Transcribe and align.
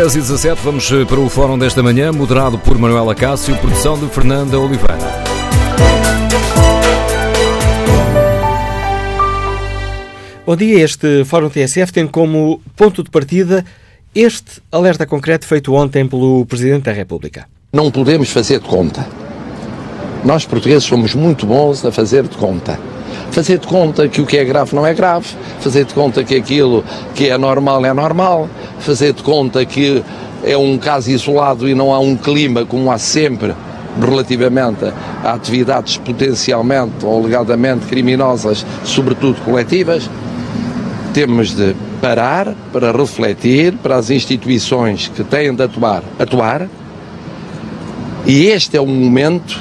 10 0.00 0.14
e 0.14 0.20
17 0.20 0.62
vamos 0.64 0.90
eh, 0.90 1.04
para 1.04 1.20
o 1.20 1.28
fórum 1.28 1.58
desta 1.58 1.82
manhã, 1.82 2.10
moderado 2.10 2.58
por 2.58 2.78
Manuela 2.78 3.14
Cássio, 3.14 3.54
produção 3.58 3.98
de 3.98 4.08
Fernanda 4.08 4.58
Oliveira. 4.58 4.96
Bom 10.46 10.56
dia, 10.56 10.82
este 10.82 11.22
Fórum 11.26 11.50
TSF 11.50 11.92
tem 11.92 12.06
como 12.06 12.62
ponto 12.74 13.02
de 13.02 13.10
partida 13.10 13.62
este 14.14 14.62
alerta 14.72 15.04
concreto 15.04 15.46
feito 15.46 15.74
ontem 15.74 16.08
pelo 16.08 16.46
Presidente 16.46 16.84
da 16.84 16.92
República. 16.92 17.46
Não 17.70 17.90
podemos 17.90 18.30
fazer 18.30 18.58
de 18.58 18.66
conta. 18.66 19.06
Nós 20.24 20.46
portugueses 20.46 20.84
somos 20.84 21.14
muito 21.14 21.44
bons 21.44 21.84
a 21.84 21.92
fazer 21.92 22.22
de 22.22 22.38
conta 22.38 22.80
fazer 23.30 23.58
de 23.58 23.66
conta 23.66 24.08
que 24.08 24.20
o 24.20 24.26
que 24.26 24.36
é 24.36 24.44
grave 24.44 24.74
não 24.74 24.86
é 24.86 24.94
grave, 24.94 25.26
fazer 25.60 25.84
de 25.84 25.94
conta 25.94 26.24
que 26.24 26.34
aquilo 26.34 26.84
que 27.14 27.28
é 27.28 27.38
normal 27.38 27.84
é 27.84 27.92
normal, 27.92 28.48
fazer 28.78 29.12
de 29.12 29.22
conta 29.22 29.64
que 29.64 30.02
é 30.42 30.56
um 30.56 30.78
caso 30.78 31.10
isolado 31.10 31.68
e 31.68 31.74
não 31.74 31.92
há 31.92 31.98
um 31.98 32.16
clima 32.16 32.64
como 32.64 32.90
há 32.90 32.98
sempre 32.98 33.54
relativamente 34.00 34.84
a 35.24 35.32
atividades 35.32 35.96
potencialmente 35.96 37.04
ou 37.04 37.20
alegadamente 37.20 37.86
criminosas, 37.86 38.64
sobretudo 38.84 39.40
coletivas, 39.42 40.08
temos 41.12 41.54
de 41.54 41.74
parar 42.00 42.54
para 42.72 42.92
refletir 42.92 43.74
para 43.74 43.96
as 43.96 44.10
instituições 44.10 45.08
que 45.08 45.24
têm 45.24 45.54
de 45.54 45.62
atuar, 45.62 46.02
atuar, 46.18 46.68
e 48.26 48.46
este 48.46 48.76
é 48.76 48.80
o 48.80 48.86
momento 48.86 49.58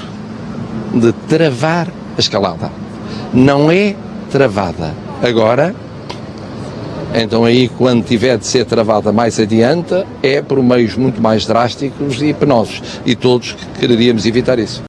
de 0.94 1.12
travar 1.28 1.88
a 2.18 2.20
escalada 2.20 2.72
não 3.34 3.72
é 3.72 3.96
travada. 4.32 4.94
Agora, 5.22 5.76
então 7.14 7.44
aí 7.46 7.68
quando 7.70 8.06
tiver 8.06 8.38
de 8.38 8.46
ser 8.46 8.66
travada 8.66 9.12
mais 9.12 9.40
adiante, 9.40 10.06
é 10.22 10.42
por 10.42 10.62
meios 10.62 10.96
muito 10.96 11.22
mais 11.22 11.46
drásticos 11.46 12.22
e 12.22 12.34
penosos. 12.34 13.02
E 13.06 13.16
todos 13.16 13.56
quereríamos 13.80 14.26
evitar 14.26 14.60
isso. 14.60 14.84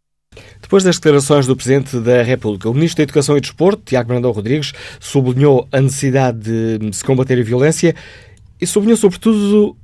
Depois 0.61 0.85
das 0.85 0.97
declarações 0.97 1.47
do 1.47 1.57
Presidente 1.57 1.99
da 1.99 2.23
República, 2.23 2.71
o 2.71 2.75
Ministro 2.75 2.99
da 2.99 3.03
Educação 3.03 3.37
e 3.37 3.41
Desporto, 3.41 3.83
Tiago 3.85 4.09
Brandão 4.09 4.31
Rodrigues, 4.31 4.73
sublinhou 5.01 5.67
a 5.73 5.81
necessidade 5.81 6.79
de 6.79 6.97
se 6.97 7.03
combater 7.03 7.41
a 7.41 7.43
violência 7.43 7.95
e 8.61 8.67
sublinhou 8.67 8.97
sobretudo 8.97 9.77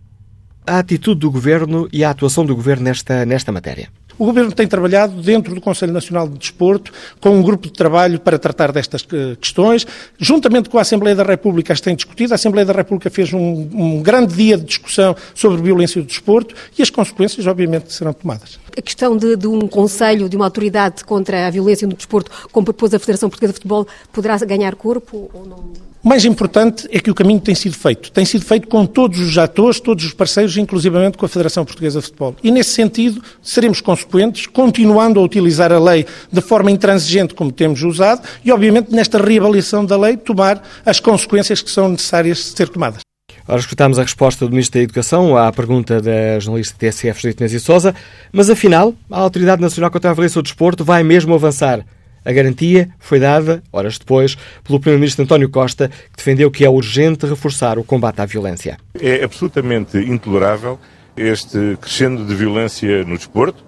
a 0.64 0.78
atitude 0.78 1.20
do 1.20 1.30
Governo 1.30 1.88
e 1.92 2.04
a 2.04 2.10
atuação 2.10 2.44
do 2.44 2.54
Governo 2.54 2.84
nesta, 2.84 3.24
nesta 3.24 3.50
matéria. 3.50 3.88
O 4.18 4.24
Governo 4.24 4.50
tem 4.50 4.66
trabalhado 4.66 5.20
dentro 5.20 5.54
do 5.54 5.60
Conselho 5.60 5.92
Nacional 5.92 6.26
de 6.28 6.38
Desporto 6.38 6.92
com 7.20 7.30
um 7.30 7.42
grupo 7.42 7.66
de 7.66 7.72
trabalho 7.72 8.18
para 8.18 8.38
tratar 8.38 8.72
destas 8.72 9.06
eh, 9.12 9.36
questões. 9.40 9.86
Juntamente 10.18 10.70
com 10.70 10.78
a 10.78 10.80
Assembleia 10.80 11.14
da 11.14 11.22
República 11.22 11.72
as 11.72 11.80
tem 11.80 11.94
discutido. 11.94 12.32
A 12.32 12.36
Assembleia 12.36 12.64
da 12.64 12.72
República 12.72 13.10
fez 13.10 13.32
um, 13.32 13.68
um 13.72 14.02
grande 14.02 14.34
dia 14.34 14.56
de 14.56 14.64
discussão 14.64 15.14
sobre 15.34 15.60
violência 15.60 16.00
do 16.00 16.06
desporto 16.06 16.54
e 16.78 16.82
as 16.82 16.88
consequências, 16.88 17.46
obviamente, 17.46 17.92
serão 17.92 18.12
tomadas. 18.12 18.58
A 18.76 18.82
questão 18.82 19.16
de, 19.16 19.36
de 19.36 19.46
um 19.46 19.68
Conselho, 19.68 20.28
de 20.28 20.36
uma 20.36 20.46
autoridade 20.46 21.04
contra 21.04 21.46
a 21.46 21.50
violência 21.50 21.86
no 21.86 21.94
desporto, 21.94 22.30
como 22.50 22.64
propôs 22.64 22.94
a 22.94 22.98
Federação 22.98 23.28
Portuguesa 23.28 23.52
de 23.52 23.58
Futebol, 23.58 23.86
poderá 24.12 24.36
ganhar 24.38 24.74
corpo 24.74 25.30
ou 25.32 25.46
não? 25.46 25.96
O 26.06 26.08
mais 26.08 26.24
importante 26.24 26.86
é 26.92 27.00
que 27.00 27.10
o 27.10 27.14
caminho 27.16 27.40
tem 27.40 27.52
sido 27.52 27.74
feito. 27.74 28.12
Tem 28.12 28.24
sido 28.24 28.44
feito 28.44 28.68
com 28.68 28.86
todos 28.86 29.18
os 29.18 29.36
atores, 29.36 29.80
todos 29.80 30.04
os 30.04 30.14
parceiros, 30.14 30.56
inclusivamente 30.56 31.18
com 31.18 31.26
a 31.26 31.28
Federação 31.28 31.64
Portuguesa 31.64 31.98
de 31.98 32.06
Futebol. 32.06 32.36
E, 32.44 32.52
nesse 32.52 32.70
sentido, 32.70 33.20
seremos 33.42 33.80
consequentes, 33.80 34.05
continuando 34.52 35.20
a 35.20 35.22
utilizar 35.22 35.72
a 35.72 35.78
lei 35.78 36.06
de 36.30 36.40
forma 36.40 36.70
intransigente, 36.70 37.34
como 37.34 37.52
temos 37.52 37.82
usado, 37.82 38.22
e, 38.44 38.52
obviamente, 38.52 38.92
nesta 38.92 39.18
reavaliação 39.18 39.84
da 39.84 39.96
lei, 39.96 40.16
tomar 40.16 40.62
as 40.84 41.00
consequências 41.00 41.62
que 41.62 41.70
são 41.70 41.88
necessárias 41.88 42.38
de 42.38 42.56
ser 42.56 42.68
tomadas. 42.68 43.00
Ora, 43.48 43.60
escutamos 43.60 43.98
a 43.98 44.02
resposta 44.02 44.44
do 44.44 44.50
Ministro 44.50 44.80
da 44.80 44.84
Educação 44.84 45.36
à 45.36 45.52
pergunta 45.52 46.00
da 46.00 46.38
jornalista 46.40 46.74
TSF 46.78 47.22
Judite 47.22 47.44
Inês 47.44 47.62
Sousa, 47.62 47.94
mas 48.32 48.50
afinal, 48.50 48.92
a 49.10 49.20
Autoridade 49.20 49.62
Nacional 49.62 49.90
contra 49.90 50.10
a 50.10 50.14
Violência 50.14 50.40
do 50.40 50.44
Desporto 50.44 50.84
vai 50.84 51.04
mesmo 51.04 51.34
avançar 51.34 51.84
a 52.26 52.32
garantia 52.32 52.88
foi 52.98 53.20
dada, 53.20 53.62
horas 53.72 53.98
depois, 53.98 54.36
pelo 54.64 54.80
Primeiro-Ministro 54.80 55.22
António 55.22 55.48
Costa, 55.48 55.88
que 55.88 56.16
defendeu 56.16 56.50
que 56.50 56.64
é 56.64 56.68
urgente 56.68 57.24
reforçar 57.24 57.78
o 57.78 57.84
combate 57.84 58.20
à 58.20 58.26
violência. 58.26 58.78
É 59.00 59.22
absolutamente 59.22 59.96
intolerável 59.96 60.76
este 61.16 61.78
crescendo 61.80 62.24
de 62.24 62.34
violência 62.34 63.04
no 63.04 63.16
desporto. 63.16 63.64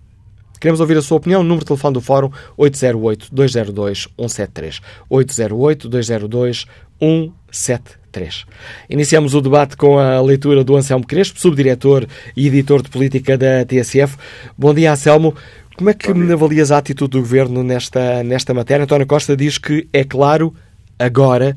Queremos 0.59 0.81
ouvir 0.81 0.97
a 0.97 1.01
sua 1.01 1.19
opinião. 1.19 1.41
Número 1.41 1.61
de 1.61 1.67
telefone 1.67 1.93
do 1.93 2.01
Fórum 2.01 2.29
808-202-173. 2.59 4.81
808-202-173. 5.09 8.02
3. 8.13 8.45
Iniciamos 8.89 9.33
o 9.33 9.41
debate 9.41 9.75
com 9.75 9.99
a 9.99 10.21
leitura 10.21 10.63
do 10.63 10.75
Anselmo 10.75 11.05
Crespo, 11.05 11.39
subdiretor 11.39 12.05
e 12.37 12.47
editor 12.47 12.81
de 12.81 12.89
política 12.89 13.37
da 13.37 13.65
TSF. 13.65 14.15
Bom 14.57 14.73
dia, 14.73 14.91
Anselmo. 14.91 15.35
Como 15.75 15.89
é 15.89 15.93
que 15.93 16.09
avalias 16.31 16.71
a 16.71 16.77
atitude 16.77 17.11
do 17.11 17.19
Governo 17.19 17.63
nesta, 17.63 18.23
nesta 18.23 18.53
matéria? 18.53 18.83
António 18.83 19.07
Costa 19.07 19.35
diz 19.35 19.57
que 19.57 19.89
é 19.91 20.03
claro 20.03 20.53
agora 20.99 21.55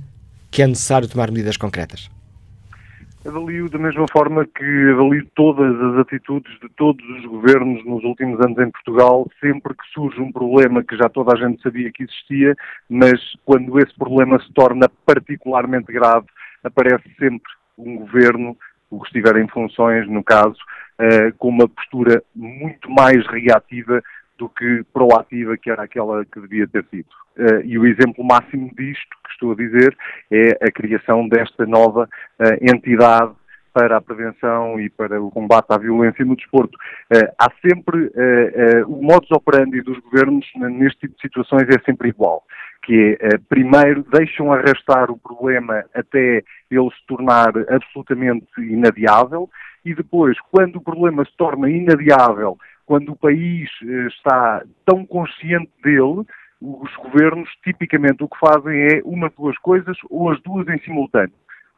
que 0.50 0.62
é 0.62 0.66
necessário 0.66 1.06
tomar 1.06 1.30
medidas 1.30 1.58
concretas. 1.58 2.08
Avalio 3.26 3.68
da 3.68 3.78
mesma 3.78 4.06
forma 4.12 4.46
que 4.46 4.90
avalio 4.92 5.26
todas 5.34 5.74
as 5.80 5.98
atitudes 5.98 6.52
de 6.60 6.68
todos 6.76 7.04
os 7.18 7.26
governos 7.26 7.84
nos 7.84 8.04
últimos 8.04 8.40
anos 8.40 8.56
em 8.58 8.70
Portugal, 8.70 9.28
sempre 9.40 9.74
que 9.74 9.84
surge 9.92 10.20
um 10.20 10.30
problema 10.30 10.84
que 10.84 10.96
já 10.96 11.08
toda 11.08 11.34
a 11.34 11.36
gente 11.36 11.60
sabia 11.60 11.90
que 11.90 12.04
existia, 12.04 12.54
mas 12.88 13.20
quando 13.44 13.80
esse 13.80 13.92
problema 13.98 14.38
se 14.38 14.52
torna 14.52 14.88
particularmente 15.04 15.92
grave, 15.92 16.26
aparece 16.66 17.08
sempre 17.18 17.50
um 17.78 17.96
governo, 17.96 18.56
o 18.90 19.00
que 19.00 19.06
estiver 19.06 19.36
em 19.36 19.48
funções, 19.48 20.08
no 20.08 20.22
caso, 20.22 20.56
uh, 21.00 21.34
com 21.38 21.48
uma 21.48 21.68
postura 21.68 22.22
muito 22.34 22.90
mais 22.90 23.26
reativa 23.26 24.02
do 24.38 24.48
que 24.48 24.84
proativa, 24.92 25.56
que 25.56 25.70
era 25.70 25.82
aquela 25.82 26.24
que 26.24 26.40
devia 26.40 26.66
ter 26.68 26.84
sido. 26.90 27.08
Uh, 27.36 27.60
e 27.64 27.78
o 27.78 27.86
exemplo 27.86 28.24
máximo 28.24 28.70
disto, 28.76 29.16
que 29.24 29.32
estou 29.32 29.52
a 29.52 29.56
dizer, 29.56 29.96
é 30.30 30.66
a 30.66 30.70
criação 30.70 31.28
desta 31.28 31.66
nova 31.66 32.04
uh, 32.04 32.44
entidade 32.60 33.32
para 33.72 33.98
a 33.98 34.00
prevenção 34.00 34.80
e 34.80 34.88
para 34.88 35.20
o 35.20 35.30
combate 35.30 35.66
à 35.68 35.76
violência 35.76 36.24
no 36.24 36.36
desporto. 36.36 36.78
Uh, 37.12 37.28
há 37.38 37.50
sempre, 37.60 38.10
o 38.86 39.02
modus 39.02 39.30
operandi 39.30 39.82
dos 39.82 39.98
governos 39.98 40.46
neste 40.56 41.00
tipo 41.00 41.14
de 41.14 41.20
situações 41.20 41.68
é 41.68 41.78
sempre 41.84 42.08
igual 42.08 42.42
que 42.86 43.18
é, 43.20 43.36
primeiro, 43.48 44.04
deixam 44.04 44.52
arrastar 44.52 45.10
o 45.10 45.18
problema 45.18 45.84
até 45.92 46.44
ele 46.70 46.90
se 46.90 47.06
tornar 47.08 47.48
absolutamente 47.68 48.46
inadiável 48.58 49.50
e 49.84 49.92
depois, 49.92 50.38
quando 50.52 50.76
o 50.76 50.80
problema 50.80 51.24
se 51.24 51.36
torna 51.36 51.68
inadiável, 51.68 52.56
quando 52.86 53.10
o 53.10 53.16
país 53.16 53.68
está 54.08 54.62
tão 54.84 55.04
consciente 55.04 55.70
dele, 55.82 56.22
os 56.60 56.96
governos 56.96 57.50
tipicamente 57.64 58.22
o 58.22 58.28
que 58.28 58.38
fazem 58.38 58.80
é 58.80 59.00
uma 59.04 59.28
de 59.28 59.36
duas 59.36 59.58
coisas 59.58 59.96
ou 60.08 60.30
as 60.30 60.40
duas 60.42 60.68
em 60.68 60.78
simultâneo. 60.78 61.34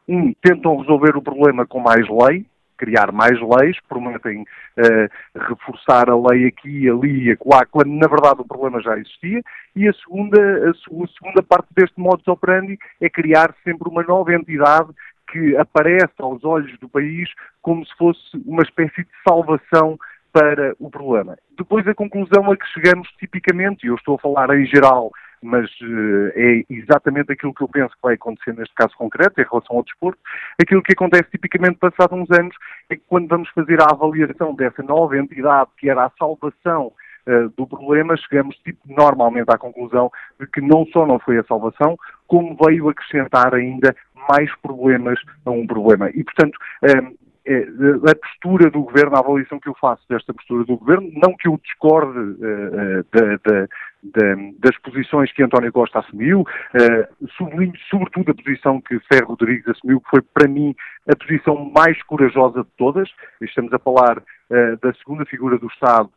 Um, 0.07 0.31
tentam 0.41 0.77
resolver 0.77 1.17
o 1.17 1.23
problema 1.23 1.65
com 1.65 1.79
mais 1.79 2.07
lei, 2.07 2.45
criar 2.79 3.11
mais 3.11 3.37
leis, 3.39 3.77
prometem 3.87 4.41
uh, 4.41 5.47
reforçar 5.49 6.09
a 6.09 6.15
lei 6.15 6.47
aqui, 6.47 6.89
ali 6.89 7.25
e 7.25 7.31
acolá, 7.31 7.65
quando 7.65 7.89
na 7.89 8.07
verdade 8.07 8.41
o 8.41 8.47
problema 8.47 8.81
já 8.81 8.97
existia, 8.97 9.43
e 9.75 9.87
a 9.87 9.93
segunda, 9.93 10.39
a, 10.39 10.69
a 10.71 11.07
segunda 11.07 11.43
parte 11.43 11.67
deste 11.75 11.99
modus 11.99 12.27
operandi 12.27 12.79
é 13.01 13.09
criar 13.09 13.53
sempre 13.63 13.89
uma 13.89 14.03
nova 14.03 14.33
entidade 14.33 14.89
que 15.31 15.55
aparece 15.57 16.13
aos 16.19 16.43
olhos 16.43 16.75
do 16.79 16.89
país 16.89 17.29
como 17.61 17.85
se 17.85 17.95
fosse 17.97 18.19
uma 18.45 18.63
espécie 18.63 19.03
de 19.03 19.09
salvação 19.27 19.99
para 20.31 20.75
o 20.79 20.89
problema. 20.89 21.37
Depois 21.57 21.87
a 21.87 21.93
conclusão 21.93 22.51
a 22.51 22.57
que 22.57 22.65
chegamos 22.67 23.07
tipicamente, 23.19 23.85
e 23.85 23.89
eu 23.89 23.95
estou 23.95 24.15
a 24.15 24.19
falar 24.19 24.57
em 24.57 24.65
geral, 24.65 25.11
mas 25.41 25.69
uh, 25.81 26.31
é 26.35 26.63
exatamente 26.69 27.31
aquilo 27.31 27.53
que 27.53 27.63
eu 27.63 27.67
penso 27.67 27.93
que 27.95 28.01
vai 28.01 28.15
acontecer 28.15 28.53
neste 28.53 28.73
caso 28.75 28.95
concreto, 28.95 29.39
em 29.39 29.45
relação 29.49 29.77
ao 29.77 29.83
desporto, 29.83 30.19
aquilo 30.61 30.83
que 30.83 30.93
acontece 30.93 31.29
tipicamente 31.31 31.77
passado 31.77 32.15
uns 32.15 32.29
anos 32.31 32.55
é 32.89 32.95
que 32.95 33.03
quando 33.07 33.27
vamos 33.27 33.49
fazer 33.49 33.81
a 33.81 33.91
avaliação 33.91 34.53
dessa 34.55 34.83
nova 34.83 35.17
entidade 35.17 35.69
que 35.77 35.89
era 35.89 36.05
a 36.05 36.11
salvação 36.17 36.91
uh, 37.27 37.49
do 37.57 37.67
problema, 37.67 38.17
chegamos 38.17 38.55
tipo, 38.57 38.79
normalmente 38.85 39.49
à 39.49 39.57
conclusão 39.57 40.11
de 40.39 40.47
que 40.47 40.61
não 40.61 40.85
só 40.87 41.05
não 41.05 41.19
foi 41.19 41.37
a 41.37 41.43
salvação, 41.43 41.97
como 42.27 42.57
veio 42.63 42.89
acrescentar 42.89 43.53
ainda 43.53 43.95
mais 44.29 44.53
problemas 44.57 45.19
a 45.45 45.51
um 45.51 45.65
problema. 45.65 46.09
E, 46.09 46.23
portanto, 46.23 46.57
é, 46.83 47.19
a 47.49 48.15
postura 48.15 48.69
do 48.69 48.83
governo, 48.83 49.15
a 49.15 49.19
avaliação 49.19 49.59
que 49.59 49.67
eu 49.67 49.75
faço 49.79 50.03
desta 50.07 50.33
postura 50.33 50.63
do 50.65 50.77
governo, 50.77 51.09
não 51.15 51.35
que 51.35 51.47
eu 51.47 51.59
discorde 51.63 52.19
uh, 52.19 53.05
da, 53.11 53.67
da, 54.03 54.35
das 54.59 54.77
posições 54.79 55.31
que 55.33 55.43
António 55.43 55.71
Costa 55.71 55.99
assumiu, 55.99 56.41
uh, 56.41 57.27
sublinho 57.37 57.73
sobretudo 57.89 58.31
a 58.31 58.35
posição 58.35 58.81
que 58.81 58.99
Ferro 59.11 59.29
Rodrigues 59.29 59.67
assumiu, 59.67 59.99
que 60.01 60.09
foi 60.09 60.21
para 60.21 60.47
mim 60.47 60.75
a 61.07 61.15
posição 61.15 61.71
mais 61.75 62.01
corajosa 62.03 62.63
de 62.63 62.69
todas. 62.77 63.09
Estamos 63.41 63.73
a 63.73 63.79
falar 63.79 64.17
uh, 64.17 64.77
da 64.81 64.93
segunda 64.93 65.25
figura 65.25 65.57
do 65.57 65.67
Estado 65.67 66.09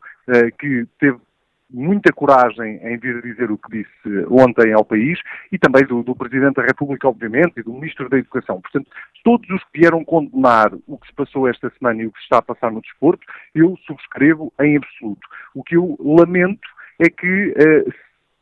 que 0.57 0.87
teve 1.01 1.17
muita 1.73 2.13
coragem 2.13 2.79
em 2.83 2.97
vir 2.97 3.21
dizer 3.23 3.51
o 3.51 3.57
que 3.57 3.83
disse 3.83 4.25
ontem 4.29 4.71
ao 4.71 4.85
país 4.85 5.19
e 5.51 5.57
também 5.57 5.83
do, 5.85 6.03
do, 6.03 6.15
Presidente 6.15 6.55
da 6.55 6.61
República, 6.61 7.07
obviamente, 7.07 7.53
e 7.57 7.63
do 7.63 7.73
Ministro 7.73 8.07
da 8.07 8.19
Educação. 8.19 8.61
Portanto, 8.61 8.89
todos 9.23 9.49
os 9.49 9.63
que 9.65 9.79
vieram 9.79 10.05
condenar 10.05 10.71
o 10.87 10.97
que 10.97 11.07
se 11.07 11.13
passou 11.13 11.47
esta 11.47 11.71
semana 11.77 12.03
e 12.03 12.05
o 12.05 12.11
que 12.11 12.19
se 12.19 12.25
está 12.25 12.37
a 12.37 12.43
passar 12.43 12.71
no 12.71 12.81
desporto, 12.81 13.25
eu 13.55 13.75
subscrevo 13.87 14.53
em 14.61 14.77
absoluto. 14.77 15.27
O 15.55 15.63
que 15.63 15.75
eu 15.75 15.97
lamento 15.99 16.69
é 16.99 17.09
que 17.09 17.49
uh, 17.49 17.93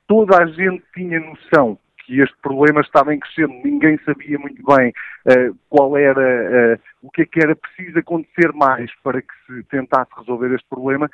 toda 0.08 0.44
a 0.44 0.46
gente 0.48 0.84
tinha 0.94 1.20
noção 1.20 1.78
que 2.06 2.20
este 2.20 2.36
problema 2.42 2.82
estava 2.82 3.14
em 3.14 3.20
crescendo, 3.20 3.54
ninguém 3.64 3.98
sabia 4.04 4.38
muito 4.38 4.62
bem 4.66 4.90
uh, 4.90 5.56
qual 5.70 5.96
era, 5.98 6.76
uh, 6.76 6.80
o 7.02 7.12
que 7.12 7.22
é 7.22 7.26
que 7.26 7.40
era 7.40 7.56
preciso 7.56 8.00
acontecer 8.00 8.52
mais 8.54 8.92
para 9.04 9.22
que 9.22 9.34
se 9.46 9.64
tentasse 9.64 10.12
resolver 10.18 10.54
este 10.54 10.68
problema, 10.68 11.10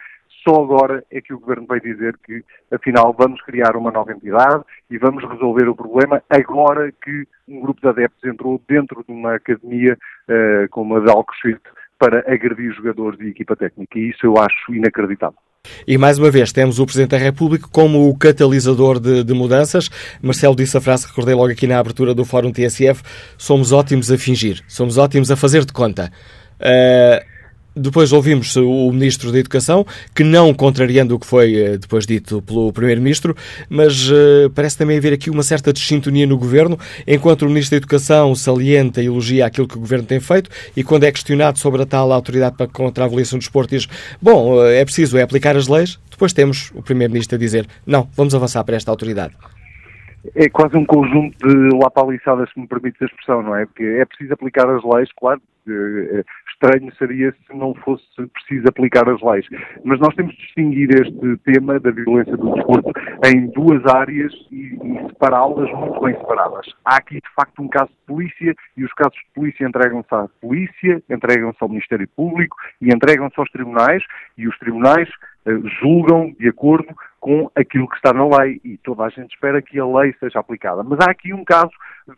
só 0.47 0.63
agora 0.63 1.03
é 1.11 1.19
que 1.19 1.33
o 1.33 1.39
Governo 1.39 1.67
vai 1.67 1.79
dizer 1.79 2.17
que, 2.25 2.43
afinal, 2.71 3.13
vamos 3.17 3.41
criar 3.41 3.75
uma 3.75 3.91
nova 3.91 4.13
entidade 4.13 4.63
e 4.89 4.97
vamos 4.97 5.23
resolver 5.23 5.67
o 5.67 5.75
problema 5.75 6.23
agora 6.29 6.91
que 6.91 7.27
um 7.47 7.59
grupo 7.59 7.81
de 7.81 7.87
adeptos 7.89 8.23
entrou 8.23 8.61
dentro 8.67 9.03
de 9.03 9.11
uma 9.11 9.35
academia 9.35 9.97
uh, 10.29 10.69
como 10.69 10.95
a 10.95 10.99
de 11.01 11.09
Alcochete 11.09 11.69
para 11.99 12.19
agredir 12.31 12.71
jogadores 12.73 13.19
e 13.19 13.29
equipa 13.29 13.55
técnica. 13.55 13.99
E 13.99 14.09
isso 14.09 14.25
eu 14.25 14.35
acho 14.37 14.73
inacreditável. 14.73 15.39
E 15.87 15.97
mais 15.97 16.17
uma 16.17 16.29
vez 16.29 16.51
temos 16.51 16.79
o 16.79 16.85
Presidente 16.85 17.11
da 17.11 17.17
República 17.17 17.67
como 17.71 18.09
o 18.09 18.17
catalisador 18.17 18.99
de, 18.99 19.23
de, 19.23 19.33
mudanças. 19.33 19.89
Marcelo 20.21 20.55
disse 20.55 20.77
a 20.77 20.81
frase 20.81 21.07
recordei 21.07 21.35
logo 21.35 21.51
aqui 21.51 21.67
na 21.67 21.79
abertura 21.79 22.13
do 22.13 22.25
Fórum 22.25 22.51
TSF: 22.51 23.01
somos 23.37 23.71
ótimos 23.71 24.11
a 24.11 24.17
fingir, 24.17 24.63
somos 24.67 24.97
ótimos 24.97 25.31
a 25.31 25.35
fazer 25.35 25.65
de 25.65 25.73
conta. 25.73 26.11
Uh, 26.59 27.36
depois 27.77 28.11
ouvimos 28.11 28.55
o 28.55 28.91
Ministro 28.91 29.31
da 29.31 29.39
Educação, 29.39 29.85
que 30.15 30.23
não 30.23 30.53
contrariando 30.53 31.15
o 31.15 31.19
que 31.19 31.27
foi 31.27 31.55
eh, 31.55 31.77
depois 31.77 32.05
dito 32.05 32.41
pelo 32.41 32.73
Primeiro-Ministro, 32.73 33.35
mas 33.69 34.09
uh, 34.09 34.49
parece 34.53 34.77
também 34.77 34.97
haver 34.97 35.13
aqui 35.13 35.29
uma 35.29 35.43
certa 35.43 35.71
desintonia 35.71 36.25
no 36.25 36.37
Governo, 36.37 36.77
enquanto 37.05 37.43
o 37.43 37.47
Ministro 37.47 37.71
da 37.71 37.77
Educação 37.77 38.33
salienta 38.35 39.01
e 39.01 39.05
elogia 39.05 39.45
aquilo 39.45 39.67
que 39.67 39.77
o 39.77 39.79
Governo 39.79 40.05
tem 40.05 40.19
feito, 40.19 40.49
e 40.75 40.83
quando 40.83 41.03
é 41.03 41.11
questionado 41.11 41.59
sobre 41.59 41.81
a 41.81 41.85
tal 41.85 42.11
autoridade 42.11 42.55
para 42.57 42.67
contra 42.67 43.03
a 43.03 43.07
avaliação 43.07 43.37
do 43.37 43.41
esporte, 43.41 43.77
diz, 43.77 43.87
bom, 44.21 44.63
eh, 44.65 44.81
é 44.81 44.85
preciso 44.85 45.17
é 45.17 45.21
aplicar 45.21 45.55
as 45.55 45.67
leis, 45.67 45.99
depois 46.09 46.33
temos 46.33 46.71
o 46.73 46.81
Primeiro-Ministro 46.81 47.35
a 47.35 47.39
dizer, 47.39 47.67
não, 47.85 48.09
vamos 48.15 48.33
avançar 48.33 48.63
para 48.63 48.75
esta 48.75 48.91
autoridade 48.91 49.33
é 50.35 50.49
quase 50.49 50.77
um 50.77 50.85
conjunto 50.85 51.37
de 51.37 51.77
lapaliçadas, 51.77 52.51
se 52.51 52.59
me 52.59 52.67
permite 52.67 52.97
a 53.01 53.05
expressão, 53.05 53.41
não 53.41 53.55
é? 53.55 53.65
Porque 53.65 53.83
é 53.83 54.05
preciso 54.05 54.33
aplicar 54.33 54.69
as 54.69 54.83
leis, 54.83 55.09
claro, 55.13 55.41
eh, 55.69 56.23
estranho 56.49 56.91
seria 56.97 57.31
se 57.31 57.55
não 57.55 57.73
fosse 57.75 58.03
preciso 58.33 58.67
aplicar 58.67 59.07
as 59.09 59.21
leis. 59.21 59.45
Mas 59.83 59.99
nós 59.99 60.13
temos 60.15 60.33
de 60.33 60.41
distinguir 60.41 60.89
este 60.91 61.37
tema 61.43 61.79
da 61.79 61.91
violência 61.91 62.35
do 62.35 62.53
desporto 62.53 62.91
em 63.25 63.47
duas 63.47 63.85
áreas 63.85 64.33
e, 64.51 64.75
e 64.75 65.07
separá-las 65.07 65.71
muito 65.73 65.99
bem 66.01 66.15
separadas. 66.15 66.65
Há 66.85 66.97
aqui, 66.97 67.15
de 67.15 67.33
facto, 67.35 67.61
um 67.61 67.67
caso 67.67 67.91
de 67.91 68.05
polícia 68.07 68.55
e 68.75 68.83
os 68.83 68.93
casos 68.93 69.17
de 69.17 69.33
polícia 69.35 69.67
entregam-se 69.67 70.13
à 70.13 70.27
polícia, 70.41 71.03
entregam-se 71.09 71.57
ao 71.59 71.69
Ministério 71.69 72.07
Público 72.15 72.55
e 72.81 72.87
entregam-se 72.87 73.39
aos 73.39 73.49
tribunais 73.51 74.03
e 74.37 74.47
os 74.47 74.57
tribunais 74.57 75.09
julgam 75.81 76.33
de 76.39 76.49
acordo 76.49 76.87
com 77.19 77.49
aquilo 77.55 77.87
que 77.87 77.95
está 77.95 78.13
na 78.13 78.25
lei 78.37 78.61
e 78.63 78.77
toda 78.77 79.03
a 79.03 79.09
gente 79.09 79.33
espera 79.33 79.61
que 79.61 79.79
a 79.79 79.85
lei 79.85 80.13
seja 80.19 80.39
aplicada. 80.39 80.83
Mas 80.83 80.99
há 80.99 81.11
aqui 81.11 81.33
um 81.33 81.43
caso 81.43 81.71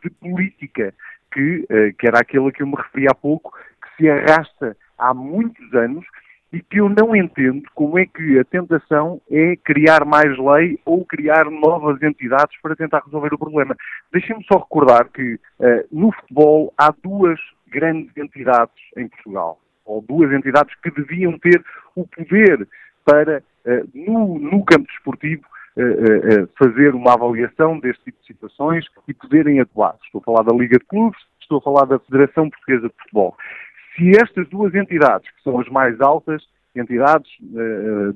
de 0.03 0.09
política 0.09 0.93
que, 1.31 1.65
uh, 1.69 1.93
que 1.97 2.07
era 2.07 2.19
aquele 2.19 2.47
a 2.47 2.51
que 2.51 2.63
eu 2.63 2.67
me 2.67 2.75
referi 2.75 3.07
há 3.07 3.13
pouco, 3.13 3.51
que 3.81 4.03
se 4.03 4.09
arrasta 4.09 4.75
há 4.97 5.13
muitos 5.13 5.73
anos 5.73 6.05
e 6.51 6.61
que 6.61 6.79
eu 6.79 6.89
não 6.89 7.15
entendo 7.15 7.63
como 7.75 7.99
é 7.99 8.05
que 8.05 8.39
a 8.39 8.43
tentação 8.43 9.21
é 9.29 9.55
criar 9.57 10.03
mais 10.03 10.35
lei 10.37 10.79
ou 10.83 11.05
criar 11.05 11.45
novas 11.45 12.01
entidades 12.01 12.59
para 12.61 12.75
tentar 12.75 13.03
resolver 13.05 13.33
o 13.33 13.37
problema. 13.37 13.75
Deixem-me 14.11 14.43
só 14.45 14.59
recordar 14.59 15.09
que 15.09 15.35
uh, 15.35 15.87
no 15.91 16.11
futebol 16.11 16.73
há 16.77 16.91
duas 17.03 17.39
grandes 17.67 18.15
entidades 18.17 18.75
em 18.97 19.07
Portugal, 19.07 19.59
ou 19.85 20.01
duas 20.01 20.31
entidades 20.31 20.73
que 20.81 20.89
deviam 20.91 21.37
ter 21.37 21.63
o 21.95 22.07
poder 22.07 22.67
para, 23.09 23.43
uh, 23.65 23.89
no, 23.93 24.39
no 24.39 24.65
campo 24.65 24.85
desportivo, 24.87 25.43
uh, 25.77 26.49
fazer 26.57 26.93
uma 26.93 27.13
avaliação 27.13 27.79
deste 27.79 28.03
tipo 28.05 28.19
de 28.21 28.27
situações 28.27 28.85
e 29.07 29.13
poderem 29.13 29.59
atuar. 29.59 29.95
Estou 30.03 30.21
a 30.21 30.23
falar 30.23 30.43
da 30.43 30.55
Liga 30.55 30.77
de 30.77 30.85
Clubes, 30.85 31.19
estou 31.41 31.59
a 31.59 31.61
falar 31.61 31.85
da 31.85 31.99
Federação 31.99 32.49
Portuguesa 32.49 32.87
de 32.87 32.95
Futebol 33.03 33.35
se 33.99 34.11
estas 34.11 34.47
duas 34.47 34.73
entidades, 34.73 35.29
que 35.29 35.43
são 35.43 35.59
as 35.59 35.67
mais 35.67 35.99
altas 35.99 36.41
entidades 36.73 37.29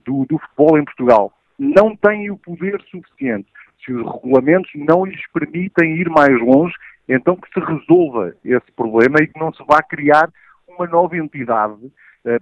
do, 0.06 0.26
do 0.26 0.38
futebol 0.38 0.78
em 0.78 0.86
Portugal, 0.86 1.34
não 1.60 1.96
têm 1.96 2.32
o 2.32 2.38
poder 2.38 2.82
suficiente, 2.90 3.48
se 3.84 3.92
os 3.92 4.06
regulamentos 4.14 4.72
não 4.76 5.06
lhes 5.06 5.22
permitem 5.32 5.98
ir 5.98 6.10
mais 6.10 6.40
longe, 6.40 6.74
então 7.08 7.36
que 7.36 7.50
se 7.54 7.60
resolva 7.60 8.34
esse 8.46 8.72
problema 8.76 9.18
e 9.22 9.28
que 9.28 9.40
não 9.40 9.54
se 9.54 9.64
vá 9.66 9.84
criar 9.84 10.32
uma 10.68 10.88
nova 10.88 11.18
entidade 11.18 11.92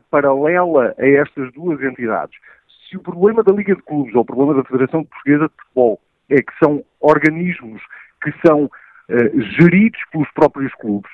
paralela 0.10 0.96
a 0.98 1.08
estas 1.08 1.52
duas 1.54 1.82
entidades. 1.82 2.38
Se 2.90 2.98
o 2.98 3.02
problema 3.02 3.44
da 3.44 3.54
Liga 3.54 3.76
de 3.76 3.82
Clubes 3.82 4.14
ou 4.16 4.22
o 4.22 4.26
problema 4.26 4.54
da 4.56 4.64
Federação 4.64 5.04
Portuguesa 5.04 5.48
de 5.48 5.56
Futebol 5.64 6.00
é 6.30 6.42
que 6.42 6.54
são 6.64 6.84
organismos 7.00 7.82
que 8.22 8.34
são 8.46 8.66
uh, 8.66 9.42
geridos 9.60 10.00
pelos 10.12 10.30
próprios 10.32 10.74
clubes, 10.76 11.12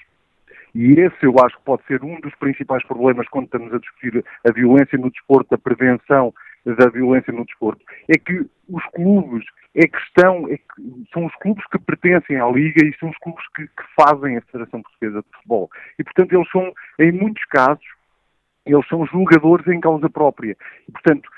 e 0.76 1.00
esse 1.00 1.24
eu 1.24 1.34
acho 1.44 1.58
que 1.58 1.64
pode 1.64 1.84
ser 1.86 2.04
um 2.04 2.20
dos 2.20 2.36
principais 2.36 2.86
problemas 2.86 3.28
quando 3.30 3.46
estamos 3.46 3.74
a 3.74 3.80
discutir 3.80 4.24
a 4.48 4.52
violência 4.52 4.98
no 4.98 5.10
desporto, 5.10 5.56
a 5.56 5.58
prevenção 5.58 6.34
da 6.66 6.90
violência 6.90 7.34
no 7.34 7.46
desporto. 7.46 7.84
É 8.08 8.18
que 8.18 8.46
os 8.70 8.84
clubes 8.94 9.44
é 9.74 9.88
que 9.88 9.98
estão, 9.98 10.48
é 10.50 10.58
que 10.58 11.10
são 11.14 11.26
os 11.26 11.36
clubes 11.38 11.66
que 11.72 11.80
pertencem 11.80 12.40
à 12.40 12.48
Liga 12.50 12.86
e 12.86 12.96
são 13.00 13.10
os 13.10 13.18
clubes 13.18 13.44
que, 13.56 13.64
que 13.66 13.84
fazem 14.00 14.38
a 14.38 14.42
Federação 14.42 14.82
Portuguesa 14.82 15.22
de 15.22 15.38
Futebol. 15.38 15.70
E, 15.98 16.04
portanto, 16.04 16.34
eles 16.34 16.50
são, 16.52 16.74
em 17.00 17.12
muitos 17.12 17.44
casos, 17.46 17.86
eles 18.74 18.88
são 18.88 19.06
julgadores 19.06 19.68
em 19.68 19.80
causa 19.80 20.10
própria. 20.10 20.56
E, 20.88 20.92
portanto, 20.92 21.30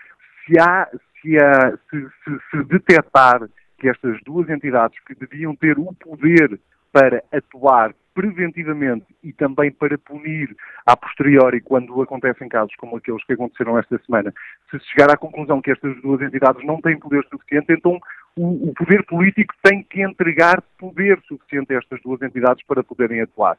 se 0.45 0.59
há, 0.59 0.87
se, 1.21 1.37
há, 1.37 1.77
se, 1.89 2.07
se, 2.23 2.39
se 2.51 2.63
detectar 2.65 3.41
que 3.79 3.89
estas 3.89 4.21
duas 4.23 4.49
entidades 4.49 4.97
que 5.05 5.15
deviam 5.15 5.55
ter 5.55 5.77
o 5.79 5.93
poder 5.93 6.59
para 6.91 7.23
atuar 7.31 7.93
preventivamente 8.13 9.05
e 9.23 9.31
também 9.31 9.71
para 9.71 9.97
punir 9.97 10.53
a 10.85 10.97
posteriori 10.97 11.61
quando 11.61 12.01
acontecem 12.01 12.49
casos 12.49 12.75
como 12.75 12.97
aqueles 12.97 13.23
que 13.23 13.33
aconteceram 13.33 13.77
esta 13.77 13.97
semana, 14.05 14.33
se 14.69 14.79
chegar 14.89 15.09
à 15.09 15.15
conclusão 15.15 15.61
que 15.61 15.71
estas 15.71 15.95
duas 16.01 16.21
entidades 16.21 16.65
não 16.65 16.81
têm 16.81 16.99
poder 16.99 17.23
suficiente, 17.29 17.71
então 17.71 17.97
o, 18.35 18.69
o 18.69 18.73
poder 18.73 19.05
político 19.05 19.53
tem 19.63 19.83
que 19.83 20.01
entregar 20.01 20.61
poder 20.77 21.17
suficiente 21.27 21.73
a 21.73 21.77
estas 21.77 22.01
duas 22.01 22.21
entidades 22.21 22.65
para 22.65 22.83
poderem 22.83 23.21
atuar 23.21 23.57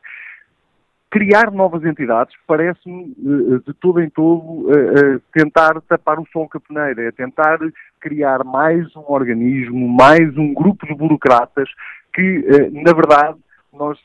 criar 1.11 1.50
novas 1.50 1.85
entidades 1.85 2.35
parece-me, 2.47 3.14
eh, 3.19 3.59
de 3.67 3.75
todo 3.81 4.00
em 4.00 4.09
todo, 4.09 4.71
eh, 4.71 5.17
eh, 5.17 5.21
tentar 5.33 5.81
tapar 5.83 6.21
o 6.21 6.26
sol 6.33 6.49
com 6.49 6.59
a 6.59 6.61
peneira, 6.61 7.09
é 7.09 7.11
tentar 7.11 7.59
criar 8.00 8.45
mais 8.45 8.87
um 8.95 9.05
organismo, 9.09 9.88
mais 9.88 10.37
um 10.38 10.55
grupo 10.55 10.87
de 10.87 10.95
burocratas 10.95 11.69
que, 12.14 12.71
na 12.73 12.93
verdade, 12.93 13.37
nós 13.73 13.99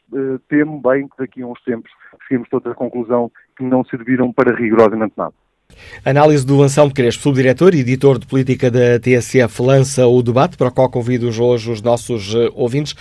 temos 0.48 0.82
bem 0.82 1.08
que 1.08 1.18
daqui 1.18 1.42
a 1.42 1.48
uns 1.48 1.62
tempos 1.64 1.90
cheguemos 2.28 2.48
todos 2.50 2.72
à 2.72 2.76
conclusão 2.76 3.32
que 3.58 3.64
não 3.64 3.84
serviram 3.86 4.32
para 4.32 4.56
rigorosamente 4.56 5.14
nada. 5.18 5.34
Análise 6.06 6.46
do 6.46 6.62
Anselmo 6.62 6.94
Crespo, 6.94 7.24
subdiretor 7.24 7.74
e 7.74 7.80
editor 7.80 8.20
de 8.20 8.28
política 8.28 8.70
da 8.70 9.00
TSF, 9.00 9.62
lança 9.62 10.06
o 10.06 10.22
debate 10.22 10.58
para 10.58 10.68
o 10.68 10.72
qual 10.72 10.92
convido 10.92 11.28
hoje 11.28 11.72
os 11.72 11.82
nossos 11.82 12.36
ouvintes, 12.54 12.94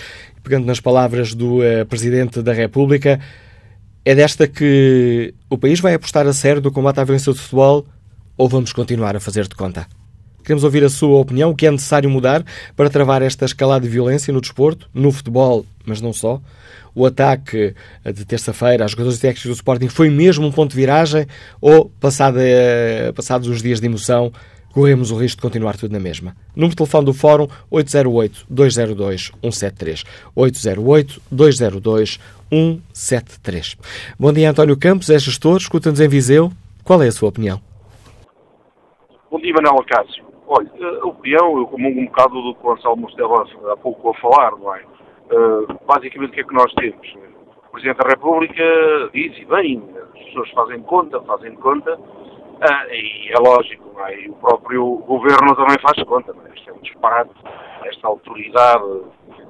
pegando 0.42 0.64
nas 0.64 0.80
palavras 0.80 1.34
do 1.34 1.58
Presidente 1.88 2.40
da 2.40 2.52
República. 2.52 3.20
É 4.06 4.14
desta 4.14 4.46
que 4.46 5.32
o 5.49 5.56
país 5.56 5.80
vai 5.80 5.94
apostar 5.94 6.26
a 6.26 6.32
sério 6.34 6.61
no 6.61 6.70
combate 6.70 7.00
à 7.00 7.04
violência 7.04 7.32
futebol 7.32 7.87
ou 8.37 8.46
vamos 8.46 8.70
continuar 8.70 9.16
a 9.16 9.20
fazer 9.20 9.49
de 9.49 9.54
conta? 9.54 9.87
Queremos 10.42 10.62
ouvir 10.62 10.84
a 10.84 10.90
sua 10.90 11.16
opinião, 11.16 11.52
o 11.52 11.54
que 11.54 11.66
é 11.66 11.70
necessário 11.70 12.11
mudar 12.11 12.44
para 12.76 12.90
travar 12.90 13.23
esta 13.23 13.46
escalada 13.46 13.87
de 13.87 13.90
violência 13.90 14.30
no 14.30 14.42
desporto, 14.42 14.90
no 14.92 15.11
futebol, 15.11 15.64
mas 15.87 16.02
não 16.02 16.12
só. 16.12 16.38
O 16.94 17.06
ataque 17.06 17.75
de 18.04 18.26
terça-feira 18.26 18.84
aos 18.84 18.92
jogadores 18.92 19.18
técnicos 19.18 19.46
do 19.46 19.54
Sporting 19.54 19.88
foi 19.88 20.11
mesmo 20.11 20.46
um 20.46 20.52
ponto 20.52 20.73
de 20.73 20.76
viragem 20.76 21.26
ou, 21.58 21.90
passado, 21.99 22.37
passados 23.14 23.49
os 23.49 23.62
dias 23.62 23.80
de 23.80 23.87
emoção, 23.87 24.30
corremos 24.70 25.11
o 25.12 25.16
risco 25.16 25.38
de 25.38 25.42
continuar 25.42 25.78
tudo 25.78 25.92
na 25.92 26.00
mesma. 26.00 26.37
Número 26.54 26.73
de 26.73 26.76
telefone 26.76 27.06
do 27.06 27.14
Fórum 27.14 27.49
808-202-173. 27.73 30.04
808-202-173. 30.37 32.18
Bom 34.18 34.32
dia, 34.32 34.50
António 34.50 34.78
Campos, 34.78 35.10
é 35.10 35.18
gestor, 35.18 35.56
escuta-nos 35.56 36.00
em 36.00 36.08
Viseu. 36.08 36.50
Qual 36.84 37.02
é 37.02 37.08
a 37.08 37.12
sua 37.12 37.28
opinião? 37.28 37.60
Bom 39.30 39.38
dia, 39.38 39.52
Manuel 39.54 39.80
Acácio. 39.80 40.24
Olha, 40.46 40.70
a 41.02 41.06
opinião, 41.06 41.58
eu 41.58 41.66
comungo 41.66 42.00
um 42.00 42.06
bocado 42.06 42.42
do 42.42 42.54
que 42.54 42.66
o 42.66 42.72
Anselmo 42.72 43.08
estava 43.08 43.44
há 43.72 43.76
pouco 43.76 44.10
a 44.10 44.14
falar, 44.14 44.50
não 44.52 44.74
é? 44.74 44.82
Uh, 45.32 45.66
basicamente, 45.86 46.30
o 46.30 46.32
que 46.34 46.40
é 46.40 46.44
que 46.44 46.54
nós 46.54 46.72
temos? 46.74 47.14
O 47.68 47.72
Presidente 47.72 47.98
da 47.98 48.08
República 48.08 48.62
diz, 49.12 49.36
e 49.38 49.44
bem, 49.46 49.82
as 50.14 50.24
pessoas 50.26 50.50
fazem 50.50 50.80
conta, 50.82 51.20
fazem 51.22 51.54
conta, 51.54 51.98
ah, 52.60 52.86
e 52.90 53.32
é 53.32 53.38
lógico, 53.40 54.00
é? 54.06 54.20
e 54.20 54.30
o 54.30 54.34
próprio 54.34 54.96
governo 55.06 55.56
também 55.56 55.76
faz 55.80 56.02
conta. 56.04 56.32
Não 56.32 56.46
é? 56.46 56.54
Isto 56.54 56.70
é 56.70 56.72
um 56.72 56.78
disparate, 56.78 57.34
esta 57.84 58.08
autoridade. 58.08 59.02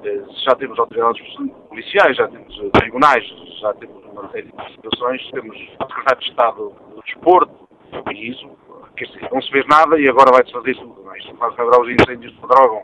Eh, 0.03 0.23
já 0.45 0.55
temos 0.55 0.77
autoridades 0.79 1.21
policiais, 1.69 2.15
já 2.17 2.27
temos 2.27 2.59
eh, 2.59 2.69
tribunais, 2.79 3.23
já 3.59 3.73
temos 3.75 4.03
uma 4.05 4.29
série 4.31 4.51
de 4.51 4.71
situações, 4.73 5.31
temos 5.31 5.55
o 5.55 5.87
secretário 5.87 6.19
de 6.19 6.29
Estado 6.29 6.75
do 6.93 7.01
Desporto, 7.03 7.69
e 8.11 8.29
isso, 8.29 8.49
quer 8.97 9.05
dizer, 9.05 9.29
não 9.31 9.41
se 9.41 9.51
vê 9.51 9.63
nada 9.67 9.99
e 9.99 10.07
agora 10.07 10.31
vai-se 10.31 10.51
fazer 10.51 10.75
tudo. 10.75 11.01
Não 11.03 11.13
é? 11.13 11.17
Isto 11.19 11.35
faz 11.37 11.57
lembrar 11.57 11.81
os 11.81 11.89
incêndios 11.89 12.33
de 12.33 12.39
Pedrógão 12.39 12.83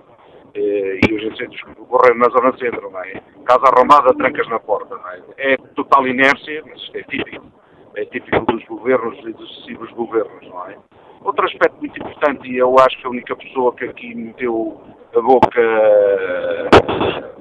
eh, 0.53 0.99
e 1.07 1.13
os 1.13 1.23
incêndios 1.23 1.61
que 1.61 1.81
ocorreram 1.81 2.17
na 2.17 2.29
Zona 2.29 2.57
Centro, 2.57 2.89
não 2.89 3.03
é? 3.03 3.21
Casa 3.45 3.65
arrombada, 3.65 4.13
trancas 4.15 4.47
na 4.47 4.59
porta, 4.59 4.95
não 4.95 5.09
é? 5.09 5.21
É 5.37 5.57
total 5.75 6.07
inércia, 6.07 6.63
mas 6.65 6.81
isto 6.81 6.97
é 6.97 7.03
típico 7.03 7.61
é 7.95 8.05
típico 8.05 8.45
dos 8.45 8.63
governos 8.65 9.19
e 9.19 9.33
dos 9.33 9.49
sucessivos 9.49 9.91
governos, 9.91 10.47
não 10.47 10.65
é? 10.65 10.77
Outro 11.23 11.45
aspecto 11.45 11.77
muito 11.77 11.99
importante, 11.99 12.49
e 12.49 12.57
eu 12.57 12.75
acho 12.79 12.97
que 12.97 13.05
a 13.05 13.09
única 13.09 13.35
pessoa 13.35 13.75
que 13.75 13.85
aqui 13.85 14.15
meteu 14.15 14.81
a 15.15 15.21
boca 15.21 15.61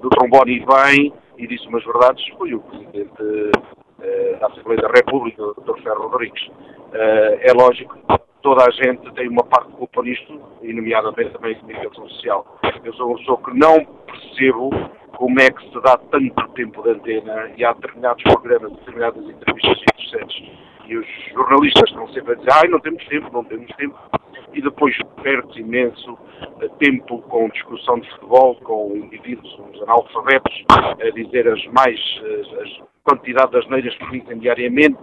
do 0.01 0.09
trombone 0.11 0.65
bem 0.67 1.13
e 1.39 1.47
disse 1.47 1.67
umas 1.69 1.85
verdades 1.85 2.27
foi 2.37 2.55
o 2.55 2.61
Presidente 2.61 3.23
uh, 3.23 4.41
da 4.41 4.47
Assembleia 4.49 4.83
da 4.83 4.89
República, 4.89 5.43
o 5.43 5.55
Dr. 5.55 5.81
Ferro 5.83 6.09
Rodrigues. 6.09 6.47
Uh, 6.49 7.39
é 7.41 7.53
lógico, 7.55 7.97
toda 8.43 8.65
a 8.65 8.71
gente 8.71 9.13
tem 9.15 9.29
uma 9.29 9.45
parte 9.45 9.71
de 9.71 9.77
culpa 9.77 10.03
nisto, 10.03 10.41
e 10.63 10.73
nomeadamente 10.73 11.31
também 11.31 11.55
a 11.55 11.61
comunicação 11.61 12.09
social. 12.09 12.59
Eu 12.85 12.93
sou 12.95 13.09
uma 13.09 13.19
pessoa 13.19 13.39
que 13.43 13.59
não 13.59 13.85
percebo 14.07 14.71
como 15.17 15.41
é 15.41 15.51
que 15.51 15.63
se 15.71 15.81
dá 15.83 15.97
tanto 16.11 16.49
tempo 16.55 16.83
de 16.83 16.91
antena 16.91 17.51
e 17.57 17.65
há 17.65 17.73
determinados 17.73 18.23
programas, 18.25 18.73
determinadas 18.73 19.25
entrevistas 19.25 19.83
interessantes 19.83 20.51
e 20.87 20.97
os 20.97 21.07
jornalistas 21.33 21.89
estão 21.89 22.09
sempre 22.09 22.33
a 22.33 22.37
dizer 22.37 22.51
ai, 22.53 22.69
não 22.69 22.81
temos 22.81 23.05
tempo, 23.07 23.31
não 23.33 23.45
temos 23.45 23.71
tempo 23.77 23.97
e 24.53 24.63
depois 24.63 24.97
perde 25.23 25.61
imenso 25.61 26.19
eh, 26.61 26.69
tempo 26.79 27.23
com 27.23 27.49
discussão 27.49 27.99
de 28.01 28.11
futebol, 28.11 28.55
com 28.57 28.97
indivíduos, 28.97 29.59
uns 29.59 29.83
analfabetos, 29.83 30.65
a 30.69 31.11
dizer 31.11 31.49
as 31.49 31.65
mais, 31.67 31.99
eh, 32.25 32.63
as 32.63 32.91
quantidade 33.03 33.53
das 33.53 33.67
neiras 33.69 33.95
que 33.97 34.11
dizem 34.11 34.39
diariamente, 34.39 34.99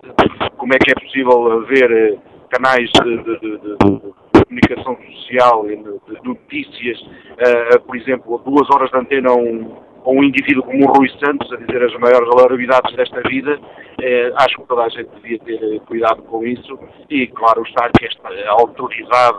como 0.58 0.74
é 0.74 0.78
que 0.78 0.92
é 0.92 0.96
possível 0.96 1.52
haver 1.52 1.92
eh, 1.92 2.18
canais 2.52 2.90
de, 3.04 3.18
de, 3.24 3.40
de, 3.40 3.58
de 3.58 4.46
comunicação 4.46 4.98
social 4.98 5.70
e 5.70 5.76
de, 5.76 6.24
notícias, 6.24 7.02
uh, 7.02 7.80
por 7.86 7.98
exemplo, 7.98 8.42
duas 8.46 8.70
horas 8.70 8.90
de 8.92 8.98
antena 8.98 9.30
a 9.30 9.36
um, 9.36 9.76
um 10.12 10.24
indivíduo 10.24 10.64
como 10.64 10.90
o 10.90 10.94
Rui 10.94 11.10
Santos 11.20 11.52
a 11.52 11.58
dizer 11.58 11.84
as 11.84 11.94
maiores 12.00 12.30
alarvidades 12.30 12.96
desta 12.96 13.22
vida, 13.28 13.60
eh, 14.02 14.32
acho 14.36 14.58
que 14.58 14.68
toda 14.68 14.84
a 14.84 14.90
gente 14.90 15.10
devia 15.16 15.40
ter 15.40 15.62
eh, 15.62 15.80
cuidado 15.86 16.22
com 16.24 16.46
isso 16.46 16.80
e, 17.10 17.28
claro, 17.28 17.64
está 17.64 17.90
que 17.90 18.06
esta 18.06 18.30
autoridade 18.50 19.38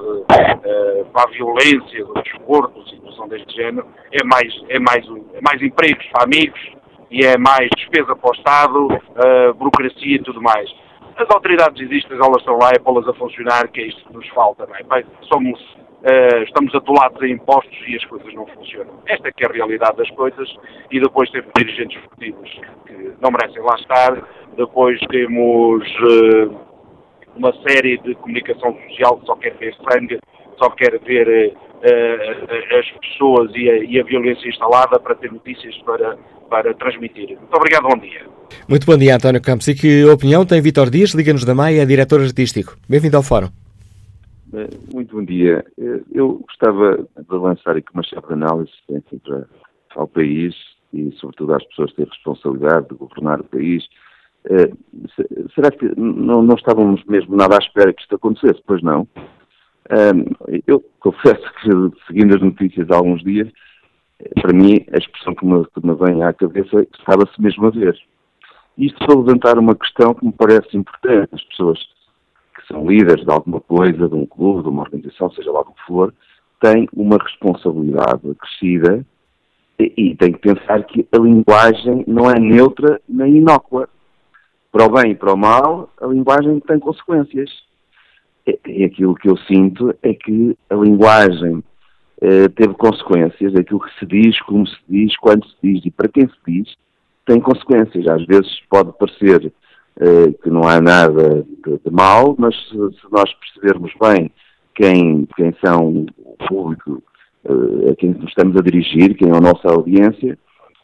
eh, 0.65 1.05
para 1.13 1.25
a 1.25 1.33
violência 1.33 2.05
do 2.05 2.15
desporto, 2.23 2.89
situação 2.89 3.29
deste 3.29 3.55
género, 3.55 3.87
é 4.13 4.25
mais, 4.25 4.53
é, 4.69 4.79
mais, 4.79 5.07
é 5.35 5.41
mais 5.41 5.63
empregos 5.63 6.07
para 6.13 6.25
amigos 6.25 6.61
e 7.11 7.25
é 7.25 7.39
mais 7.39 7.69
despesa 7.77 8.15
para 8.15 8.31
o 8.31 8.35
Estado, 8.35 8.87
uh, 8.87 9.55
burocracia 9.55 10.17
e 10.17 10.23
tudo 10.23 10.43
mais. 10.43 10.71
As 11.17 11.29
autoridades 11.31 11.81
existem, 11.81 12.17
elas 12.17 12.37
estão 12.39 12.59
lá, 12.59 12.71
é 12.75 12.79
pô-las 12.79 13.09
a 13.09 13.15
funcionar, 13.15 13.69
que 13.69 13.81
é 13.81 13.87
isto 13.87 14.05
que 14.05 14.13
nos 14.13 14.29
falta, 14.29 14.67
não 14.67 14.77
é? 14.77 15.05
somos 15.23 15.59
Uh, 15.99 16.45
estamos 16.45 16.73
atolados 16.77 17.21
em 17.23 17.33
impostos 17.33 17.77
e 17.89 17.97
as 17.97 18.05
coisas 18.05 18.33
não 18.33 18.47
funcionam. 18.47 19.03
Esta 19.07 19.29
é 19.29 19.33
que 19.33 19.45
é 19.45 19.49
a 19.49 19.53
realidade 19.53 19.97
das 19.97 20.11
coisas 20.11 20.49
e 20.93 21.01
depois 21.01 21.29
temos 21.31 21.51
dirigentes 21.57 21.99
esportivos 21.99 22.49
que 22.87 23.13
não 23.21 23.33
merecem 23.33 23.61
lá 23.63 23.75
estar, 23.75 24.23
depois 24.57 25.01
temos 25.11 25.83
uh, 25.83 26.57
uma 27.37 27.53
série 27.67 27.99
de 27.99 28.15
comunicação 28.17 28.77
social 28.89 29.19
que 29.19 29.27
só 29.27 29.35
quer 29.37 29.55
ver 29.57 29.75
sangue, 29.91 30.21
só 30.57 30.71
quer 30.71 30.99
ver 31.01 31.53
uh, 31.57 32.79
as 32.79 32.91
pessoas 33.01 33.51
e 33.55 33.69
a, 33.69 33.79
e 33.79 34.01
a, 34.01 34.05
violência 34.05 34.49
instalada 34.49 35.01
para 35.01 35.17
ter 35.17 35.33
notícias 35.33 35.77
para, 35.79 36.17
para 36.49 36.75
transmitir. 36.75 37.37
Muito 37.37 37.57
obrigado, 37.57 37.83
bom 37.83 37.99
dia. 37.99 38.23
Muito 38.69 38.87
bom 38.87 38.97
dia, 38.97 39.17
António 39.17 39.43
Campos. 39.43 39.67
E 39.69 39.75
que 39.75 40.05
opinião 40.05 40.47
tem 40.47 40.61
Vitor 40.61 40.91
Dias, 40.91 41.11
Liga-nos 41.11 41.45
da 41.45 41.55
Maia, 41.55 41.85
diretor 41.85 42.21
artístico. 42.21 42.77
Bem-vindo 42.89 43.17
ao 43.17 43.23
Fórum. 43.23 43.68
Eh, 44.53 44.69
muito 44.95 45.15
bom 45.15 45.25
dia. 45.25 45.65
Eh, 45.79 46.01
eu 46.13 46.39
gostava 46.47 46.97
de 46.97 47.37
lançar 47.37 47.77
aqui 47.77 47.89
uma 47.93 48.03
chave 48.03 48.27
de 48.27 48.33
análise 48.33 48.73
enfim, 48.89 49.19
para, 49.19 49.47
ao 49.95 50.09
país 50.09 50.55
e, 50.93 51.11
sobretudo, 51.13 51.55
às 51.55 51.65
pessoas 51.65 51.91
que 51.91 51.97
têm 51.97 52.07
responsabilidade 52.07 52.89
de 52.89 52.95
governar 52.95 53.41
o 53.41 53.45
país. 53.45 53.87
Eh, 54.49 54.71
será 55.55 55.71
que 55.71 55.93
não, 56.01 56.43
não 56.43 56.55
estávamos 56.55 57.05
mesmo 57.05 57.37
nada 57.37 57.57
à 57.57 57.59
espera 57.59 57.93
que 57.93 58.03
isto 58.03 58.15
acontecesse? 58.15 58.63
Pois 58.67 58.83
não. 58.83 59.07
Eu 60.67 60.85
confesso 61.01 61.43
que, 61.63 61.71
seguindo 62.07 62.35
as 62.35 62.43
notícias 62.43 62.91
há 62.91 62.97
alguns 62.97 63.23
dias, 63.23 63.49
para 64.43 64.53
mim, 64.53 64.85
a 64.93 64.99
expressão 64.99 65.35
que 65.35 65.47
me, 65.47 65.65
que 65.65 65.87
me 65.87 65.95
vem 65.95 66.23
à 66.23 66.33
cabeça 66.33 66.87
estava-se 66.99 67.41
mesmo 67.41 67.67
a 67.67 67.71
ver. 67.71 67.99
Isto 68.77 68.99
para 68.99 69.19
levantar 69.19 69.59
uma 69.59 69.75
questão 69.75 70.13
que 70.13 70.27
me 70.27 70.33
parece 70.33 70.77
importante. 70.77 71.31
As 71.33 71.43
pessoas 71.45 71.79
são 72.69 72.87
líderes 72.87 73.25
de 73.25 73.33
alguma 73.33 73.61
coisa, 73.61 74.09
de 74.09 74.15
um 74.15 74.27
clube, 74.27 74.63
de 74.63 74.69
uma 74.69 74.83
organização, 74.83 75.31
seja 75.33 75.51
lá 75.51 75.61
o 75.61 75.65
que 75.65 75.83
for, 75.87 76.15
têm 76.61 76.89
uma 76.93 77.17
responsabilidade 77.17 78.31
acrescida 78.31 79.05
e, 79.79 80.15
têm 80.17 80.33
que 80.33 80.41
pensar 80.41 80.83
que 80.85 81.07
a 81.13 81.19
linguagem 81.19 82.05
não 82.07 82.31
é 82.31 82.39
neutra 82.39 83.01
nem 83.09 83.37
inócua. 83.37 83.89
Para 84.73 84.85
o 84.85 84.91
bem 84.91 85.13
e 85.13 85.15
para 85.15 85.33
o 85.33 85.37
mal, 85.37 85.91
a 86.01 86.07
linguagem 86.07 86.61
tem 86.61 86.79
consequências. 86.79 87.51
E, 88.47 88.85
aquilo 88.85 89.15
que 89.15 89.29
eu 89.31 89.37
sinto 89.39 89.95
é 90.03 90.13
que 90.13 90.57
a 90.69 90.75
linguagem 90.75 91.63
eh, 92.21 92.49
teve 92.49 92.75
consequências, 92.75 93.55
aquilo 93.55 93.81
que 93.81 93.99
se 93.99 94.07
diz, 94.07 94.41
como 94.43 94.67
se 94.67 94.77
diz, 94.89 95.17
quando 95.19 95.47
se 95.47 95.57
diz 95.63 95.87
e 95.87 95.91
para 95.91 96.09
quem 96.09 96.29
se 96.29 96.37
diz, 96.47 96.75
tem 97.25 97.41
consequências. 97.41 98.07
Às 98.09 98.27
vezes 98.27 98.61
pode 98.69 98.93
parecer 98.99 99.53
que 100.43 100.51
não 100.51 100.63
há 100.63 100.81
nada 100.81 101.45
de, 101.65 101.79
de 101.85 101.91
mal, 101.91 102.35
mas 102.39 102.55
se, 102.69 102.71
se, 102.71 103.13
nós 103.13 103.33
percebermos 103.35 103.93
bem 104.01 104.31
quem, 104.75 105.27
quem 105.37 105.53
são 105.65 106.07
o 106.19 106.37
público 106.47 107.03
uh, 107.45 107.91
a 107.91 107.97
quem 107.97 108.11
nos 108.11 108.29
estamos 108.29 108.57
a 108.57 108.63
dirigir, 108.63 109.17
quem 109.17 109.29
é 109.29 109.37
a 109.37 109.41
nossa 109.41 109.69
audiência, 109.69 110.39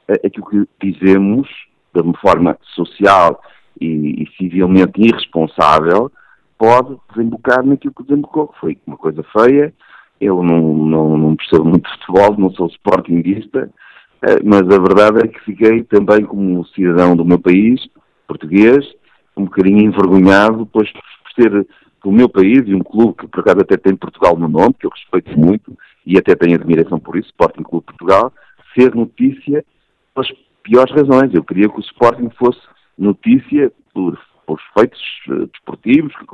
uh, 0.08 0.26
aquilo 0.26 0.46
que 0.46 0.92
dizemos 0.92 1.48
de 1.94 2.00
uma 2.00 2.16
forma 2.18 2.58
social 2.74 3.40
e, 3.80 4.24
e 4.24 4.28
civilmente 4.36 5.00
irresponsável 5.00 6.10
pode 6.58 6.96
desembocar 7.10 7.64
naquilo 7.64 7.94
que 7.94 8.02
desembocou, 8.04 8.52
foi 8.60 8.78
uma 8.86 8.96
coisa 8.96 9.22
feia. 9.24 9.72
Eu 10.20 10.42
não, 10.42 10.74
não, 10.74 11.18
não 11.18 11.36
percebo 11.36 11.64
muito 11.64 11.90
de 11.90 11.98
futebol, 11.98 12.36
não 12.38 12.50
sou 12.52 12.68
sportinguista, 12.68 13.70
eh, 14.22 14.38
mas 14.44 14.62
a 14.62 14.78
verdade 14.80 15.18
é 15.24 15.28
que 15.28 15.40
fiquei 15.40 15.82
também 15.82 16.24
como 16.24 16.64
cidadão 16.68 17.16
do 17.16 17.24
meu 17.24 17.38
país, 17.38 17.80
português, 18.26 18.86
um 19.36 19.44
bocadinho 19.44 19.80
envergonhado, 19.80 20.66
pois 20.66 20.90
por 20.92 21.02
ter 21.36 21.66
o 22.04 22.12
meu 22.12 22.28
país 22.28 22.62
e 22.66 22.74
um 22.74 22.82
clube 22.82 23.14
que 23.14 23.26
por 23.26 23.40
acaso 23.40 23.60
até 23.60 23.76
tem 23.76 23.96
Portugal 23.96 24.36
no 24.36 24.48
nome, 24.48 24.74
que 24.74 24.86
eu 24.86 24.90
respeito 24.90 25.38
muito 25.38 25.76
e 26.06 26.18
até 26.18 26.34
tenho 26.34 26.54
admiração 26.54 27.00
por 27.00 27.16
isso, 27.16 27.28
Sporting 27.30 27.62
Clube 27.62 27.86
Portugal, 27.86 28.32
ser 28.74 28.94
notícia 28.94 29.64
pelas 30.14 30.30
piores 30.62 30.94
razões. 30.94 31.32
Eu 31.32 31.42
queria 31.42 31.68
que 31.68 31.78
o 31.78 31.80
Sporting 31.80 32.28
fosse 32.36 32.60
notícia 32.98 33.72
por, 33.92 34.18
por 34.46 34.60
feitos 34.76 35.00
uh, 35.28 35.46
desportivos, 35.46 36.14
que 36.16 36.26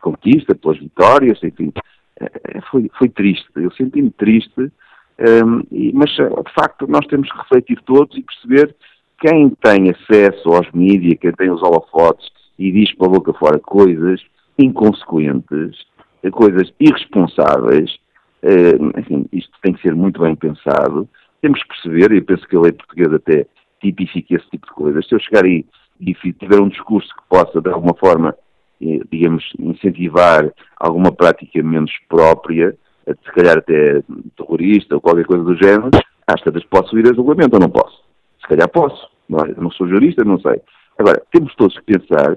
conquista, 0.00 0.54
pelas 0.54 0.78
vitórias, 0.78 1.38
enfim. 1.42 1.72
Uh, 2.20 2.62
foi, 2.70 2.90
foi 2.98 3.08
triste. 3.10 3.46
Eu 3.56 3.70
senti-me 3.72 4.10
triste, 4.10 4.58
um, 4.58 4.70
ehm, 5.18 5.62
e, 5.70 5.92
mas 5.92 6.10
de 6.10 6.54
facto 6.54 6.86
nós 6.86 7.06
temos 7.06 7.30
que 7.30 7.38
refletir 7.38 7.82
todos 7.84 8.16
e 8.16 8.22
perceber 8.22 8.74
quem 9.20 9.50
tem 9.50 9.90
acesso 9.90 10.48
aos 10.48 10.70
mídias, 10.72 11.18
quem 11.20 11.32
tem 11.32 11.50
os 11.50 11.62
holofotes 11.62 12.26
e 12.60 12.70
diz 12.70 12.94
para 12.94 13.06
a 13.06 13.10
boca 13.10 13.32
fora 13.32 13.58
coisas 13.58 14.20
inconsequentes, 14.58 15.86
coisas 16.30 16.70
irresponsáveis, 16.78 17.98
eh, 18.42 18.76
enfim, 18.98 19.26
isto 19.32 19.50
tem 19.62 19.72
que 19.72 19.80
ser 19.80 19.94
muito 19.94 20.20
bem 20.20 20.36
pensado. 20.36 21.08
Temos 21.40 21.62
que 21.62 21.68
perceber, 21.68 22.12
e 22.12 22.18
eu 22.18 22.24
penso 22.24 22.46
que 22.46 22.54
a 22.54 22.60
lei 22.60 22.72
portuguesa 22.72 23.16
até 23.16 23.46
tipifica 23.80 24.34
esse 24.34 24.50
tipo 24.50 24.66
de 24.66 24.74
coisas. 24.74 25.08
Se 25.08 25.14
eu 25.14 25.20
chegar 25.20 25.46
aí 25.46 25.64
e 25.98 26.14
tiver 26.14 26.60
um 26.60 26.68
discurso 26.68 27.08
que 27.08 27.22
possa, 27.30 27.62
de 27.62 27.70
alguma 27.70 27.94
forma, 27.94 28.36
eh, 28.82 29.00
digamos, 29.10 29.42
incentivar 29.58 30.52
alguma 30.78 31.10
prática 31.12 31.62
menos 31.62 31.92
própria, 32.10 32.76
eh, 33.06 33.14
se 33.24 33.32
calhar 33.32 33.56
até 33.56 34.02
terrorista 34.36 34.96
ou 34.96 35.00
qualquer 35.00 35.24
coisa 35.24 35.44
do 35.44 35.56
género, 35.56 35.88
às 36.26 36.42
tantas 36.42 36.64
posso 36.64 36.98
ir 36.98 37.08
a 37.08 37.14
julgamento 37.14 37.54
ou 37.54 37.60
não 37.60 37.70
posso? 37.70 38.04
Se 38.38 38.46
calhar 38.46 38.68
posso. 38.68 39.08
Não, 39.26 39.38
é? 39.46 39.54
não 39.56 39.70
sou 39.70 39.88
jurista, 39.88 40.22
não 40.24 40.38
sei. 40.40 40.60
Agora, 40.98 41.22
temos 41.32 41.54
todos 41.54 41.78
que 41.78 41.96
pensar, 41.98 42.36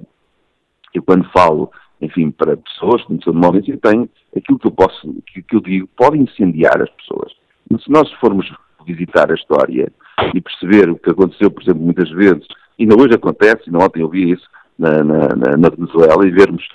eu 0.94 1.04
quando 1.04 1.30
falo 1.32 1.72
enfim, 2.04 2.32
para 2.32 2.58
pessoas 2.58 3.04
que 3.06 3.16
de 3.16 3.32
móveis, 3.32 3.68
eu 3.68 3.80
tenho 3.80 4.10
aquilo 4.36 4.60
que 4.60 4.68
eu 4.68 4.72
posso, 4.72 5.16
que, 5.28 5.42
que 5.42 5.56
eu 5.56 5.62
digo, 5.62 5.88
pode 5.96 6.18
incendiar 6.18 6.82
as 6.82 6.90
pessoas. 6.90 7.32
Mas 7.70 7.84
se 7.84 7.90
nós 7.90 8.12
formos 8.14 8.52
visitar 8.86 9.32
a 9.32 9.36
história 9.36 9.92
e 10.34 10.42
perceber 10.42 10.90
o 10.90 10.98
que 10.98 11.10
aconteceu, 11.10 11.50
por 11.50 11.64
exemplo, 11.64 11.82
muitas 11.82 12.10
vezes, 12.12 12.46
ainda 12.80 12.96
hoje 12.96 13.16
acontece, 13.16 13.64
ainda 13.68 13.86
ontem 13.86 14.02
eu 14.02 14.10
vi 14.10 14.32
isso 14.32 14.48
na, 14.78 15.04
na, 15.04 15.58
na 15.58 15.70
Venezuela, 15.70 16.28
e 16.28 16.32
vermos 16.32 16.68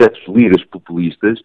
certos 0.00 0.22
líderes 0.34 0.64
populistas, 0.64 1.40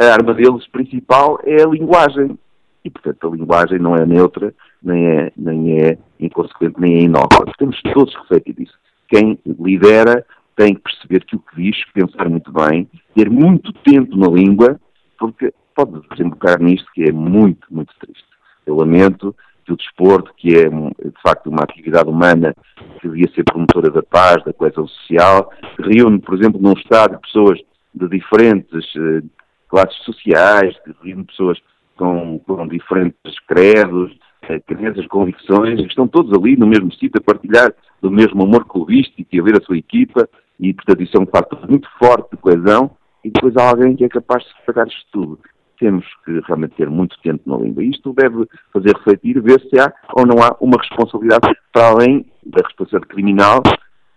a 0.00 0.06
arma 0.12 0.32
deles 0.32 0.66
principal 0.68 1.40
é 1.44 1.62
a 1.62 1.66
linguagem. 1.66 2.38
E, 2.84 2.88
portanto, 2.88 3.26
a 3.26 3.36
linguagem 3.36 3.78
não 3.78 3.94
é 3.94 4.06
neutra, 4.06 4.54
nem 4.82 5.06
é, 5.06 5.32
nem 5.36 5.80
é 5.80 5.98
inconsequente, 6.18 6.80
nem 6.80 6.94
é 6.94 7.00
inócua. 7.00 7.52
Temos 7.58 7.78
todos 7.92 8.14
refletir 8.14 8.54
isso. 8.60 8.78
Quem 9.08 9.38
lidera 9.44 10.24
tem 10.60 10.74
que 10.74 10.82
perceber 10.82 11.24
que 11.24 11.36
o 11.36 11.38
que 11.38 11.56
diz, 11.56 11.76
pensar 11.94 12.28
muito 12.28 12.52
bem, 12.52 12.86
ter 13.14 13.30
muito 13.30 13.72
tempo 13.72 14.14
na 14.14 14.28
língua, 14.28 14.78
porque 15.18 15.54
pode 15.74 16.06
desembocar 16.10 16.60
nisto 16.60 16.86
que 16.92 17.04
é 17.04 17.12
muito, 17.12 17.66
muito 17.70 17.94
triste. 17.98 18.28
Eu 18.66 18.76
lamento 18.76 19.34
que 19.64 19.72
o 19.72 19.76
desporto, 19.76 20.34
que 20.36 20.54
é 20.54 20.68
de 20.68 21.22
facto 21.22 21.48
uma 21.48 21.62
atividade 21.62 22.10
humana 22.10 22.54
que 23.00 23.08
devia 23.08 23.30
ser 23.34 23.42
promotora 23.44 23.90
da 23.90 24.02
paz, 24.02 24.44
da 24.44 24.52
coesão 24.52 24.86
social, 24.86 25.50
reúne, 25.78 26.18
por 26.18 26.34
exemplo, 26.38 26.60
num 26.60 26.74
estádio 26.74 27.18
pessoas 27.20 27.58
de 27.94 28.06
diferentes 28.08 28.84
uh, 28.96 29.26
classes 29.66 29.96
sociais, 30.04 30.76
reúne 31.02 31.24
pessoas 31.24 31.58
com, 31.96 32.38
com 32.40 32.68
diferentes 32.68 33.16
credos, 33.48 34.12
uh, 34.44 34.60
crenças, 34.66 35.06
convicções, 35.06 35.80
que 35.80 35.86
estão 35.86 36.06
todos 36.06 36.36
ali 36.36 36.54
no 36.54 36.66
mesmo 36.66 36.92
sítio 36.92 37.18
a 37.18 37.24
partilhar 37.24 37.72
do 38.02 38.10
mesmo 38.10 38.42
amor 38.42 38.66
clubístico 38.66 39.26
e 39.32 39.40
a 39.40 39.42
ver 39.42 39.56
a 39.56 39.64
sua 39.64 39.78
equipa 39.78 40.28
e, 40.60 40.74
portanto, 40.74 41.02
isso 41.02 41.16
é 41.16 41.20
um 41.20 41.26
fator 41.26 41.68
muito 41.68 41.88
forte 41.98 42.30
de 42.32 42.36
coesão 42.36 42.90
e 43.24 43.30
depois 43.30 43.56
há 43.56 43.70
alguém 43.70 43.96
que 43.96 44.04
é 44.04 44.08
capaz 44.08 44.44
de 44.44 44.54
destacar 44.54 44.86
isto 44.86 45.06
tudo. 45.10 45.38
Temos 45.78 46.04
que 46.24 46.38
realmente 46.46 46.74
ter 46.76 46.90
muito 46.90 47.16
tempo 47.22 47.40
na 47.46 47.56
língua. 47.56 47.82
Isto 47.82 48.12
deve 48.12 48.46
fazer 48.70 48.94
refletir, 48.94 49.40
ver 49.40 49.60
se 49.62 49.80
há 49.80 49.90
ou 50.14 50.26
não 50.26 50.42
há 50.42 50.54
uma 50.60 50.76
responsabilidade 50.78 51.48
para 51.72 51.88
além 51.88 52.26
da 52.44 52.62
responsabilidade 52.62 53.06
criminal 53.06 53.62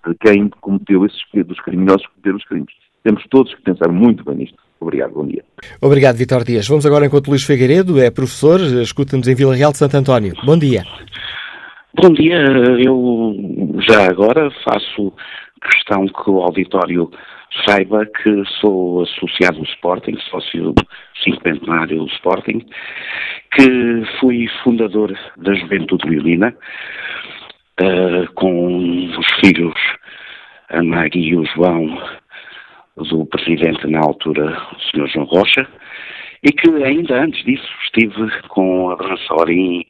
de 0.06 0.16
quem 0.16 0.50
cometeu 0.60 1.06
esses, 1.06 1.22
dos 1.46 1.60
criminosos 1.62 2.06
que 2.06 2.14
cometeram 2.14 2.36
os 2.36 2.46
crimes. 2.46 2.74
Temos 3.04 3.24
todos 3.30 3.54
que 3.56 3.62
pensar 3.62 3.90
muito 3.90 4.26
bem 4.26 4.36
nisto. 4.36 4.58
Obrigado, 4.82 5.14
bom 5.14 5.26
dia. 5.26 5.44
Obrigado, 5.82 6.18
Vitor 6.18 6.44
Dias. 6.44 6.68
Vamos 6.68 6.86
agora 6.86 7.06
enquanto 7.06 7.30
Luís 7.30 7.44
Figueiredo 7.44 8.02
é 8.02 8.12
professor, 8.12 8.60
escuta-nos 8.60 9.28
em 9.30 9.36
Vila 9.36 9.56
Real 9.56 9.72
de 9.72 9.78
Santo 9.78 9.96
António. 9.96 10.34
Bom 10.44 10.58
dia. 10.58 10.84
Bom 11.96 12.12
dia, 12.12 12.44
eu 12.84 13.80
já 13.88 14.10
agora 14.10 14.50
faço 14.66 15.14
questão 15.64 16.08
que 16.08 16.30
o 16.30 16.42
auditório 16.42 17.10
saiba 17.66 18.06
que 18.06 18.44
sou 18.60 19.04
associado 19.04 19.60
do 19.60 19.66
Sporting, 19.66 20.18
sócio 20.30 20.74
cinquentenário 21.24 22.00
do 22.00 22.08
Sporting, 22.08 22.66
que 23.52 24.04
fui 24.20 24.48
fundador 24.64 25.18
da 25.38 25.54
Juventude 25.54 26.10
Violina, 26.10 26.56
uh, 27.82 28.34
com 28.34 29.10
os 29.18 29.28
filhos, 29.40 29.74
a 30.70 30.82
Maggie 30.84 31.30
e 31.30 31.36
o 31.36 31.46
João, 31.46 32.02
do 32.98 33.26
presidente 33.26 33.88
na 33.88 34.00
altura, 34.00 34.58
o 34.72 34.80
Sr. 34.80 35.08
João 35.08 35.26
Rocha, 35.26 35.68
e 36.44 36.52
que 36.52 36.70
ainda 36.84 37.24
antes 37.24 37.44
disso 37.44 37.68
estive 37.84 38.30
com 38.50 38.92
a 38.92 38.96
Bransorim 38.96 39.86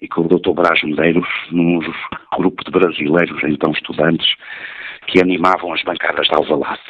e 0.00 0.08
com 0.08 0.22
o 0.22 0.28
Dr. 0.28 0.52
Brás 0.52 0.82
Medeiros 0.82 1.28
num 1.50 1.80
grupo 2.36 2.64
de 2.64 2.70
brasileiros, 2.70 3.42
então 3.42 3.72
estudantes, 3.72 4.28
que 5.08 5.20
animavam 5.20 5.72
as 5.72 5.82
bancadas 5.82 6.28
de 6.28 6.34
Alvalade. 6.34 6.82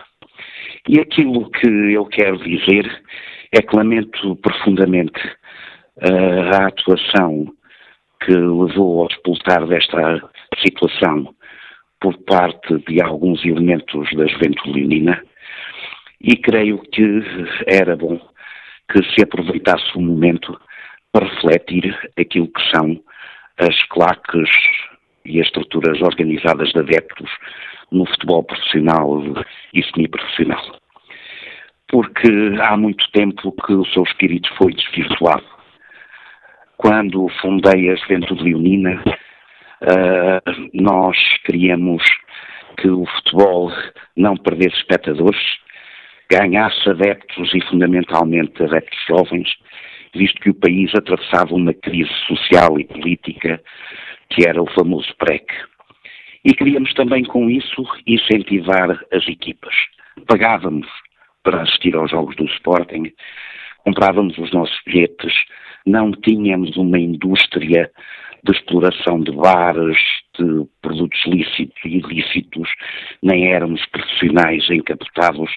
E 0.89 1.01
aquilo 1.01 1.51
que 1.51 1.67
eu 1.67 2.05
quero 2.07 2.39
dizer 2.39 3.03
é 3.53 3.63
que 3.63 3.77
lamento 3.77 4.37
profundamente 4.37 5.21
uh, 5.97 6.55
a 6.55 6.67
atuação 6.67 7.47
que 8.25 8.33
levou 8.33 9.03
ao 9.03 9.09
expulsar 9.09 9.67
desta 9.67 10.31
situação 10.65 11.35
por 12.01 12.17
parte 12.25 12.79
de 12.87 13.01
alguns 13.01 13.45
elementos 13.45 14.09
da 14.15 14.27
juventude 14.27 14.73
leonina 14.73 15.23
e 16.21 16.37
creio 16.37 16.79
que 16.79 17.23
era 17.67 17.97
bom 17.97 18.21
que 18.91 19.03
se 19.15 19.23
aproveitasse 19.23 19.97
o 19.97 20.01
momento 20.01 20.59
para 21.13 21.27
refletir 21.27 21.97
aquilo 22.19 22.49
que 22.49 22.71
são 22.71 23.01
as 23.59 23.83
claques 23.89 24.49
e 25.25 25.41
as 25.41 25.47
estruturas 25.47 26.01
organizadas 26.03 26.71
de 26.71 26.81
adeptos 26.81 27.31
no 27.91 28.07
futebol 28.07 28.43
profissional 28.45 29.23
e 29.75 29.83
semi-profissional. 29.83 30.79
Porque 31.89 32.29
há 32.61 32.77
muito 32.77 33.11
tempo 33.13 33.53
que 33.65 33.73
o 33.73 33.85
seu 33.87 34.03
espírito 34.03 34.53
foi 34.57 34.73
desvirtuado. 34.75 35.45
Quando 36.77 37.29
fundei 37.41 37.91
a 37.91 37.97
Juventude 37.97 38.45
Leonina, 38.45 39.03
uh, 39.83 40.69
nós 40.75 41.17
queríamos 41.45 42.03
que 42.77 42.89
o 42.89 43.05
futebol 43.07 43.73
não 44.17 44.37
perdesse 44.37 44.77
espectadores, 44.77 45.41
ganhasse 46.31 46.89
adeptos 46.89 47.53
e 47.55 47.61
fundamentalmente 47.63 48.63
adeptos 48.63 48.99
jovens, 49.09 49.49
visto 50.15 50.41
que 50.41 50.51
o 50.51 50.55
país 50.55 50.91
atravessava 50.95 51.55
uma 51.55 51.73
crise 51.75 52.13
social 52.27 52.79
e 52.79 52.85
política 52.85 53.61
que 54.31 54.49
era 54.49 54.63
o 54.63 54.71
famoso 54.73 55.15
PREC. 55.19 55.47
E 56.45 56.55
queríamos 56.55 56.93
também 56.95 57.25
com 57.25 57.51
isso 57.51 57.85
incentivar 58.07 58.91
as 59.13 59.27
equipas. 59.29 59.75
Pagávamos 60.27 60.87
para 61.43 61.63
assistir 61.63 61.95
aos 61.97 62.11
jogos 62.11 62.37
do 62.37 62.45
Sporting, 62.47 63.13
comprávamos 63.85 64.37
os 64.39 64.53
nossos 64.53 64.79
bilhetes, 64.87 65.33
não 65.87 66.13
tínhamos 66.13 66.77
uma 66.77 66.99
indústria 66.99 67.91
de 68.45 68.53
exploração 68.53 69.21
de 69.21 69.33
bares, 69.33 69.99
de 70.39 70.67
produtos 70.81 71.21
lícitos 71.27 71.85
e 71.85 71.99
ilícitos, 71.99 72.69
nem 73.23 73.53
éramos 73.53 73.85
profissionais 73.87 74.69
encapotados 74.71 75.51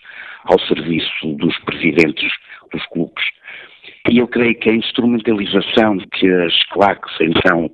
ao 0.46 0.60
serviço 0.62 1.36
dos 1.36 1.58
presidentes 1.60 2.32
dos 2.72 2.86
clubes. 2.88 3.24
E 4.10 4.18
eu 4.18 4.28
creio 4.28 4.56
que 4.56 4.70
a 4.70 4.76
instrumentalização 4.76 5.98
que 6.14 6.28
as 6.28 6.64
claques 6.70 7.14
então 7.20 7.70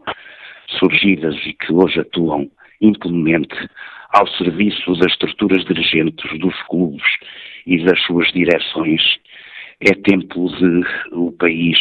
surgidas 0.68 1.36
e 1.46 1.54
que 1.54 1.72
hoje 1.74 2.00
atuam 2.00 2.50
implemente 2.82 3.56
ao 4.14 4.28
serviço 4.28 4.94
das 4.94 5.12
estruturas 5.12 5.64
dirigentes 5.66 6.40
dos 6.40 6.56
clubes 6.64 7.04
e 7.66 7.84
das 7.84 8.02
suas 8.04 8.32
direções, 8.32 9.02
é 9.82 9.94
tempo 9.94 10.50
de 10.58 10.84
o 11.12 11.32
país 11.34 11.78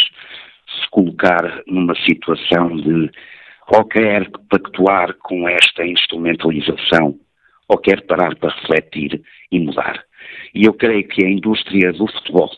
se 0.68 0.90
colocar 0.90 1.62
numa 1.66 1.94
situação 2.05 2.77
de 2.77 3.11
ou 3.68 3.85
quer 3.85 4.29
pactuar 4.49 5.14
com 5.14 5.49
esta 5.49 5.85
instrumentalização 5.85 7.18
ou 7.68 7.79
quer 7.79 8.03
parar 8.07 8.37
para 8.37 8.55
refletir 8.55 9.22
e 9.51 9.59
mudar. 9.59 10.05
E 10.55 10.64
eu 10.64 10.75
creio 10.75 11.07
que 11.09 11.25
a 11.25 11.29
indústria 11.29 11.92
do 11.92 12.07
futebol, 12.07 12.51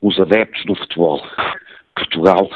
os 0.00 0.18
adeptos 0.20 0.64
do 0.64 0.76
futebol, 0.76 1.20
Portugal 1.94 2.48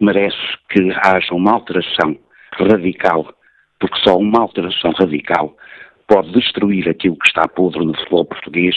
merece 0.00 0.36
que 0.68 0.90
haja 1.02 1.34
uma 1.34 1.52
alteração 1.52 2.18
radical, 2.58 3.34
porque 3.78 3.98
só 4.00 4.16
uma 4.16 4.40
alteração 4.40 4.92
radical 4.92 5.56
pode 6.06 6.32
destruir 6.32 6.88
aquilo 6.88 7.16
que 7.16 7.28
está 7.28 7.48
podre 7.48 7.84
no 7.84 7.94
futebol 7.96 8.24
português 8.24 8.74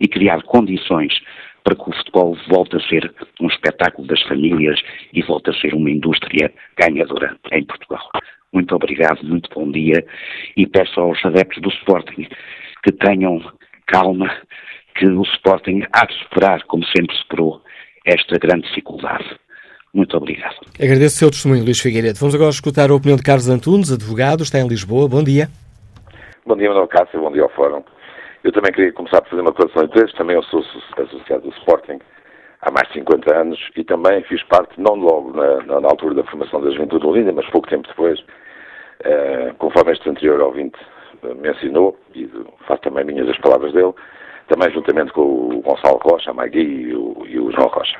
e 0.00 0.08
criar 0.08 0.42
condições 0.42 1.20
para 1.62 1.74
que 1.74 1.88
o 1.88 1.94
futebol 1.94 2.36
volte 2.48 2.76
a 2.76 2.80
ser 2.80 3.12
um 3.40 3.46
espetáculo 3.46 4.06
das 4.06 4.22
famílias 4.22 4.78
e 5.12 5.22
volte 5.22 5.50
a 5.50 5.54
ser 5.54 5.74
uma 5.74 5.90
indústria 5.90 6.52
ganhadora 6.76 7.36
em 7.52 7.64
Portugal. 7.64 8.10
Muito 8.52 8.74
obrigado, 8.74 9.24
muito 9.24 9.48
bom 9.54 9.70
dia 9.70 10.04
e 10.56 10.66
peço 10.66 11.00
aos 11.00 11.24
adeptos 11.24 11.62
do 11.62 11.70
Sporting 11.70 12.28
que 12.82 12.92
tenham 12.92 13.40
calma, 13.86 14.30
que 14.94 15.06
o 15.06 15.22
Sporting 15.22 15.82
há 15.92 16.04
de 16.04 16.14
superar, 16.18 16.62
como 16.64 16.84
sempre 16.84 17.16
superou, 17.16 17.62
esta 18.04 18.38
grande 18.38 18.68
dificuldade. 18.68 19.24
Muito 19.92 20.16
obrigado. 20.16 20.53
Agradeço 20.76 21.14
o 21.14 21.18
seu 21.18 21.30
testemunho, 21.30 21.62
Luís 21.62 21.78
Figueiredo. 21.78 22.18
Vamos 22.18 22.34
agora 22.34 22.50
escutar 22.50 22.90
a 22.90 22.94
opinião 22.94 23.16
de 23.16 23.22
Carlos 23.22 23.48
Antunes, 23.48 23.92
advogado, 23.92 24.42
está 24.42 24.58
em 24.58 24.66
Lisboa. 24.66 25.08
Bom 25.08 25.22
dia. 25.22 25.46
Bom 26.44 26.56
dia, 26.56 26.68
Manuel 26.68 26.88
Cássio, 26.88 27.20
bom 27.20 27.30
dia 27.30 27.44
ao 27.44 27.48
Fórum. 27.50 27.84
Eu 28.42 28.50
também 28.50 28.72
queria 28.72 28.92
começar 28.92 29.22
por 29.22 29.30
fazer 29.30 29.42
uma 29.42 29.52
declaração 29.52 29.84
de 29.84 29.88
interesse. 29.90 30.16
Também 30.16 30.34
eu 30.34 30.42
sou 30.42 30.64
associado 30.98 31.42
do 31.42 31.50
Sporting 31.58 32.00
há 32.62 32.72
mais 32.72 32.88
de 32.88 32.94
50 32.94 33.36
anos 33.36 33.58
e 33.76 33.84
também 33.84 34.20
fiz 34.24 34.42
parte, 34.44 34.72
não 34.76 34.96
logo 34.96 35.32
na, 35.32 35.80
na, 35.80 35.88
altura 35.88 36.16
da 36.16 36.24
formação 36.24 36.60
da 36.60 36.70
Juventude 36.70 37.06
Olinda, 37.06 37.32
mas 37.32 37.48
pouco 37.50 37.68
tempo 37.68 37.86
depois, 37.86 38.18
uh, 38.18 39.54
conforme 39.58 39.92
este 39.92 40.10
anterior 40.10 40.40
ouvinte 40.40 40.76
mencionou, 41.40 41.96
e 42.16 42.28
faço 42.66 42.82
também 42.82 43.04
minhas 43.04 43.28
as 43.28 43.38
palavras 43.38 43.72
dele, 43.72 43.94
também 44.48 44.72
juntamente 44.72 45.12
com 45.12 45.20
o 45.20 45.62
Gonçalo 45.62 46.00
Rocha, 46.02 46.32
a 46.32 46.34
Magui 46.34 46.58
e 46.58 46.96
o, 46.96 47.24
e 47.28 47.38
o 47.38 47.52
João 47.52 47.68
Rocha. 47.68 47.98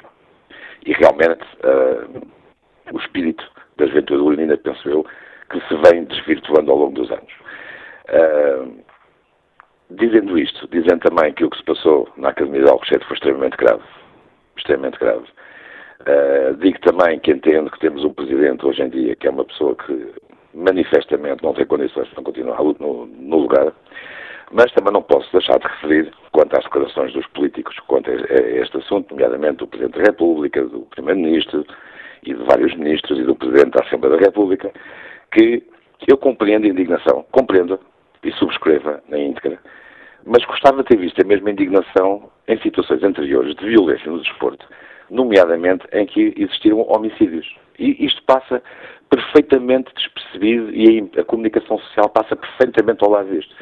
E 0.85 0.93
realmente 0.93 1.45
uh, 1.63 2.44
o 2.93 2.99
espírito 2.99 3.45
da 3.77 3.87
Juventude 3.87 4.23
Olinda, 4.23 4.57
penso 4.57 4.89
eu, 4.89 5.07
que 5.51 5.61
se 5.69 5.75
vem 5.89 6.05
desvirtuando 6.05 6.71
ao 6.71 6.79
longo 6.79 6.95
dos 6.95 7.11
anos. 7.11 7.33
Uh, 8.09 8.85
Dizendo 9.91 10.39
isto, 10.39 10.67
dizendo 10.69 11.01
também 11.01 11.33
que 11.35 11.45
o 11.45 11.51
que 11.51 11.59
se 11.59 11.65
passou 11.65 12.09
na 12.17 12.31
Academia 12.31 12.65
de 12.65 12.71
Alcochete 12.71 13.05
foi 13.05 13.15
extremamente 13.17 13.57
grave, 13.57 13.83
extremamente 14.57 14.99
grave, 14.99 15.27
uh, 16.01 16.57
digo 16.57 16.81
também 16.81 17.19
que 17.21 17.31
entendo 17.31 17.71
que 17.71 17.79
temos 17.81 18.03
um 18.03 18.13
Presidente 18.13 18.65
hoje 18.65 18.83
em 18.83 18.89
dia 18.89 19.15
que 19.15 19.27
é 19.27 19.31
uma 19.31 19.45
pessoa 19.45 19.77
que 19.77 20.15
manifestamente 20.55 21.45
não 21.45 21.53
tem 21.53 21.67
condições 21.67 22.09
para 22.09 22.25
continuar 22.25 22.63
no, 22.81 23.05
no 23.07 23.37
lugar, 23.37 23.75
mas 24.51 24.73
também 24.73 24.93
não 24.93 25.03
posso 25.03 25.31
deixar 25.33 25.59
de 25.59 25.67
referir, 25.67 26.11
quanto 26.33 26.57
às 26.57 26.65
declarações 26.65 27.13
dos 27.13 27.27
políticos 27.29 27.79
quanto 27.87 28.11
a 28.11 28.15
este 28.15 28.79
assunto, 28.79 29.11
nomeadamente 29.11 29.59
do 29.59 29.67
Presidente 29.67 29.99
da 29.99 30.05
República, 30.05 30.65
do 30.65 30.81
Primeiro-Ministro 30.81 31.67
e 32.31 32.35
de 32.35 32.45
vários 32.45 32.75
ministros 32.77 33.19
e 33.19 33.23
do 33.23 33.35
Presidente 33.35 33.71
da 33.71 33.85
Assembleia 33.85 34.17
da 34.17 34.25
República, 34.25 34.73
que 35.33 35.63
eu 36.07 36.17
compreendo 36.17 36.65
a 36.67 36.69
indignação, 36.69 37.25
compreendo 37.31 37.79
e 38.23 38.33
subscreva 38.33 39.03
na 39.09 39.19
íntegra, 39.19 39.59
mas 40.27 40.45
gostava 40.45 40.83
de 40.83 40.89
ter 40.89 40.99
visto 40.99 41.21
a 41.21 41.27
mesma 41.27 41.51
indignação 41.51 42.31
em 42.49 42.59
situações 42.61 43.03
anteriores 43.03 43.55
de 43.57 43.67
violência 43.67 44.11
no 44.11 44.21
desporto, 44.21 44.67
nomeadamente 45.11 45.87
em 45.93 46.07
que 46.07 46.35
existiram 46.37 46.81
homicídios. 46.89 47.47
E 47.79 48.05
isto 48.05 48.23
passa 48.25 48.63
perfeitamente 49.11 49.93
despercebido 49.95 50.71
e 50.71 51.11
a 51.19 51.25
comunicação 51.25 51.79
social 51.79 52.09
passa 52.09 52.35
perfeitamente 52.35 53.05
ao 53.05 53.11
lado 53.11 53.31
disto. 53.31 53.55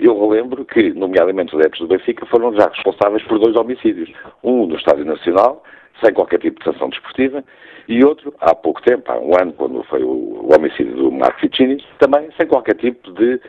Eu 0.00 0.18
relembro 0.18 0.64
que, 0.64 0.92
nomeadamente 0.92 1.54
os 1.54 1.60
adeptos 1.60 1.80
do 1.80 1.88
Benfica, 1.88 2.24
foram 2.26 2.54
já 2.54 2.68
responsáveis 2.68 3.22
por 3.24 3.38
dois 3.38 3.56
homicídios. 3.56 4.10
Um 4.42 4.66
no 4.66 4.76
Estádio 4.76 5.04
Nacional, 5.04 5.62
sem 6.02 6.12
qualquer 6.12 6.38
tipo 6.38 6.58
de 6.58 6.64
sanção 6.64 6.88
desportiva, 6.88 7.44
e 7.88 8.04
outro, 8.04 8.34
há 8.40 8.54
pouco 8.54 8.82
tempo, 8.82 9.10
há 9.10 9.18
um 9.18 9.32
ano, 9.40 9.52
quando 9.52 9.82
foi 9.84 10.02
o, 10.02 10.48
homicídio 10.54 10.94
do 10.94 11.10
Marco 11.12 11.40
Ficini, 11.40 11.82
também 11.98 12.28
sem 12.36 12.46
qualquer 12.46 12.76
tipo 12.76 13.12
de 13.12 13.40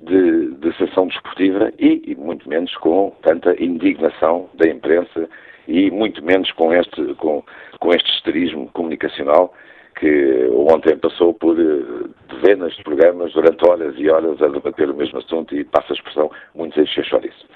de, 0.00 0.54
de 0.56 0.76
sessão 0.76 1.06
desportiva 1.06 1.72
e, 1.78 2.02
e, 2.06 2.14
muito 2.14 2.48
menos 2.48 2.74
com 2.76 3.14
tanta 3.22 3.54
indignação 3.62 4.48
da 4.54 4.68
imprensa 4.68 5.28
e 5.66 5.90
muito 5.90 6.22
menos 6.22 6.50
com 6.52 6.72
este, 6.74 7.14
com, 7.14 7.42
com 7.80 7.88
este 7.90 8.10
esterismo 8.10 8.68
comunicacional 8.72 9.54
que 9.98 10.48
ontem 10.52 10.96
passou 10.98 11.32
por 11.32 11.58
eh, 11.58 12.08
dezenas 12.28 12.74
de 12.74 12.82
programas 12.82 13.32
durante 13.32 13.64
horas 13.64 13.94
e 13.96 14.10
horas 14.10 14.42
a 14.42 14.48
debater 14.48 14.90
o 14.90 14.94
mesmo 14.94 15.20
assunto 15.20 15.54
e 15.54 15.64
passa 15.64 15.92
a 15.92 15.96
expressão 15.96 16.30
muitos 16.54 16.76
encher 16.76 17.06
isso. 17.24 17.46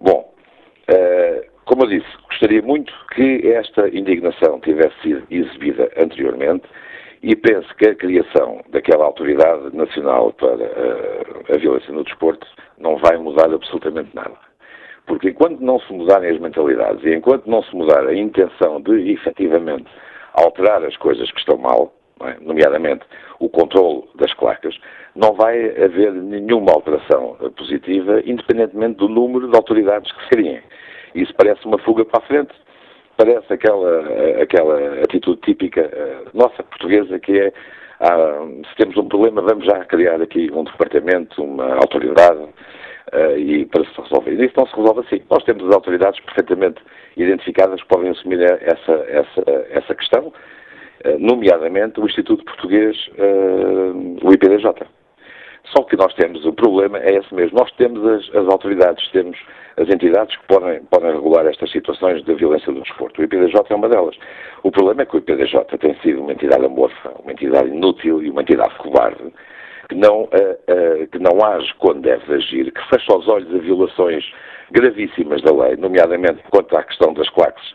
Bom, 0.00 0.34
uh, 0.90 1.55
como 1.66 1.82
eu 1.82 1.88
disse, 1.88 2.06
gostaria 2.28 2.62
muito 2.62 2.92
que 3.14 3.46
esta 3.52 3.88
indignação 3.88 4.60
tivesse 4.60 4.94
sido 5.02 5.26
exibida 5.30 5.90
anteriormente 5.96 6.64
e 7.22 7.34
penso 7.34 7.68
que 7.76 7.88
a 7.88 7.94
criação 7.94 8.62
daquela 8.70 9.04
autoridade 9.04 9.74
nacional 9.76 10.32
para 10.32 10.54
a, 10.54 10.60
eh, 10.60 11.54
a 11.54 11.58
violência 11.58 11.92
no 11.92 12.04
desporto 12.04 12.46
não 12.78 12.96
vai 12.98 13.16
mudar 13.16 13.52
absolutamente 13.52 14.14
nada. 14.14 14.36
Porque 15.06 15.30
enquanto 15.30 15.60
não 15.60 15.80
se 15.80 15.92
mudarem 15.92 16.30
as 16.30 16.38
mentalidades 16.38 17.04
e 17.04 17.14
enquanto 17.14 17.46
não 17.46 17.62
se 17.64 17.74
mudar 17.74 18.06
a 18.06 18.14
intenção 18.14 18.80
de, 18.80 19.12
efetivamente, 19.12 19.86
alterar 20.34 20.84
as 20.84 20.96
coisas 20.96 21.30
que 21.32 21.40
estão 21.40 21.58
mal, 21.58 21.92
é? 22.22 22.36
nomeadamente 22.40 23.04
o 23.40 23.48
controle 23.48 24.04
das 24.14 24.32
clacas, 24.34 24.78
não 25.14 25.34
vai 25.34 25.68
haver 25.82 26.12
nenhuma 26.12 26.72
alteração 26.72 27.36
positiva, 27.56 28.20
independentemente 28.24 28.98
do 28.98 29.08
número 29.08 29.48
de 29.50 29.56
autoridades 29.56 30.10
que 30.12 30.28
seriem. 30.28 30.62
Isso 31.14 31.32
parece 31.34 31.64
uma 31.66 31.78
fuga 31.78 32.04
para 32.04 32.22
a 32.22 32.26
frente 32.26 32.52
parece 33.16 33.50
aquela, 33.50 34.42
aquela 34.42 35.00
atitude 35.02 35.40
típica 35.40 35.80
eh, 35.80 36.24
nossa 36.34 36.62
portuguesa 36.62 37.18
que 37.18 37.38
é 37.38 37.52
ah, 37.98 38.46
se 38.68 38.76
temos 38.76 38.94
um 38.98 39.08
problema 39.08 39.40
vamos 39.40 39.64
já 39.64 39.82
criar 39.86 40.20
aqui 40.20 40.50
um 40.52 40.64
departamento, 40.64 41.42
uma 41.42 41.76
autoridade 41.76 42.40
uh, 42.40 43.38
e 43.38 43.64
para 43.66 43.84
se 43.84 44.00
resolver. 44.00 44.32
Isso 44.32 44.54
não 44.56 44.66
se 44.66 44.76
resolve 44.76 45.00
assim. 45.00 45.22
Nós 45.30 45.42
temos 45.44 45.64
as 45.66 45.74
autoridades 45.74 46.20
perfeitamente 46.20 46.82
identificadas 47.16 47.80
que 47.80 47.88
podem 47.88 48.10
assumir 48.10 48.42
essa, 48.42 48.92
essa, 49.08 49.66
essa 49.70 49.94
questão, 49.94 50.26
uh, 50.26 51.18
nomeadamente 51.18 51.98
o 51.98 52.06
Instituto 52.06 52.44
Português, 52.44 52.96
o 54.22 54.32
IPDJ. 54.32 54.86
Só 55.74 55.82
que 55.84 55.96
nós 55.96 56.12
temos, 56.14 56.44
o 56.44 56.52
problema 56.52 56.98
é 56.98 57.16
esse 57.16 57.34
mesmo. 57.34 57.58
Nós 57.58 57.72
temos 57.72 58.06
as, 58.06 58.34
as 58.34 58.46
autoridades, 58.48 59.08
temos 59.10 59.38
as 59.76 59.88
entidades 59.88 60.34
que 60.36 60.46
podem, 60.46 60.80
podem 60.84 61.12
regular 61.12 61.46
estas 61.46 61.70
situações 61.70 62.24
de 62.24 62.34
violência 62.34 62.72
do 62.72 62.80
desporto. 62.80 63.20
O 63.20 63.24
IPDJ 63.24 63.54
é 63.68 63.74
uma 63.74 63.88
delas. 63.88 64.16
O 64.62 64.70
problema 64.70 65.02
é 65.02 65.06
que 65.06 65.16
o 65.16 65.18
IPDJ 65.18 65.64
tem 65.78 65.94
sido 66.00 66.22
uma 66.22 66.32
entidade 66.32 66.64
amorfa, 66.64 67.12
uma 67.22 67.32
entidade 67.32 67.68
inútil 67.68 68.22
e 68.22 68.30
uma 68.30 68.42
entidade 68.42 68.74
covarde, 68.78 69.32
que 69.88 69.94
não, 69.94 70.22
uh, 70.22 70.26
uh, 70.26 71.06
que 71.08 71.18
não 71.18 71.44
age 71.44 71.72
quando 71.78 72.00
deve 72.00 72.34
agir, 72.34 72.72
que 72.72 72.88
fecha 72.88 73.16
os 73.16 73.28
olhos 73.28 73.54
a 73.54 73.58
violações 73.58 74.24
gravíssimas 74.70 75.42
da 75.42 75.52
lei, 75.52 75.76
nomeadamente 75.76 76.42
quanto 76.50 76.76
à 76.76 76.82
questão 76.82 77.12
das 77.12 77.28
claques 77.30 77.74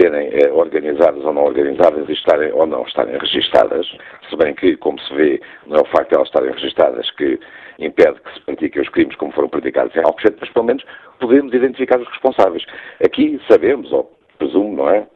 serem 0.00 0.30
eh, 0.32 0.50
organizadas 0.50 1.22
ou 1.22 1.32
não 1.32 1.44
organizadas 1.44 2.08
e 2.08 2.12
estarem 2.12 2.50
ou 2.52 2.66
não 2.66 2.82
estarem 2.82 3.16
registadas, 3.18 3.86
se 4.28 4.36
bem 4.36 4.54
que, 4.54 4.76
como 4.78 4.98
se 5.00 5.14
vê, 5.14 5.40
não 5.66 5.76
é 5.76 5.80
o 5.82 5.84
facto 5.84 6.08
de 6.08 6.14
elas 6.14 6.28
estarem 6.28 6.50
registadas 6.50 7.10
que 7.12 7.38
impede 7.84 8.20
que 8.20 8.34
se 8.34 8.40
pratiquem 8.40 8.82
os 8.82 8.88
crimes 8.88 9.16
como 9.16 9.32
foram 9.32 9.48
praticados 9.48 9.94
em 9.96 10.00
Alcochete, 10.00 10.36
mas 10.40 10.50
pelo 10.50 10.66
menos 10.66 10.84
podemos 11.20 11.52
identificar 11.52 12.00
os 12.00 12.08
responsáveis. 12.08 12.64
Aqui 13.04 13.40
sabemos, 13.48 13.92
ou 13.92 14.10
presumo, 14.38 14.76
não 14.76 14.90
é, 14.90 15.06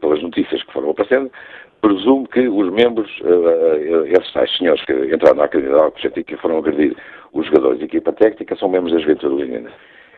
pelas 0.00 0.22
notícias 0.22 0.62
que 0.62 0.72
foram 0.72 0.90
aparecendo, 0.90 1.30
presumo 1.80 2.26
que 2.28 2.48
os 2.48 2.72
membros, 2.72 3.10
uh, 3.20 4.06
esses 4.06 4.32
tais 4.32 4.56
senhores 4.56 4.82
que 4.84 4.92
entraram 4.92 5.36
na 5.36 5.44
Academia 5.44 5.74
de 5.74 5.82
Alcochete 5.82 6.20
e 6.20 6.24
que 6.24 6.36
foram 6.36 6.58
agredir 6.58 6.96
os 7.32 7.46
jogadores 7.46 7.78
de 7.78 7.84
equipa 7.84 8.12
técnica, 8.12 8.56
são 8.56 8.68
membros 8.68 8.92
da 8.92 9.00
Juventude 9.00 9.34
Leonina. 9.34 9.70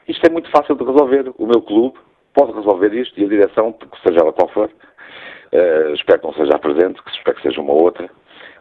Isto 0.06 0.26
é 0.26 0.30
muito 0.30 0.50
fácil 0.50 0.76
de 0.76 0.84
resolver. 0.84 1.32
O 1.38 1.46
meu 1.46 1.62
clube 1.62 1.98
pode 2.34 2.52
resolver 2.52 2.92
isto 2.92 3.18
e 3.18 3.24
a 3.24 3.28
direção, 3.28 3.74
seja 4.06 4.20
ela 4.20 4.32
qual 4.32 4.48
for, 4.48 4.68
uh, 4.68 5.94
espero 5.94 6.20
que 6.20 6.26
não 6.26 6.34
seja 6.34 6.54
a 6.54 6.58
presente, 6.58 7.02
que 7.02 7.10
espero 7.10 7.36
que 7.36 7.42
seja 7.42 7.60
uma 7.60 7.72
outra, 7.72 8.10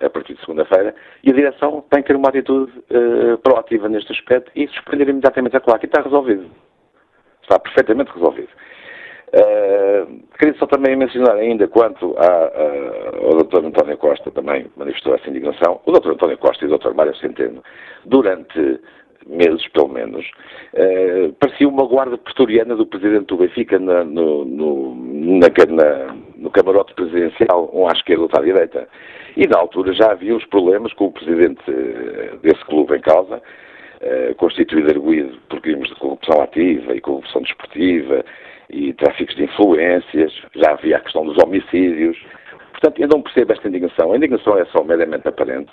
a 0.02 0.10
partir 0.10 0.34
de 0.34 0.42
segunda-feira, 0.42 0.96
e 1.24 1.32
a 1.32 1.34
direção 1.34 1.84
tem 1.90 2.02
que 2.02 2.08
ter 2.08 2.16
uma 2.16 2.30
atitude 2.30 2.72
uh, 2.92 3.38
proativa 3.40 3.90
neste 3.90 4.12
aspecto 4.12 4.52
e 4.56 4.68
suspender 4.70 5.10
imediatamente 5.10 5.58
a 5.58 5.60
claque. 5.60 5.86
E 5.86 5.88
está 5.88 6.02
resolvido. 6.02 6.46
Está 7.42 7.60
perfeitamente 7.60 8.12
resolvido. 8.14 8.50
Uh, 9.34 10.22
queria 10.38 10.54
só 10.60 10.68
também 10.68 10.96
mencionar 10.96 11.36
ainda 11.36 11.68
quanto 11.68 12.16
ao 12.18 13.44
Dr. 13.44 13.66
António 13.66 13.98
Costa, 13.98 14.30
também 14.30 14.68
manifestou 14.78 15.16
essa 15.16 15.28
indignação, 15.28 15.82
o 15.86 15.92
Dr. 15.92 16.12
António 16.12 16.38
Costa 16.38 16.64
e 16.64 16.68
o 16.68 16.78
Dr. 16.78 16.94
Mário 16.94 17.16
Centeno, 17.16 17.64
durante 18.06 18.80
meses, 19.28 19.68
pelo 19.70 19.88
menos, 19.88 20.26
uh, 20.74 21.34
parecia 21.40 21.68
uma 21.68 21.86
guarda 21.86 22.18
pretoriana 22.18 22.76
do 22.76 22.86
presidente 22.86 23.26
do 23.28 23.38
Benfica 23.38 23.80
na, 23.80 24.04
no, 24.04 24.46
no, 24.46 24.96
na, 24.96 25.48
na, 25.48 26.16
no 26.44 26.52
camarote 26.52 26.94
presidencial, 26.94 27.70
um 27.74 27.88
à 27.88 27.92
esquerda, 27.94 28.24
outro 28.24 28.40
à 28.40 28.44
direita. 28.44 28.88
E 29.36 29.48
na 29.48 29.58
altura 29.58 29.94
já 29.94 30.12
havia 30.12 30.36
os 30.36 30.46
problemas 30.46 30.94
com 30.94 31.06
o 31.06 31.12
presidente 31.12 31.62
uh, 31.70 32.38
desse 32.38 32.64
clube 32.66 32.96
em 32.96 33.02
causa, 33.02 33.38
uh, 33.38 34.36
constituído 34.36 34.92
arguído 34.92 35.38
por 35.50 35.60
crimes 35.62 35.90
de 35.90 35.96
corrupção 35.96 36.42
ativa 36.42 36.96
e 36.96 37.02
corrupção 37.02 37.42
desportiva 37.42 38.24
e 38.70 38.94
tráficos 38.94 39.36
de 39.36 39.44
influências, 39.46 40.34
já 40.56 40.72
havia 40.72 40.98
a 40.98 41.00
questão 41.00 41.26
dos 41.26 41.38
homicídios, 41.44 42.18
Portanto, 42.84 43.02
eu 43.02 43.08
não 43.08 43.22
percebo 43.22 43.54
esta 43.54 43.70
indignação. 43.70 44.12
A 44.12 44.18
indignação 44.18 44.58
é 44.58 44.66
só 44.66 44.84
meramente 44.84 45.26
aparente 45.26 45.72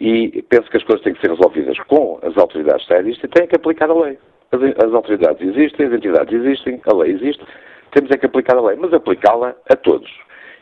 e 0.00 0.42
penso 0.48 0.68
que 0.68 0.76
as 0.76 0.82
coisas 0.82 1.04
têm 1.04 1.14
que 1.14 1.20
ser 1.20 1.30
resolvidas 1.30 1.78
com 1.86 2.18
as 2.22 2.36
autoridades 2.36 2.84
sérias 2.86 3.16
e 3.22 3.28
têm 3.28 3.46
que 3.46 3.54
aplicar 3.54 3.88
a 3.88 3.94
lei. 3.94 4.18
As, 4.50 4.60
as 4.84 4.92
autoridades 4.92 5.40
existem, 5.40 5.86
as 5.86 5.92
entidades 5.92 6.34
existem, 6.34 6.80
a 6.86 6.94
lei 6.94 7.12
existe, 7.12 7.44
temos 7.94 8.10
é 8.10 8.18
que 8.18 8.26
aplicar 8.26 8.56
a 8.56 8.60
lei, 8.60 8.76
mas 8.76 8.92
aplicá-la 8.92 9.54
a 9.70 9.76
todos. 9.76 10.10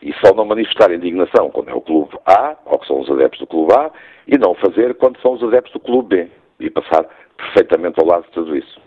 E 0.01 0.13
só 0.23 0.33
não 0.33 0.45
manifestar 0.45 0.93
indignação 0.93 1.49
quando 1.49 1.69
é 1.69 1.73
o 1.73 1.81
clube 1.81 2.15
A, 2.25 2.55
ou 2.65 2.77
que 2.77 2.87
são 2.87 3.01
os 3.01 3.09
adeptos 3.09 3.39
do 3.39 3.47
clube 3.47 3.73
A, 3.73 3.91
e 4.27 4.37
não 4.37 4.53
fazer 4.55 4.93
quando 4.95 5.19
são 5.21 5.33
os 5.33 5.43
adeptos 5.43 5.73
do 5.73 5.79
clube 5.79 6.15
B. 6.15 6.31
E 6.59 6.69
passar 6.69 7.05
perfeitamente 7.35 7.99
ao 7.99 8.05
lado 8.05 8.23
de 8.23 8.31
tudo 8.31 8.55
isso. 8.55 8.79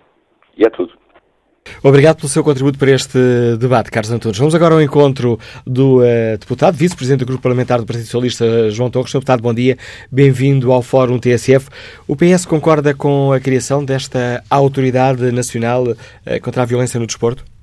E 0.57 0.65
é 0.65 0.71
tudo. 0.71 0.93
Obrigado 1.83 2.19
pelo 2.19 2.29
seu 2.29 2.45
contributo 2.45 2.79
para 2.79 2.93
este 2.93 3.19
debate, 3.59 3.91
Carlos 3.91 4.13
Antunes. 4.13 4.39
Vamos 4.39 4.55
agora 4.55 4.75
ao 4.75 4.81
encontro 4.81 5.37
do 5.67 5.99
uh, 5.99 6.39
deputado, 6.39 6.77
vice-presidente 6.77 7.21
do 7.21 7.27
Grupo 7.27 7.43
Parlamentar 7.43 7.81
do 7.81 7.87
Partido 7.87 8.05
Socialista, 8.05 8.71
João 8.71 8.89
Torres. 8.89 9.11
Sr. 9.11 9.19
Deputado, 9.19 9.43
bom 9.43 9.53
dia. 9.53 9.77
Bem-vindo 10.11 10.71
ao 10.71 10.81
Fórum 10.81 11.19
TSF. 11.19 11.69
O 12.07 12.15
PS 12.15 12.47
concorda 12.47 12.95
com 12.95 13.33
a 13.33 13.41
criação 13.41 13.85
desta 13.85 14.45
Autoridade 14.49 15.33
Nacional 15.33 15.83
uh, 15.85 15.97
contra 16.41 16.63
a 16.63 16.67
Violência 16.67 17.01
no 17.01 17.07
Desporto? 17.07 17.56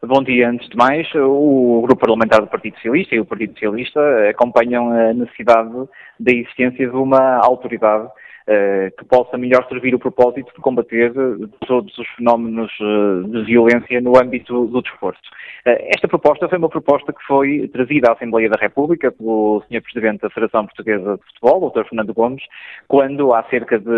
Bom 0.00 0.22
dia. 0.22 0.48
Antes 0.48 0.68
de 0.68 0.76
mais, 0.76 1.12
o 1.16 1.82
Grupo 1.82 2.02
Parlamentar 2.02 2.40
do 2.40 2.46
Partido 2.46 2.76
Socialista 2.76 3.16
e 3.16 3.20
o 3.20 3.24
Partido 3.24 3.54
Socialista 3.54 4.00
acompanham 4.30 4.92
a 4.92 5.12
necessidade 5.12 5.70
da 6.20 6.30
existência 6.30 6.88
de 6.88 6.96
uma 6.96 7.38
autoridade 7.44 8.08
que 8.96 9.04
possa 9.04 9.36
melhor 9.36 9.66
servir 9.68 9.94
o 9.94 9.98
propósito 9.98 10.52
de 10.54 10.62
combater 10.62 11.12
eh, 11.14 11.46
todos 11.66 11.96
os 11.98 12.08
fenómenos 12.16 12.72
eh, 12.80 13.28
de 13.28 13.44
violência 13.44 14.00
no 14.00 14.18
âmbito 14.18 14.66
do 14.66 14.80
desporto. 14.80 15.20
Esta 15.64 16.08
proposta 16.08 16.48
foi 16.48 16.56
uma 16.56 16.68
proposta 16.70 17.12
que 17.12 17.22
foi 17.26 17.68
trazida 17.68 18.08
à 18.08 18.12
Assembleia 18.14 18.48
da 18.48 18.58
República 18.58 19.12
pelo 19.12 19.62
Sr. 19.68 19.82
Presidente 19.82 20.22
da 20.22 20.30
Federação 20.30 20.64
Portuguesa 20.64 21.16
de 21.16 21.24
Futebol, 21.26 21.70
Dr. 21.70 21.88
Fernando 21.88 22.14
Gomes, 22.14 22.42
quando 22.86 23.34
há 23.34 23.42
cerca 23.50 23.78
de 23.78 23.90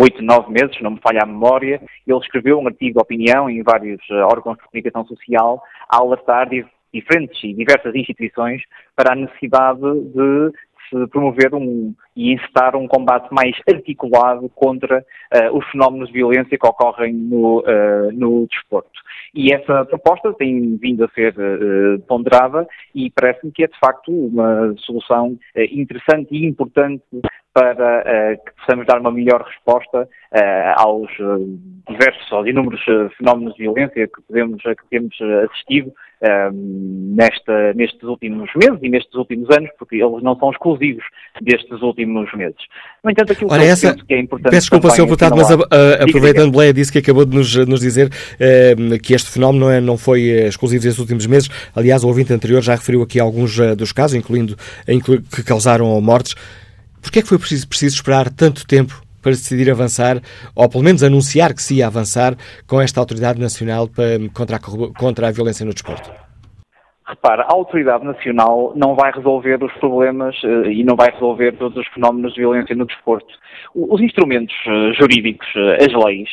oito, 0.00 0.22
nove 0.22 0.52
meses, 0.52 0.80
não 0.80 0.92
me 0.92 1.00
falha 1.00 1.22
a 1.24 1.26
memória, 1.26 1.80
ele 2.06 2.18
escreveu 2.18 2.60
um 2.60 2.68
artigo 2.68 2.94
de 2.94 3.02
opinião 3.02 3.50
em 3.50 3.64
vários 3.64 4.00
órgãos 4.10 4.58
de 4.58 4.64
comunicação 4.64 5.04
social 5.06 5.60
a 5.88 5.96
alertar 5.96 6.48
diferentes 6.94 7.42
e 7.42 7.52
diversas 7.52 7.94
instituições 7.94 8.62
para 8.94 9.12
a 9.12 9.16
necessidade 9.16 9.80
de 9.80 10.52
se 10.88 11.06
promover 11.08 11.54
um, 11.54 11.94
e 12.16 12.32
incitar 12.32 12.74
um 12.74 12.88
combate 12.88 13.28
mais 13.30 13.54
articulado 13.68 14.48
contra 14.54 14.98
uh, 15.00 15.56
os 15.56 15.64
fenómenos 15.70 16.08
de 16.08 16.14
violência 16.14 16.58
que 16.58 16.66
ocorrem 16.66 17.12
no, 17.12 17.60
uh, 17.60 18.10
no 18.12 18.46
desporto. 18.48 18.98
E 19.34 19.52
essa 19.52 19.84
proposta 19.84 20.32
tem 20.32 20.78
vindo 20.78 21.04
a 21.04 21.08
ser 21.08 21.34
uh, 21.36 22.00
ponderada 22.08 22.66
e 22.94 23.10
parece-me 23.10 23.52
que 23.52 23.64
é 23.64 23.66
de 23.66 23.78
facto 23.78 24.10
uma 24.10 24.74
solução 24.78 25.36
interessante 25.70 26.34
e 26.34 26.46
importante 26.46 27.04
para 27.52 28.36
que 28.36 28.52
possamos 28.52 28.86
dar 28.86 29.00
uma 29.00 29.10
melhor 29.10 29.42
resposta 29.42 30.06
aos 30.76 31.10
diversos, 31.88 32.30
aos 32.30 32.46
inúmeros 32.46 32.82
fenómenos 33.16 33.54
de 33.54 33.62
violência 33.62 34.06
que, 34.06 34.22
podemos, 34.28 34.62
que 34.62 34.88
temos 34.90 35.16
assistido 35.50 35.90
nesta, 36.52 37.72
nestes 37.72 38.02
últimos 38.02 38.50
meses 38.54 38.78
e 38.82 38.90
nestes 38.90 39.14
últimos 39.14 39.48
anos, 39.56 39.70
porque 39.78 39.96
eles 39.96 40.22
não 40.22 40.36
são 40.38 40.50
exclusivos 40.50 41.04
destes 41.40 41.80
últimos 41.80 42.05
meses. 42.34 42.56
No 43.02 43.10
entanto, 43.10 43.32
aquilo 43.32 43.50
Ora, 43.50 43.62
que, 43.62 43.68
essa, 43.68 43.94
que 43.94 44.14
é 44.14 44.20
importante. 44.20 44.50
Peço 44.50 44.62
desculpa, 44.62 44.90
Sr. 44.90 45.02
Deputado, 45.02 45.36
mas 45.36 45.50
a, 45.50 45.54
a, 45.54 46.04
aproveitando, 46.04 46.52
Bleia 46.52 46.72
disse 46.72 46.92
que 46.92 46.98
acabou 46.98 47.24
de 47.24 47.36
nos, 47.36 47.54
nos 47.66 47.80
dizer 47.80 48.10
que 49.02 49.14
este 49.14 49.30
fenómeno 49.30 49.66
não, 49.66 49.72
é, 49.72 49.80
não 49.80 49.96
foi 49.96 50.22
exclusivo 50.22 50.82
destes 50.82 51.00
últimos 51.00 51.26
meses. 51.26 51.48
Aliás, 51.74 52.04
o 52.04 52.08
ouvinte 52.08 52.32
anterior 52.32 52.62
já 52.62 52.74
referiu 52.74 53.02
aqui 53.02 53.20
alguns 53.20 53.56
dos 53.76 53.92
casos, 53.92 54.14
incluindo 54.14 54.56
inclu, 54.88 55.22
que 55.22 55.42
causaram 55.42 56.00
mortes. 56.00 56.34
Porquê 57.00 57.20
é 57.20 57.22
que 57.22 57.28
foi 57.28 57.38
preciso, 57.38 57.68
preciso 57.68 57.94
esperar 57.96 58.30
tanto 58.30 58.66
tempo 58.66 59.02
para 59.22 59.32
decidir 59.32 59.68
avançar, 59.70 60.20
ou 60.54 60.68
pelo 60.68 60.84
menos 60.84 61.02
anunciar 61.02 61.52
que 61.52 61.62
se 61.62 61.74
ia 61.74 61.88
avançar 61.88 62.36
com 62.66 62.80
esta 62.80 63.00
Autoridade 63.00 63.40
Nacional 63.40 63.88
para, 63.88 64.18
contra, 64.32 64.56
a, 64.56 64.60
contra 64.60 65.28
a 65.28 65.30
violência 65.32 65.66
no 65.66 65.72
desporto? 65.72 66.25
Repara, 67.08 67.44
a 67.44 67.54
Autoridade 67.54 68.04
Nacional 68.04 68.72
não 68.74 68.96
vai 68.96 69.12
resolver 69.12 69.62
os 69.62 69.72
problemas 69.74 70.34
uh, 70.42 70.66
e 70.66 70.82
não 70.82 70.96
vai 70.96 71.08
resolver 71.12 71.52
todos 71.52 71.78
os 71.78 71.86
fenómenos 71.94 72.34
de 72.34 72.40
violência 72.40 72.74
no 72.74 72.84
desporto. 72.84 73.32
Os 73.74 74.00
instrumentos 74.00 74.54
uh, 74.66 74.92
jurídicos, 74.94 75.46
uh, 75.54 75.76
as 75.80 76.04
leis, 76.04 76.28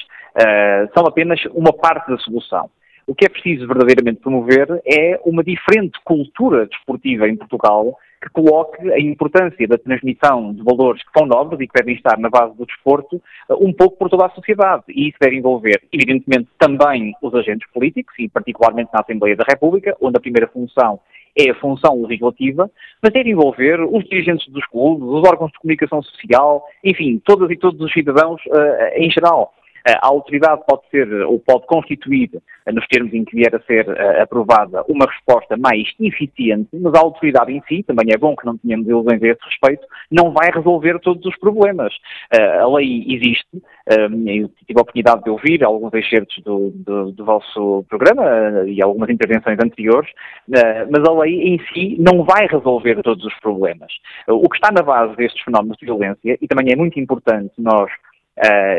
são 0.97 1.05
apenas 1.05 1.39
uma 1.53 1.71
parte 1.71 2.09
da 2.09 2.17
solução. 2.17 2.67
O 3.05 3.13
que 3.13 3.25
é 3.25 3.29
preciso 3.29 3.67
verdadeiramente 3.67 4.21
promover 4.21 4.81
é 4.85 5.19
uma 5.25 5.43
diferente 5.43 5.99
cultura 6.03 6.65
desportiva 6.65 7.27
em 7.27 7.35
Portugal 7.35 7.97
que 8.21 8.29
coloque 8.29 8.89
a 8.89 8.99
importância 8.99 9.67
da 9.67 9.77
transmissão 9.77 10.53
de 10.53 10.63
valores 10.63 11.03
que 11.03 11.19
são 11.19 11.27
nobres 11.27 11.59
e 11.59 11.67
que 11.67 11.73
devem 11.73 11.95
estar 11.95 12.17
na 12.17 12.29
base 12.29 12.55
do 12.55 12.65
desporto 12.65 13.21
eh, 13.49 13.53
um 13.59 13.73
pouco 13.73 13.97
por 13.97 14.09
toda 14.09 14.25
a 14.25 14.29
sociedade. 14.29 14.83
E 14.87 15.09
isso 15.09 15.17
deve 15.19 15.35
envolver, 15.35 15.81
evidentemente, 15.91 16.47
também 16.57 17.13
os 17.21 17.35
agentes 17.35 17.69
políticos 17.73 18.13
e 18.17 18.29
particularmente 18.29 18.91
na 18.93 19.01
Assembleia 19.01 19.35
da 19.35 19.43
República, 19.45 19.95
onde 19.99 20.15
a 20.15 20.21
primeira 20.21 20.47
função 20.47 21.01
é 21.37 21.49
a 21.49 21.55
função 21.55 22.01
legislativa, 22.03 22.69
mas 23.01 23.11
deve 23.11 23.31
envolver 23.31 23.81
os 23.81 24.03
dirigentes 24.05 24.47
dos 24.49 24.65
clubes, 24.67 25.03
os 25.03 25.27
órgãos 25.27 25.51
de 25.51 25.59
comunicação 25.59 26.01
social, 26.01 26.63
enfim, 26.83 27.21
todas 27.25 27.49
e 27.49 27.57
todos 27.57 27.81
os 27.81 27.91
cidadãos 27.91 28.41
uh, 28.45 28.95
em 28.95 29.09
geral. 29.09 29.53
A 29.85 30.07
autoridade 30.07 30.61
pode 30.65 30.83
ser 30.89 31.11
ou 31.25 31.39
pode 31.39 31.65
constituir, 31.65 32.29
nos 32.71 32.87
termos 32.87 33.13
em 33.13 33.25
que 33.25 33.35
vier 33.35 33.53
a 33.53 33.59
ser 33.61 33.85
eh, 33.89 34.21
aprovada, 34.21 34.81
uma 34.87 35.05
resposta 35.05 35.57
mais 35.57 35.83
eficiente, 35.99 36.69
mas 36.73 36.93
a 36.93 36.99
autoridade 36.99 37.51
em 37.51 37.61
si, 37.67 37.83
também 37.83 38.07
é 38.13 38.17
bom 38.17 38.33
que 38.33 38.45
não 38.45 38.57
tenhamos 38.57 38.87
ilusões 38.87 39.21
a 39.21 39.27
esse 39.27 39.41
respeito, 39.43 39.85
não 40.09 40.31
vai 40.31 40.49
resolver 40.51 40.99
todos 40.99 41.25
os 41.25 41.37
problemas. 41.37 41.93
Eh, 42.31 42.59
a 42.59 42.67
lei 42.67 43.03
existe, 43.09 43.61
eh, 43.89 44.05
eu 44.05 44.49
tive 44.65 44.79
a 44.79 44.81
oportunidade 44.81 45.23
de 45.23 45.29
ouvir 45.29 45.63
alguns 45.65 45.93
excertos 45.93 46.41
do, 46.43 46.71
do, 46.73 47.11
do 47.11 47.25
vosso 47.25 47.83
programa 47.89 48.63
e 48.65 48.81
algumas 48.81 49.09
intervenções 49.09 49.59
anteriores, 49.61 50.09
mas 50.47 51.03
a 51.05 51.11
lei 51.19 51.41
em 51.41 51.59
si 51.73 51.97
não 51.99 52.23
vai 52.23 52.47
resolver 52.47 53.01
todos 53.03 53.25
os 53.25 53.33
problemas. 53.39 53.91
O 54.27 54.47
que 54.47 54.55
está 54.55 54.71
na 54.71 54.81
base 54.81 55.15
destes 55.17 55.43
fenómenos 55.43 55.77
de 55.77 55.85
violência, 55.85 56.37
e 56.41 56.47
também 56.47 56.71
é 56.71 56.75
muito 56.75 56.99
importante 56.99 57.51
nós 57.57 57.91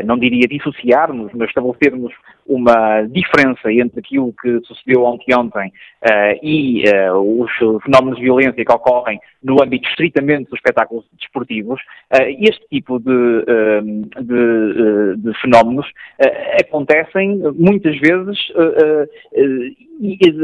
não 0.05 0.17
diria 0.17 0.47
dissociarmos, 0.47 1.31
mas 1.33 1.49
estabelecermos 1.49 2.13
uma 2.45 3.01
diferença 3.03 3.71
entre 3.71 3.99
aquilo 3.99 4.33
que 4.41 4.59
sucedeu 4.65 5.03
ontem 5.03 5.35
ontem 5.35 5.71
uh, 6.03 6.39
e 6.43 6.83
uh, 6.87 7.41
os 7.41 7.51
fenómenos 7.83 8.17
de 8.17 8.23
violência 8.23 8.63
que 8.63 8.71
ocorrem 8.71 9.19
no 9.43 9.61
âmbito 9.61 9.87
estritamente 9.89 10.49
dos 10.49 10.57
espetáculos 10.57 11.05
desportivos, 11.19 11.79
este 12.39 12.67
tipo 12.67 12.99
de, 12.99 13.45
de, 14.21 15.17
de 15.17 15.39
fenómenos 15.39 15.85
acontecem 16.59 17.37
muitas 17.53 17.95
vezes 17.99 18.39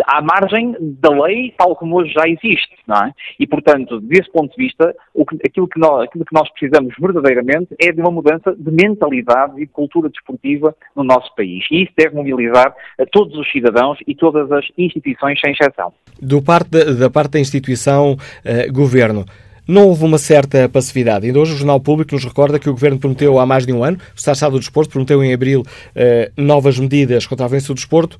à 0.06 0.22
margem 0.22 0.76
da 0.80 1.10
lei 1.10 1.54
tal 1.58 1.76
como 1.76 1.98
hoje 1.98 2.14
já 2.14 2.28
existe, 2.28 2.76
é? 2.90 3.12
E, 3.40 3.48
portanto, 3.48 4.00
desse 4.02 4.32
ponto 4.32 4.56
de 4.56 4.64
vista, 4.64 4.96
que, 5.28 5.36
aquilo, 5.48 5.68
que 5.68 5.80
nós, 5.80 6.04
aquilo 6.04 6.26
que 6.26 6.34
nós 6.34 6.50
precisamos 6.52 6.94
verdadeiramente 7.00 7.76
é 7.80 7.92
de 7.92 8.02
uma 8.02 8.12
mudança 8.12 8.56
de 8.56 8.72
mentalidade 8.72 9.56
e 9.58 9.66
de 9.66 9.72
cultura 9.72 10.10
desportiva 10.10 10.76
no 10.96 11.04
nosso 11.04 11.34
país. 11.36 11.66
E 11.72 11.84
isso 11.92 11.94
deve 11.98 12.16
mobilizar 12.16 12.74
a 13.00 13.06
todos 13.06 13.38
os 13.38 13.52
cidadãos 13.52 13.98
e 14.08 14.16
todas 14.16 14.52
as 14.52 14.66
instituições, 14.78 15.40
sem 15.40 15.52
exceção. 15.52 15.94
Do 16.22 16.42
parte 16.42 16.70
da, 16.70 16.84
da 16.94 17.10
parte 17.10 17.32
da 17.32 17.40
instituição 17.40 18.14
uh, 18.14 18.74
governo, 18.74 19.26
não 19.68 19.88
houve 19.88 20.04
uma 20.04 20.18
certa 20.18 20.68
passividade. 20.68 21.28
Ainda 21.28 21.40
hoje 21.40 21.54
o 21.54 21.58
Jornal 21.58 21.80
Público 21.80 22.14
nos 22.14 22.26
recorda 22.26 22.60
que 22.60 22.70
o 22.70 22.74
Governo 22.74 23.00
prometeu 23.00 23.40
há 23.40 23.46
mais 23.46 23.66
de 23.66 23.74
um 23.74 23.84
ano, 23.84 23.98
o 23.98 24.16
Estado 24.16 24.52
do 24.52 24.60
Desporto 24.60 24.92
prometeu 24.92 25.24
em 25.24 25.34
abril 25.34 25.62
uh, 25.62 26.42
novas 26.42 26.80
medidas 26.80 27.26
contra 27.26 27.46
a 27.46 27.48
violência 27.50 27.74
do 27.74 27.78
desporto, 27.78 28.18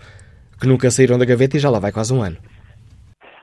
que 0.60 0.68
nunca 0.68 0.92
saíram 0.92 1.18
da 1.18 1.26
gaveta 1.26 1.58
e 1.58 1.60
já 1.60 1.70
lá 1.70 1.80
vai 1.80 1.92
quase 1.92 2.14
um 2.14 2.22
ano. 2.22 2.38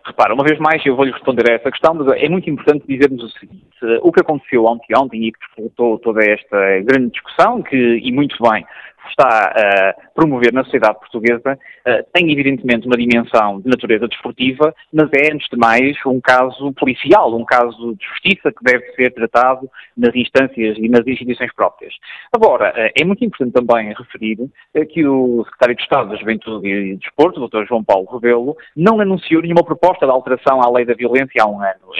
Repara, 0.08 0.32
uma 0.32 0.42
vez 0.42 0.58
mais 0.58 0.84
eu 0.86 0.96
vou-lhe 0.96 1.12
responder 1.12 1.50
a 1.50 1.54
essa 1.54 1.70
questão, 1.70 1.92
mas 1.92 2.08
é 2.16 2.28
muito 2.30 2.48
importante 2.48 2.82
dizermos 2.88 3.24
o 3.24 3.28
seguinte. 3.38 3.66
O 4.00 4.10
que 4.10 4.20
aconteceu 4.20 4.64
ontem, 4.64 4.96
ontem 4.96 5.24
e 5.24 5.32
que 5.32 5.38
despertou 5.38 5.98
toda 5.98 6.24
esta 6.24 6.80
grande 6.80 7.10
discussão, 7.10 7.62
que, 7.62 7.76
e 7.76 8.10
muito 8.10 8.34
bem, 8.42 8.64
está 9.11 9.53
a 9.55 9.94
promover 10.14 10.53
na 10.53 10.64
sociedade 10.64 10.99
portuguesa 10.99 11.59
eh, 11.85 12.05
tem 12.12 12.31
evidentemente 12.31 12.87
uma 12.87 12.97
dimensão 12.97 13.61
de 13.61 13.68
natureza 13.68 14.07
desportiva, 14.09 14.75
mas 14.92 15.09
é, 15.12 15.33
antes 15.33 15.49
de 15.49 15.57
mais, 15.57 15.97
um 16.07 16.21
caso 16.21 16.73
policial, 16.75 17.35
um 17.35 17.44
caso 17.44 17.94
de 17.94 18.07
justiça 18.07 18.53
que 18.53 18.62
deve 18.62 18.85
ser 18.92 19.12
tratado 19.12 19.71
nas 19.97 20.14
instâncias 20.14 20.77
e 20.79 20.88
nas 20.88 21.07
instituições 21.07 21.53
próprias. 21.55 21.94
Agora, 22.33 22.73
eh, 22.77 22.92
é 23.01 23.05
muito 23.05 23.25
importante 23.25 23.53
também 23.53 23.94
referir 23.94 24.38
eh, 24.75 24.85
que 24.85 25.07
o 25.07 25.44
Secretário 25.44 25.77
de 25.77 25.83
Estado 25.83 26.11
da 26.11 26.16
Juventude 26.16 26.68
e 26.68 26.97
Desporto, 26.97 27.42
o 27.42 27.49
Dr. 27.49 27.66
João 27.66 27.85
Paulo 27.85 28.07
Rebelo, 28.12 28.57
não 28.77 29.01
anunciou 29.01 29.42
nenhuma 29.42 29.64
proposta 29.64 30.07
de 30.07 30.12
alteração 30.12 30.61
à 30.61 30.71
lei 30.71 30.85
da 30.85 30.94
violência 30.94 31.42
há 31.42 31.47
um 31.47 31.61
ano. 31.61 31.94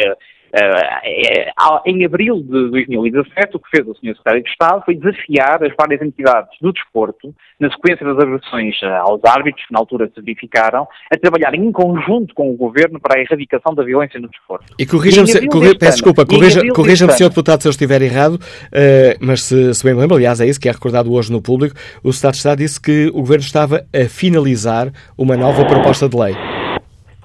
Uh, 0.49 1.81
em 1.85 2.05
abril 2.05 2.37
de 2.37 2.71
2017, 2.71 3.57
o 3.57 3.61
que 3.61 3.71
fez 3.71 3.87
o 3.87 3.95
Sr. 3.95 4.17
Secretário 4.17 4.43
de 4.43 4.51
Estado 4.51 4.83
foi 4.85 4.95
desafiar 4.95 5.63
as 5.63 5.73
várias 5.79 6.01
entidades 6.01 6.57
do 6.61 6.73
desporto, 6.73 7.35
na 7.61 7.71
sequência 7.71 8.07
das 8.07 8.19
agressões 8.19 8.75
aos 9.03 9.23
árbitros, 9.25 9.67
que 9.67 9.73
na 9.73 9.81
altura 9.81 10.11
se 10.15 10.21
verificaram, 10.21 10.87
a 11.13 11.19
trabalhar 11.19 11.55
em 11.55 11.71
conjunto 11.71 12.35
com 12.35 12.51
o 12.51 12.57
Governo 12.57 12.99
para 13.01 13.19
a 13.19 13.23
erradicação 13.23 13.75
da 13.75 13.83
violência 13.83 14.19
no 14.19 14.29
desporto. 14.29 14.73
E 14.79 14.87
corrija-me, 14.87 15.49
corri, 15.49 15.77
peço 15.77 15.99
desculpa, 15.99 16.25
corrija-me, 16.25 16.73
corrija 16.73 17.09
Sr. 17.11 17.29
Deputado, 17.29 17.63
se 17.63 17.69
eu 17.69 17.71
estiver 17.71 18.01
errado, 18.03 18.35
uh, 18.35 19.19
mas 19.21 19.43
se, 19.43 19.75
se 19.75 19.85
bem 19.85 19.95
me 19.95 20.01
lembro, 20.01 20.17
aliás, 20.17 20.41
é 20.41 20.47
isso 20.47 20.61
que 20.61 20.69
é 20.69 20.73
recordado 20.73 21.13
hoje 21.13 21.31
no 21.31 21.43
público, 21.43 21.75
o 22.03 22.13
Secretário 22.13 22.33
de 22.33 22.39
Estado 22.39 22.59
disse 22.59 22.81
que 22.81 23.09
o 23.09 23.21
Governo 23.21 23.45
estava 23.45 23.87
a 23.95 24.09
finalizar 24.09 24.91
uma 25.17 25.37
nova 25.37 25.65
proposta 25.65 26.09
de 26.09 26.17
lei. 26.17 26.58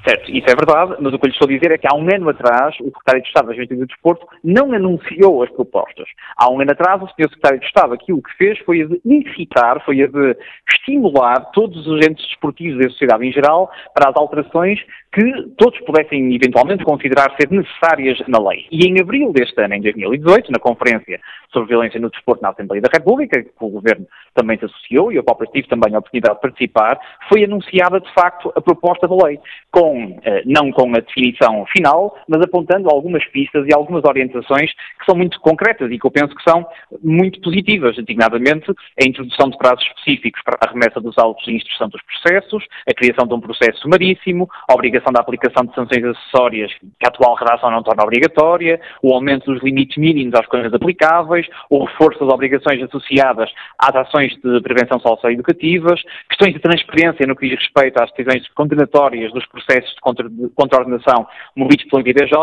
Certo, 0.06 0.30
isso 0.30 0.46
é 0.50 0.56
verdade, 0.56 0.98
mas 1.00 1.14
o 1.14 1.20
que 1.20 1.26
eu 1.26 1.30
lhe 1.30 1.34
estou 1.34 1.48
a 1.48 1.52
dizer 1.52 1.72
é 1.72 1.78
que 1.78 1.88
há 1.88 1.96
um 1.96 2.14
ano 2.14 2.30
atrás 2.30 2.76
o 2.82 2.86
Secretário 2.86 3.22
de 3.22 3.28
Estado 3.30 3.48
da 3.48 3.54
Juventude 3.54 3.80
do 3.80 3.88
Desporto 3.88 4.28
não 4.44 4.74
anunciou 4.74 5.44
as 5.44 5.50
propostas. 5.52 6.10
Há 6.36 6.52
um 6.52 6.60
ano 6.60 6.72
atrás 6.72 7.02
o 7.02 7.08
Sr. 7.08 7.30
Secretário 7.30 7.60
de 7.60 7.66
Estado 7.66 7.94
aquilo 7.94 8.22
que 8.22 8.34
fez 8.38 8.60
foi 8.60 8.82
a 8.82 8.86
de 8.86 9.00
incitar, 9.06 9.82
foi 9.86 10.02
a 10.02 10.08
de 10.08 10.38
estimular 10.70 11.52
todos 11.52 11.88
os 11.88 12.06
entes 12.06 12.26
desportivos 12.28 12.84
e 12.84 12.88
a 12.88 12.90
sociedade 12.90 13.26
em 13.26 13.32
geral 13.32 13.72
para 13.94 14.10
as 14.10 14.16
alterações 14.18 14.80
que 15.14 15.22
todos 15.58 15.80
pudessem 15.82 16.36
eventualmente 16.36 16.84
considerar 16.84 17.34
ser 17.40 17.50
necessárias 17.50 18.20
na 18.28 18.40
lei. 18.50 18.66
E 18.72 18.88
em 18.88 19.00
abril 19.00 19.32
deste 19.32 19.62
ano, 19.62 19.76
em 19.76 19.82
2018, 19.82 20.52
na 20.52 20.60
Conferência 20.60 21.22
sobre 21.52 21.70
Violência 21.70 22.00
no 22.00 22.10
Desporto 22.10 22.42
na 22.42 22.50
Assembleia 22.50 22.82
da 22.82 22.90
República, 22.92 23.42
que 23.42 23.52
o 23.60 23.70
Governo 23.70 24.08
também 24.34 24.58
se 24.58 24.66
associou 24.66 25.12
e 25.12 25.16
eu 25.16 25.24
próprio 25.24 25.50
tive 25.52 25.68
também 25.68 25.94
a 25.96 26.00
oportunidade 26.00 26.36
de 26.36 26.42
participar, 26.42 27.00
foi 27.30 27.44
anunciada 27.44 28.00
de 28.00 28.12
facto 28.14 28.52
a 28.56 28.62
proposta 28.62 29.08
da 29.08 29.16
lei, 29.24 29.40
com, 29.72 29.93
eh, 30.24 30.44
não 30.46 30.72
com 30.72 30.90
a 30.96 31.00
definição 31.00 31.66
final, 31.68 32.18
mas 32.28 32.42
apontando 32.42 32.90
algumas 32.90 33.26
pistas 33.28 33.66
e 33.68 33.74
algumas 33.74 34.04
orientações 34.06 34.72
que 34.72 35.06
são 35.06 35.16
muito 35.16 35.40
concretas 35.40 35.92
e 35.92 36.00
que 36.00 36.06
eu 36.06 36.12
penso 36.12 36.36
que 36.36 36.44
são 36.44 36.66
muito 37.04 37.40
positivas, 37.42 37.96
designadamente 37.96 38.72
a 39.02 39.06
introdução 39.06 39.50
de 39.50 39.58
prazos 39.58 39.86
específicos 39.88 40.42
para 40.44 40.58
a 40.62 40.72
remessa 40.72 41.00
dos 41.00 41.18
autos 41.18 41.48
e 41.48 41.52
instrução 41.52 41.90
dos 41.90 42.02
processos, 42.04 42.64
a 42.90 42.94
criação 42.94 43.28
de 43.28 43.34
um 43.34 43.40
processo 43.40 43.80
sumaríssimo, 43.82 44.50
a 44.68 44.74
obrigação 44.74 45.12
da 45.12 45.22
aplicação 45.22 45.66
de 45.66 45.74
sanções 45.76 46.04
acessórias 46.04 46.72
que 46.74 47.06
a 47.06 47.10
atual 47.10 47.36
redação 47.36 47.72
não 47.72 47.84
torna 47.84 48.04
obrigatória, 48.04 48.80
o 49.02 49.14
aumento 49.14 49.52
dos 49.52 49.64
limites 49.64 49.98
mínimos 49.98 50.34
às 50.36 50.46
coisas 50.48 50.74
aplicáveis, 50.74 51.48
o 51.70 51.84
reforço 51.86 52.20
das 52.20 52.34
obrigações 52.34 52.82
associadas 52.84 53.50
às 53.78 53.96
ações 53.96 54.34
de 54.44 54.62
prevenção 54.62 55.00
socioeducativas, 55.00 56.02
questões 56.30 56.54
de 56.54 56.60
transparência 56.60 57.26
no 57.28 57.36
que 57.36 57.50
diz 57.50 57.60
respeito 57.60 58.02
às 58.02 58.12
decisões 58.12 58.48
condenatórias 58.50 59.32
dos 59.34 59.46
processos 59.48 59.83
de 59.86 60.50
contraordenação 60.56 61.28
movidos 61.56 61.86
pelo 61.86 62.02
IBDJ 62.02 62.34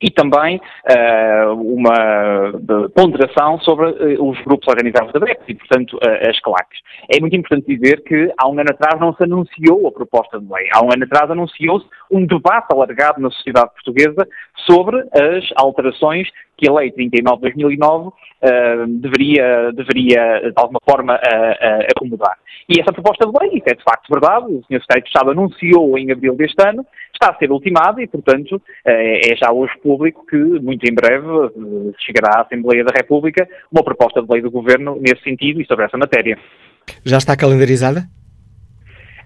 e 0.00 0.10
também 0.10 0.56
uh, 0.58 1.52
uma 1.52 2.52
ponderação 2.94 3.58
sobre 3.60 3.86
uh, 3.86 4.28
os 4.28 4.40
grupos 4.42 4.68
organizados 4.68 5.12
da 5.12 5.20
BEPS 5.20 5.44
e, 5.48 5.54
portanto, 5.54 5.96
uh, 5.96 6.28
as 6.28 6.38
claques. 6.40 6.80
É 7.14 7.20
muito 7.20 7.36
importante 7.36 7.66
dizer 7.66 8.02
que 8.02 8.32
há 8.38 8.48
um 8.48 8.58
ano 8.58 8.70
atrás 8.70 9.00
não 9.00 9.14
se 9.14 9.24
anunciou 9.24 9.86
a 9.88 9.92
proposta 9.92 10.40
de 10.40 10.46
lei. 10.52 10.68
Há 10.72 10.84
um 10.84 10.92
ano 10.92 11.04
atrás 11.04 11.30
anunciou-se 11.30 11.86
um 12.10 12.26
debate 12.26 12.66
alargado 12.72 13.20
na 13.20 13.30
sociedade 13.30 13.70
portuguesa 13.72 14.26
sobre 14.66 14.98
as 15.12 15.44
alterações 15.56 16.28
que 16.56 16.68
a 16.68 16.72
Lei 16.72 16.90
39 16.90 17.36
de 17.36 17.42
2009 17.42 18.08
uh, 18.08 18.12
deveria, 19.00 19.72
deveria, 19.72 20.40
de 20.40 20.52
alguma 20.56 20.80
forma, 20.88 21.14
uh, 21.14 21.86
acomodar. 21.96 22.36
E 22.68 22.80
essa 22.80 22.92
proposta 22.92 23.26
de 23.26 23.32
lei, 23.38 23.58
isso 23.58 23.68
é 23.68 23.74
de 23.74 23.82
facto 23.82 24.08
verdade, 24.10 24.46
o 24.46 24.62
Sr. 24.62 24.80
Secretário 24.80 25.02
de 25.02 25.08
Estado 25.08 25.30
anunciou 25.32 25.98
em 25.98 26.10
abril 26.10 26.34
deste 26.34 26.66
ano, 26.66 26.86
está 27.12 27.30
a 27.30 27.36
ser 27.36 27.50
ultimada 27.50 28.02
e, 28.02 28.06
portanto, 28.06 28.60
é 28.86 29.36
já 29.36 29.52
hoje 29.52 29.72
público 29.82 30.24
que, 30.26 30.36
muito 30.36 30.82
em 30.84 30.94
breve, 30.94 31.26
chegará 31.98 32.38
à 32.38 32.42
Assembleia 32.42 32.82
da 32.82 32.92
República 32.96 33.46
uma 33.70 33.84
proposta 33.84 34.22
de 34.22 34.32
lei 34.32 34.40
do 34.40 34.50
Governo 34.50 34.98
nesse 34.98 35.22
sentido 35.22 35.60
e 35.60 35.66
sobre 35.66 35.84
essa 35.84 35.98
matéria. 35.98 36.38
Já 37.04 37.18
está 37.18 37.36
calendarizada? 37.36 38.04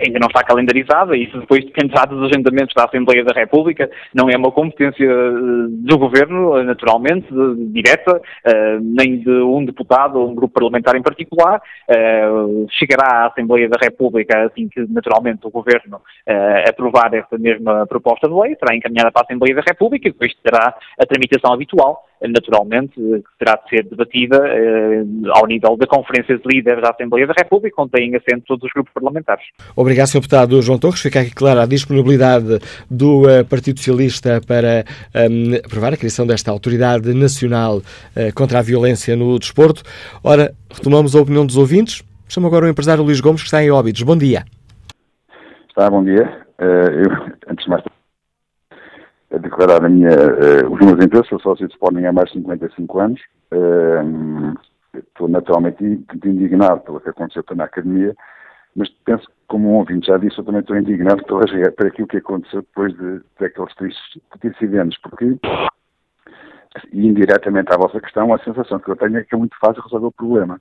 Ainda 0.00 0.18
não 0.18 0.28
está 0.28 0.42
calendarizada, 0.42 1.16
e 1.16 1.24
isso 1.24 1.38
depois 1.38 1.64
dependerá 1.64 2.04
dos 2.04 2.30
agendamentos 2.30 2.74
da 2.74 2.84
Assembleia 2.84 3.24
da 3.24 3.32
República, 3.32 3.90
não 4.14 4.28
é 4.28 4.36
uma 4.36 4.50
competência 4.50 5.04
eh, 5.04 5.66
do 5.68 5.98
Governo, 5.98 6.62
naturalmente, 6.62 7.26
direta, 7.72 8.16
uh, 8.16 8.80
nem 8.80 9.18
de 9.18 9.30
um 9.30 9.64
deputado 9.64 10.18
ou 10.18 10.30
um 10.30 10.34
grupo 10.34 10.54
parlamentar 10.54 10.96
em 10.96 11.02
particular, 11.02 11.60
chegará 12.70 13.24
à 13.24 13.26
Assembleia 13.26 13.68
da 13.68 13.78
República 13.80 14.46
assim 14.46 14.68
que, 14.68 14.80
naturalmente, 14.88 15.46
o 15.46 15.50
Governo 15.50 16.00
aprovar 16.68 17.12
essa 17.14 17.38
mesma 17.38 17.86
proposta 17.86 18.28
de 18.28 18.34
lei, 18.34 18.56
será 18.56 18.76
encaminhada 18.76 19.10
para 19.10 19.22
a 19.22 19.24
Assembleia 19.24 19.54
da 19.54 19.62
República 19.66 20.08
e 20.08 20.12
depois 20.12 20.32
terá 20.42 20.74
a 20.98 21.06
tramitação 21.06 21.52
habitual 21.52 22.07
naturalmente, 22.26 22.94
que 22.94 23.38
terá 23.38 23.56
de 23.56 23.68
ser 23.68 23.84
debatida 23.84 24.36
eh, 24.46 25.04
ao 25.30 25.46
nível 25.46 25.76
da 25.76 25.86
Conferência 25.86 26.36
de 26.36 26.42
Líderes 26.46 26.82
da 26.82 26.90
Assembleia 26.90 27.26
da 27.26 27.34
República, 27.36 27.80
onde 27.80 27.92
têm 27.92 28.14
assento 28.16 28.44
todos 28.46 28.64
os 28.64 28.72
grupos 28.72 28.92
parlamentares. 28.92 29.44
Obrigado, 29.76 30.08
Sr. 30.08 30.20
Deputado 30.20 30.62
João 30.62 30.78
Torres. 30.78 31.00
Fica 31.00 31.20
aqui 31.20 31.34
clara 31.34 31.62
a 31.62 31.66
disponibilidade 31.66 32.58
do 32.90 33.22
uh, 33.22 33.44
Partido 33.48 33.78
Socialista 33.78 34.40
para 34.46 34.84
um, 35.30 35.54
aprovar 35.64 35.92
a 35.92 35.96
criação 35.96 36.26
desta 36.26 36.50
Autoridade 36.50 37.12
Nacional 37.14 37.78
uh, 37.78 38.34
contra 38.34 38.58
a 38.58 38.62
Violência 38.62 39.14
no 39.14 39.38
Desporto. 39.38 39.82
Ora, 40.24 40.52
retomamos 40.70 41.14
a 41.14 41.20
opinião 41.20 41.46
dos 41.46 41.56
ouvintes. 41.56 42.02
Chamo 42.28 42.46
agora 42.46 42.66
o 42.66 42.68
empresário 42.68 43.04
Luís 43.04 43.20
Gomes, 43.20 43.42
que 43.42 43.46
está 43.46 43.62
em 43.62 43.70
Óbidos. 43.70 44.02
Bom 44.02 44.16
dia. 44.16 44.44
Está, 45.68 45.88
bom 45.88 46.04
dia. 46.04 46.46
Uh, 46.60 46.64
eu, 46.64 47.10
antes 47.48 47.64
de 47.64 47.70
mais 47.70 47.82
a 49.32 49.38
declarar 49.38 49.84
a 49.84 49.88
minha, 49.88 50.10
uh, 50.10 50.72
os 50.72 50.80
meus 50.80 51.04
interesses, 51.04 51.28
sou 51.28 51.40
sócio 51.40 51.66
de 51.66 51.74
Sporting 51.74 52.04
há 52.04 52.12
mais 52.12 52.28
de 52.30 52.38
55 52.38 52.98
anos, 52.98 53.20
uh, 53.52 54.58
estou 54.96 55.28
naturalmente 55.28 55.84
indignado 55.84 56.80
pelo 56.80 57.00
que 57.00 57.10
aconteceu 57.10 57.44
na 57.54 57.64
academia, 57.64 58.14
mas 58.74 58.88
penso 59.04 59.26
que, 59.26 59.34
como 59.48 59.70
um 59.70 59.74
ouvinte 59.76 60.06
já 60.06 60.16
disse, 60.16 60.38
eu 60.38 60.44
também 60.44 60.60
estou 60.60 60.76
indignado 60.76 61.22
por, 61.24 61.44
por 61.76 61.86
aquilo 61.86 62.08
que 62.08 62.16
aconteceu 62.16 62.62
depois 62.62 62.96
de, 62.96 63.20
daqueles 63.38 63.74
tristes 63.74 64.22
incidentes, 64.42 64.98
porque, 65.02 65.36
e 66.92 67.06
indiretamente 67.06 67.72
à 67.72 67.76
vossa 67.76 68.00
questão, 68.00 68.32
a 68.32 68.38
sensação 68.38 68.78
que 68.78 68.90
eu 68.90 68.96
tenho 68.96 69.18
é 69.18 69.24
que 69.24 69.34
é 69.34 69.38
muito 69.38 69.56
fácil 69.58 69.82
resolver 69.82 70.06
o 70.06 70.12
problema. 70.12 70.60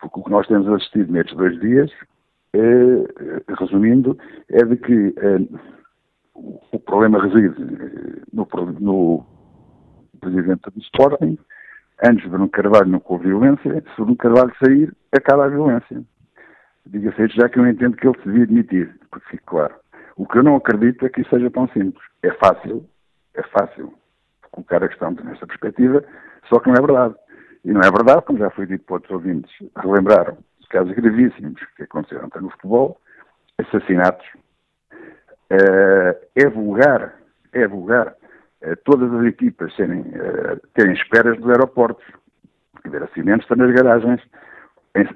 Porque 0.00 0.20
o 0.20 0.22
que 0.22 0.30
nós 0.30 0.46
temos 0.46 0.68
assistido 0.68 1.12
nestes 1.12 1.36
dois 1.36 1.58
dias, 1.60 1.90
é, 2.52 3.54
resumindo, 3.58 4.16
é 4.50 4.64
de 4.64 4.76
que 4.76 5.14
o 6.72 6.78
problema 6.78 7.22
reside 7.22 7.48
eh, 7.48 8.22
no, 8.32 8.46
no 8.80 9.26
presidente 10.20 10.70
do 10.70 10.80
Sporting. 10.80 11.38
Antes 12.04 12.24
de 12.24 12.30
Bruno 12.30 12.48
Carvalho 12.48 12.88
não 12.88 13.02
houve 13.04 13.26
violência, 13.26 13.72
se 13.72 13.96
Bruno 13.96 14.16
Carvalho 14.16 14.52
sair, 14.64 14.94
acaba 15.12 15.46
a 15.46 15.48
violência. 15.48 16.02
Diga-se 16.86 17.28
já 17.28 17.48
que 17.48 17.58
eu 17.58 17.66
entendo 17.66 17.96
que 17.96 18.06
ele 18.06 18.18
se 18.18 18.24
devia 18.24 18.44
admitir, 18.44 18.98
porque 19.10 19.28
fique 19.30 19.42
claro. 19.44 19.74
O 20.16 20.26
que 20.26 20.38
eu 20.38 20.42
não 20.42 20.56
acredito 20.56 21.04
é 21.04 21.08
que 21.08 21.20
isso 21.20 21.30
seja 21.30 21.50
tão 21.50 21.68
simples. 21.68 22.02
É 22.22 22.30
fácil, 22.32 22.88
é 23.34 23.42
fácil 23.42 23.92
colocar 24.50 24.82
a 24.82 24.88
questão 24.88 25.10
nesta 25.10 25.46
perspectiva, 25.46 26.04
só 26.48 26.60
que 26.60 26.68
não 26.68 26.76
é 26.76 26.80
verdade. 26.80 27.14
E 27.64 27.72
não 27.72 27.80
é 27.80 27.90
verdade, 27.90 28.22
como 28.22 28.38
já 28.38 28.50
foi 28.50 28.66
dito 28.66 28.84
por 28.84 28.94
outros 28.94 29.12
ouvintes, 29.12 29.50
relembraram 29.76 30.38
casos 30.68 30.92
gravíssimos 30.94 31.60
que 31.76 31.82
aconteceram 31.82 32.26
até 32.26 32.40
no 32.40 32.50
futebol, 32.50 33.00
assassinatos, 33.58 34.26
é 35.50 36.48
vulgar, 36.48 37.14
é 37.52 37.66
vulgar 37.66 38.14
uh, 38.62 38.76
todas 38.84 39.12
as 39.12 39.26
equipas 39.26 39.74
serem, 39.74 40.00
uh, 40.00 40.60
terem 40.74 40.92
esperas 40.94 41.38
dos 41.38 41.48
aeroportos, 41.48 42.04
ver 42.84 43.02
acidentes 43.02 43.48
nas 43.48 43.72
garagens. 43.72 44.20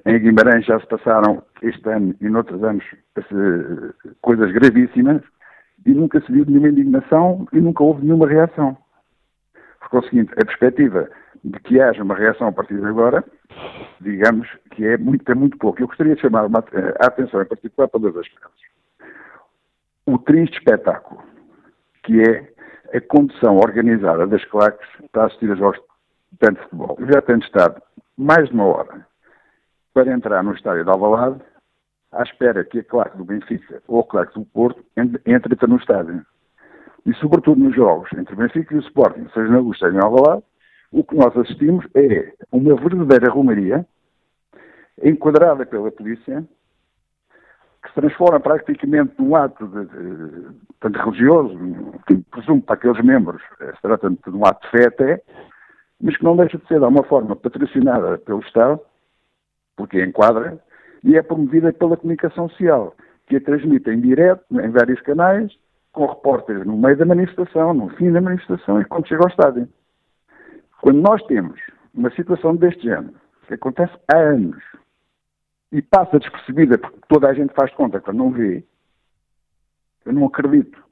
Em, 0.06 0.18
Guimarães 0.18 0.66
já 0.66 0.78
se 0.78 0.86
passaram 0.86 1.42
este 1.62 1.88
ano 1.88 2.14
e 2.20 2.28
noutros 2.28 2.62
anos 2.62 2.84
coisas 4.20 4.52
gravíssimas 4.52 5.22
e 5.84 5.92
nunca 5.92 6.20
se 6.20 6.30
viu 6.30 6.44
nenhuma 6.46 6.68
indignação 6.68 7.46
e 7.52 7.60
nunca 7.60 7.82
houve 7.82 8.04
nenhuma 8.04 8.28
reação. 8.28 8.76
Porque 9.80 9.96
é 9.96 9.98
o 9.98 10.02
seguinte, 10.04 10.32
a 10.34 10.44
perspectiva 10.44 11.08
de 11.42 11.58
que 11.60 11.80
haja 11.80 12.02
uma 12.02 12.14
reação 12.14 12.48
a 12.48 12.52
partir 12.52 12.78
de 12.78 12.86
agora, 12.86 13.24
digamos 14.00 14.46
que 14.70 14.86
é 14.86 14.96
muito, 14.96 15.28
é 15.30 15.34
muito 15.34 15.58
pouco. 15.58 15.82
Eu 15.82 15.88
gostaria 15.88 16.14
de 16.14 16.20
chamar 16.20 16.44
a 16.44 17.06
atenção 17.06 17.42
em 17.42 17.46
particular 17.46 17.88
para 17.88 18.00
dois 18.00 18.16
aspectos 18.16 18.71
o 20.07 20.19
triste 20.19 20.59
espetáculo, 20.59 21.23
que 22.03 22.21
é 22.21 22.53
a 22.96 23.00
condução 23.00 23.57
organizada 23.57 24.27
das 24.27 24.44
claques 24.46 24.87
para 25.11 25.27
assistir 25.27 25.50
a 25.50 25.55
jogos 25.55 25.81
de 26.40 26.61
futebol. 26.63 26.98
Já 27.13 27.23
tenho 27.23 27.38
estado 27.38 27.81
mais 28.17 28.48
de 28.48 28.55
uma 28.55 28.67
hora 28.67 29.07
para 29.94 30.13
entrar 30.13 30.42
no 30.42 30.55
estádio 30.55 30.85
de 30.85 30.90
Alvalade 30.90 31.40
à 32.11 32.23
espera 32.23 32.65
que 32.65 32.81
a 32.81 32.85
claque 32.85 33.17
do 33.17 33.25
Benfica 33.25 33.83
ou 33.87 34.00
a 34.00 34.05
claque 34.05 34.35
do 34.35 34.44
Porto 34.46 34.85
entre, 34.96 35.67
no 35.67 35.77
estádio. 35.77 36.25
E, 37.07 37.15
sobretudo, 37.15 37.61
nos 37.61 37.75
jogos 37.75 38.09
entre 38.17 38.35
o 38.35 38.37
Benfica 38.37 38.75
e 38.75 38.79
o 38.79 38.83
Sporting, 38.83 39.27
seja 39.33 39.50
na 39.50 39.59
luz, 39.59 39.79
seja 39.79 39.96
em 39.96 40.03
Alvalade, 40.03 40.42
o 40.92 41.03
que 41.03 41.17
nós 41.17 41.37
assistimos 41.37 41.87
é 41.94 42.33
uma 42.53 42.77
verdadeira 42.77 43.31
romaria 43.31 43.87
enquadrada 45.03 45.65
pela 45.65 45.90
polícia 45.90 46.44
que 47.83 47.88
se 47.88 47.94
transforma 47.94 48.38
praticamente 48.38 49.14
num 49.18 49.35
ato 49.35 49.66
de, 49.66 49.85
de, 49.87 50.48
tanto 50.80 50.98
religioso, 50.98 51.58
que 52.06 52.16
presumo 52.30 52.62
para 52.62 52.76
aqueles 52.76 53.02
membros, 53.04 53.42
eh, 53.60 53.72
se 53.74 53.83
trata 53.83 54.08
de 54.08 54.30
um 54.30 54.46
ato 54.46 54.62
de 54.62 54.70
fé 54.70 54.87
até, 54.87 55.22
mas 56.00 56.16
que 56.16 56.24
não 56.24 56.37
deixa 56.37 56.58
de 56.58 56.66
ser 56.66 56.78
de 56.78 56.85
alguma 56.85 57.04
forma 57.04 57.35
patrocinada 57.35 58.18
pelo 58.18 58.40
Estado, 58.40 58.80
porque 59.76 60.02
enquadra, 60.02 60.60
e 61.02 61.16
é 61.16 61.22
promovida 61.22 61.72
pela 61.72 61.96
comunicação 61.96 62.48
social, 62.50 62.94
que 63.26 63.37
a 63.37 63.40
transmite 63.40 63.90
em 63.90 64.00
direto, 64.00 64.44
em 64.52 64.70
vários 64.70 65.00
canais, 65.00 65.52
com 65.92 66.06
repórteres 66.06 66.64
no 66.64 66.76
meio 66.76 66.96
da 66.96 67.04
manifestação, 67.04 67.74
no 67.74 67.88
fim 67.90 68.12
da 68.12 68.20
manifestação 68.20 68.80
e 68.80 68.85
quando 68.85 69.08
chega 69.08 69.22
ao 69.22 69.28
estádio. 69.28 69.68
Quando 70.80 71.00
nós 71.00 71.22
temos 71.26 71.60
uma 71.94 72.10
situação 72.10 72.56
deste 72.56 72.85
género, 72.85 73.14
que 73.46 73.54
acontece 73.54 73.92
há 74.08 74.18
anos, 74.18 74.62
e 75.73 75.81
passa 75.81 76.18
despercebida 76.18 76.79
porque 76.79 76.98
toda 77.08 77.29
a 77.29 77.35
gente 77.35 77.54
faz 77.54 77.73
conta 77.73 78.00
quando 78.00 78.18
não 78.18 78.31
vê, 78.31 78.62
eu 80.04 80.12
não 80.12 80.27
acredito 80.27 80.83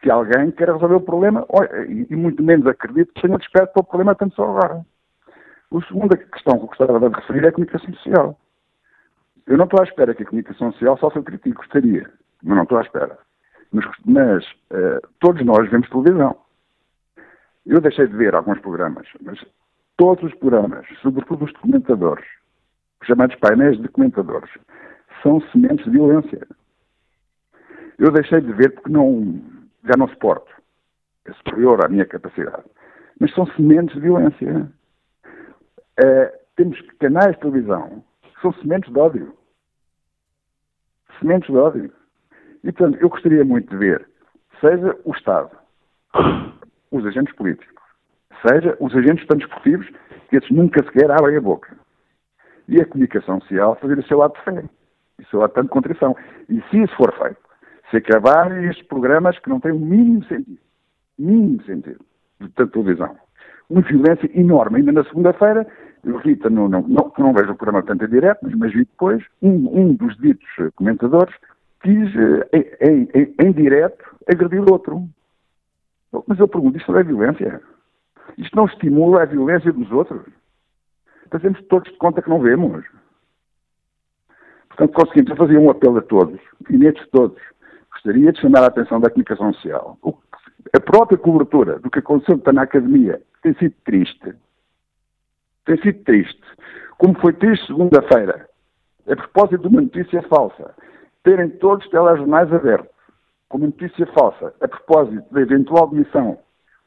que 0.00 0.10
alguém 0.10 0.50
queira 0.50 0.72
resolver 0.72 0.94
o 0.94 1.00
problema, 1.00 1.46
e 1.88 2.16
muito 2.16 2.42
menos 2.42 2.66
acredito 2.66 3.12
que 3.12 3.20
tenha 3.20 3.36
desperto 3.36 3.74
para 3.74 3.80
o 3.82 3.84
problema 3.84 4.14
tanto 4.14 4.34
só 4.34 4.44
agora. 4.44 4.84
A 5.72 5.80
segunda 5.86 6.16
questão 6.16 6.56
que 6.56 6.64
eu 6.64 6.68
gostava 6.68 6.98
de 6.98 7.14
referir 7.14 7.44
é 7.44 7.48
a 7.48 7.52
comunicação 7.52 7.94
social. 7.94 8.40
Eu 9.46 9.58
não 9.58 9.66
estou 9.66 9.80
à 9.80 9.84
espera 9.84 10.14
que 10.14 10.22
a 10.22 10.26
comunicação 10.26 10.72
social 10.72 10.96
só 10.98 11.10
se 11.10 11.22
critique, 11.22 11.56
gostaria, 11.56 12.10
mas 12.42 12.56
não 12.56 12.62
estou 12.62 12.78
à 12.78 12.82
espera. 12.82 13.18
Mas, 13.70 13.84
mas 14.04 14.44
uh, 14.72 15.06
todos 15.20 15.44
nós 15.44 15.70
vemos 15.70 15.88
televisão. 15.90 16.36
Eu 17.66 17.80
deixei 17.80 18.06
de 18.06 18.16
ver 18.16 18.34
alguns 18.34 18.58
programas, 18.60 19.06
mas 19.22 19.38
todos 19.96 20.24
os 20.24 20.34
programas, 20.38 20.86
sobretudo 21.02 21.44
os 21.44 21.52
documentadores, 21.52 22.26
os 23.00 23.06
chamados 23.06 23.36
painéis 23.36 23.78
documentadores, 23.78 24.50
são 25.22 25.40
sementes 25.52 25.84
de 25.84 25.90
violência. 25.92 26.46
Eu 27.98 28.12
deixei 28.12 28.40
de 28.40 28.52
ver 28.52 28.74
porque 28.74 28.90
não, 28.90 29.40
já 29.84 29.94
não 29.98 30.08
suporto. 30.08 30.50
É 31.26 31.32
superior 31.34 31.84
à 31.84 31.88
minha 31.88 32.06
capacidade. 32.06 32.64
Mas 33.18 33.32
são 33.34 33.46
sementes 33.48 33.94
de 33.94 34.00
violência. 34.00 34.72
Uh, 36.02 36.40
temos 36.56 36.80
canais 36.98 37.34
de 37.34 37.40
televisão 37.40 38.02
que 38.22 38.40
são 38.40 38.52
sementes 38.54 38.90
de 38.92 38.98
ódio. 38.98 39.36
Sementes 41.18 41.50
de 41.50 41.56
ódio. 41.56 41.92
E, 42.64 42.72
portanto, 42.72 42.98
eu 43.00 43.08
gostaria 43.08 43.44
muito 43.44 43.70
de 43.70 43.76
ver, 43.76 44.06
seja 44.60 44.96
o 45.04 45.12
Estado, 45.12 45.50
os 46.90 47.06
agentes 47.06 47.34
políticos, 47.34 47.82
seja 48.46 48.76
os 48.80 48.94
agentes 48.94 49.26
tanto 49.26 49.44
esportivos, 49.44 49.88
que 50.28 50.36
esses 50.36 50.50
nunca 50.50 50.84
sequer 50.84 51.10
abrem 51.10 51.38
a 51.38 51.40
boca. 51.40 51.79
E 52.70 52.80
a 52.80 52.86
comunicação 52.86 53.40
social 53.40 53.76
fazer 53.80 53.98
o 53.98 54.06
seu 54.06 54.22
ato 54.22 54.38
de 54.38 54.44
fé, 54.44 54.64
o 55.18 55.24
seu 55.26 55.44
ato 55.44 55.60
de 55.60 55.68
contrição. 55.68 56.16
E 56.48 56.62
se 56.70 56.82
isso 56.82 56.96
for 56.96 57.12
feito, 57.18 57.36
se 57.90 57.96
acabarem 57.96 58.68
estes 58.68 58.86
programas 58.86 59.38
que 59.40 59.50
não 59.50 59.58
têm 59.58 59.72
o 59.72 59.78
mínimo 59.78 60.24
sentido, 60.24 60.58
mínimo 61.18 61.62
sentido, 61.64 62.00
de 62.40 62.48
tanta 62.50 62.72
televisão, 62.72 63.16
uma 63.68 63.82
violência 63.82 64.30
enorme. 64.38 64.78
Ainda 64.78 64.92
na 64.92 65.04
segunda-feira, 65.04 65.66
eu 66.04 66.18
vi, 66.20 66.38
não, 66.48 66.68
não, 66.68 66.82
não, 66.82 67.12
não 67.18 67.32
vejo 67.34 67.50
o 67.50 67.56
programa 67.56 67.82
tanto 67.82 68.04
em 68.04 68.08
direto, 68.08 68.38
mas, 68.42 68.54
mas 68.54 68.72
vi 68.72 68.84
depois, 68.84 69.22
um, 69.42 69.80
um 69.80 69.94
dos 69.94 70.16
ditos 70.18 70.48
comentadores 70.76 71.34
quis, 71.82 72.08
eh, 72.52 72.78
em, 72.80 73.08
em, 73.14 73.34
em 73.38 73.52
direto, 73.52 74.04
agredir 74.32 74.62
outro. 74.70 75.08
Mas 76.26 76.38
eu 76.38 76.46
pergunto, 76.46 76.78
isto 76.78 76.92
não 76.92 77.00
é 77.00 77.02
violência? 77.02 77.60
Isto 78.38 78.56
não 78.56 78.66
estimula 78.66 79.22
a 79.22 79.26
violência 79.26 79.72
dos 79.72 79.90
outros? 79.90 80.22
Fazemos 81.30 81.62
todos 81.68 81.90
de 81.90 81.98
conta 81.98 82.20
que 82.20 82.28
não 82.28 82.40
vemos. 82.40 82.84
Portanto, 84.68 84.92
conseguimos 84.92 85.38
fazer 85.38 85.58
um 85.58 85.70
apelo 85.70 85.98
a 85.98 86.02
todos, 86.02 86.40
e 86.68 86.76
nestes 86.76 87.08
todos, 87.10 87.40
gostaria 87.92 88.32
de 88.32 88.40
chamar 88.40 88.64
a 88.64 88.66
atenção 88.66 89.00
da 89.00 89.10
comunicação 89.10 89.52
social. 89.54 89.98
A 90.74 90.80
própria 90.80 91.18
cobertura 91.18 91.78
do 91.78 91.90
que 91.90 91.98
aconteceu 91.98 92.40
na 92.52 92.62
academia 92.62 93.20
tem 93.42 93.54
sido 93.54 93.74
triste. 93.84 94.34
Tem 95.64 95.76
sido 95.80 96.02
triste. 96.04 96.42
Como 96.98 97.18
foi 97.20 97.32
triste 97.32 97.66
segunda-feira, 97.66 98.48
a 99.08 99.16
propósito 99.16 99.58
de 99.58 99.68
uma 99.68 99.80
notícia 99.80 100.22
falsa, 100.22 100.74
terem 101.22 101.50
todos 101.50 101.84
os 101.84 101.90
telejornais 101.90 102.52
abertos, 102.52 102.90
com 103.48 103.58
uma 103.58 103.66
notícia 103.66 104.06
falsa, 104.08 104.54
a 104.60 104.68
propósito 104.68 105.24
da 105.32 105.40
eventual 105.40 105.88
demissão 105.90 106.38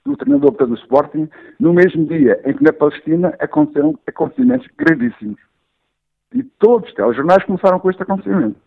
do 0.06 0.18
treinador 0.18 0.52
do 0.52 0.76
Sporting, 0.76 1.30
no 1.60 1.74
mesmo 1.74 2.06
dia 2.06 2.42
em 2.46 2.54
que 2.54 2.64
na 2.64 2.74
Palestina 2.74 3.34
aconteceram 3.40 3.98
acontecimentos 4.06 4.68
gravíssimos. 4.78 5.40
E 6.34 6.44
todos 6.44 6.90
os 6.90 6.96
telejornais 6.96 7.44
começaram 7.46 7.80
com 7.80 7.90
este 7.90 8.04
acontecimento. 8.04 8.60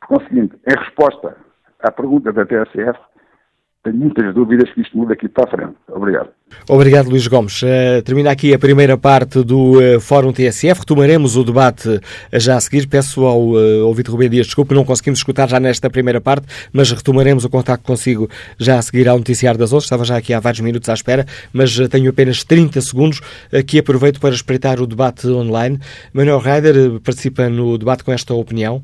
Por 0.00 0.18
conseguinte, 0.18 0.56
em 0.66 0.78
resposta 0.78 1.36
à 1.80 1.90
pergunta 1.90 2.32
da 2.32 2.44
TSF, 2.44 2.98
tenho 3.82 3.96
muitas 3.96 4.34
dúvidas 4.34 4.70
que 4.74 4.82
isto 4.82 4.96
muda 4.96 5.14
aqui 5.14 5.28
para 5.28 5.44
a 5.44 5.50
frente. 5.50 5.74
Obrigado. 5.88 6.28
Obrigado, 6.68 7.08
Luís 7.08 7.26
Gomes. 7.26 7.62
Uh, 7.62 8.02
termina 8.04 8.30
aqui 8.30 8.52
a 8.52 8.58
primeira 8.58 8.98
parte 8.98 9.42
do 9.42 9.78
uh, 9.78 10.00
Fórum 10.00 10.32
TSF. 10.32 10.80
Retomaremos 10.80 11.36
o 11.36 11.44
debate 11.44 11.88
uh, 11.88 12.00
já 12.34 12.56
a 12.56 12.60
seguir. 12.60 12.86
Peço 12.88 13.24
ao 13.24 13.40
uh, 13.40 13.86
ouvinte 13.86 14.10
Rubem 14.10 14.28
Dias 14.28 14.46
desculpe, 14.46 14.74
não 14.74 14.84
conseguimos 14.84 15.20
escutar 15.20 15.48
já 15.48 15.58
nesta 15.58 15.88
primeira 15.88 16.20
parte, 16.20 16.46
mas 16.72 16.90
retomaremos 16.90 17.44
o 17.44 17.48
contato 17.48 17.82
consigo 17.82 18.28
já 18.58 18.78
a 18.78 18.82
seguir 18.82 19.08
ao 19.08 19.16
Noticiário 19.16 19.58
das 19.58 19.72
11. 19.72 19.84
Estava 19.84 20.04
já 20.04 20.16
aqui 20.16 20.34
há 20.34 20.40
vários 20.40 20.60
minutos 20.60 20.88
à 20.90 20.94
espera, 20.94 21.24
mas 21.52 21.76
tenho 21.88 22.10
apenas 22.10 22.44
30 22.44 22.80
segundos 22.82 23.20
que 23.66 23.78
aproveito 23.78 24.20
para 24.20 24.34
espreitar 24.34 24.80
o 24.80 24.86
debate 24.86 25.26
online. 25.28 25.78
Manuel 26.12 26.38
Reider 26.38 27.00
participa 27.00 27.48
no 27.48 27.78
debate 27.78 28.04
com 28.04 28.12
esta 28.12 28.34
opinião 28.34 28.82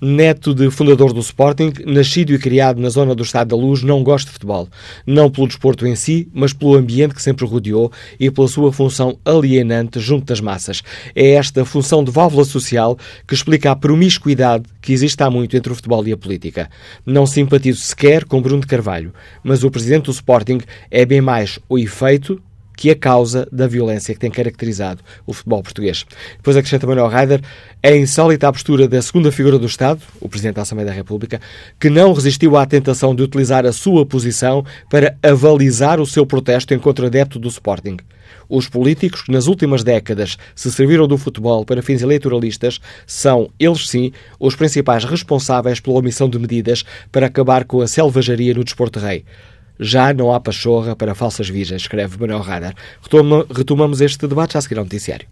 neto 0.00 0.54
de 0.54 0.70
fundador 0.70 1.12
do 1.12 1.20
Sporting, 1.20 1.72
nascido 1.84 2.32
e 2.32 2.38
criado 2.38 2.80
na 2.80 2.88
zona 2.88 3.14
do 3.14 3.22
Estado 3.22 3.48
da 3.48 3.56
Luz, 3.56 3.82
não 3.82 4.02
gosta 4.02 4.28
de 4.28 4.32
futebol. 4.32 4.68
Não 5.06 5.30
pelo 5.30 5.46
desporto 5.46 5.86
em 5.86 5.94
si, 5.94 6.28
mas 6.32 6.52
pelo 6.52 6.74
ambiente 6.74 7.14
que 7.14 7.22
sempre 7.22 7.46
rodeou 7.46 7.92
e 8.18 8.30
pela 8.30 8.48
sua 8.48 8.72
função 8.72 9.18
alienante 9.24 10.00
junto 10.00 10.26
das 10.26 10.40
massas. 10.40 10.82
É 11.14 11.32
esta 11.32 11.64
função 11.64 12.02
de 12.02 12.10
válvula 12.10 12.44
social 12.44 12.96
que 13.26 13.34
explica 13.34 13.70
a 13.70 13.76
promiscuidade 13.76 14.64
que 14.80 14.92
existe 14.92 15.22
há 15.22 15.30
muito 15.30 15.56
entre 15.56 15.72
o 15.72 15.76
futebol 15.76 16.06
e 16.06 16.12
a 16.12 16.16
política. 16.16 16.70
Não 17.04 17.26
simpatizo 17.26 17.80
sequer 17.80 18.24
com 18.24 18.40
Bruno 18.40 18.60
de 18.60 18.66
Carvalho, 18.66 19.12
mas 19.42 19.62
o 19.62 19.70
presidente 19.70 20.06
do 20.06 20.12
Sporting 20.12 20.60
é 20.90 21.04
bem 21.04 21.20
mais 21.20 21.58
o 21.68 21.78
efeito 21.78 22.40
que 22.80 22.90
a 22.90 22.96
causa 22.96 23.46
da 23.52 23.66
violência 23.66 24.14
que 24.14 24.18
tem 24.18 24.30
caracterizado 24.30 25.02
o 25.26 25.34
futebol 25.34 25.62
português. 25.62 26.06
Depois 26.38 26.56
acrescenta 26.56 26.86
Manuel 26.86 27.08
Reider, 27.08 27.42
é 27.82 27.94
insólita 27.94 28.48
a 28.48 28.52
postura 28.52 28.88
da 28.88 29.02
segunda 29.02 29.30
figura 29.30 29.58
do 29.58 29.66
Estado, 29.66 30.00
o 30.18 30.30
Presidente 30.30 30.54
da 30.54 30.62
Assembleia 30.62 30.88
da 30.88 30.94
República, 30.94 31.42
que 31.78 31.90
não 31.90 32.14
resistiu 32.14 32.56
à 32.56 32.64
tentação 32.64 33.14
de 33.14 33.22
utilizar 33.22 33.66
a 33.66 33.72
sua 33.72 34.06
posição 34.06 34.64
para 34.88 35.14
avalizar 35.22 36.00
o 36.00 36.06
seu 36.06 36.24
protesto 36.24 36.72
em 36.72 36.78
contra 36.78 37.08
adepto 37.08 37.38
do 37.38 37.48
Sporting. 37.48 37.98
Os 38.48 38.66
políticos 38.66 39.24
que 39.24 39.30
nas 39.30 39.46
últimas 39.46 39.84
décadas 39.84 40.38
se 40.54 40.72
serviram 40.72 41.06
do 41.06 41.18
futebol 41.18 41.66
para 41.66 41.82
fins 41.82 42.00
eleitoralistas 42.00 42.80
são, 43.06 43.50
eles 43.60 43.90
sim, 43.90 44.10
os 44.38 44.56
principais 44.56 45.04
responsáveis 45.04 45.80
pela 45.80 45.98
omissão 45.98 46.30
de 46.30 46.38
medidas 46.38 46.82
para 47.12 47.26
acabar 47.26 47.64
com 47.64 47.82
a 47.82 47.86
selvageria 47.86 48.54
no 48.54 48.64
desporto 48.64 48.98
rei. 48.98 49.22
Já 49.82 50.12
não 50.12 50.30
há 50.30 50.38
pachorra 50.38 50.94
para 50.94 51.14
falsas 51.14 51.48
virgens, 51.48 51.80
escreve 51.80 52.20
Manuel 52.20 52.42
Radar. 52.42 52.74
Retoma, 53.02 53.46
retomamos 53.50 54.02
este 54.02 54.26
debate 54.26 54.52
já 54.52 54.58
a 54.58 54.62
seguir 54.62 54.76
ao 54.76 54.84
noticiário. 54.84 55.26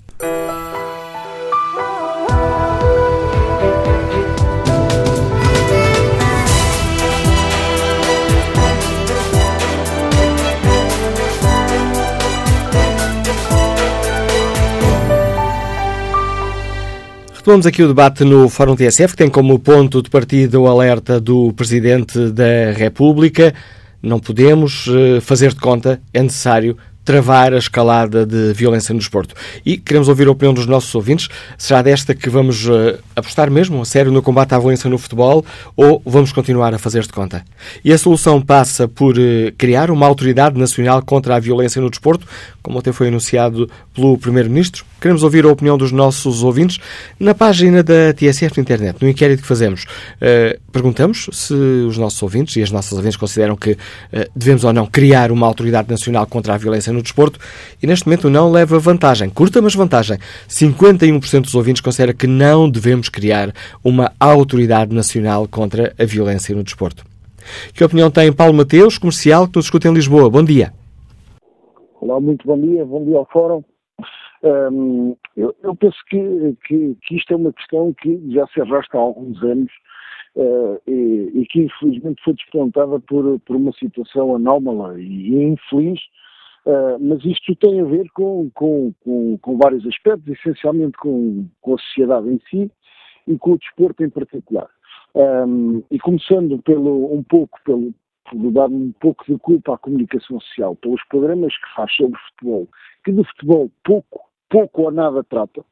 Retomamos 17.35 17.67
aqui 17.67 17.83
o 17.83 17.89
debate 17.89 18.25
no 18.25 18.49
Fórum 18.49 18.75
TSF, 18.75 19.09
que 19.09 19.17
tem 19.17 19.29
como 19.29 19.59
ponto 19.59 20.03
de 20.03 20.09
partida 20.09 20.59
o 20.59 20.67
alerta 20.67 21.21
do 21.21 21.53
Presidente 21.53 22.31
da 22.31 22.73
República 22.75 23.55
não 24.03 24.19
podemos 24.19 24.87
uh, 24.87 25.21
fazer 25.21 25.51
de 25.51 25.61
conta, 25.61 26.01
é 26.13 26.23
necessário 26.23 26.77
travar 27.09 27.55
a 27.55 27.57
escalada 27.57 28.27
de 28.27 28.53
violência 28.53 28.93
no 28.93 28.99
desporto. 28.99 29.35
E 29.65 29.79
queremos 29.79 30.11
ouvir 30.11 30.29
a 30.29 30.31
opinião 30.31 30.53
dos 30.53 30.67
nossos 30.67 30.95
ouvintes. 30.95 31.27
Será 31.57 31.81
desta 31.81 32.15
que 32.15 32.29
vamos 32.29 32.69
uh, 32.69 32.99
apostar 33.17 33.51
mesmo 33.51 33.81
a 33.81 33.85
sério 33.87 34.13
no 34.13 34.21
combate 34.21 34.55
à 34.55 34.59
violência 34.59 34.91
no 34.91 34.99
futebol 34.99 35.43
ou 35.75 36.03
vamos 36.05 36.33
continuar 36.33 36.75
a 36.75 36.79
fazer 36.79 37.01
de 37.01 37.09
conta? 37.09 37.43
E 37.83 37.95
a 37.95 37.97
solução 37.97 38.43
passa 38.43 38.87
por 38.87 39.17
uh, 39.17 39.53
criar 39.57 39.91
uma 39.91 40.07
autoridade 40.07 40.59
nacional 40.59 41.01
contra 41.01 41.37
a 41.37 41.41
violência 41.41 41.81
no 41.81 41.89
desporto, 41.89 42.27
como 42.69 42.81
até 42.81 42.93
foi 42.93 43.09
anunciado 43.09 43.67
pelo 43.95 44.19
Primeiro-Ministro? 44.19 44.85
Queremos 45.01 45.23
ouvir 45.23 45.47
a 45.47 45.49
opinião 45.49 45.79
dos 45.79 45.91
nossos 45.91 46.43
ouvintes 46.43 46.79
na 47.19 47.35
página 47.35 47.83
da 47.83 48.13
TSF 48.13 48.59
na 48.59 48.61
internet, 48.61 48.99
no 49.01 49.09
inquérito 49.09 49.41
que 49.41 49.49
fazemos. 49.49 49.85
Uh, 49.85 50.61
perguntamos 50.71 51.31
se 51.33 51.55
os 51.55 51.97
nossos 51.97 52.23
ouvintes 52.23 52.57
e 52.57 52.63
as 52.63 52.71
nossas 52.71 52.93
ouvintes 52.93 53.17
consideram 53.17 53.57
que 53.57 53.71
uh, 53.71 53.77
devemos 54.37 54.65
ou 54.65 54.73
não 54.75 54.85
criar 54.85 55.33
uma 55.33 55.47
autoridade 55.47 55.89
nacional 55.89 56.27
contra 56.27 56.53
a 56.53 56.59
violência 56.59 56.93
no 56.93 57.01
desporto 57.01 57.41
e 57.83 57.87
neste 57.87 58.07
momento 58.07 58.29
não 58.29 58.53
leva 58.53 58.79
vantagem, 58.79 59.31
curta 59.31 59.63
mas 59.63 59.75
vantagem. 59.75 60.19
51% 60.47 61.41
dos 61.41 61.55
ouvintes 61.55 61.81
considera 61.81 62.13
que 62.13 62.27
não 62.27 62.69
devemos 62.69 63.09
criar 63.09 63.51
uma 63.83 64.13
autoridade 64.21 64.95
nacional 64.95 65.49
contra 65.49 65.95
a 65.99 66.05
violência 66.05 66.55
no 66.55 66.63
desporto. 66.63 67.03
Que 67.73 67.83
opinião 67.83 68.11
tem 68.11 68.31
Paulo 68.31 68.53
Mateus, 68.53 68.99
comercial, 68.99 69.49
que 69.49 69.57
nos 69.57 69.65
escuta 69.65 69.89
em 69.89 69.95
Lisboa? 69.95 70.29
Bom 70.29 70.45
dia. 70.45 70.71
Olá, 72.01 72.21
muito 72.21 72.47
bom 72.47 72.57
dia, 72.61 72.85
bom 72.85 73.05
dia 73.05 73.17
ao 73.17 73.27
Fórum. 73.27 73.65
Um, 74.45 75.17
eu, 75.37 75.53
eu, 75.65 75.75
penso 75.75 75.99
que, 76.09 76.57
que, 76.65 76.97
que, 77.03 77.17
isto 77.17 77.33
é 77.33 77.37
uma 77.37 77.53
questão 77.53 77.93
que 77.93 78.33
já 78.33 78.47
se 78.47 78.61
arrasta 78.61 78.97
há 78.97 79.01
alguns 79.01 79.43
anos 79.43 79.73
uh, 80.37 80.81
e, 80.87 81.33
e, 81.35 81.47
que 81.47 81.63
infelizmente 81.63 82.23
foi 82.23 82.35
despontada 82.35 83.01
por, 83.01 83.41
por 83.41 83.57
uma 83.57 83.73
situação 83.73 84.37
anómala 84.37 85.01
e 85.01 85.43
infeliz, 85.43 85.99
uh, 86.67 87.01
mas 87.01 87.25
isto 87.25 87.57
tem 87.57 87.81
a 87.81 87.85
ver 87.85 88.09
com, 88.13 88.49
com, 88.55 88.95
com, 89.03 89.37
com 89.39 89.59
vários 89.59 89.85
aspectos, 89.85 90.39
essencialmente 90.39 90.97
com, 90.99 91.49
com 91.61 91.75
a 91.75 91.79
sociedade 91.79 92.29
em 92.29 92.41
si 92.49 92.71
e 93.27 93.37
com 93.37 93.55
o 93.55 93.59
desporto 93.59 94.05
em 94.05 94.11
particular. 94.11 94.69
Um, 95.17 95.83
e 95.91 95.99
começando 95.99 96.63
pelo, 96.63 97.13
um 97.13 97.25
pouco 97.25 97.59
pelo, 97.65 97.93
por 98.31 98.53
dar 98.53 98.69
um 98.69 98.93
pouco 99.01 99.25
de 99.27 99.39
culpa 99.39 99.75
à 99.75 99.79
comunicação 99.79 100.41
social, 100.41 100.77
pelos 100.77 101.03
programas 101.09 101.55
que 101.57 101.75
faz 101.75 101.93
sobre 101.95 102.19
futebol, 102.31 102.69
que 103.05 103.13
de 103.13 103.25
futebol 103.25 103.71
pouco, 103.85 104.21
pouco 104.51 104.83
ou 104.83 104.91
nada 104.91 105.25
trata, 105.25 105.65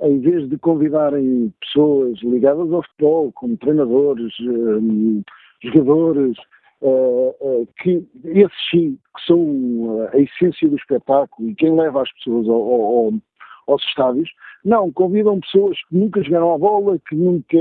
em 0.00 0.20
vez 0.20 0.48
de 0.48 0.58
convidarem 0.58 1.52
pessoas 1.60 2.18
ligadas 2.22 2.70
ao 2.72 2.82
futebol, 2.82 3.32
como 3.32 3.56
treinadores, 3.56 4.32
um, 4.40 5.22
jogadores, 5.62 6.36
uh, 6.82 7.34
uh, 7.40 7.68
que 7.78 8.06
esses 8.24 8.70
sim, 8.70 8.98
que 9.16 9.26
são 9.26 10.08
a 10.12 10.18
essência 10.18 10.68
do 10.68 10.76
espetáculo 10.76 11.48
e 11.48 11.54
quem 11.54 11.74
leva 11.74 12.02
as 12.02 12.12
pessoas 12.12 12.46
ao, 12.48 12.60
ao, 12.60 13.12
aos 13.68 13.82
estádios, 13.84 14.30
não, 14.64 14.92
convidam 14.92 15.40
pessoas 15.40 15.78
que 15.88 15.96
nunca 15.96 16.22
jogaram 16.22 16.54
a 16.54 16.58
bola, 16.58 16.98
que 17.08 17.14
nunca 17.14 17.58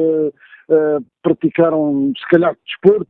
praticaram, 1.22 2.12
se 2.18 2.28
calhar, 2.28 2.58
desporto, 2.66 3.08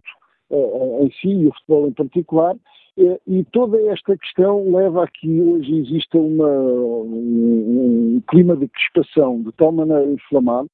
em 0.52 1.12
si 1.22 1.30
e 1.30 1.48
o 1.48 1.54
futebol 1.54 1.88
em 1.88 1.92
particular, 1.92 2.56
uh, 2.56 3.22
e 3.28 3.44
toda 3.52 3.82
esta 3.92 4.18
questão 4.18 4.72
leva 4.72 5.04
a 5.04 5.08
que 5.08 5.42
hoje 5.42 5.76
exista 5.80 6.18
uma, 6.18 6.48
um, 6.48 8.16
um, 8.16 8.22
clima 8.30 8.56
de 8.56 8.68
crispação 8.68 9.42
de 9.42 9.52
tal 9.54 9.72
maneira 9.72 10.06
inflamado 10.06 10.70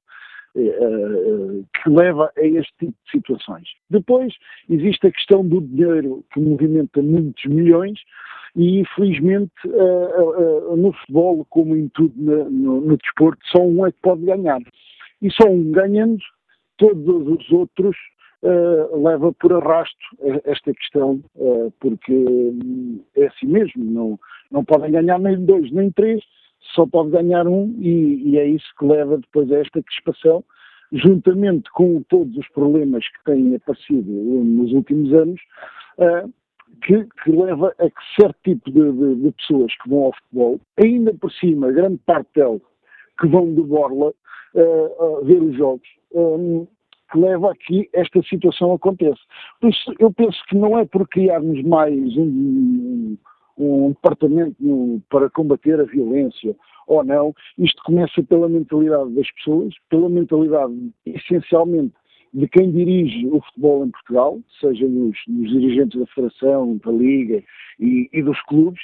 que 0.54 1.88
leva 1.88 2.30
a 2.36 2.44
este 2.44 2.70
tipo 2.78 2.92
de 3.06 3.10
situações. 3.10 3.66
Depois 3.88 4.34
existe 4.68 5.06
a 5.06 5.10
questão 5.10 5.42
do 5.48 5.62
dinheiro 5.62 6.22
que 6.30 6.40
movimenta 6.40 7.00
muitos 7.00 7.42
milhões 7.46 7.98
e 8.54 8.80
infelizmente 8.80 9.50
no 10.76 10.92
futebol, 10.92 11.46
como 11.48 11.74
em 11.74 11.88
tudo 11.88 12.12
no, 12.18 12.82
no 12.82 12.96
desporto, 12.98 13.40
só 13.46 13.62
um 13.64 13.86
é 13.86 13.92
que 13.92 13.98
pode 14.02 14.26
ganhar. 14.26 14.60
E 15.22 15.30
só 15.30 15.48
um 15.48 15.72
ganhando, 15.72 16.20
todos 16.76 17.28
os 17.28 17.50
outros 17.50 17.96
uh, 18.42 19.02
leva 19.02 19.32
por 19.32 19.52
arrasto 19.52 19.98
esta 20.44 20.72
questão, 20.74 21.22
uh, 21.36 21.72
porque 21.80 22.12
hum, 22.12 23.00
é 23.16 23.26
assim 23.26 23.46
mesmo, 23.46 23.84
não, 23.84 24.20
não 24.50 24.64
podem 24.64 24.90
ganhar 24.90 25.18
nem 25.18 25.44
dois 25.44 25.70
nem 25.72 25.90
três, 25.90 26.22
só 26.74 26.86
pode 26.86 27.10
ganhar 27.10 27.46
um 27.46 27.74
e, 27.78 28.30
e 28.30 28.38
é 28.38 28.46
isso 28.46 28.66
que 28.78 28.86
leva 28.86 29.18
depois 29.18 29.50
a 29.50 29.58
esta 29.58 29.82
crispação, 29.82 30.44
juntamente 30.92 31.70
com 31.72 32.02
todos 32.02 32.36
os 32.36 32.48
problemas 32.48 33.04
que 33.08 33.24
têm 33.24 33.54
aparecido 33.54 34.10
nos 34.10 34.72
últimos 34.72 35.12
anos, 35.12 35.40
uh, 35.98 36.32
que, 36.82 37.04
que, 37.22 37.30
leva 37.30 37.74
a 37.78 37.90
que 37.90 38.20
certo 38.20 38.36
tipo 38.44 38.70
de, 38.70 38.92
de, 38.92 39.22
de, 39.22 39.32
pessoas 39.32 39.72
que 39.78 39.88
vão 39.88 40.04
ao 40.04 40.12
futebol, 40.14 40.60
ainda 40.82 41.14
por 41.14 41.32
cima, 41.32 41.70
grande 41.70 41.98
parte 42.04 42.28
delas, 42.34 42.60
que 43.20 43.26
vão 43.28 43.54
de 43.54 43.62
borla 43.62 44.12
uh, 44.54 45.24
ver 45.24 45.42
os 45.42 45.56
jogos, 45.56 45.88
um, 46.12 46.66
que 47.12 47.18
leva 47.18 47.52
a 47.52 47.54
que 47.54 47.88
esta 47.92 48.22
situação 48.22 48.72
aconteça. 48.72 49.20
Por 49.60 49.70
isso, 49.70 49.94
eu 49.98 50.10
penso 50.10 50.38
que 50.48 50.56
não 50.56 50.78
é 50.78 50.84
por 50.86 51.06
criarmos 51.08 51.62
mais 51.62 52.16
um, 52.16 53.16
um 53.58 53.88
departamento 53.90 55.02
para 55.10 55.28
combater 55.30 55.78
a 55.78 55.84
violência 55.84 56.56
ou 56.86 57.04
não, 57.04 57.34
isto 57.58 57.82
começa 57.84 58.22
pela 58.22 58.48
mentalidade 58.48 59.10
das 59.14 59.30
pessoas, 59.32 59.74
pela 59.88 60.08
mentalidade 60.08 60.74
essencialmente 61.06 61.94
de 62.34 62.48
quem 62.48 62.72
dirige 62.72 63.26
o 63.26 63.40
futebol 63.42 63.84
em 63.84 63.90
Portugal, 63.90 64.40
seja 64.58 64.86
nos, 64.88 65.16
nos 65.28 65.50
dirigentes 65.50 66.00
da 66.00 66.06
Federação, 66.06 66.78
da 66.78 66.90
Liga 66.90 67.42
e, 67.78 68.08
e, 68.12 68.22
dos 68.22 68.40
clubes, 68.44 68.80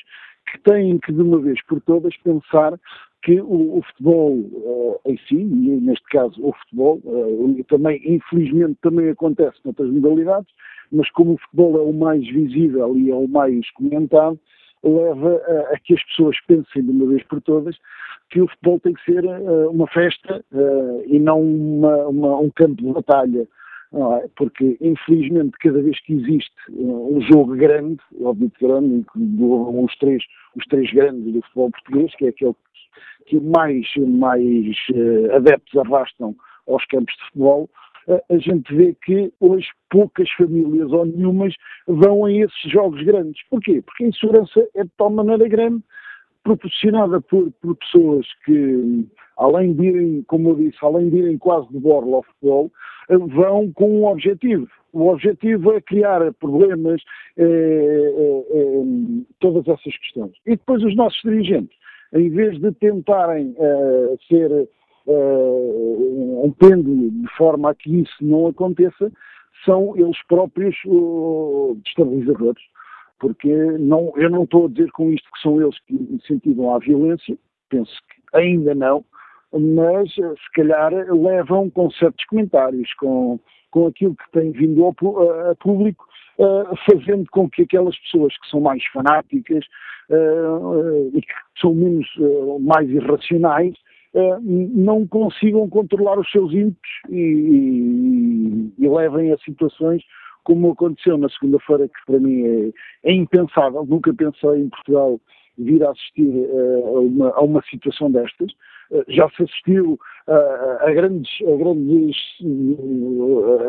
que 0.50 0.58
têm 0.60 0.98
que 0.98 1.12
de 1.12 1.22
uma 1.22 1.38
vez 1.38 1.60
por 1.66 1.80
todas 1.80 2.14
pensar 2.18 2.78
que 3.22 3.40
o, 3.40 3.78
o 3.78 3.82
futebol 3.82 4.38
uh, 4.38 5.00
em 5.06 5.16
si, 5.28 5.36
e 5.36 5.80
neste 5.80 6.04
caso 6.08 6.34
o 6.40 6.52
futebol, 6.52 7.00
uh, 7.04 7.64
também, 7.64 8.00
infelizmente 8.04 8.78
também 8.80 9.10
acontece 9.10 9.58
noutras 9.64 9.90
modalidades, 9.90 10.48
mas 10.92 11.10
como 11.10 11.34
o 11.34 11.38
futebol 11.38 11.76
é 11.78 11.82
o 11.82 11.92
mais 11.92 12.26
visível 12.26 12.96
e 12.96 13.10
é 13.10 13.14
o 13.14 13.28
mais 13.28 13.68
comentado, 13.72 14.38
leva 14.82 15.42
a, 15.46 15.74
a 15.74 15.78
que 15.80 15.94
as 15.94 16.04
pessoas 16.04 16.36
pensem 16.46 16.82
de 16.82 16.90
uma 16.90 17.06
vez 17.06 17.22
por 17.24 17.40
todas 17.42 17.76
que 18.30 18.40
o 18.40 18.48
futebol 18.48 18.78
tem 18.80 18.92
que 18.92 19.04
ser 19.04 19.24
uh, 19.24 19.70
uma 19.70 19.86
festa 19.88 20.44
e 21.06 21.18
não 21.18 21.40
uma, 21.40 22.06
uma, 22.06 22.38
um 22.38 22.50
campo 22.50 22.82
de 22.82 22.92
batalha. 22.92 23.48
É? 23.92 24.28
Porque, 24.36 24.76
infelizmente, 24.80 25.56
cada 25.60 25.80
vez 25.80 25.98
que 26.02 26.12
existe 26.12 26.52
um 26.70 27.20
jogo 27.22 27.56
grande, 27.56 27.98
óbvio 28.20 28.52
grande, 28.60 29.04
os 29.16 29.96
três, 29.98 30.22
os 30.56 30.64
três 30.66 30.92
grandes 30.92 31.32
do 31.32 31.40
futebol 31.42 31.70
português, 31.70 32.14
que 32.16 32.26
é 32.26 32.28
aquele 32.28 32.54
que 33.26 33.40
mais, 33.40 33.86
mais 33.96 34.76
uh, 34.90 35.36
adeptos 35.36 35.76
arrastam 35.76 36.34
aos 36.66 36.84
campos 36.86 37.14
de 37.14 37.24
futebol, 37.26 37.70
uh, 38.08 38.20
a 38.30 38.38
gente 38.38 38.74
vê 38.74 38.94
que 39.04 39.32
hoje 39.40 39.68
poucas 39.90 40.30
famílias 40.32 40.90
ou 40.92 41.06
nenhumas 41.06 41.54
vão 41.86 42.24
a 42.24 42.32
esses 42.32 42.70
jogos 42.70 43.02
grandes. 43.02 43.40
Porquê? 43.48 43.82
Porque 43.82 44.04
a 44.04 44.08
insegurança 44.08 44.68
é 44.74 44.84
de 44.84 44.90
tal 44.96 45.10
maneira 45.10 45.48
grande, 45.48 45.82
proporcionada 46.48 47.20
por, 47.20 47.50
por 47.60 47.76
pessoas 47.76 48.26
que, 48.44 49.06
além 49.36 49.74
de 49.74 49.86
irem, 49.86 50.24
como 50.26 50.50
eu 50.50 50.54
disse, 50.56 50.78
além 50.80 51.10
de 51.10 51.18
irem 51.18 51.36
quase 51.36 51.68
de 51.68 51.78
borla 51.78 52.16
ao 52.16 52.22
futebol, 52.22 52.70
vão 53.08 53.70
com 53.72 54.00
um 54.00 54.06
objetivo. 54.06 54.66
O 54.92 55.08
objetivo 55.08 55.72
é 55.72 55.80
criar 55.82 56.32
problemas, 56.34 57.02
todas 59.38 59.68
essas 59.68 59.96
questões. 59.98 60.32
E 60.46 60.50
depois 60.52 60.82
os 60.82 60.96
nossos 60.96 61.20
dirigentes 61.22 61.76
em 62.14 62.30
vez 62.30 62.58
de 62.58 62.72
tentarem 62.72 63.54
ser 64.26 64.68
um 65.06 66.50
pêndulo 66.58 67.10
de 67.10 67.28
forma 67.36 67.70
a 67.70 67.74
que 67.74 68.00
isso 68.00 68.16
não 68.22 68.46
aconteça, 68.46 69.12
são 69.64 69.94
eles 69.96 70.16
próprios 70.26 70.76
uh, 70.86 71.78
destabilizadores. 71.84 72.62
Porque 73.18 73.52
não, 73.52 74.12
eu 74.16 74.30
não 74.30 74.44
estou 74.44 74.66
a 74.66 74.68
dizer 74.68 74.90
com 74.92 75.10
isto 75.10 75.28
que 75.32 75.40
são 75.40 75.60
eles 75.60 75.78
que 75.86 75.94
incentivam 75.94 76.74
a 76.74 76.78
violência, 76.78 77.36
penso 77.68 77.92
que 78.08 78.36
ainda 78.36 78.74
não, 78.74 79.04
mas 79.52 80.12
se 80.12 80.52
calhar 80.54 80.92
levam 80.92 81.70
com 81.70 81.90
certos 81.90 82.24
comentários, 82.26 82.92
com, 82.94 83.40
com 83.70 83.86
aquilo 83.86 84.14
que 84.14 84.30
tem 84.32 84.52
vindo 84.52 84.84
ao, 84.84 84.94
a, 85.18 85.50
a 85.50 85.54
público, 85.56 86.06
uh, 86.38 86.76
fazendo 86.90 87.26
com 87.30 87.48
que 87.48 87.62
aquelas 87.62 87.98
pessoas 87.98 88.36
que 88.38 88.48
são 88.48 88.60
mais 88.60 88.84
fanáticas 88.86 89.64
uh, 90.10 91.10
e 91.14 91.20
que 91.20 91.60
são 91.60 91.74
menos, 91.74 92.06
mais 92.60 92.88
irracionais, 92.88 93.74
não 94.40 95.06
consigam 95.06 95.68
controlar 95.68 96.18
os 96.18 96.28
seus 96.30 96.50
ímpetos 96.52 96.90
e, 97.10 98.72
e, 98.78 98.84
e, 98.84 98.88
levem 98.88 99.30
a 99.32 99.38
situações 99.38 100.02
como 100.48 100.72
aconteceu 100.72 101.18
na 101.18 101.28
segunda-feira, 101.28 101.86
que 101.86 102.06
para 102.06 102.18
mim 102.18 102.72
é, 103.04 103.10
é, 103.10 103.12
impensável. 103.12 103.84
Nunca 103.84 104.14
pensei 104.14 104.62
em 104.62 104.70
Portugal 104.70 105.20
vir 105.58 105.84
a 105.84 105.90
assistir 105.90 106.48
a, 106.50 106.98
uma, 107.00 107.28
a 107.32 107.40
uma 107.42 107.62
situação 107.68 108.10
destas. 108.10 108.50
Eh, 108.90 109.04
já 109.08 109.28
se 109.36 109.42
assistiu 109.42 110.00
a, 110.26 110.90
grandes, 110.90 111.30
a, 111.42 111.56
grandes, 111.56 112.16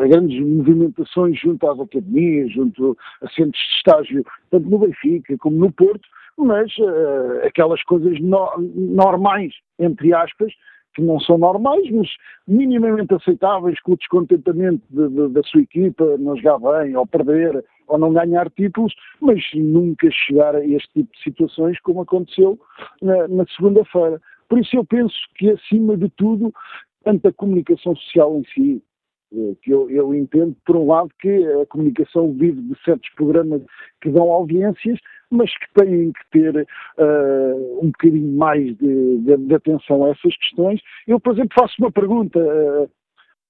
a 0.00 0.06
grandes 0.06 0.40
movimentações 0.40 1.38
junto 1.38 1.68
às 1.68 1.78
academias, 1.78 2.50
junto 2.50 2.96
a 3.20 3.28
centros 3.28 3.62
de 3.62 3.76
estágio, 3.76 4.24
tanto 4.50 4.70
no 4.70 4.78
Benfica 4.78 5.36
como 5.36 5.58
no 5.58 5.70
Porto, 5.70 6.08
mas 6.38 6.74
uh, 6.78 7.46
aquelas 7.46 7.82
coisas 7.82 8.18
no, 8.20 8.50
normais, 8.58 9.52
entre 9.78 10.14
aspas, 10.14 10.50
que 10.94 11.02
não 11.02 11.20
são 11.20 11.38
normais, 11.38 11.88
mas 11.90 12.08
minimamente 12.46 13.14
aceitáveis 13.14 13.80
com 13.80 13.92
o 13.92 13.96
descontentamento 13.96 14.82
de, 14.90 15.08
de, 15.08 15.28
da 15.28 15.42
sua 15.44 15.60
equipa, 15.60 16.16
não 16.18 16.36
jogar 16.36 16.58
bem, 16.58 16.96
ou 16.96 17.06
perder, 17.06 17.64
ou 17.86 17.98
não 17.98 18.12
ganhar 18.12 18.50
títulos, 18.50 18.94
mas 19.20 19.42
nunca 19.54 20.08
chegar 20.10 20.54
a 20.54 20.64
este 20.64 20.88
tipo 20.92 21.12
de 21.12 21.22
situações 21.22 21.80
como 21.80 22.02
aconteceu 22.02 22.58
na, 23.02 23.28
na 23.28 23.44
segunda-feira. 23.56 24.20
Por 24.48 24.58
isso 24.58 24.76
eu 24.76 24.84
penso 24.84 25.16
que, 25.36 25.50
acima 25.50 25.96
de 25.96 26.08
tudo, 26.10 26.52
tanto 27.04 27.28
a 27.28 27.32
comunicação 27.32 27.94
social 27.96 28.36
em 28.36 28.44
si, 28.52 28.82
eh, 29.32 29.54
que 29.62 29.70
eu, 29.70 29.88
eu, 29.90 30.14
entendo, 30.14 30.56
por 30.66 30.76
um 30.76 30.88
lado, 30.88 31.10
que 31.20 31.46
a 31.62 31.66
comunicação 31.66 32.32
vive 32.32 32.60
de 32.60 32.76
certos 32.84 33.08
programas 33.14 33.62
que 34.00 34.10
dão 34.10 34.30
audiências, 34.30 34.98
mas 35.30 35.50
que 35.56 35.72
têm 35.74 36.12
que 36.12 36.30
ter 36.30 36.66
uh, 36.98 37.78
um 37.82 37.86
bocadinho 37.86 38.36
mais 38.36 38.76
de, 38.76 39.18
de, 39.18 39.36
de, 39.36 39.54
atenção 39.54 40.04
a 40.04 40.10
essas 40.10 40.36
questões. 40.36 40.80
Eu, 41.06 41.20
por 41.20 41.34
exemplo, 41.34 41.54
faço 41.58 41.74
uma 41.78 41.92
pergunta. 41.92 42.38
Uh, 42.38 42.90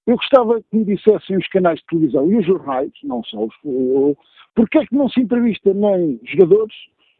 eu 0.06 0.16
gostava 0.16 0.60
que 0.60 0.76
me 0.76 0.84
dissessem 0.84 1.36
os 1.36 1.46
canais 1.48 1.78
de 1.80 1.86
televisão 1.86 2.30
e 2.30 2.36
os 2.36 2.46
jornais, 2.46 2.90
não 3.02 3.22
só 3.24 3.44
os. 3.44 3.54
Uh, 3.64 4.16
porque 4.54 4.78
é 4.78 4.86
que 4.86 4.94
não 4.94 5.08
se 5.08 5.20
entrevista 5.20 5.72
nem 5.72 6.20
jogadores, 6.24 6.74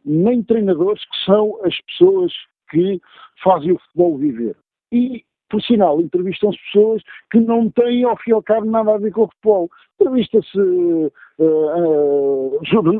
nem 0.05 0.43
treinadores, 0.43 1.03
que 1.05 1.25
são 1.25 1.59
as 1.65 1.79
pessoas 1.81 2.31
que 2.69 3.01
fazem 3.43 3.71
o 3.71 3.79
futebol 3.79 4.17
viver? 4.17 4.55
E 4.91 5.23
por 5.51 5.61
sinal, 5.61 5.99
entrevistam-se 5.99 6.57
pessoas 6.71 7.03
que 7.29 7.39
não 7.39 7.69
têm, 7.69 8.05
ao 8.05 8.17
fim 8.17 8.31
e 8.31 8.33
ao 8.33 8.41
cabo, 8.41 8.65
nada 8.65 8.95
a 8.95 8.97
ver 8.97 9.11
com 9.11 9.23
o 9.23 9.27
futebol. 9.27 9.69
Entrevista-se 9.99 10.57
uh, 10.57 11.11
uh, 11.39 12.59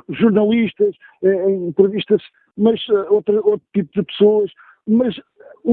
jornalistas, 0.09 0.93
uh, 1.23 1.49
entrevista-se 1.49 2.25
mas, 2.57 2.79
outro, 3.09 3.35
outro 3.37 3.61
tipo 3.73 3.89
de 3.93 4.03
pessoas, 4.03 4.51
mas 4.87 5.15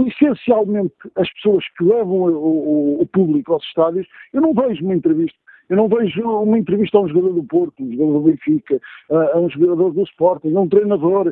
essencialmente 0.06 0.94
as 1.16 1.30
pessoas 1.34 1.64
que 1.76 1.84
levam 1.84 2.18
o, 2.20 2.28
o, 2.28 3.02
o, 3.02 3.06
público 3.06 3.52
aos 3.52 3.64
estádios, 3.64 4.06
eu 4.32 4.40
não 4.40 4.54
vejo 4.54 4.84
uma 4.84 4.94
entrevista. 4.94 5.36
Eu 5.68 5.76
não 5.76 5.88
vejo 5.88 6.22
uma 6.22 6.58
entrevista 6.58 6.96
a 6.96 7.02
um 7.02 7.08
jogador 7.08 7.34
do 7.34 7.44
Porto, 7.44 7.82
um 7.82 7.92
jogador 7.92 8.12
do 8.12 8.20
Benfica, 8.20 8.80
a 9.10 9.38
um 9.38 9.50
jogador 9.50 9.92
do 9.92 10.02
Sporting, 10.04 10.54
a 10.54 10.60
um 10.60 10.68
treinador, 10.68 11.30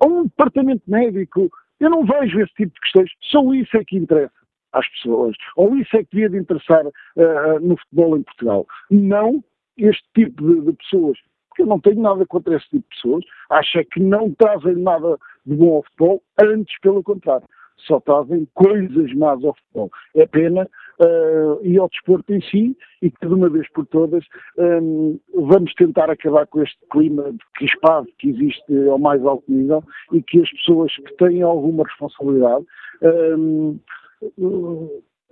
a 0.00 0.06
um 0.06 0.22
departamento 0.24 0.82
médico. 0.86 1.50
Eu 1.80 1.90
não 1.90 2.04
vejo 2.04 2.40
esse 2.40 2.54
tipo 2.54 2.72
de 2.72 2.80
questões. 2.82 3.10
Só 3.20 3.52
isso 3.52 3.76
é 3.76 3.84
que 3.84 3.96
interessa 3.96 4.41
às 4.72 4.88
pessoas. 4.88 5.36
Ou 5.56 5.76
isso 5.76 5.96
é 5.96 6.04
que 6.04 6.10
devia 6.12 6.30
de 6.30 6.38
interessar 6.38 6.86
uh, 6.86 7.60
no 7.60 7.76
futebol 7.76 8.16
em 8.16 8.22
Portugal. 8.22 8.66
Não 8.90 9.42
este 9.76 10.04
tipo 10.14 10.42
de, 10.42 10.60
de, 10.60 10.72
pessoas. 10.74 11.18
Porque 11.48 11.62
eu 11.62 11.66
não 11.66 11.80
tenho 11.80 12.00
nada 12.00 12.24
contra 12.26 12.56
esse 12.56 12.68
tipo 12.68 12.84
de 12.88 12.96
pessoas. 12.96 13.24
Acho 13.50 13.78
é 13.78 13.84
que 13.84 14.00
não 14.00 14.32
trazem 14.32 14.76
nada 14.76 15.18
de 15.44 15.54
bom 15.54 15.76
ao 15.76 15.82
futebol, 15.82 16.22
antes 16.40 16.78
pelo 16.80 17.02
contrário. 17.02 17.46
Só 17.86 18.00
trazem 18.00 18.46
coisas 18.54 19.12
más 19.14 19.42
ao 19.44 19.54
futebol. 19.54 19.90
É 20.14 20.26
pena 20.26 20.68
uh, 21.00 21.66
e 21.66 21.76
ao 21.78 21.88
desporto 21.88 22.32
em 22.32 22.40
si, 22.42 22.76
e 23.02 23.10
que 23.10 23.26
de 23.26 23.34
uma 23.34 23.48
vez 23.48 23.68
por 23.72 23.84
todas 23.86 24.24
um, 24.56 25.18
vamos 25.34 25.74
tentar 25.74 26.08
acabar 26.08 26.46
com 26.46 26.62
este 26.62 26.78
clima 26.90 27.32
de 27.32 27.44
crispado 27.54 28.06
que 28.18 28.30
existe 28.30 28.88
ao 28.88 28.98
mais 28.98 29.24
alto 29.24 29.44
nível 29.48 29.82
e 30.12 30.22
que 30.22 30.40
as 30.40 30.50
pessoas 30.52 30.94
que 30.94 31.16
têm 31.16 31.42
alguma 31.42 31.84
responsabilidade 31.84 32.64
um, 33.02 33.78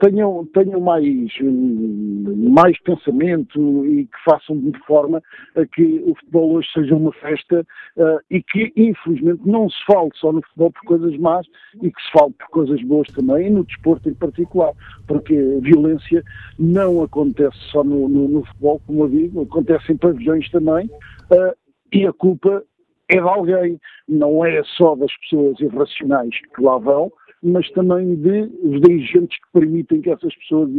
tenham, 0.01 0.47
tenham 0.53 0.81
mais, 0.81 1.05
mais 1.41 2.81
pensamento 2.81 3.87
e 3.87 4.07
que 4.07 4.25
façam 4.25 4.59
de 4.59 4.79
forma 4.81 5.23
a 5.55 5.67
que 5.67 6.03
o 6.07 6.15
futebol 6.17 6.53
hoje 6.53 6.69
seja 6.73 6.97
uma 6.97 7.13
festa 7.13 7.61
uh, 7.97 8.19
e 8.31 8.43
que, 8.43 8.73
infelizmente, 8.77 9.43
não 9.45 9.69
se 9.69 9.85
fale 9.85 10.11
só 10.15 10.33
no 10.33 10.43
futebol 10.43 10.73
por 10.73 10.83
coisas 10.87 11.17
más 11.19 11.47
e 11.83 11.91
que 11.93 12.03
se 12.03 12.11
fale 12.13 12.33
por 12.33 12.49
coisas 12.49 12.83
boas 12.83 13.09
também, 13.09 13.47
e 13.47 13.51
no 13.51 13.65
desporto 13.65 14.09
em 14.09 14.15
particular, 14.15 14.73
porque 15.07 15.35
a 15.35 15.61
violência 15.61 16.25
não 16.59 17.03
acontece 17.03 17.59
só 17.71 17.85
no, 17.85 18.09
no, 18.09 18.29
no 18.29 18.45
futebol, 18.47 18.81
como 18.87 19.05
eu 19.05 19.09
digo, 19.09 19.43
acontece 19.43 19.93
em 19.93 19.97
pavilhões 19.97 20.51
também, 20.51 20.87
uh, 20.87 21.55
e 21.93 22.07
a 22.07 22.13
culpa 22.13 22.65
é 23.09 23.17
de 23.17 23.29
alguém, 23.29 23.79
não 24.09 24.45
é 24.45 24.63
só 24.77 24.95
das 24.95 25.15
pessoas 25.19 25.59
irracionais 25.61 26.35
que 26.55 26.63
lá 26.63 26.79
vão, 26.79 27.13
mas 27.43 27.71
também 27.71 28.17
de 28.17 28.43
os 28.63 28.81
dirigentes 28.81 29.39
que 29.39 29.53
permitem 29.53 30.01
que 30.01 30.11
essas 30.11 30.35
pessoas 30.37 30.71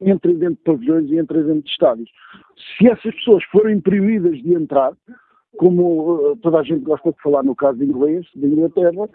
entrem 0.00 0.36
dentro 0.36 0.56
de 0.56 0.62
pavilhões 0.64 1.10
e 1.10 1.18
entrem 1.18 1.42
dentro 1.42 1.62
de 1.62 1.70
estádios. 1.70 2.10
Se 2.76 2.88
essas 2.88 3.14
pessoas 3.14 3.42
forem 3.44 3.80
proibidas 3.80 4.42
de 4.42 4.54
entrar, 4.54 4.92
como 5.56 6.32
uh, 6.32 6.36
toda 6.36 6.60
a 6.60 6.62
gente 6.62 6.84
gosta 6.84 7.10
de 7.10 7.22
falar 7.22 7.42
no 7.42 7.54
caso 7.54 7.78
de 7.78 7.84
inglês, 7.84 8.26
de 8.34 8.46
Inglaterra, 8.46 9.08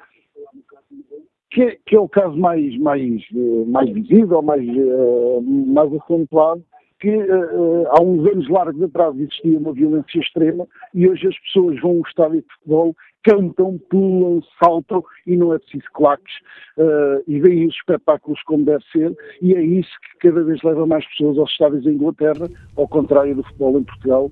que 1.51 1.63
é, 1.63 1.77
que 1.85 1.95
é, 1.95 1.99
o 1.99 2.07
caso 2.07 2.37
mais, 2.37 2.77
mais, 2.77 3.21
uh, 3.33 3.65
mais 3.67 3.89
visível, 3.91 4.41
mais, 4.41 4.65
uh, 4.67 5.41
mais 5.41 5.93
acentuado, 5.93 6.63
que 6.99 7.09
uh, 7.09 7.87
há 7.87 8.01
uns 8.01 8.27
anos 8.27 8.47
largos 8.49 8.81
atrás 8.83 9.17
existia 9.17 9.57
uma 9.57 9.73
violência 9.73 10.19
extrema 10.19 10.67
e 10.93 11.07
hoje 11.07 11.27
as 11.27 11.39
pessoas 11.39 11.79
vão 11.81 11.91
ao 11.91 12.01
estádio 12.01 12.41
de 12.41 12.47
futebol 12.53 12.95
cantam, 13.23 13.79
pulam, 13.89 14.41
saltam 14.61 15.03
e 15.27 15.35
não 15.35 15.53
é 15.53 15.59
preciso 15.59 15.85
claques 15.93 16.33
uh, 16.77 17.23
e 17.27 17.39
veem 17.39 17.67
os 17.67 17.75
espetáculos 17.75 18.41
como 18.43 18.65
deve 18.65 18.83
ser 18.91 19.15
e 19.41 19.53
é 19.53 19.61
isso 19.61 19.91
que 20.01 20.29
cada 20.29 20.43
vez 20.43 20.61
leva 20.63 20.85
mais 20.85 21.05
pessoas 21.09 21.37
aos 21.37 21.51
estádios 21.51 21.85
em 21.85 21.91
Inglaterra, 21.91 22.49
ao 22.75 22.87
contrário 22.87 23.35
do 23.35 23.43
futebol 23.43 23.79
em 23.79 23.83
Portugal, 23.83 24.31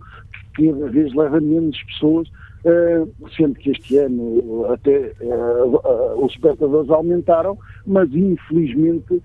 que 0.56 0.72
cada 0.72 0.88
vez 0.90 1.14
leva 1.14 1.40
menos 1.40 1.82
pessoas 1.84 2.30
Uh, 2.66 3.30
sendo 3.38 3.54
que 3.54 3.70
este 3.70 3.98
ano 3.98 4.66
até 4.74 5.14
uh, 5.22 5.76
uh, 5.76 6.26
os 6.26 6.34
espectadores 6.34 6.90
aumentaram, 6.90 7.58
mas 7.86 8.12
infelizmente 8.12 9.22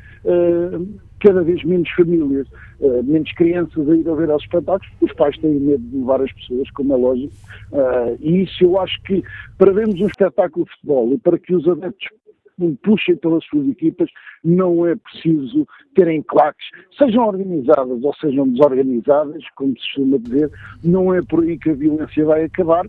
cada 1.23 1.43
vez 1.43 1.63
menos 1.65 1.89
famílias, 1.91 2.47
uh, 2.81 3.03
menos 3.05 3.31
crianças 3.33 3.89
a 3.89 3.97
ir 3.97 4.09
a 4.09 4.15
ver 4.15 4.31
aos 4.31 4.43
espetáculos, 4.43 4.93
os 5.01 5.13
pais 5.13 5.39
têm 5.39 5.55
medo 5.55 5.83
de 5.83 5.97
levar 5.97 6.21
as 6.21 6.33
pessoas, 6.33 6.71
como 6.73 6.93
é 6.93 6.97
lógico, 6.97 7.33
uh, 7.73 8.19
e 8.21 8.43
isso 8.43 8.65
eu 8.65 8.81
acho 8.81 9.01
que 9.03 9.23
para 9.57 9.73
vermos 9.73 10.01
um 10.01 10.07
espetáculo 10.07 10.65
de 10.65 10.73
futebol 10.73 11.13
e 11.13 11.19
para 11.19 11.39
que 11.39 11.55
os 11.55 11.67
adeptos 11.69 12.09
puxem 12.83 13.17
pelas 13.17 13.45
suas 13.47 13.67
equipas, 13.69 14.09
não 14.45 14.87
é 14.87 14.95
preciso 14.97 15.67
terem 15.95 16.23
claques, 16.23 16.67
sejam 16.97 17.27
organizadas 17.27 18.03
ou 18.03 18.15
sejam 18.15 18.49
desorganizadas, 18.49 19.43
como 19.57 19.71
se 19.71 19.87
costuma 19.95 20.19
dizer, 20.19 20.51
não 20.85 21.15
é 21.15 21.21
por 21.23 21.43
aí 21.43 21.59
que 21.59 21.71
a 21.71 21.75
violência 21.75 22.25
vai 22.25 22.45
acabar, 22.45 22.87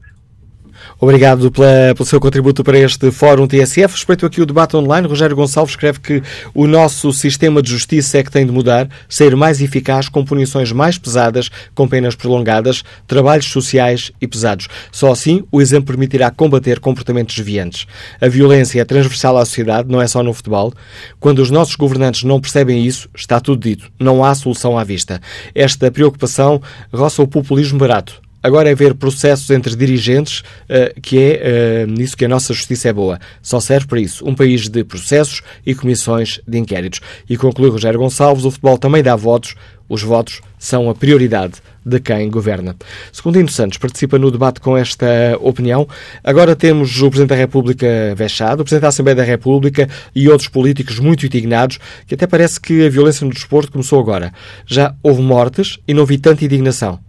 Obrigado 0.99 1.51
pela, 1.51 1.93
pelo 1.95 2.05
seu 2.05 2.19
contributo 2.19 2.63
para 2.63 2.77
este 2.77 3.11
Fórum 3.11 3.47
TSF. 3.47 3.93
Respeito 3.93 4.25
aqui 4.25 4.41
o 4.41 4.45
debate 4.45 4.75
online. 4.75 5.07
Rogério 5.07 5.35
Gonçalves 5.35 5.73
escreve 5.73 5.99
que 5.99 6.23
o 6.53 6.67
nosso 6.67 7.11
sistema 7.11 7.61
de 7.61 7.69
justiça 7.69 8.17
é 8.17 8.23
que 8.23 8.31
tem 8.31 8.45
de 8.45 8.51
mudar, 8.51 8.87
ser 9.07 9.35
mais 9.35 9.61
eficaz, 9.61 10.09
com 10.09 10.23
punições 10.23 10.71
mais 10.71 10.97
pesadas, 10.97 11.49
com 11.75 11.87
penas 11.87 12.15
prolongadas, 12.15 12.83
trabalhos 13.07 13.45
sociais 13.45 14.11
e 14.19 14.27
pesados. 14.27 14.67
Só 14.91 15.11
assim 15.11 15.43
o 15.51 15.61
exemplo 15.61 15.87
permitirá 15.87 16.31
combater 16.31 16.79
comportamentos 16.79 17.35
desviantes. 17.35 17.85
A 18.19 18.27
violência 18.27 18.81
é 18.81 18.85
transversal 18.85 19.37
à 19.37 19.45
sociedade, 19.45 19.89
não 19.89 20.01
é 20.01 20.07
só 20.07 20.23
no 20.23 20.33
futebol. 20.33 20.73
Quando 21.19 21.39
os 21.39 21.51
nossos 21.51 21.75
governantes 21.75 22.23
não 22.23 22.39
percebem 22.39 22.85
isso, 22.85 23.09
está 23.15 23.39
tudo 23.39 23.61
dito. 23.61 23.91
Não 23.99 24.23
há 24.23 24.33
solução 24.33 24.77
à 24.77 24.83
vista. 24.83 25.21
Esta 25.53 25.91
preocupação 25.91 26.61
roça 26.91 27.21
o 27.21 27.27
populismo 27.27 27.77
barato 27.79 28.22
Agora 28.43 28.69
é 28.69 28.75
ver 28.75 28.93
processos 28.93 29.49
entre 29.49 29.73
dirigentes, 29.73 30.41
uh, 30.69 31.01
que 31.01 31.17
é 31.17 31.85
uh, 31.85 31.87
nisso 31.89 32.17
que 32.17 32.25
a 32.25 32.27
nossa 32.27 32.53
justiça 32.53 32.89
é 32.89 32.93
boa. 32.93 33.17
Só 33.41 33.61
serve 33.61 33.87
para 33.87 34.01
isso. 34.01 34.27
Um 34.27 34.35
país 34.35 34.67
de 34.67 34.83
processos 34.83 35.41
e 35.65 35.73
comissões 35.73 36.41
de 36.45 36.59
inquéritos. 36.59 36.99
E 37.29 37.37
conclui 37.37 37.69
Rogério 37.69 37.99
Gonçalves, 37.99 38.43
o 38.43 38.51
futebol 38.51 38.77
também 38.77 39.01
dá 39.01 39.15
votos. 39.15 39.55
Os 39.87 40.01
votos 40.01 40.41
são 40.57 40.89
a 40.89 40.95
prioridade 40.95 41.55
de 41.85 41.99
quem 41.99 42.29
governa. 42.29 42.75
Segundino 43.11 43.49
Santos 43.49 43.77
participa 43.77 44.17
no 44.17 44.31
debate 44.31 44.59
com 44.59 44.77
esta 44.77 45.05
opinião. 45.39 45.87
Agora 46.23 46.55
temos 46.55 47.01
o 47.01 47.09
Presidente 47.09 47.29
da 47.29 47.35
República 47.35 47.87
vexado, 48.15 48.61
o 48.61 48.63
Presidente 48.63 48.83
da 48.83 48.87
Assembleia 48.87 49.15
da 49.15 49.23
República 49.23 49.89
e 50.15 50.29
outros 50.29 50.49
políticos 50.49 50.99
muito 50.99 51.25
indignados, 51.25 51.79
que 52.07 52.15
até 52.15 52.25
parece 52.25 52.59
que 52.59 52.85
a 52.85 52.89
violência 52.89 53.25
no 53.25 53.33
desporto 53.33 53.71
começou 53.71 53.99
agora. 53.99 54.33
Já 54.65 54.95
houve 55.03 55.21
mortes 55.21 55.79
e 55.87 55.93
não 55.93 56.05
vi 56.05 56.17
tanta 56.17 56.45
indignação. 56.45 56.99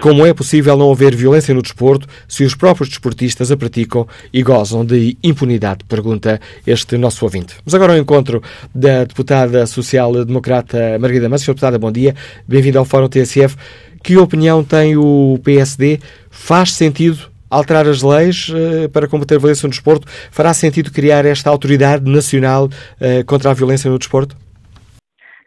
Como 0.00 0.24
é 0.24 0.32
possível 0.32 0.76
não 0.76 0.92
haver 0.92 1.12
violência 1.16 1.52
no 1.52 1.60
desporto 1.60 2.06
se 2.28 2.44
os 2.44 2.54
próprios 2.54 2.88
desportistas 2.88 3.50
a 3.50 3.56
praticam 3.56 4.06
e 4.32 4.44
gozam 4.44 4.84
de 4.84 5.18
impunidade? 5.24 5.84
Pergunta 5.84 6.40
este 6.64 6.96
nosso 6.96 7.24
ouvinte. 7.24 7.56
Mas 7.64 7.74
agora 7.74 7.94
ao 7.94 7.98
encontro 7.98 8.40
da 8.72 9.02
deputada 9.02 9.66
social-democrata 9.66 10.96
Margarida. 11.00 11.26
Senhor 11.36 11.54
deputada, 11.54 11.80
bom 11.80 11.90
dia. 11.90 12.14
Bem-vindo 12.46 12.78
ao 12.78 12.84
Fórum 12.84 13.08
TSF. 13.08 13.56
Que 14.00 14.16
opinião 14.16 14.62
tem 14.62 14.96
o 14.96 15.36
PSD? 15.42 15.98
Faz 16.30 16.72
sentido 16.74 17.28
alterar 17.50 17.88
as 17.88 18.00
leis 18.00 18.50
uh, 18.50 18.88
para 18.90 19.08
combater 19.08 19.34
a 19.34 19.38
violência 19.38 19.66
no 19.66 19.70
desporto? 19.70 20.06
Fará 20.30 20.54
sentido 20.54 20.92
criar 20.92 21.26
esta 21.26 21.50
autoridade 21.50 22.08
nacional 22.08 22.66
uh, 22.66 23.24
contra 23.26 23.50
a 23.50 23.54
violência 23.54 23.90
no 23.90 23.98
desporto? 23.98 24.36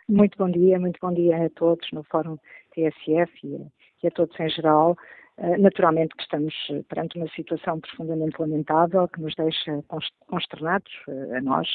Muito 0.09 0.37
bom 0.37 0.51
dia, 0.51 0.77
muito 0.77 0.97
bom 1.01 1.13
dia 1.13 1.45
a 1.45 1.49
todos 1.51 1.87
no 1.93 2.03
Fórum 2.03 2.37
TSF 2.75 3.31
e 3.45 3.80
e 4.03 4.07
a 4.07 4.11
todos 4.11 4.39
em 4.39 4.49
geral. 4.49 4.97
Eh, 5.37 5.57
naturalmente 5.57 6.15
que 6.15 6.23
estamos 6.23 6.53
eh, 6.69 6.83
perante 6.87 7.17
uma 7.17 7.27
situação 7.29 7.79
profundamente 7.79 8.39
lamentável 8.39 9.07
que 9.07 9.21
nos 9.21 9.33
deixa 9.35 9.83
consternados, 10.27 10.91
eh, 11.07 11.37
a 11.37 11.41
nós, 11.41 11.67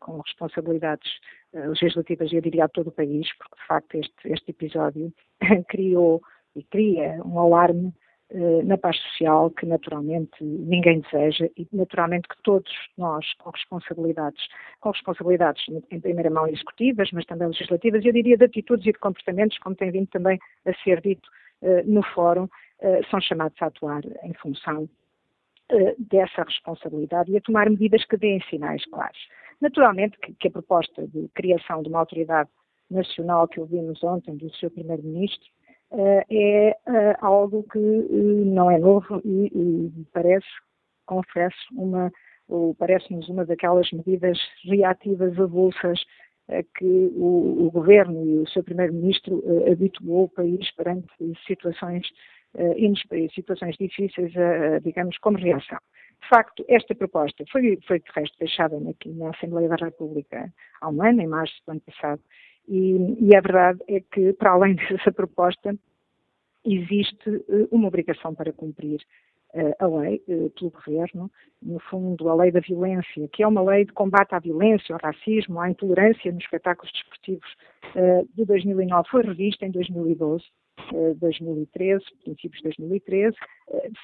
com 0.00 0.20
responsabilidades 0.20 1.10
legislativas, 1.54 2.30
eu 2.30 2.42
diria 2.42 2.66
a 2.66 2.68
todo 2.68 2.88
o 2.88 2.92
país, 2.92 3.26
porque 3.38 3.56
de 3.56 3.66
facto 3.66 3.94
este, 3.94 4.14
este 4.30 4.50
episódio 4.50 5.10
criou 5.70 6.20
e 6.54 6.62
cria 6.62 7.22
um 7.24 7.38
alarme 7.38 7.90
na 8.64 8.76
paz 8.76 8.96
social 8.98 9.50
que 9.50 9.64
naturalmente 9.64 10.42
ninguém 10.42 11.00
deseja 11.00 11.48
e 11.56 11.66
naturalmente 11.72 12.26
que 12.26 12.42
todos 12.42 12.72
nós 12.98 13.24
com 13.34 13.50
responsabilidades, 13.50 14.42
com 14.80 14.90
responsabilidades 14.90 15.64
em 15.90 16.00
primeira 16.00 16.28
mão 16.28 16.46
executivas, 16.48 17.08
mas 17.12 17.24
também 17.26 17.46
legislativas, 17.46 18.04
eu 18.04 18.12
diria 18.12 18.36
de 18.36 18.44
atitudes 18.44 18.84
e 18.84 18.92
de 18.92 18.98
comportamentos, 18.98 19.58
como 19.58 19.76
tem 19.76 19.92
vindo 19.92 20.08
também 20.08 20.38
a 20.66 20.74
ser 20.82 21.00
dito 21.00 21.28
uh, 21.62 21.88
no 21.88 22.02
fórum, 22.02 22.44
uh, 22.44 23.10
são 23.10 23.20
chamados 23.20 23.56
a 23.62 23.66
atuar 23.66 24.02
em 24.24 24.34
função 24.34 24.88
dessa 25.98 26.44
responsabilidade 26.44 27.32
e 27.32 27.36
a 27.36 27.40
tomar 27.40 27.68
medidas 27.68 28.04
que 28.04 28.16
deem 28.16 28.40
sinais 28.48 28.84
claros. 28.86 29.18
Naturalmente 29.60 30.16
que, 30.18 30.48
a 30.48 30.50
proposta 30.50 31.06
de 31.08 31.28
criação 31.34 31.82
de 31.82 31.88
uma 31.88 32.00
autoridade 32.00 32.50
nacional 32.90 33.48
que 33.48 33.58
ouvimos 33.58 34.02
ontem 34.04 34.36
do 34.36 34.50
seu 34.56 34.70
Primeiro-Ministro 34.70 35.48
eh, 35.48 35.65
é 35.98 36.68
eh, 36.70 37.16
algo 37.20 37.64
que 37.72 37.78
eh, 37.78 38.44
não 38.44 38.70
é 38.70 38.78
novo 38.78 39.20
e, 39.24 39.90
parece, 40.12 40.46
confesso, 41.06 41.56
uma 41.72 42.12
parece-nos 42.78 43.28
uma 43.28 43.44
daquelas 43.44 43.90
medidas 43.90 44.38
reativas 44.64 45.36
avulsas 45.36 45.98
que 46.78 47.10
o, 47.16 47.66
o, 47.66 47.70
governo 47.72 48.24
e 48.24 48.38
o 48.38 48.48
seu 48.48 48.62
primeiro-ministro 48.62 49.42
habituou 49.68 50.26
o 50.26 50.28
país 50.28 50.70
perante 50.76 51.08
situações, 51.44 52.06
situações 53.34 53.76
difíceis, 53.76 54.32
digamos, 54.84 55.18
como 55.18 55.38
reação. 55.38 55.78
De 56.22 56.28
facto, 56.28 56.64
esta 56.68 56.94
proposta 56.94 57.44
foi, 57.50 57.80
foi 57.84 57.98
de 57.98 58.10
resto 58.14 58.38
deixada 58.38 58.76
aqui 58.88 59.08
na 59.08 59.30
Assembleia 59.30 59.68
da 59.68 59.84
República 59.84 60.52
há 60.80 60.88
um 60.88 61.02
ano, 61.02 61.22
em 61.22 61.26
março 61.26 61.54
do 61.66 61.72
ano 61.72 61.80
passado, 61.80 62.22
e, 62.68 63.16
e 63.20 63.36
a 63.36 63.40
verdade 63.40 63.80
é 63.88 64.00
que, 64.00 64.32
para 64.34 64.52
além 64.52 64.74
dessa 64.90 65.12
proposta, 65.12 65.76
existe 66.64 67.30
uh, 67.30 67.68
uma 67.70 67.88
obrigação 67.88 68.34
para 68.34 68.52
cumprir 68.52 69.00
uh, 69.54 69.74
a 69.78 69.86
lei 69.86 70.22
uh, 70.28 70.50
pelo 70.50 70.70
Governo, 70.70 71.30
no 71.62 71.78
fundo, 71.78 72.28
a 72.28 72.34
lei 72.34 72.50
da 72.50 72.60
violência, 72.60 73.28
que 73.32 73.42
é 73.42 73.46
uma 73.46 73.62
lei 73.62 73.84
de 73.84 73.92
combate 73.92 74.34
à 74.34 74.38
violência, 74.38 74.94
ao 74.94 75.00
racismo, 75.00 75.60
à 75.60 75.70
intolerância 75.70 76.32
nos 76.32 76.44
espetáculos 76.44 76.92
desportivos 76.92 77.48
de 78.34 78.44
2009, 78.44 79.08
foi 79.08 79.22
revista 79.22 79.64
em 79.64 79.70
2012. 79.70 80.44
2013, 81.18 82.04
princípios 82.22 82.58
de 82.58 82.64
2013, 82.64 83.34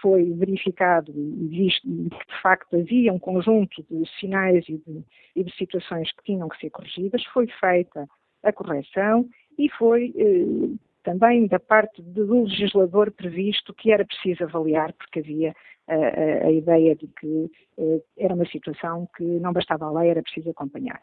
foi 0.00 0.32
verificado 0.32 1.12
e 1.12 1.46
visto 1.48 1.82
que 1.82 2.08
de 2.08 2.42
facto 2.42 2.74
havia 2.76 3.12
um 3.12 3.18
conjunto 3.18 3.84
de 3.90 4.08
sinais 4.18 4.66
e 4.68 4.78
de, 4.78 5.04
e 5.36 5.44
de 5.44 5.54
situações 5.54 6.10
que 6.12 6.24
tinham 6.24 6.48
que 6.48 6.58
ser 6.58 6.70
corrigidas, 6.70 7.22
foi 7.26 7.46
feita 7.60 8.08
a 8.42 8.52
correção 8.52 9.26
e 9.58 9.68
foi 9.70 10.12
eh, 10.16 10.76
também 11.02 11.46
da 11.46 11.58
parte 11.58 12.00
do 12.02 12.44
legislador 12.44 13.10
previsto 13.10 13.74
que 13.74 13.92
era 13.92 14.04
preciso 14.04 14.44
avaliar, 14.44 14.92
porque 14.94 15.20
havia 15.20 15.54
a, 15.88 15.94
a, 15.94 16.46
a 16.46 16.52
ideia 16.52 16.94
de 16.94 17.06
que 17.08 17.50
eh, 17.78 18.00
era 18.18 18.34
uma 18.34 18.46
situação 18.46 19.08
que 19.16 19.24
não 19.24 19.52
bastava 19.52 19.86
a 19.86 19.92
lei, 19.92 20.10
era 20.10 20.22
preciso 20.22 20.50
acompanhar. 20.50 21.00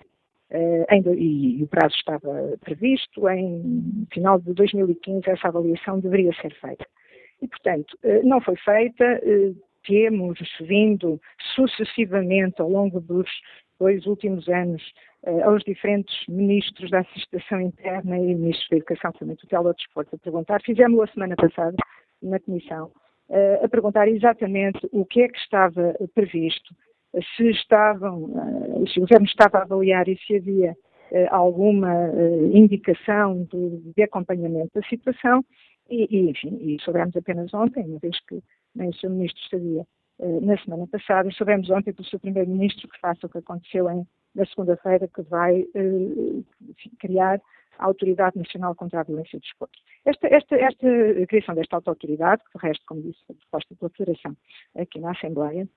Eh, 0.51 0.85
em, 0.89 1.03
e, 1.15 1.59
e, 1.59 1.63
o 1.63 1.67
prazo 1.67 1.95
estava 1.95 2.57
previsto, 2.61 3.29
em 3.29 4.07
final 4.11 4.39
de 4.39 4.53
2015 4.53 5.29
essa 5.29 5.47
avaliação 5.47 5.99
deveria 5.99 6.33
ser 6.41 6.53
feita. 6.55 6.85
E, 7.41 7.47
portanto, 7.47 7.97
eh, 8.03 8.23
não 8.23 8.41
foi 8.41 8.55
feita, 8.57 9.03
eh, 9.03 9.53
temos 9.85 10.39
vindo 10.61 11.21
sucessivamente 11.55 12.61
ao 12.61 12.69
longo 12.69 12.99
dos 12.99 13.29
dois 13.79 14.05
últimos 14.05 14.47
anos 14.49 14.83
uh, 14.83 15.08
aos 15.43 15.63
diferentes 15.63 16.15
ministros 16.27 16.89
da 16.89 16.99
Assistência 16.99 17.61
Interna 17.61 18.17
e 18.17 18.35
ministros 18.35 18.67
da 18.69 18.77
Educação, 18.77 19.11
também 19.13 19.35
tutela 19.35 19.73
do 19.73 19.75
desporto, 19.75 20.15
a 20.15 20.19
perguntar, 20.19 20.61
fizemos 20.61 20.99
a 21.01 21.07
semana 21.07 21.35
passada 21.35 21.75
na 22.21 22.39
Comissão, 22.39 22.91
uh, 23.29 23.65
a 23.65 23.67
perguntar 23.67 24.07
exatamente 24.07 24.79
o 24.91 25.05
que 25.05 25.21
é 25.21 25.27
que 25.27 25.37
estava 25.37 25.95
previsto, 26.13 26.73
se 27.35 27.49
estavam, 27.49 28.23
uh, 28.23 28.87
se 28.87 28.99
o 28.99 29.01
Governo 29.01 29.25
estava 29.25 29.59
a 29.59 29.63
avaliar 29.63 30.07
e 30.07 30.17
se 30.17 30.35
havia 30.35 30.75
alguma 31.31 31.91
indicação 32.53 33.43
de, 33.51 33.93
de, 33.95 34.03
acompanhamento 34.03 34.69
da 34.75 34.87
situação 34.87 35.43
e, 35.89 36.07
e, 36.07 36.29
enfim, 36.29 36.55
e 36.61 36.79
soubemos 36.83 37.17
apenas 37.17 37.51
ontem, 37.51 37.83
uma 37.83 37.97
vez 37.97 38.15
que 38.27 38.39
nem 38.75 38.89
o 38.89 38.93
Sr. 38.93 39.09
Ministro 39.09 39.41
sabia 39.49 39.85
na 40.43 40.55
semana 40.59 40.85
passada, 40.85 41.27
soubemos 41.31 41.67
ontem 41.71 41.93
pelo 41.93 42.07
Sr. 42.07 42.19
Primeiro-Ministro 42.19 42.87
que 42.87 42.99
faça 42.99 43.25
o 43.25 43.29
que 43.29 43.39
aconteceu 43.39 43.89
em 43.89 44.05
na 44.39 44.45
segunda-feira, 44.45 45.07
que 45.07 45.21
vai 45.23 45.61
eh, 45.75 46.43
criar 46.99 47.41
a 47.77 47.85
Autoridade 47.85 48.37
Nacional 48.37 48.75
contra 48.75 48.99
a 48.99 49.03
Violência 49.03 49.39
do 49.39 49.41
Desporto. 49.41 49.79
Esta, 50.05 50.27
esta, 50.27 50.55
esta 50.55 50.87
a 50.87 51.27
criação 51.27 51.55
desta 51.55 51.75
autoridade, 51.77 52.41
que 52.51 52.57
de 52.57 52.65
resto, 52.65 52.85
como 52.87 53.01
disse, 53.01 53.19
foi 53.25 53.35
proposta 53.35 53.75
pela 53.75 53.91
Federação 53.91 54.35
aqui 54.75 54.99
na 54.99 55.11
Assembleia, 55.11 55.67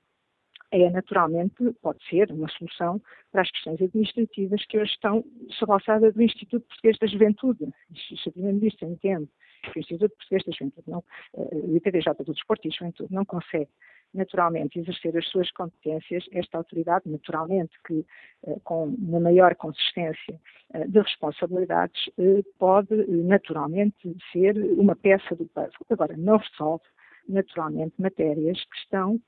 é 0.72 0.88
naturalmente, 0.90 1.54
pode 1.82 2.02
ser 2.08 2.32
uma 2.32 2.48
solução 2.48 3.00
para 3.30 3.42
as 3.42 3.50
questões 3.50 3.80
administrativas 3.80 4.64
que 4.64 4.78
hoje 4.78 4.92
estão 4.92 5.22
sob 5.50 5.70
a 5.70 5.74
alçada 5.74 6.10
do 6.10 6.22
Instituto 6.22 6.66
Português 6.66 6.98
da 6.98 7.06
Juventude. 7.06 7.72
Se 7.94 8.28
o 8.28 8.32
Primeiro-Ministro 8.32 8.88
entende 8.88 9.28
que 9.62 9.78
o 9.78 9.80
Instituto 9.80 10.16
Português 10.16 10.42
da 10.44 10.52
Juventude, 10.52 10.90
não, 10.90 11.04
eh, 11.36 11.48
o 11.52 11.76
IPDJ 11.76 12.14
do 12.24 12.32
Desporto 12.32 12.66
e 12.66 12.70
Juventude 12.70 13.12
não 13.12 13.24
consegue 13.24 13.68
naturalmente 14.14 14.78
exercer 14.78 15.16
as 15.16 15.26
suas 15.28 15.50
competências, 15.52 16.24
esta 16.32 16.58
autoridade, 16.58 17.08
naturalmente, 17.08 17.72
que 17.86 18.04
eh, 18.46 18.56
com 18.64 18.84
uma 18.84 19.20
maior 19.20 19.54
consistência 19.54 20.40
eh, 20.74 20.86
de 20.86 21.00
responsabilidades, 21.00 22.10
eh, 22.18 22.42
pode 22.58 22.94
naturalmente 23.06 24.16
ser 24.32 24.56
uma 24.78 24.94
peça 24.94 25.34
do 25.34 25.46
puzzle. 25.46 25.86
Agora, 25.90 26.16
não 26.16 26.36
resolve 26.36 26.84
naturalmente 27.28 27.94
matérias 27.98 28.58
que 28.64 28.76
estão 28.78 29.20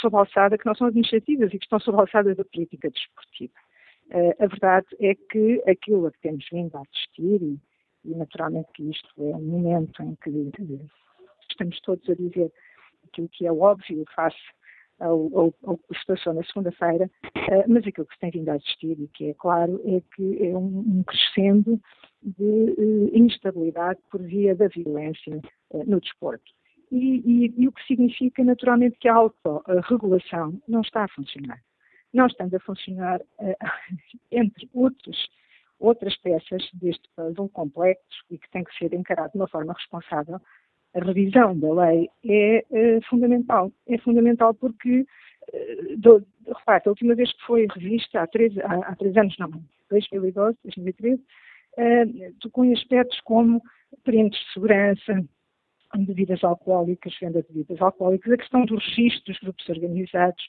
sob 0.00 0.16
a 0.16 0.20
alçada, 0.20 0.58
que 0.58 0.66
não 0.66 0.74
são 0.74 0.88
administrativas 0.88 1.52
e 1.52 1.58
que 1.58 1.64
estão 1.64 1.78
sob 1.80 1.96
a 1.98 2.00
alçada 2.00 2.34
da 2.34 2.44
política 2.44 2.90
desportiva. 2.90 3.52
A 4.40 4.46
verdade 4.46 4.86
é 5.00 5.14
que 5.14 5.62
aquilo 5.68 6.06
a 6.06 6.12
que 6.12 6.20
temos 6.20 6.44
vindo 6.50 6.76
a 6.76 6.80
assistir, 6.80 7.42
e, 7.42 7.60
e 8.04 8.14
naturalmente 8.14 8.68
que 8.72 8.90
isto 8.90 9.08
é 9.18 9.36
um 9.36 9.42
momento 9.42 10.02
em 10.02 10.16
que 10.16 10.50
estamos 11.50 11.80
todos 11.82 12.08
a 12.08 12.14
dizer 12.14 12.50
aquilo 13.16 13.28
que 13.28 13.46
é 13.46 13.52
óbvio 13.52 14.04
face 14.14 14.36
ao, 15.00 15.38
ao, 15.38 15.54
ao 15.64 15.78
que 15.78 15.98
se 15.98 16.06
passou 16.06 16.34
na 16.34 16.44
segunda-feira, 16.44 17.10
uh, 17.24 17.64
mas 17.68 17.86
aquilo 17.86 18.06
que 18.06 18.14
se 18.14 18.20
tem 18.20 18.30
vindo 18.30 18.48
a 18.50 18.54
assistir 18.54 18.98
e 19.00 19.08
que 19.08 19.30
é 19.30 19.34
claro 19.34 19.80
é 19.84 20.02
que 20.14 20.46
é 20.46 20.56
um, 20.56 20.78
um 20.78 21.02
crescendo 21.04 21.80
de 22.22 22.42
uh, 22.42 23.10
instabilidade 23.16 24.00
por 24.10 24.22
via 24.22 24.54
da 24.54 24.68
violência 24.68 25.40
uh, 25.70 25.84
no 25.86 26.00
desporto. 26.00 26.44
E, 26.90 26.96
e, 26.96 27.54
e, 27.58 27.68
o 27.68 27.72
que 27.72 27.84
significa 27.84 28.44
naturalmente 28.44 28.96
que 28.98 29.08
a 29.08 29.14
autorregulação 29.14 30.60
não 30.68 30.82
está 30.82 31.04
a 31.04 31.08
funcionar. 31.08 31.60
Não 32.14 32.26
estando 32.26 32.54
a 32.54 32.60
funcionar 32.60 33.20
entre 34.30 34.70
outros, 34.72 35.28
outras 35.80 36.16
peças 36.18 36.70
deste 36.74 37.08
puzzle 37.16 37.48
complexo 37.48 38.24
e 38.30 38.38
que 38.38 38.48
tem 38.50 38.62
que 38.62 38.74
ser 38.78 38.94
encarado 38.94 39.32
de 39.32 39.38
uma 39.38 39.48
forma 39.48 39.72
responsável, 39.72 40.40
a 40.96 41.04
revisão 41.04 41.58
da 41.58 41.72
lei 41.72 42.08
é, 42.24 42.64
é 42.70 43.00
fundamental. 43.02 43.70
É 43.86 43.98
fundamental 43.98 44.54
porque, 44.54 45.00
uh, 45.00 45.96
do, 45.98 46.26
repare, 46.46 46.82
a 46.86 46.90
última 46.90 47.14
vez 47.14 47.30
que 47.32 47.46
foi 47.46 47.66
revista, 47.74 48.22
há 48.22 48.26
três, 48.26 48.56
há, 48.58 48.74
há 48.74 48.96
três 48.96 49.16
anos, 49.16 49.36
não, 49.38 49.50
2012, 49.90 50.56
2013, 50.64 51.20
uh, 51.20 52.34
tocou 52.40 52.64
em 52.64 52.72
aspectos 52.72 53.20
como 53.20 53.62
perímetros 54.04 54.42
de 54.42 54.52
segurança, 54.52 55.24
bebidas 55.98 56.42
alcoólicas, 56.42 57.14
venda 57.20 57.42
de 57.42 57.48
bebidas 57.48 57.80
alcoólicas, 57.80 58.32
a 58.32 58.36
questão 58.36 58.64
do 58.64 58.76
registro 58.76 59.32
dos 59.32 59.40
grupos 59.40 59.68
organizados. 59.68 60.44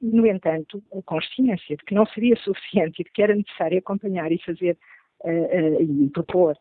No 0.00 0.26
entanto, 0.26 0.82
a 0.96 1.02
consciência 1.02 1.76
de 1.76 1.84
que 1.84 1.94
não 1.94 2.06
seria 2.06 2.36
suficiente 2.36 3.00
e 3.00 3.04
de 3.04 3.10
que 3.10 3.22
era 3.22 3.34
necessário 3.34 3.78
acompanhar 3.78 4.32
e 4.32 4.38
fazer 4.38 4.78
uh, 5.20 5.28
uh, 5.28 5.82
e 5.82 6.10
propor 6.10 6.56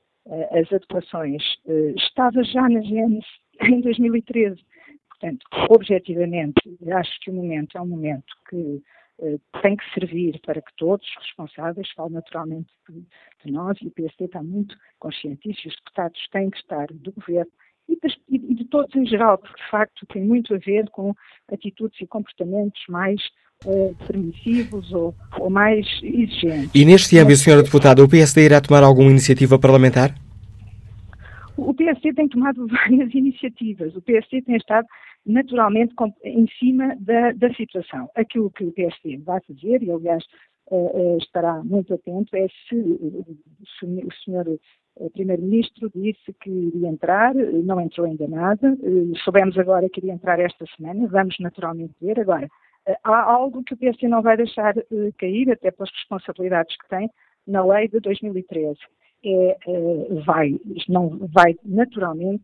as 0.52 0.72
adequações 0.72 1.44
eh, 1.68 1.94
estava 1.98 2.44
já 2.44 2.68
na 2.70 2.82
Gênesis 2.82 3.26
em 3.62 3.82
2013. 3.82 4.64
Portanto, 5.10 5.46
objetivamente, 5.70 6.62
acho 6.92 7.20
que 7.22 7.30
o 7.30 7.34
momento 7.34 7.78
é 7.78 7.82
um 7.82 7.88
momento 7.88 8.34
que 8.50 8.82
eh, 9.22 9.38
tem 9.62 9.76
que 9.76 9.94
servir 9.94 10.40
para 10.42 10.62
que 10.62 10.76
todos 10.76 11.08
os 11.08 11.16
responsáveis, 11.24 11.90
falo 11.92 12.10
naturalmente 12.10 12.70
de, 12.90 13.52
nós, 13.52 13.78
e 13.82 13.88
o 13.88 13.92
PSD 13.92 14.26
está 14.26 14.42
muito 14.42 14.76
consciente 15.00 15.48
disso, 15.48 15.62
e 15.66 15.70
os 15.70 15.76
deputados 15.76 16.28
têm 16.32 16.50
que 16.50 16.58
estar 16.58 16.88
do 16.88 17.12
governo 17.12 17.52
e 17.88 18.56
de, 18.56 18.66
todos 18.66 18.96
em 18.96 19.06
geral, 19.06 19.38
porque 19.38 19.62
de 19.62 19.70
facto 19.70 20.06
tem 20.08 20.24
muito 20.24 20.54
a 20.56 20.58
ver 20.58 20.90
com 20.90 21.14
atitudes 21.52 22.00
e 22.00 22.08
comportamentos 22.08 22.82
mais 22.88 23.22
permissivos 24.08 24.92
ou, 24.92 25.14
ou, 25.40 25.50
mais 25.50 25.86
exigentes. 26.04 26.72
E 26.74 26.86
neste 26.86 27.18
âmbito, 27.18 27.40
Sra. 27.40 27.64
Deputada, 27.64 28.04
o 28.04 28.10
PSD 28.10 28.46
irá 28.46 28.62
tomar 28.62 28.84
alguma 28.84 29.10
iniciativa 29.10 29.58
parlamentar? 29.58 30.14
O 31.56 31.74
PSD 31.74 32.14
tem 32.14 32.28
tomado 32.28 32.66
várias 32.68 33.14
iniciativas. 33.14 33.96
O 33.96 34.02
PSD 34.02 34.42
tem 34.42 34.56
estado 34.56 34.88
naturalmente 35.26 35.94
em 36.24 36.48
cima 36.60 36.96
da, 37.00 37.32
da 37.32 37.54
situação. 37.54 38.10
Aquilo 38.16 38.52
que 38.52 38.66
o 38.66 38.72
PSD 38.72 39.18
vai 39.18 39.40
fazer, 39.48 39.82
e 39.82 39.92
aliás 39.92 40.24
estará 41.22 41.62
muito 41.64 41.94
atento 41.94 42.36
é 42.36 42.48
se 42.68 42.76
o 42.76 44.14
senhor 44.24 44.60
Primeiro-Ministro 45.14 45.92
disse 45.94 46.34
que 46.42 46.50
iria 46.50 46.88
entrar, 46.88 47.34
não 47.34 47.82
entrou 47.82 48.06
ainda 48.06 48.28
nada, 48.28 48.78
soubemos 49.24 49.58
agora 49.58 49.90
que 49.90 50.00
iria 50.00 50.14
entrar 50.14 50.40
esta 50.40 50.66
semana, 50.78 51.08
vamos 51.08 51.36
naturalmente 51.40 51.94
ver. 52.02 52.20
Agora, 52.20 52.48
há 53.04 53.22
algo 53.22 53.64
que 53.64 53.74
o 53.74 53.78
PSD 53.78 54.08
não 54.08 54.22
vai 54.22 54.38
deixar 54.38 54.74
cair, 55.18 55.52
até 55.52 55.72
pelas 55.72 55.92
responsabilidades 55.92 56.76
que 56.78 56.90
tem, 56.90 57.10
na 57.48 57.66
lei 57.66 57.88
de 57.88 58.00
2013. 58.00 58.80
É, 59.26 59.58
vai, 60.26 60.60
não, 60.90 61.18
vai 61.34 61.56
naturalmente 61.64 62.44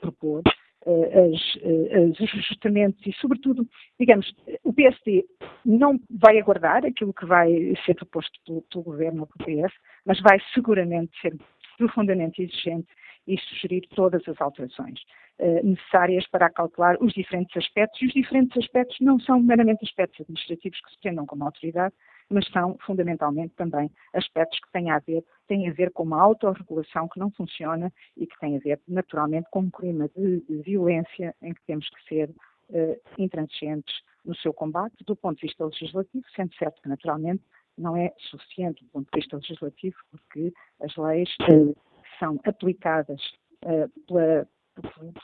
propor 0.00 0.42
os 0.84 2.20
ajustamentos 2.20 3.04
e, 3.06 3.12
sobretudo, 3.14 3.66
digamos, 4.00 4.32
o 4.64 4.72
PSD 4.72 5.24
não 5.64 6.00
vai 6.10 6.38
aguardar 6.38 6.84
aquilo 6.84 7.12
que 7.12 7.26
vai 7.26 7.74
ser 7.84 7.94
proposto 7.94 8.32
pelo, 8.46 8.62
pelo 8.62 8.84
Governo 8.84 9.26
pelo 9.26 9.66
PS, 9.66 9.74
mas 10.06 10.20
vai 10.20 10.40
seguramente 10.54 11.12
ser 11.20 11.36
profundamente 11.76 12.42
exigente 12.42 12.88
e 13.28 13.38
sugerir 13.38 13.86
todas 13.94 14.26
as 14.26 14.40
alterações 14.40 15.00
uh, 15.38 15.64
necessárias 15.64 16.26
para 16.28 16.50
calcular 16.50 16.96
os 17.00 17.12
diferentes 17.12 17.56
aspectos. 17.56 18.00
E 18.00 18.06
os 18.06 18.12
diferentes 18.12 18.56
aspectos 18.56 18.96
não 19.00 19.20
são 19.20 19.40
meramente 19.40 19.84
aspectos 19.84 20.20
administrativos 20.22 20.80
que 20.80 20.90
se 20.90 21.00
tendam 21.00 21.26
como 21.26 21.44
autoridade, 21.44 21.94
mas 22.30 22.46
são 22.48 22.76
fundamentalmente 22.84 23.54
também 23.54 23.90
aspectos 24.14 24.58
que 24.60 24.72
têm 24.72 24.90
a 24.90 24.98
ver, 24.98 25.22
têm 25.46 25.68
a 25.68 25.72
ver 25.72 25.90
com 25.92 26.02
uma 26.02 26.20
autorregulação 26.20 27.08
que 27.08 27.20
não 27.20 27.30
funciona 27.30 27.92
e 28.16 28.26
que 28.26 28.38
têm 28.38 28.56
a 28.56 28.60
ver 28.60 28.80
naturalmente 28.88 29.48
com 29.50 29.60
um 29.60 29.70
clima 29.70 30.08
de, 30.16 30.40
de 30.40 30.62
violência 30.62 31.34
em 31.42 31.52
que 31.52 31.62
temos 31.66 31.88
que 31.90 32.08
ser 32.08 32.30
uh, 32.30 33.00
intransigentes 33.18 33.94
no 34.24 34.34
seu 34.36 34.52
combate 34.52 34.96
do 35.06 35.16
ponto 35.16 35.38
de 35.38 35.46
vista 35.46 35.64
legislativo, 35.64 36.24
sendo 36.34 36.54
certo 36.54 36.82
que 36.82 36.88
naturalmente 36.88 37.42
não 37.78 37.96
é 37.96 38.12
suficiente 38.18 38.84
do 38.84 38.90
ponto 38.90 39.08
de 39.12 39.20
vista 39.20 39.36
legislativo, 39.36 39.96
porque 40.10 40.52
as 40.80 40.94
leis 40.96 41.28
uh, 41.42 41.76
são 42.18 42.38
aplicadas 42.44 43.20
uh, 43.64 43.88
pela, 44.06 44.46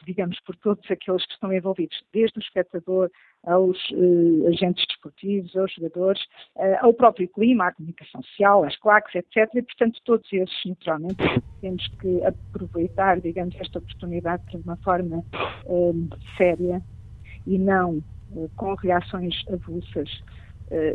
digamos, 0.05 0.39
por 0.41 0.57
todos 0.57 0.89
aqueles 0.91 1.25
que 1.27 1.33
estão 1.33 1.53
envolvidos, 1.53 2.03
desde 2.13 2.39
o 2.39 2.43
espectador 2.43 3.11
aos 3.45 3.79
uh, 3.91 4.49
agentes 4.49 4.85
desportivos, 4.89 5.55
aos 5.57 5.73
jogadores, 5.73 6.23
uh, 6.57 6.77
ao 6.81 6.95
próprio 6.95 7.29
clima, 7.29 7.69
à 7.69 7.73
comunicação 7.73 8.23
social, 8.23 8.65
às 8.65 8.77
claques, 8.77 9.15
etc. 9.15 9.49
E, 9.55 9.63
portanto, 9.63 10.01
todos 10.05 10.33
esses, 10.33 10.65
naturalmente, 10.67 11.17
temos 11.61 11.87
que 12.01 12.23
aproveitar, 12.25 13.21
digamos, 13.21 13.55
esta 13.57 13.79
oportunidade 13.79 14.45
de 14.47 14.57
uma 14.57 14.77
forma 14.79 15.19
uh, 15.67 16.09
séria 16.37 16.83
e 17.47 17.59
não 17.59 18.03
com 18.57 18.75
reações 18.75 19.45
avulsas, 19.49 20.11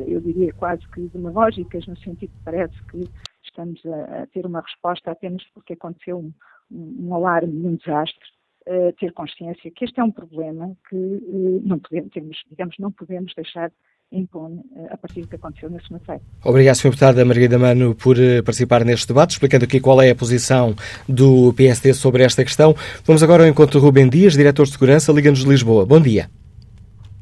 eu 0.08 0.20
diria 0.20 0.52
quase 0.52 0.86
que 0.90 1.08
demagógicas, 1.08 1.88
no 1.88 1.96
sentido 2.00 2.32
que 2.32 2.44
parece 2.44 2.74
que 2.88 3.10
estamos 3.50 3.82
a, 3.86 4.24
a 4.24 4.28
ter 4.28 4.46
uma 4.46 4.62
resposta 4.62 5.12
apenas 5.12 5.44
porque 5.54 5.74
aconteceu 5.74 6.20
um, 6.20 6.34
um 6.72 7.14
alarme, 7.14 7.68
um 7.68 7.76
desastre, 7.76 8.26
uh, 8.68 8.94
ter 9.00 9.12
consciência 9.14 9.72
que 9.72 9.86
este 9.86 10.00
é 10.00 10.04
um 10.04 10.12
problema 10.12 10.76
que 10.90 10.96
uh, 10.96 11.62
não 11.66 11.80
podemos, 11.80 12.12
temos, 12.12 12.38
digamos, 12.50 12.76
não 12.80 12.92
podemos 12.92 13.34
deixar 13.36 13.72
impune 14.12 14.58
uh, 14.72 14.88
a 14.92 14.98
partir 14.98 15.22
do 15.22 15.28
que 15.28 15.36
aconteceu 15.36 15.70
na 15.70 15.80
segunda-feira. 15.82 16.22
Obrigado, 16.44 16.76
Sr. 16.76 16.90
Deputada 16.90 17.26
Margarida 17.26 17.60
Mano, 17.60 17.96
por 17.96 18.16
participar 18.44 18.84
neste 18.84 19.08
debate, 19.08 19.32
explicando 19.32 19.66
aqui 19.66 19.80
qual 19.80 20.02
é 20.02 20.10
a 20.10 20.16
posição 20.16 20.74
do 21.08 21.54
PSD 21.54 21.94
sobre 21.94 22.24
esta 22.24 22.44
questão. 22.44 22.74
Vamos 23.06 23.22
agora 23.22 23.44
ao 23.44 23.50
encontro 23.50 23.80
de 23.80 23.86
Rubem 23.86 24.10
Dias, 24.10 24.34
diretor 24.34 24.66
de 24.66 24.72
Segurança, 24.72 25.12
Liga-nos 25.12 25.40
de 25.40 25.50
Lisboa. 25.50 25.86
Bom 25.86 26.00
dia. 26.02 26.30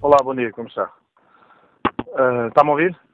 Olá, 0.02 0.18
bom 0.24 0.36
dia, 0.36 0.52
como 0.52 0.68
está? 0.68 0.92
Uh, 2.18 2.48
Está-me 2.48 2.70
a 2.70 2.72
ouvir? 2.72 3.07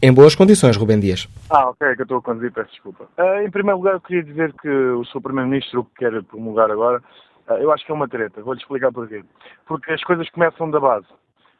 Em 0.00 0.14
boas 0.14 0.36
condições, 0.36 0.76
Rubem 0.76 1.00
Dias. 1.00 1.26
Ah, 1.50 1.70
ok, 1.70 1.96
que 1.96 2.02
eu 2.02 2.04
estou 2.04 2.18
a 2.18 2.22
conduzir, 2.22 2.52
peço 2.52 2.70
desculpa. 2.70 3.08
Uh, 3.18 3.40
em 3.44 3.50
primeiro 3.50 3.78
lugar, 3.78 3.94
eu 3.94 4.00
queria 4.00 4.22
dizer 4.22 4.52
que 4.52 4.68
o 4.68 5.04
Sr. 5.04 5.20
Primeiro-Ministro, 5.20 5.84
que 5.86 6.04
quer 6.04 6.22
promulgar 6.22 6.70
agora, 6.70 7.02
uh, 7.48 7.54
eu 7.54 7.72
acho 7.72 7.84
que 7.84 7.90
é 7.90 7.94
uma 7.94 8.06
treta. 8.06 8.40
Vou-lhe 8.42 8.60
explicar 8.60 8.92
porquê. 8.92 9.24
Porque 9.66 9.90
as 9.90 10.04
coisas 10.04 10.30
começam 10.30 10.70
da 10.70 10.78
base. 10.78 11.08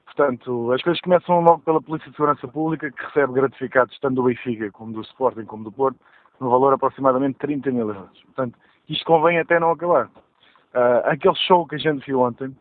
Portanto, 0.05 0.71
as 0.71 0.81
coisas 0.83 1.01
começam 1.01 1.41
logo 1.41 1.59
pela 1.63 1.83
Polícia 1.83 2.09
de 2.09 2.17
Segurança 2.17 2.47
Pública, 2.47 2.93
que 2.93 3.07
recebe 3.07 3.33
gratificados 3.33 3.99
tanto 3.99 4.15
do 4.15 4.23
Benfica, 4.23 4.71
como 4.71 4.93
do 4.93 5.01
Sporting, 5.01 5.45
como 5.45 5.65
do 5.65 5.73
Porto, 5.73 5.99
no 6.39 6.49
valor 6.49 6.75
aproximadamente 6.75 7.39
30 7.39 7.73
mil 7.73 7.89
euros. 7.89 8.23
Portanto, 8.23 8.57
isto 8.89 9.05
convém 9.05 9.41
até 9.41 9.59
não 9.59 9.73
acabar. 9.73 10.07
Uh, 10.07 11.03
aquele 11.07 11.35
show 11.35 11.67
que 11.67 11.75
a 11.75 11.79
gente 11.79 12.07
viu 12.07 12.21
ontem, 12.21 12.57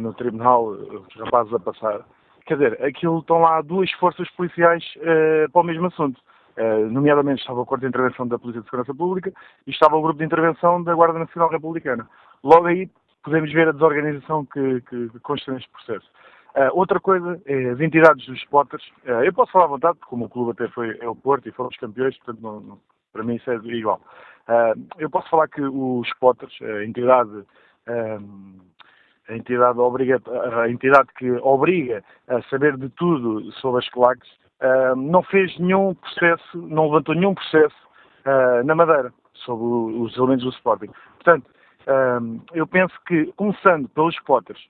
no 0.00 0.14
tribunal, 0.14 0.68
os 0.68 1.14
rapazes 1.16 1.52
a 1.52 1.58
passar, 1.58 2.00
Quer 2.46 2.54
dizer, 2.54 2.84
aquilo 2.84 3.18
estão 3.18 3.40
lá 3.40 3.60
duas 3.60 3.90
forças 3.92 4.30
policiais 4.30 4.84
uh, 4.98 5.50
para 5.50 5.62
o 5.62 5.64
mesmo 5.64 5.86
assunto. 5.86 6.20
Uh, 6.56 6.88
nomeadamente 6.90 7.40
estava 7.40 7.60
o 7.60 7.66
Corpo 7.66 7.82
de 7.82 7.88
Intervenção 7.88 8.26
da 8.26 8.38
Polícia 8.38 8.62
de 8.62 8.66
Segurança 8.66 8.94
Pública 8.94 9.32
e 9.66 9.70
estava 9.72 9.96
o 9.96 10.00
Grupo 10.00 10.18
de 10.18 10.24
Intervenção 10.24 10.82
da 10.82 10.94
Guarda 10.94 11.18
Nacional 11.18 11.50
Republicana. 11.50 12.08
Logo 12.44 12.66
aí 12.66 12.88
podemos 13.24 13.52
ver 13.52 13.68
a 13.68 13.72
desorganização 13.72 14.46
que, 14.46 14.80
que, 14.82 15.08
que 15.08 15.20
consta 15.20 15.52
neste 15.52 15.68
processo. 15.70 16.08
Uh, 16.54 16.70
outra 16.72 17.00
coisa 17.00 17.42
é 17.44 17.70
as 17.70 17.80
entidades 17.80 18.24
dos 18.26 18.38
spotters. 18.38 18.86
Uh, 19.04 19.24
eu 19.24 19.32
posso 19.32 19.50
falar 19.50 19.64
à 19.64 19.68
vontade, 19.68 19.98
porque 19.98 20.10
como 20.10 20.26
o 20.26 20.30
clube 20.30 20.52
até 20.52 20.68
foi 20.72 20.96
é 21.00 21.08
o 21.08 21.16
Porto 21.16 21.48
e 21.48 21.52
foram 21.52 21.68
os 21.68 21.76
campeões, 21.76 22.16
portanto 22.18 22.40
não, 22.40 22.60
não, 22.60 22.78
para 23.12 23.24
mim 23.24 23.34
isso 23.34 23.50
é 23.50 23.56
igual. 23.56 24.00
Eu 24.96 25.10
posso 25.10 25.28
falar 25.28 25.48
que 25.48 25.60
os 25.60 26.06
spotters, 26.06 26.56
a 26.62 26.84
entidade 26.84 27.44
a 29.28 29.34
entidade, 29.34 29.78
obriga, 29.78 30.20
a 30.60 30.68
entidade 30.68 31.08
que 31.18 31.30
obriga 31.42 32.02
a 32.28 32.40
saber 32.42 32.76
de 32.76 32.88
tudo 32.90 33.50
sobre 33.52 33.80
as 33.80 33.88
claques, 33.90 34.28
uh, 34.62 34.96
não 34.96 35.22
fez 35.22 35.56
nenhum 35.58 35.94
processo, 35.94 36.58
não 36.58 36.84
levantou 36.84 37.14
nenhum 37.14 37.34
processo 37.34 37.76
uh, 38.24 38.64
na 38.64 38.74
Madeira 38.74 39.12
sobre 39.34 39.64
os 40.00 40.16
elementos 40.16 40.44
do 40.44 40.50
Sporting. 40.50 40.90
Portanto, 41.16 41.46
uh, 41.86 42.42
eu 42.54 42.66
penso 42.66 42.94
que, 43.06 43.32
começando 43.36 43.88
pelos 43.88 44.14
spotters, 44.16 44.60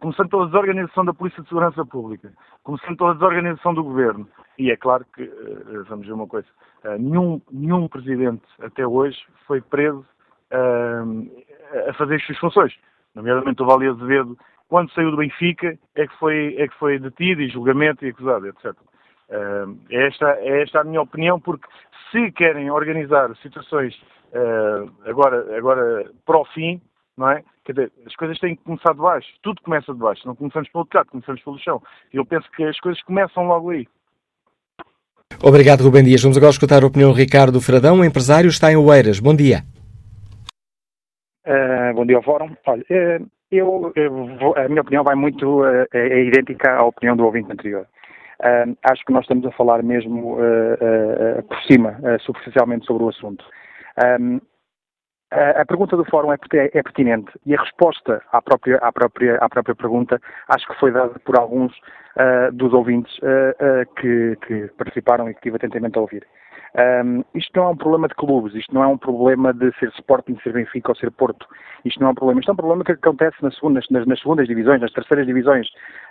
começando 0.00 0.28
pela 0.28 0.46
desorganização 0.46 1.04
da 1.04 1.14
Polícia 1.14 1.40
de 1.40 1.48
Segurança 1.48 1.86
Pública, 1.86 2.32
começando 2.64 2.96
pela 2.96 3.14
desorganização 3.14 3.72
do 3.72 3.84
Governo, 3.84 4.28
e 4.58 4.72
é 4.72 4.76
claro 4.76 5.06
que, 5.14 5.24
vamos 5.88 6.04
ver 6.04 6.14
uma 6.14 6.26
coisa, 6.26 6.48
nenhum, 6.98 7.40
nenhum 7.48 7.86
presidente 7.86 8.42
até 8.60 8.84
hoje 8.84 9.16
foi 9.46 9.60
preso 9.60 10.04
a 10.50 11.92
fazer 11.92 12.16
as 12.16 12.26
suas 12.26 12.38
funções 12.38 12.74
nomeadamente 13.18 13.62
o 13.62 13.66
Vale 13.66 13.88
Azevedo, 13.88 14.38
quando 14.68 14.92
saiu 14.92 15.10
do 15.10 15.16
Benfica, 15.16 15.78
é 15.94 16.06
que 16.06 16.16
foi, 16.18 16.54
é 16.58 16.68
que 16.68 16.78
foi 16.78 16.98
detido 16.98 17.42
e 17.42 17.48
julgamento 17.48 18.04
e 18.04 18.10
acusado, 18.10 18.46
etc. 18.46 18.66
Uh, 19.28 19.76
é, 19.90 20.06
esta, 20.06 20.30
é 20.40 20.62
esta 20.62 20.80
a 20.80 20.84
minha 20.84 21.02
opinião, 21.02 21.40
porque 21.40 21.66
se 22.10 22.30
querem 22.32 22.70
organizar 22.70 23.34
situações 23.42 23.94
uh, 24.32 24.90
agora, 25.04 25.56
agora 25.56 26.10
para 26.24 26.38
o 26.38 26.44
fim, 26.46 26.80
não 27.16 27.30
é? 27.30 27.42
Quer 27.64 27.72
dizer, 27.72 27.92
as 28.06 28.14
coisas 28.14 28.38
têm 28.38 28.56
que 28.56 28.62
começar 28.62 28.92
de 28.92 29.00
baixo. 29.00 29.28
Tudo 29.42 29.60
começa 29.62 29.92
de 29.92 29.98
baixo. 29.98 30.26
Não 30.26 30.34
começamos 30.34 30.68
pelo 30.70 30.86
teto, 30.86 31.10
começamos 31.10 31.42
pelo 31.42 31.58
chão. 31.58 31.82
E 32.14 32.16
eu 32.16 32.24
penso 32.24 32.48
que 32.52 32.64
as 32.64 32.78
coisas 32.80 33.02
começam 33.02 33.46
logo 33.46 33.70
aí. 33.70 33.86
Obrigado, 35.42 35.82
Rubem 35.82 36.04
Dias. 36.04 36.22
Vamos 36.22 36.38
agora 36.38 36.50
escutar 36.50 36.82
a 36.82 36.86
opinião 36.86 37.12
de 37.12 37.18
Ricardo 37.18 37.60
Fradão, 37.60 38.02
empresário, 38.02 38.48
está 38.48 38.72
em 38.72 38.76
Oeiras. 38.76 39.20
Bom 39.20 39.34
dia. 39.34 39.64
Uh, 41.46 41.94
bom 41.94 42.04
dia 42.04 42.16
ao 42.16 42.22
Fórum. 42.22 42.54
Olha, 42.66 42.82
uh, 42.82 43.26
eu, 43.50 43.92
eu, 43.94 44.54
a 44.56 44.68
minha 44.68 44.82
opinião 44.82 45.04
vai 45.04 45.14
muito, 45.14 45.62
uh, 45.62 45.86
é 45.92 46.24
idêntica 46.24 46.72
à 46.72 46.84
opinião 46.84 47.16
do 47.16 47.24
ouvinte 47.24 47.52
anterior. 47.52 47.86
acho 48.82 49.04
que 49.04 49.12
nós 49.12 49.22
estamos 49.22 49.46
a 49.46 49.52
falar 49.52 49.82
mesmo 49.82 50.36
por 51.48 51.62
cima, 51.62 51.98
superficialmente, 52.20 52.86
sobre 52.86 53.04
o 53.04 53.08
assunto. 53.08 53.44
Um, 54.20 54.40
a, 55.30 55.64
pergunta 55.64 55.96
do 55.96 56.04
Fórum 56.04 56.32
é, 56.32 56.38
é, 56.52 56.82
pertinente 56.82 57.32
e 57.44 57.54
a 57.54 57.60
resposta 57.60 58.22
à 58.32 58.40
própria, 58.40 58.76
à 58.78 58.92
própria, 58.92 59.36
à 59.36 59.48
própria 59.48 59.74
pergunta 59.74 60.20
acho 60.48 60.66
que 60.66 60.78
foi 60.78 60.90
dada 60.90 61.18
por 61.18 61.36
alguns 61.38 61.72
dos 62.52 62.72
ouvintes 62.72 63.12
que, 64.00 64.36
que 64.46 64.68
participaram 64.78 65.28
e 65.28 65.34
que 65.34 65.40
tive 65.42 65.56
atentamente 65.56 65.98
a 65.98 66.00
ouvir. 66.00 66.26
Um, 66.76 67.24
isto 67.34 67.50
não 67.56 67.64
é 67.64 67.68
um 67.68 67.76
problema 67.76 68.08
de 68.08 68.14
clubes, 68.14 68.54
isto 68.54 68.74
não 68.74 68.82
é 68.82 68.86
um 68.86 68.98
problema 68.98 69.52
de 69.52 69.72
ser 69.78 69.88
Sporting, 69.90 70.38
ser 70.42 70.52
Benfica 70.52 70.90
ou 70.90 70.96
ser 70.96 71.10
Porto. 71.10 71.46
Isto 71.84 72.00
não 72.00 72.08
é 72.08 72.10
um 72.10 72.14
problema, 72.14 72.40
isto 72.40 72.50
é 72.50 72.52
um 72.52 72.56
problema 72.56 72.84
que 72.84 72.92
acontece 72.92 73.36
nas 73.42 73.54
segundas, 73.54 73.86
nas, 73.90 74.06
nas 74.06 74.18
segundas 74.18 74.46
divisões, 74.46 74.80
nas 74.80 74.92
terceiras 74.92 75.26
divisões. 75.26 75.68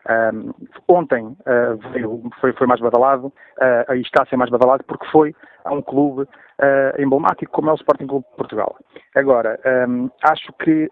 Um, 0.10 0.54
ontem 0.88 1.26
uh, 1.26 1.78
veio, 1.92 2.22
foi, 2.40 2.54
foi, 2.54 2.68
mais 2.68 2.80
badalado, 2.80 3.28
uh, 3.28 3.94
e 3.94 4.02
está 4.02 4.24
a 4.24 4.26
ser 4.26 4.38
mais 4.38 4.50
badalado 4.50 4.84
porque 4.86 5.06
foi 5.08 5.36
a 5.66 5.74
um 5.74 5.82
clube 5.82 6.22
uh, 6.24 7.02
emblemático 7.02 7.52
como 7.52 7.70
é 7.70 7.74
o 7.74 7.76
Sporting 7.76 8.08
Clube 8.08 8.26
de 8.30 8.36
Portugal. 8.38 8.78
Agora, 9.16 9.60
um, 9.88 10.10
acho 10.24 10.52
que 10.64 10.90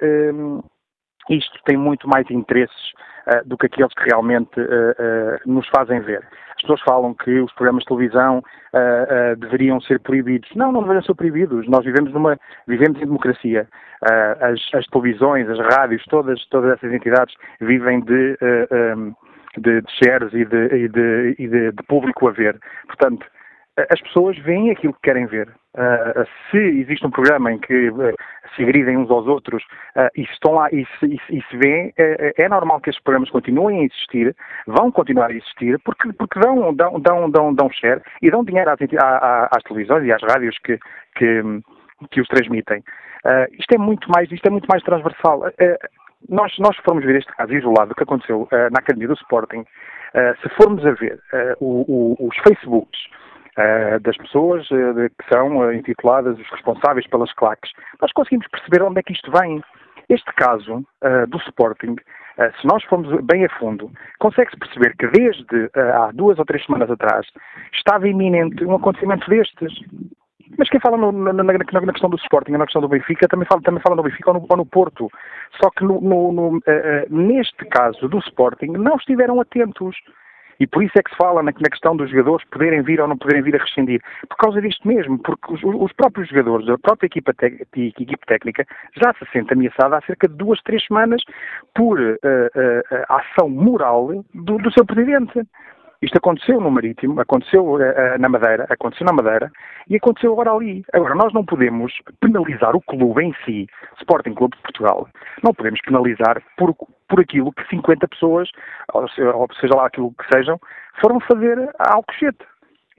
isto 1.30 1.60
tem 1.66 1.78
muito 1.78 2.08
mais 2.08 2.30
interesses 2.30 2.92
uh, 3.28 3.48
do 3.48 3.58
que 3.58 3.66
aqueles 3.66 3.94
que 3.94 4.04
realmente 4.06 4.60
uh, 4.60 4.64
uh, 4.66 5.52
nos 5.52 5.68
fazem 5.70 6.00
ver. 6.02 6.24
As 6.56 6.62
pessoas 6.62 6.82
falam 6.82 7.14
que 7.14 7.40
os 7.40 7.52
programas 7.54 7.84
de 7.84 7.90
televisão 7.90 8.42
deveriam 9.38 9.80
ser 9.82 10.00
proibidos. 10.00 10.50
Não, 10.56 10.72
não 10.72 10.82
deveriam 10.82 11.04
ser 11.04 11.14
proibidos. 11.14 11.68
Nós 11.68 11.84
vivemos 11.84 12.12
numa 12.14 12.40
vivemos 12.66 12.98
em 12.98 13.06
democracia. 13.06 13.68
As, 14.02 14.60
as, 14.74 14.86
televisões, 14.88 15.50
as 15.50 15.60
rádios, 15.60 16.04
todas 16.06 16.44
todas 16.48 16.72
essas 16.72 16.92
entidades 16.92 17.36
vivem 17.60 18.00
de 18.00 18.38
um, 18.72 19.14
de, 19.58 19.82
de 19.82 19.92
shares 19.92 20.34
e, 20.34 20.46
de, 20.46 20.66
e, 20.76 20.88
de, 20.88 21.36
e 21.38 21.48
de, 21.48 21.72
de 21.72 21.84
público 21.88 22.28
a 22.28 22.32
ver. 22.32 22.58
Portanto, 22.88 23.26
as 23.78 24.02
pessoas 24.02 24.38
veem 24.40 24.72
aquilo 24.72 24.94
que 24.94 25.02
querem 25.02 25.26
ver. 25.26 25.50
Uh, 25.76 26.26
se 26.50 26.58
existe 26.58 27.06
um 27.06 27.12
programa 27.12 27.52
em 27.52 27.60
que 27.60 27.90
uh, 27.90 28.16
se 28.56 28.64
agridem 28.64 28.98
uns 28.98 29.12
aos 29.12 29.28
outros 29.28 29.62
uh, 29.98 30.10
e 30.16 30.22
estão 30.22 30.54
lá 30.54 30.70
e 30.72 30.86
se, 30.98 31.06
e, 31.06 31.20
e 31.30 31.44
se 31.44 31.58
vê, 31.58 31.94
é 32.38 32.48
normal 32.48 32.80
que 32.80 32.90
estes 32.90 33.04
programas 33.04 33.30
continuem 33.30 33.82
a 33.82 33.84
existir, 33.84 34.34
vão 34.66 34.90
continuar 34.90 35.30
a 35.30 35.34
existir, 35.34 35.78
porque, 35.84 36.14
porque 36.14 36.40
dão, 36.40 36.74
dão, 36.74 37.00
dão, 37.02 37.30
dão, 37.30 37.54
dão 37.54 37.70
share 37.70 38.02
e 38.22 38.32
dão 38.32 38.46
dinheiro 38.46 38.72
às, 38.72 38.80
às, 38.80 39.64
televisões 39.64 40.06
e 40.06 40.14
às 40.14 40.22
rádios 40.24 40.58
que, 40.60 40.80
que, 41.16 41.42
que 42.12 42.22
os 42.22 42.28
transmitem. 42.30 42.82
isto 43.60 43.74
é 43.74 43.78
muito 43.78 44.10
mais, 44.10 44.32
isto 44.32 44.46
é 44.46 44.50
muito 44.50 44.68
mais 44.68 44.82
transversal. 44.84 45.42
nós, 46.30 46.58
nós 46.60 46.78
formos 46.78 47.04
ver 47.04 47.18
este 47.18 47.36
caso 47.36 47.54
isolado, 47.54 47.94
que 47.94 48.04
aconteceu 48.04 48.48
na 48.72 48.80
Academia 48.80 49.10
do 49.10 49.16
Sporting, 49.16 49.66
se 50.42 50.50
formos 50.56 50.86
a 50.86 50.92
ver 50.92 51.20
o, 51.60 52.16
o, 52.22 52.28
os 52.28 52.38
Facebooks, 52.38 53.00
das 54.02 54.18
pessoas 54.18 54.70
uh, 54.72 55.10
que 55.18 55.34
são 55.34 55.60
uh, 55.60 55.74
intituladas 55.74 56.38
os 56.38 56.50
responsáveis 56.50 57.08
pelas 57.08 57.32
claques, 57.34 57.72
nós 58.02 58.12
conseguimos 58.12 58.48
perceber 58.48 58.84
onde 58.84 59.00
é 59.00 59.04
que 59.04 59.14
isto 59.14 59.32
vem. 59.32 59.62
Este 60.08 60.32
caso 60.36 60.86
do 61.30 61.38
Sporting, 61.48 61.96
se 62.62 62.68
nós 62.68 62.84
formos 62.84 63.10
bem 63.24 63.44
a 63.44 63.50
fundo, 63.58 63.90
consegue-se 64.20 64.56
perceber 64.56 64.96
que 64.98 65.08
desde 65.08 65.68
há 65.74 66.12
duas 66.14 66.38
ou 66.38 66.46
três 66.46 66.64
semanas 66.64 66.92
atrás 66.92 67.26
estava 67.74 68.08
iminente 68.08 68.64
um 68.64 68.76
acontecimento 68.76 69.28
destes. 69.28 69.74
Mas 70.60 70.70
quem 70.70 70.80
fala 70.80 70.96
no, 70.96 71.12
na, 71.12 71.34
na, 71.34 71.44
na, 71.44 71.92
questão 71.92 72.08
do 72.12 72.18
Sporting 72.18 72.52
na 72.52 72.66
questão 72.66 72.84
do 72.84 72.88
Benfica 72.88 73.28
também 73.28 73.48
fala, 73.48 73.64
também 73.64 73.82
fala 73.82 73.96
no 73.96 74.04
Benfica 74.04 74.30
ou 74.30 74.36
no, 74.36 74.46
ou 74.48 74.58
no 74.58 74.66
Porto. 74.68 75.10
Só 75.60 75.72
que 75.72 75.84
no, 75.84 76.00
no, 76.00 76.62
neste 77.10 77.66
caso 77.66 78.08
do 78.08 78.20
Sporting 78.20 78.74
não 78.74 78.98
estiveram 78.98 79.42
atentos. 79.42 79.96
E 80.60 80.68
por 80.68 80.84
isso 80.84 80.94
é 80.98 81.04
que 81.04 81.10
se 81.12 81.18
fala 81.18 81.44
na, 81.44 81.52
questão 81.52 81.96
dos 81.96 82.10
jogadores 82.10 82.46
poderem 82.50 82.82
vir 82.82 83.02
ou 83.02 83.08
não 83.08 83.18
poderem 83.18 83.42
vir 83.42 83.56
a 83.56 83.64
rescindir. 83.64 84.02
Por 84.30 84.38
causa 84.38 84.62
disto 84.62 84.88
mesmo, 84.88 85.20
porque 85.20 85.54
os, 85.54 85.62
os 85.64 85.92
próprios 85.94 86.30
jogadores, 86.30 86.70
a 86.70 86.78
própria 86.78 87.08
equipa, 87.08 87.34
equipe 87.76 88.26
técnica, 88.26 88.66
já 88.96 89.14
se 89.14 89.26
sente 89.32 89.54
ameaçada 89.54 89.98
há 89.98 90.02
cerca 90.02 90.28
de 90.28 90.36
duas, 90.36 90.62
três 90.62 90.86
semanas 90.86 91.22
por 91.74 92.00
uh, 92.00 92.16
uh, 92.24 93.06
ação 93.10 93.50
moral 93.50 94.24
do, 94.34 94.58
do 94.58 94.72
seu 94.72 94.86
presidente. 94.86 95.46
Isto 96.06 96.20
aconteceu 96.20 96.62
no 96.62 96.70
Marítimo, 96.70 97.20
aconteceu 97.20 97.66
uh, 97.66 97.82
na 98.20 98.30
Madeira, 98.30 98.68
aconteceu 98.70 99.08
na 99.08 99.12
Madeira 99.12 99.52
e 99.90 99.96
aconteceu 99.96 100.34
agora 100.34 100.52
ali. 100.52 100.86
Agora, 100.94 101.16
nós 101.16 101.34
não 101.34 101.44
podemos 101.44 101.94
penalizar 102.20 102.76
o 102.76 102.82
clube 102.82 103.24
em 103.24 103.34
si, 103.44 103.68
Sporting 103.98 104.36
Clube 104.36 104.56
de 104.56 104.62
Portugal, 104.62 105.10
não 105.44 105.52
podemos 105.52 105.82
penalizar 105.82 106.44
por, 106.58 106.76
por 107.10 107.20
aquilo 107.20 107.52
que 107.52 107.68
50 107.70 108.08
pessoas, 108.08 108.48
ou 108.94 109.08
seja 109.10 109.76
lá 109.76 109.88
aquilo 109.88 110.14
que 110.14 110.32
sejam, 110.32 110.60
foram 111.02 111.20
fazer 111.22 111.58
a 111.80 111.96
Alcochete. 111.96 112.46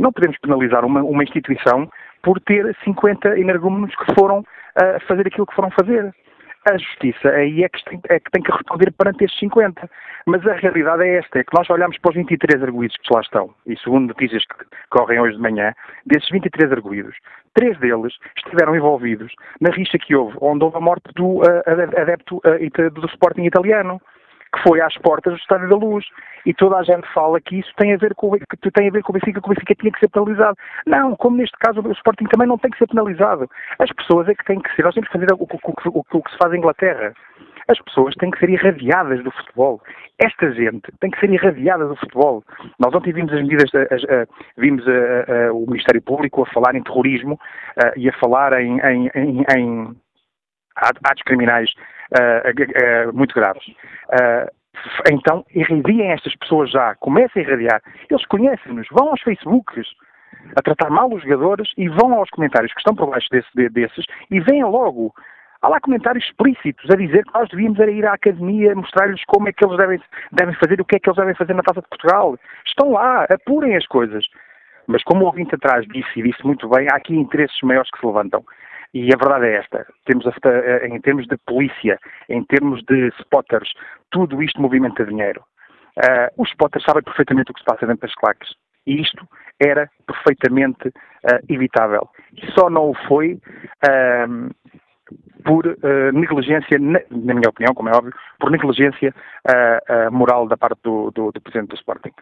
Não 0.00 0.10
podemos 0.10 0.36
penalizar 0.38 0.84
uma, 0.84 1.00
uma 1.00 1.22
instituição 1.22 1.88
por 2.24 2.40
ter 2.40 2.76
50 2.82 3.38
energúmenos 3.38 3.94
que 3.94 4.14
foram 4.18 4.40
uh, 4.40 5.06
fazer 5.06 5.28
aquilo 5.28 5.46
que 5.46 5.54
foram 5.54 5.70
fazer 5.70 6.12
a 6.66 6.76
justiça 6.76 7.28
aí 7.28 7.62
é 7.62 7.68
que, 7.68 7.84
tem, 7.84 8.00
é 8.08 8.18
que 8.18 8.30
tem 8.30 8.42
que 8.42 8.52
responder 8.52 8.92
perante 8.92 9.24
estes 9.24 9.38
50. 9.38 9.88
Mas 10.26 10.46
a 10.46 10.54
realidade 10.54 11.04
é 11.04 11.18
esta, 11.18 11.38
é 11.38 11.44
que 11.44 11.56
nós 11.56 11.68
olhamos 11.70 11.96
para 11.98 12.10
os 12.10 12.16
23 12.16 12.62
arguídos 12.62 12.96
que 12.96 13.14
lá 13.14 13.20
estão, 13.20 13.54
e 13.64 13.76
segundo 13.78 14.08
notícias 14.08 14.44
que 14.44 14.64
correm 14.90 15.20
hoje 15.20 15.36
de 15.36 15.42
manhã, 15.42 15.72
desses 16.04 16.28
23 16.30 16.72
arguídos, 16.72 17.16
três 17.54 17.78
deles 17.78 18.12
estiveram 18.36 18.74
envolvidos 18.74 19.32
na 19.60 19.70
rixa 19.70 19.98
que 19.98 20.16
houve, 20.16 20.36
onde 20.40 20.64
houve 20.64 20.76
a 20.76 20.80
morte 20.80 21.12
do 21.14 21.38
uh, 21.38 21.62
adepto 21.96 22.38
uh, 22.38 22.90
do 22.90 23.06
Sporting 23.06 23.44
italiano 23.44 24.00
que 24.56 24.68
foi 24.68 24.80
às 24.80 24.96
portas 24.98 25.34
do 25.34 25.38
Estádio 25.38 25.68
da 25.68 25.76
Luz. 25.76 26.04
E 26.44 26.54
toda 26.54 26.76
a 26.76 26.82
gente 26.82 27.06
fala 27.12 27.40
que 27.40 27.58
isso 27.58 27.72
tem 27.76 27.92
a 27.92 27.96
ver 27.96 28.14
com, 28.14 28.30
que 28.30 28.70
tem 28.70 28.88
a 28.88 28.92
ver 28.92 29.02
com 29.02 29.12
o 29.12 29.14
Benfica, 29.14 29.40
que 29.40 29.46
o 29.46 29.50
Benfica 29.50 29.74
tinha 29.74 29.92
que 29.92 30.00
ser 30.00 30.08
penalizado. 30.08 30.56
Não, 30.86 31.16
como 31.16 31.36
neste 31.36 31.56
caso 31.58 31.80
o 31.80 31.92
Sporting 31.92 32.26
também 32.26 32.46
não 32.46 32.58
tem 32.58 32.70
que 32.70 32.78
ser 32.78 32.86
penalizado. 32.86 33.50
As 33.78 33.90
pessoas 33.92 34.28
é 34.28 34.34
que 34.34 34.44
têm 34.44 34.60
que 34.60 34.74
ser. 34.74 34.84
Nós 34.84 34.94
temos 34.94 35.08
que 35.08 35.18
fazer 35.18 35.32
o, 35.32 35.36
o, 35.36 35.98
o, 35.98 36.04
o 36.12 36.22
que 36.22 36.30
se 36.30 36.38
faz 36.38 36.52
em 36.52 36.58
Inglaterra. 36.58 37.12
As 37.68 37.80
pessoas 37.80 38.14
têm 38.14 38.30
que 38.30 38.38
ser 38.38 38.48
irradiadas 38.48 39.24
do 39.24 39.30
futebol. 39.32 39.82
Esta 40.22 40.52
gente 40.52 40.92
tem 41.00 41.10
que 41.10 41.18
ser 41.18 41.30
irradiada 41.30 41.84
do 41.86 41.96
futebol. 41.96 42.44
Nós 42.78 42.94
ontem 42.94 43.12
vimos 43.12 43.32
as 43.32 43.42
medidas, 43.42 43.70
as, 43.74 44.02
vimos 44.56 44.84
o 45.52 45.66
Ministério 45.66 46.00
Público 46.00 46.42
a 46.42 46.46
falar 46.46 46.76
em 46.76 46.82
terrorismo 46.82 47.38
e 47.96 48.08
a 48.08 48.12
falar 48.12 48.52
em, 48.60 48.78
em, 48.78 49.10
em, 49.16 49.44
em 49.56 49.96
atos 50.76 51.22
criminais 51.24 51.70
uh, 52.12 53.08
uh, 53.10 53.16
muito 53.16 53.34
graves. 53.34 53.66
Uh, 53.66 54.50
então, 55.10 55.44
irradiem 55.54 56.12
estas 56.12 56.34
pessoas 56.36 56.70
já, 56.70 56.94
comecem 56.96 57.42
a 57.42 57.46
irradiar. 57.46 57.82
Eles 58.10 58.26
conhecem-nos, 58.26 58.86
vão 58.90 59.08
aos 59.08 59.20
Facebooks 59.22 59.86
a 60.54 60.62
tratar 60.62 60.90
mal 60.90 61.12
os 61.12 61.22
jogadores 61.22 61.72
e 61.76 61.88
vão 61.88 62.14
aos 62.14 62.30
comentários 62.30 62.72
que 62.72 62.80
estão 62.80 62.94
por 62.94 63.10
baixo 63.10 63.28
desse, 63.30 63.68
desses 63.70 64.04
e 64.30 64.40
veem 64.40 64.64
logo. 64.64 65.12
Há 65.62 65.68
lá 65.68 65.80
comentários 65.80 66.24
explícitos 66.24 66.88
a 66.90 66.96
dizer 66.96 67.24
que 67.24 67.34
nós 67.34 67.48
devíamos 67.48 67.78
ir 67.78 68.06
à 68.06 68.12
academia 68.12 68.74
mostrar-lhes 68.74 69.24
como 69.26 69.48
é 69.48 69.52
que 69.52 69.64
eles 69.64 69.76
devem, 69.76 70.00
devem 70.30 70.54
fazer, 70.54 70.80
o 70.80 70.84
que 70.84 70.96
é 70.96 70.98
que 71.00 71.08
eles 71.08 71.16
devem 71.16 71.34
fazer 71.34 71.54
na 71.54 71.62
Taça 71.62 71.80
de 71.80 71.88
Portugal. 71.88 72.36
Estão 72.66 72.92
lá, 72.92 73.24
apurem 73.24 73.74
as 73.74 73.86
coisas. 73.86 74.24
Mas 74.86 75.02
como 75.02 75.24
o 75.24 75.26
ouvinte 75.26 75.54
atrás 75.54 75.84
disse 75.88 76.20
e 76.20 76.22
disse 76.22 76.44
muito 76.46 76.68
bem, 76.68 76.86
há 76.88 76.96
aqui 76.96 77.16
interesses 77.16 77.60
maiores 77.62 77.90
que 77.90 77.98
se 77.98 78.06
levantam. 78.06 78.44
E 78.98 79.12
a 79.12 79.18
verdade 79.18 79.46
é 79.46 79.56
esta: 79.56 79.86
temos 80.06 80.26
a, 80.26 80.86
em 80.86 80.98
termos 81.02 81.26
de 81.26 81.36
polícia, 81.46 82.00
em 82.30 82.42
termos 82.44 82.82
de 82.84 83.08
spotters, 83.20 83.70
tudo 84.10 84.42
isto 84.42 84.58
movimenta 84.58 85.04
dinheiro. 85.04 85.44
Uh, 85.98 86.42
os 86.42 86.48
spotters 86.48 86.82
sabem 86.82 87.02
perfeitamente 87.02 87.50
o 87.50 87.54
que 87.54 87.60
se 87.60 87.66
passa 87.66 87.86
dentro 87.86 88.06
das 88.06 88.14
claques. 88.14 88.48
E 88.86 89.02
isto 89.02 89.28
era 89.62 89.90
perfeitamente 90.06 90.88
uh, 90.88 91.44
evitável. 91.46 92.08
E 92.32 92.50
só 92.52 92.70
não 92.70 92.90
o 92.90 92.94
foi 93.06 93.34
uh, 93.34 94.54
por 95.44 95.66
uh, 95.66 96.12
negligência, 96.14 96.78
na, 96.78 97.00
na, 97.10 97.34
minha 97.34 97.50
opinião, 97.50 97.74
como 97.74 97.90
é 97.90 97.92
óbvio, 97.94 98.14
por 98.40 98.50
negligência 98.50 99.14
moral 100.10 100.48
da 100.48 100.56
parte 100.56 100.80
do, 100.82 101.10
do, 101.10 101.32
do 101.32 101.40
Presidente 101.40 101.68
do 101.68 101.76
Sporting. 101.76 102.12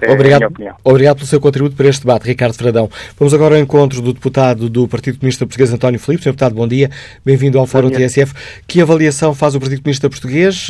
É 0.00 0.12
obrigado, 0.12 0.54
obrigado 0.84 1.16
pelo 1.16 1.26
seu 1.26 1.40
contributo 1.40 1.74
para 1.74 1.88
este 1.88 2.06
debate, 2.06 2.26
Ricardo 2.26 2.54
Fradão. 2.54 2.88
Vamos 3.18 3.34
agora 3.34 3.56
ao 3.56 3.60
encontro 3.60 4.00
do 4.00 4.12
deputado 4.12 4.68
do 4.68 4.86
Partido 4.86 5.18
Comunista 5.18 5.44
Português, 5.44 5.72
António 5.72 5.98
Filipe. 5.98 6.22
Senhor 6.22 6.32
deputado, 6.32 6.54
bom 6.54 6.68
dia. 6.68 6.88
Bem-vindo 7.24 7.58
ao 7.58 7.66
Fórum 7.66 7.90
TSF. 7.90 8.62
Que 8.66 8.80
avaliação 8.80 9.34
faz 9.34 9.54
o 9.54 9.60
Partido 9.60 9.82
Comunista 9.82 10.08
Português? 10.08 10.68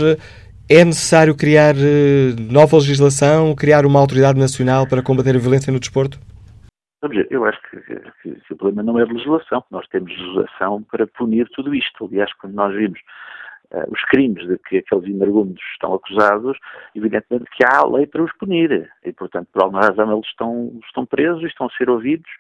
É 0.70 0.84
necessário 0.84 1.34
criar 1.34 1.74
eh, 1.76 2.34
nova 2.38 2.76
legislação, 2.76 3.54
criar 3.54 3.86
uma 3.86 3.98
autoridade 3.98 4.38
nacional 4.38 4.86
para 4.86 5.02
combater 5.02 5.34
a 5.34 5.38
violência 5.38 5.72
no 5.72 5.80
desporto? 5.80 6.18
Eu 7.30 7.44
acho 7.44 7.58
que, 7.70 7.80
que, 7.80 8.40
que 8.40 8.52
o 8.52 8.56
problema 8.56 8.82
não 8.82 8.98
é 8.98 9.04
legislação. 9.04 9.62
Nós 9.70 9.86
temos 9.88 10.10
legislação 10.10 10.82
para 10.90 11.06
punir 11.06 11.48
tudo 11.54 11.74
isto. 11.74 12.06
Aliás, 12.06 12.32
quando 12.34 12.54
nós 12.54 12.74
vimos 12.74 12.98
uh, 13.72 13.92
os 13.92 14.02
crimes 14.04 14.46
de 14.46 14.58
que 14.58 14.78
aqueles 14.78 15.04
energúmenos 15.04 15.60
estão 15.72 15.94
acusados, 15.94 16.58
evidentemente 16.94 17.50
que 17.56 17.64
há 17.64 17.86
lei 17.86 18.06
para 18.06 18.22
os 18.22 18.32
punir. 18.34 18.90
E, 19.04 19.12
portanto, 19.12 19.48
por 19.52 19.62
alguma 19.62 19.82
razão 19.82 20.12
eles 20.12 20.26
estão, 20.26 20.72
estão 20.84 21.06
presos 21.06 21.44
estão 21.44 21.66
a 21.66 21.70
ser 21.70 21.90
ouvidos. 21.90 22.30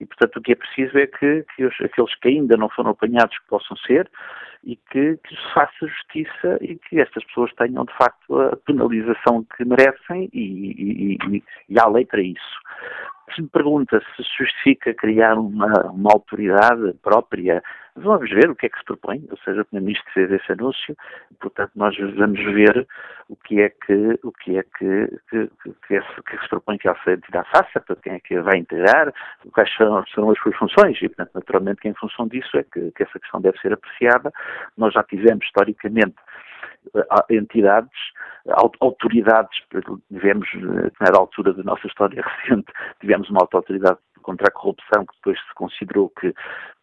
E, 0.00 0.06
portanto, 0.06 0.36
o 0.36 0.42
que 0.42 0.52
é 0.52 0.56
preciso 0.56 0.98
é 0.98 1.06
que, 1.06 1.44
que 1.54 1.64
os, 1.64 1.74
aqueles 1.80 2.14
que 2.16 2.28
ainda 2.28 2.56
não 2.56 2.68
foram 2.68 2.90
apanhados 2.90 3.36
possam 3.48 3.76
ser 3.78 4.10
e 4.66 4.76
que, 4.76 5.18
que 5.18 5.36
se 5.36 5.54
faça 5.54 5.86
justiça 5.86 6.58
e 6.60 6.76
que 6.76 7.00
estas 7.00 7.22
pessoas 7.24 7.52
tenham, 7.54 7.84
de 7.84 7.96
facto, 7.96 8.40
a 8.40 8.56
penalização 8.56 9.44
que 9.56 9.64
merecem 9.64 10.28
e, 10.32 10.38
e, 10.40 11.18
e, 11.30 11.42
e 11.68 11.78
há 11.78 11.86
lei 11.86 12.06
para 12.06 12.22
isso. 12.22 12.60
Se 13.34 13.42
me 13.42 13.48
pergunta 13.48 14.02
se 14.16 14.22
justifica 14.38 14.94
criar 14.94 15.34
uma, 15.34 15.72
uma 15.90 16.10
autoridade 16.12 16.94
própria, 17.02 17.62
vamos 17.96 18.28
ver 18.30 18.50
o 18.50 18.56
que 18.56 18.66
é 18.66 18.68
que 18.68 18.78
se 18.78 18.84
propõe, 18.84 19.24
ou 19.30 19.36
seja, 19.38 19.62
o 19.62 19.64
Primeiro-Ministro 19.64 20.12
fez 20.12 20.30
esse 20.30 20.52
anúncio, 20.52 20.96
portanto 21.40 21.72
nós 21.76 21.96
vamos 21.96 22.40
ver 22.40 22.86
o 23.28 23.36
que 23.36 23.60
é 23.60 23.70
que, 23.70 24.18
o 24.22 24.32
que, 24.32 24.58
é 24.58 24.62
que, 24.62 25.20
que, 25.30 25.50
que, 25.86 26.00
que 26.00 26.42
se 26.42 26.48
propõe 26.48 26.78
que 26.78 26.88
essa 26.88 27.12
entidade 27.12 27.48
faça, 27.50 27.80
para 27.80 27.96
quem 27.96 28.14
é 28.14 28.20
que 28.20 28.40
vai 28.40 28.58
integrar, 28.58 29.12
quais 29.52 29.72
são, 29.76 30.04
são 30.06 30.30
as 30.30 30.38
suas 30.38 30.56
funções, 30.56 31.00
e 31.00 31.08
portanto 31.08 31.30
naturalmente 31.34 31.80
que 31.80 31.88
em 31.88 31.94
função 31.94 32.26
disso 32.26 32.56
é 32.56 32.64
que, 32.64 32.90
que 32.90 33.02
essa 33.02 33.18
questão 33.18 33.40
deve 33.40 33.58
ser 33.58 33.72
apreciada. 33.72 34.32
Nós 34.76 34.92
já 34.92 35.02
tivemos 35.04 35.44
historicamente 35.44 36.16
entidades, 37.30 37.98
autoridades, 38.80 39.58
tivemos, 40.08 40.48
na 41.00 41.18
altura 41.18 41.52
da 41.54 41.62
nossa 41.62 41.86
história 41.86 42.22
recente, 42.42 42.70
tivemos 43.00 43.30
uma 43.30 43.40
autoridade 43.40 43.98
contra 44.24 44.48
a 44.48 44.50
corrupção 44.50 45.06
que 45.06 45.14
depois 45.16 45.38
se 45.38 45.54
considerou 45.54 46.10
que, 46.18 46.34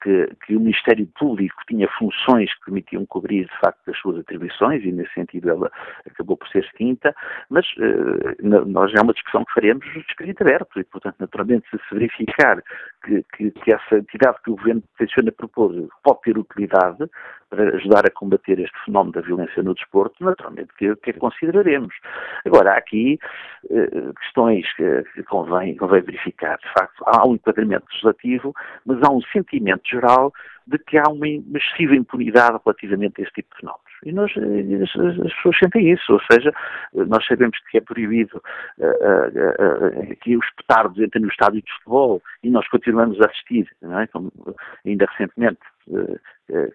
que, 0.01 0.27
que, 0.45 0.55
o 0.55 0.59
Ministério 0.59 1.07
Público 1.19 1.55
tinha 1.67 1.87
funções 1.97 2.53
que 2.55 2.65
permitiam 2.65 3.05
cobrir, 3.05 3.45
de 3.45 3.59
facto, 3.59 3.89
as 3.89 3.97
suas 3.97 4.19
atribuições, 4.19 4.83
e 4.83 4.91
nesse 4.91 5.13
sentido 5.13 5.49
ela 5.49 5.71
acabou 6.09 6.37
por 6.37 6.47
ser 6.47 6.63
extinta, 6.63 7.13
mas 7.49 7.65
uh, 7.77 8.65
nós 8.67 8.93
é 8.93 9.01
uma 9.01 9.13
discussão 9.13 9.43
que 9.43 9.53
faremos 9.53 9.85
de 9.91 9.99
espírito 9.99 10.41
aberto, 10.41 10.79
e, 10.79 10.83
portanto, 10.83 11.15
naturalmente, 11.19 11.67
se 11.69 11.81
se 11.89 11.95
verificar 11.95 12.61
que, 13.03 13.23
que, 13.35 13.51
que 13.51 13.73
essa 13.73 13.97
entidade 13.97 14.37
que 14.43 14.51
o 14.51 14.55
Governo 14.55 14.83
tenciona 14.97 15.31
propor 15.31 15.73
pode 16.03 16.21
ter 16.21 16.37
utilidade 16.37 17.09
para 17.49 17.75
ajudar 17.75 18.05
a 18.05 18.11
combater 18.11 18.59
este 18.59 18.85
fenómeno 18.85 19.13
da 19.13 19.21
violência 19.21 19.61
no 19.61 19.73
desporto, 19.73 20.23
naturalmente 20.23 20.73
que, 20.77 20.95
que 20.97 21.13
consideraremos. 21.13 21.93
Agora, 22.45 22.71
há 22.71 22.77
aqui 22.77 23.19
uh, 23.65 24.13
questões 24.13 24.71
que, 24.75 25.03
que 25.13 25.23
convém, 25.23 25.75
convém 25.75 26.01
verificar. 26.01 26.57
De 26.59 26.73
facto, 26.73 27.03
há 27.07 27.27
um 27.31 27.35
enquadramento 27.35 27.85
legislativo, 27.89 28.53
mas 28.85 29.01
há 29.03 29.11
um 29.11 29.21
sentimento 29.33 29.87
geral 29.89 30.33
de 30.67 30.77
que 30.77 30.97
há 30.97 31.03
uma 31.09 31.27
excessiva 31.27 31.95
impunidade 31.95 32.59
relativamente 32.63 33.19
a 33.19 33.23
este 33.23 33.35
tipo 33.35 33.53
de 33.55 33.61
fenómenos. 33.61 33.91
E 34.03 34.11
nós, 34.11 34.31
eh, 34.35 34.83
as, 34.83 35.25
as, 35.25 35.33
pessoas 35.35 35.57
sentem 35.59 35.91
isso, 35.91 36.13
ou 36.13 36.21
seja, 36.31 36.51
nós 36.93 37.25
sabemos 37.25 37.57
que 37.69 37.77
é 37.77 37.81
proibido 37.81 38.41
uh, 38.79 40.11
uh, 40.11 40.15
que 40.21 40.35
os 40.35 40.45
petardos 40.55 40.97
entrem 40.99 41.23
no 41.23 41.29
estádio 41.29 41.61
de 41.61 41.71
futebol 41.73 42.21
e 42.43 42.49
nós 42.49 42.67
continuamos 42.69 43.19
a 43.21 43.25
assistir, 43.25 43.67
é? 43.83 44.07
Como 44.07 44.31
ainda 44.85 45.05
recentemente 45.05 45.59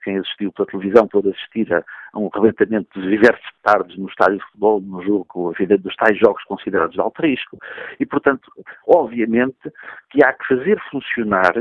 quem 0.03 0.19
assistiu 0.19 0.53
pela 0.53 0.67
televisão 0.67 1.07
pôde 1.07 1.31
assistir 1.31 1.73
a, 1.73 1.85
um 2.15 2.29
rebentamento 2.29 3.01
de 3.01 3.09
diversos 3.09 3.45
petardos 3.63 3.97
no 3.99 4.09
estádio 4.09 4.39
de 4.39 4.45
futebol, 4.45 4.81
no 4.81 5.03
jogo, 5.03 5.53
vida 5.53 5.77
dos 5.77 5.95
tais 5.97 6.19
jogos 6.19 6.43
considerados 6.45 6.95
de 6.95 7.01
alto 7.01 7.21
risco. 7.23 7.59
E, 8.01 8.07
portanto, 8.07 8.51
obviamente 8.87 9.73
que 10.11 10.25
há 10.25 10.33
que 10.33 10.47
fazer 10.47 10.81
funcionar 10.91 11.53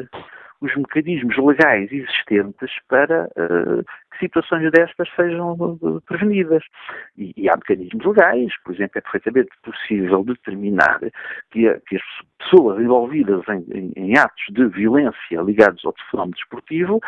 os 0.61 0.75
mecanismos 0.75 1.37
legais 1.37 1.91
existentes 1.91 2.71
para 2.87 3.29
uh, 3.35 3.83
situações 4.19 4.71
destas 4.71 5.07
sejam 5.15 5.53
uh, 5.53 6.01
prevenidas. 6.01 6.63
E, 7.17 7.33
e, 7.37 7.49
há 7.49 7.55
mecanismos 7.55 8.05
legais, 8.05 8.51
por 8.63 8.73
exemplo, 8.73 8.97
é 8.97 9.01
perfeitamente 9.01 9.49
possível 9.63 10.23
determinar 10.23 10.99
que, 11.51 11.67
a, 11.67 11.79
que 11.81 11.95
as 11.95 12.01
pessoas 12.39 12.79
envolvidas 12.79 13.41
em, 13.49 13.65
em, 13.77 13.93
em, 13.95 14.17
atos 14.17 14.45
de 14.51 14.67
violência 14.67 15.41
ligados 15.41 15.83
ao 15.85 15.93
fenómeno 16.11 16.35
desportivo 16.35 16.99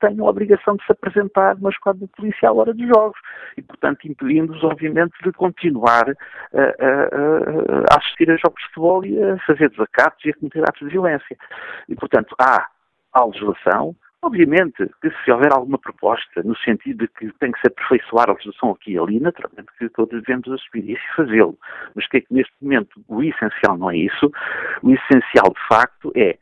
tenham 0.00 0.26
a 0.26 0.30
obrigação 0.30 0.76
de 0.76 0.84
se 0.84 0.92
apresentar 0.92 1.56
numa 1.56 1.70
esquadra 1.70 2.06
policial 2.16 2.58
à 2.58 2.60
hora 2.62 2.74
dos 2.74 2.88
jogos 2.88 3.18
e, 3.56 3.62
portanto, 3.62 4.06
impedindo-os, 4.06 4.62
obviamente, 4.64 5.12
de 5.22 5.32
continuar 5.32 6.08
a, 6.08 6.60
a, 6.60 7.94
a 7.94 7.98
assistir 7.98 8.30
a 8.30 8.36
jogos 8.36 8.60
de 8.60 8.68
futebol 8.68 9.04
e 9.04 9.22
a 9.22 9.38
fazer 9.40 9.70
desacatos 9.70 10.24
e 10.24 10.30
a 10.30 10.34
cometer 10.34 10.62
atos 10.62 10.80
de 10.80 10.88
violência. 10.88 11.36
E, 11.88 11.94
portanto, 11.94 12.34
há 12.38 12.68
à 13.12 13.24
legislação. 13.24 13.94
Obviamente 14.22 14.86
que 15.00 15.10
se 15.24 15.32
houver 15.32 15.50
alguma 15.50 15.78
proposta 15.78 16.42
no 16.42 16.54
sentido 16.58 17.06
de 17.06 17.08
que 17.08 17.32
tem 17.38 17.50
que 17.52 17.60
se 17.60 17.68
aperfeiçoar 17.68 18.28
a 18.28 18.32
legislação 18.34 18.72
aqui 18.72 18.92
e 18.92 18.98
ali, 18.98 19.18
naturalmente 19.18 19.68
que 19.78 19.88
todos 19.88 20.22
devemos 20.22 20.46
assumir 20.50 20.90
isso 20.90 21.02
e 21.12 21.16
fazê-lo. 21.16 21.58
Mas 21.94 22.06
que 22.06 22.18
é 22.18 22.20
que 22.20 22.34
neste 22.34 22.52
momento 22.60 23.00
o 23.08 23.22
essencial 23.22 23.78
não 23.78 23.90
é 23.90 23.96
isso. 23.96 24.30
O 24.82 24.90
essencial, 24.90 25.54
de 25.54 25.66
facto, 25.68 26.12
é 26.14 26.36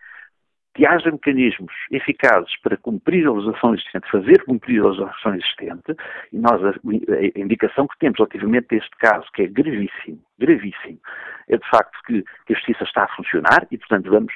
que 0.74 0.86
haja 0.86 1.10
mecanismos 1.10 1.72
eficazes 1.90 2.56
para 2.62 2.76
cumprir 2.76 3.26
a 3.26 3.32
legislação 3.32 3.74
existente, 3.74 4.10
fazer 4.10 4.44
cumprir 4.44 4.80
a 4.80 4.88
legislação 4.88 5.34
existente, 5.34 5.96
e 6.32 6.38
nós 6.38 6.64
a, 6.64 6.70
a, 6.70 7.40
indicação 7.40 7.86
que 7.88 7.98
temos 7.98 8.18
relativamente 8.18 8.74
a 8.74 8.78
este 8.78 8.96
caso, 8.98 9.26
que 9.34 9.42
é 9.42 9.46
gravíssimo, 9.48 10.22
gravíssimo, 10.38 11.00
é 11.48 11.56
de 11.56 11.68
facto 11.68 11.98
que, 12.06 12.22
que 12.46 12.52
a 12.52 12.56
justiça 12.56 12.84
está 12.84 13.04
a 13.04 13.16
funcionar 13.16 13.66
e, 13.72 13.78
portanto, 13.78 14.08
vamos, 14.08 14.32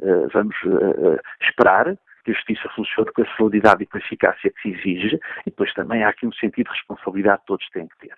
uh, 0.00 0.28
vamos 0.32 0.56
uh, 0.64 1.18
esperar 1.40 1.96
que 2.26 2.32
a 2.32 2.34
justiça 2.34 2.68
funcione 2.74 3.12
com 3.12 3.22
a 3.22 3.36
celeridade 3.36 3.84
e 3.84 3.86
com 3.86 3.96
a 3.96 4.00
eficácia 4.00 4.50
que 4.50 4.60
se 4.60 4.68
exige, 4.70 5.20
e 5.46 5.50
depois 5.50 5.72
também 5.74 6.02
há 6.02 6.08
aqui 6.08 6.26
um 6.26 6.32
sentido 6.32 6.66
de 6.66 6.76
responsabilidade 6.76 7.40
que 7.42 7.46
todos 7.46 7.68
têm 7.70 7.86
que 7.86 7.98
ter. 7.98 8.14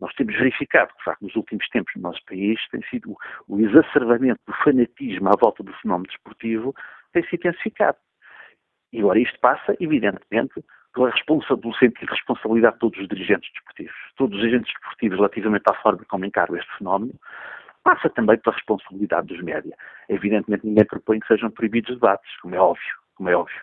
Nós 0.00 0.14
temos 0.14 0.36
verificado 0.36 0.92
que, 0.92 0.98
de 0.98 1.04
facto, 1.04 1.22
nos 1.22 1.34
últimos 1.34 1.68
tempos 1.70 1.92
no 1.96 2.02
nosso 2.02 2.24
país 2.24 2.60
tem 2.68 2.80
sido 2.84 3.16
o 3.48 3.60
exacerbamento 3.60 4.40
do 4.46 4.52
fanatismo 4.62 5.28
à 5.28 5.32
volta 5.32 5.64
do 5.64 5.72
fenómeno 5.74 6.06
desportivo 6.06 6.72
tem 7.12 7.24
se 7.24 7.34
intensificado. 7.34 7.98
E 8.92 9.00
agora 9.00 9.18
isto 9.18 9.38
passa, 9.40 9.76
evidentemente, 9.80 10.62
pela 10.94 11.10
pelo 11.12 11.74
sentido 11.74 12.06
de 12.06 12.12
responsabilidade 12.12 12.74
de 12.74 12.80
todos 12.80 13.00
os 13.00 13.08
dirigentes 13.08 13.50
desportivos. 13.52 13.96
Todos 14.16 14.38
os 14.38 14.44
agentes 14.44 14.72
desportivos 14.72 15.16
relativamente 15.18 15.64
à 15.68 15.74
forma 15.74 16.04
como 16.08 16.24
encaram 16.24 16.56
este 16.56 16.78
fenómeno, 16.78 17.14
passa 17.82 18.08
também 18.10 18.38
pela 18.38 18.54
responsabilidade 18.54 19.26
dos 19.26 19.42
média. 19.42 19.76
Evidentemente 20.08 20.64
ninguém 20.64 20.84
propõe 20.84 21.18
que 21.18 21.26
sejam 21.26 21.50
proibidos 21.50 21.94
debates, 21.94 22.36
como 22.40 22.54
é 22.54 22.60
óbvio, 22.60 23.07
como 23.18 23.28
é 23.28 23.36
óbvio. 23.36 23.60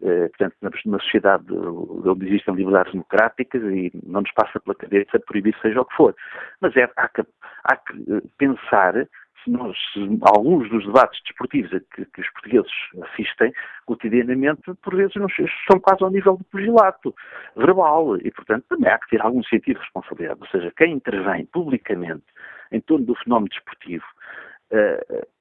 Eh, 0.00 0.28
portanto, 0.28 0.54
numa 0.84 1.00
sociedade 1.00 1.44
onde 1.50 2.28
existem 2.28 2.54
liberdades 2.54 2.92
democráticas 2.92 3.62
e 3.64 3.90
não 4.06 4.20
nos 4.20 4.30
passa 4.32 4.60
pela 4.60 4.76
cabeça 4.76 5.18
proibir 5.18 5.56
seja 5.60 5.80
o 5.80 5.84
que 5.84 5.96
for. 5.96 6.14
Mas 6.60 6.76
é, 6.76 6.88
há, 6.96 7.08
que, 7.08 7.22
há 7.64 7.76
que 7.76 7.92
eh, 8.12 8.22
pensar 8.38 8.94
se, 9.42 9.50
nós, 9.50 9.76
se 9.92 10.00
alguns 10.22 10.70
dos 10.70 10.84
debates 10.86 11.20
desportivos 11.24 11.72
a 11.72 11.80
que, 11.80 12.04
que, 12.04 12.20
os 12.20 12.30
portugueses 12.30 12.72
assistem 13.02 13.52
cotidianamente, 13.86 14.62
por 14.82 14.94
vezes 14.94 15.14
não, 15.16 15.26
são 15.28 15.80
quase 15.80 16.04
ao 16.04 16.10
nível 16.10 16.36
de 16.36 16.44
pugilato 16.44 17.12
verbal 17.56 18.16
e, 18.18 18.30
portanto, 18.30 18.66
também 18.68 18.90
há 18.90 18.98
que 18.98 19.10
ter 19.10 19.20
algum 19.20 19.42
sentido 19.42 19.78
de 19.78 19.84
responsabilidade. 19.84 20.40
Ou 20.40 20.46
seja, 20.48 20.72
quem 20.76 20.92
intervém 20.92 21.46
publicamente 21.46 22.24
em 22.70 22.80
torno 22.80 23.06
do 23.06 23.14
fenómeno 23.16 23.48
desportivo 23.48 24.04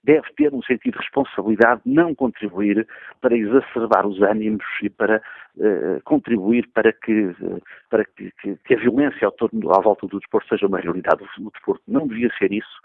deve 0.03 0.27
ter 0.37 0.53
um 0.53 0.61
sentido 0.63 0.93
de 0.93 0.99
responsabilidade, 0.99 1.81
não 1.85 2.15
contribuir 2.15 2.87
para 3.19 3.35
exacerbar 3.35 4.07
os 4.07 4.21
ânimos 4.21 4.63
e 4.81 4.89
para 4.89 5.21
uh, 5.57 6.01
contribuir 6.05 6.67
para, 6.73 6.93
que, 6.93 7.35
para 7.89 8.05
que, 8.05 8.31
que, 8.41 8.55
que, 8.55 8.73
a 8.73 8.77
violência 8.77 9.25
ao 9.25 9.31
torno, 9.33 9.69
à 9.75 9.81
volta 9.81 10.07
do 10.07 10.19
desporto 10.19 10.47
seja 10.47 10.67
uma 10.67 10.79
realidade. 10.79 11.23
O 11.39 11.51
desporto 11.51 11.83
não 11.87 12.07
devia 12.07 12.31
ser 12.37 12.53
isso 12.53 12.81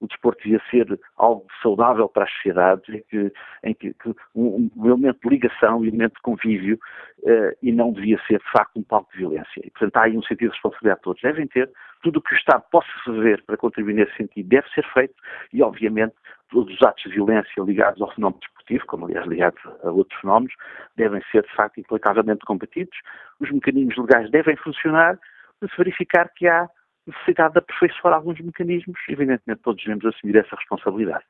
o 0.00 0.06
desporto 0.06 0.42
devia 0.42 0.60
ser 0.70 0.98
algo 1.16 1.46
saudável 1.62 2.08
para 2.08 2.24
as 2.24 2.32
sociedades, 2.32 2.88
em 2.88 3.02
que, 3.08 3.32
em 3.62 3.74
que, 3.74 3.94
que 3.94 4.14
um, 4.34 4.70
um, 4.76 4.86
elemento 4.86 5.20
de 5.22 5.28
ligação, 5.28 5.78
um 5.78 5.84
elemento 5.84 6.14
de 6.14 6.22
convívio, 6.22 6.78
uh, 7.22 7.56
e 7.62 7.70
não 7.70 7.92
devia 7.92 8.18
ser, 8.26 8.38
de 8.38 8.50
facto, 8.50 8.78
um 8.78 8.82
palco 8.82 9.12
de 9.12 9.18
violência. 9.18 9.60
E, 9.62 9.70
portanto, 9.70 9.96
há 9.96 10.04
aí 10.04 10.16
um 10.16 10.22
sentido 10.22 10.48
de 10.48 10.54
responsabilidade 10.54 11.00
de 11.00 11.04
todos. 11.04 11.22
Devem 11.22 11.46
ter 11.46 11.70
tudo 12.02 12.18
o 12.18 12.22
que 12.22 12.34
o 12.34 12.36
Estado 12.36 12.64
possa 12.70 12.88
fazer 13.04 13.42
para 13.44 13.56
contribuir 13.56 13.94
nesse 13.94 14.16
sentido 14.16 14.48
deve 14.48 14.68
ser 14.70 14.84
feito 14.92 15.14
e, 15.52 15.62
obviamente, 15.62 16.14
todos 16.48 16.74
os 16.74 16.82
atos 16.82 17.02
de 17.04 17.10
violência 17.10 17.62
ligados 17.62 18.00
ao 18.00 18.12
fenómeno 18.14 18.40
desportivo, 18.40 18.86
como 18.86 19.04
aliás 19.04 19.26
ligados 19.26 19.60
a 19.84 19.90
outros 19.90 20.18
fenómenos, 20.20 20.54
devem 20.96 21.22
ser, 21.30 21.42
de 21.42 21.54
facto, 21.54 21.78
implacavelmente 21.78 22.44
combatidos. 22.44 22.96
Os 23.38 23.50
mecanismos 23.50 23.96
legais 23.98 24.30
devem 24.30 24.56
funcionar 24.56 25.18
para 25.60 25.68
se 25.68 25.76
verificar 25.76 26.30
que 26.34 26.48
há 26.48 26.68
necessidade 27.06 27.54
de 27.54 27.58
aperfeiçoar 27.58 28.14
alguns 28.14 28.40
mecanismos. 28.40 28.98
Evidentemente, 29.08 29.62
todos 29.62 29.82
devemos 29.82 30.04
assumir 30.04 30.36
essa 30.36 30.56
responsabilidade. 30.56 31.24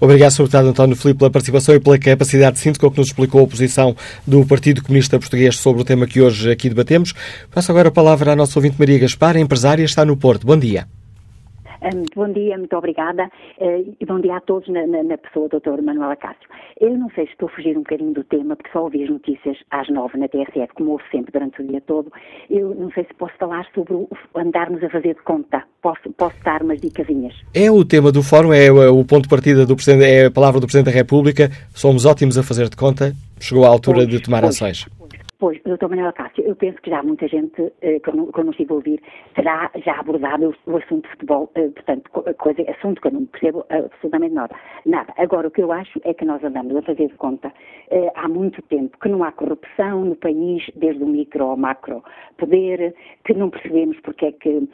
Obrigado, 0.00 0.30
Sr. 0.32 0.42
Deputado 0.44 0.68
António 0.68 0.96
Filipe, 0.96 1.18
pela 1.18 1.30
participação 1.30 1.74
e 1.74 1.80
pela 1.80 1.98
capacidade 1.98 2.56
de 2.56 2.60
síntese 2.60 2.80
com 2.80 2.90
que 2.90 2.98
nos 2.98 3.08
explicou 3.08 3.44
a 3.44 3.46
posição 3.46 3.94
do 4.26 4.46
Partido 4.46 4.82
Comunista 4.82 5.18
Português 5.18 5.56
sobre 5.56 5.82
o 5.82 5.84
tema 5.84 6.06
que 6.06 6.20
hoje 6.20 6.50
aqui 6.50 6.68
debatemos. 6.68 7.12
Passo 7.52 7.70
agora 7.70 7.88
a 7.88 7.92
palavra 7.92 8.32
à 8.32 8.36
nossa 8.36 8.58
ouvinte 8.58 8.76
Maria 8.78 8.98
Gaspar, 8.98 9.36
empresária, 9.36 9.84
está 9.84 10.04
no 10.04 10.16
Porto. 10.16 10.46
Bom 10.46 10.58
dia. 10.58 10.86
Bom 12.14 12.30
dia, 12.30 12.58
muito 12.58 12.76
obrigada 12.76 13.30
eh, 13.58 13.84
e 13.98 14.04
bom 14.04 14.20
dia 14.20 14.36
a 14.36 14.40
todos 14.40 14.68
na, 14.68 14.86
na, 14.86 15.02
na 15.02 15.16
pessoa 15.16 15.48
do 15.48 15.58
Dr. 15.60 15.80
Manuela 15.82 16.14
Cássio. 16.14 16.46
Eu 16.78 16.96
não 16.98 17.08
sei 17.10 17.24
se 17.24 17.32
estou 17.32 17.48
a 17.48 17.52
fugir 17.52 17.74
um 17.76 17.80
bocadinho 17.80 18.12
do 18.12 18.22
tema, 18.24 18.54
porque 18.54 18.70
só 18.70 18.84
ouvi 18.84 19.02
as 19.02 19.08
notícias 19.08 19.56
às 19.70 19.88
nove 19.88 20.18
na 20.18 20.28
TSF, 20.28 20.74
como 20.74 20.92
ouço 20.92 21.04
sempre 21.10 21.32
durante 21.32 21.62
o 21.62 21.66
dia 21.66 21.80
todo. 21.80 22.12
Eu 22.50 22.74
não 22.74 22.90
sei 22.92 23.04
se 23.04 23.14
posso 23.14 23.32
falar 23.38 23.66
sobre 23.74 23.94
o 23.94 24.08
andarmos 24.34 24.84
a 24.84 24.90
fazer 24.90 25.14
de 25.14 25.22
conta. 25.22 25.62
Posso, 25.80 26.10
posso 26.18 26.36
dar 26.44 26.62
umas 26.62 26.80
dicasinhas? 26.82 27.34
É 27.54 27.70
o 27.70 27.82
tema 27.82 28.12
do 28.12 28.22
fórum, 28.22 28.52
é 28.52 28.70
o 28.70 29.02
ponto 29.04 29.22
de 29.22 29.28
partida 29.28 29.64
do 29.64 29.74
Presidente, 29.74 30.04
é 30.04 30.26
a 30.26 30.30
palavra 30.30 30.60
do 30.60 30.66
Presidente 30.66 30.92
da 30.92 30.98
República. 30.98 31.50
Somos 31.74 32.04
ótimos 32.04 32.36
a 32.36 32.42
fazer 32.42 32.68
de 32.68 32.76
conta. 32.76 33.14
Chegou 33.40 33.64
a 33.64 33.68
altura 33.68 33.98
pois, 33.98 34.08
de 34.08 34.20
tomar 34.20 34.42
pois. 34.42 34.56
ações. 34.56 34.99
Pois, 35.40 35.58
doutor 35.62 35.88
Manuel 35.88 36.12
Cássio, 36.12 36.44
eu 36.44 36.54
penso 36.54 36.82
que 36.82 36.90
já 36.90 37.02
muita 37.02 37.26
gente 37.26 37.72
eh, 37.80 37.98
não, 38.12 38.30
que 38.30 38.38
eu 38.38 38.44
não 38.44 38.50
estive 38.50 38.72
a 38.72 38.74
ouvir 38.74 39.02
terá 39.34 39.70
já 39.82 39.98
abordado 39.98 40.54
o, 40.66 40.70
o 40.70 40.76
assunto 40.76 41.04
de 41.04 41.12
futebol, 41.12 41.50
eh, 41.54 41.70
portanto, 41.70 42.10
coisa, 42.10 42.62
assunto 42.70 43.00
que 43.00 43.08
eu 43.08 43.12
não 43.12 43.24
percebo 43.24 43.64
absolutamente 43.70 44.34
nada. 44.34 44.54
nada. 44.84 45.14
Agora, 45.16 45.48
o 45.48 45.50
que 45.50 45.62
eu 45.62 45.72
acho 45.72 45.98
é 46.04 46.12
que 46.12 46.26
nós 46.26 46.44
andamos 46.44 46.76
a 46.76 46.82
fazer 46.82 47.08
de 47.08 47.14
conta 47.14 47.50
eh, 47.90 48.12
há 48.16 48.28
muito 48.28 48.60
tempo 48.60 48.98
que 48.98 49.08
não 49.08 49.24
há 49.24 49.32
corrupção 49.32 50.04
no 50.04 50.14
país, 50.14 50.62
desde 50.76 51.02
o 51.02 51.06
micro 51.06 51.42
ao 51.42 51.56
macro 51.56 52.04
poder, 52.36 52.94
que 53.24 53.32
não 53.32 53.48
percebemos 53.48 53.98
porque 54.00 54.26
é 54.26 54.32
que 54.32 54.68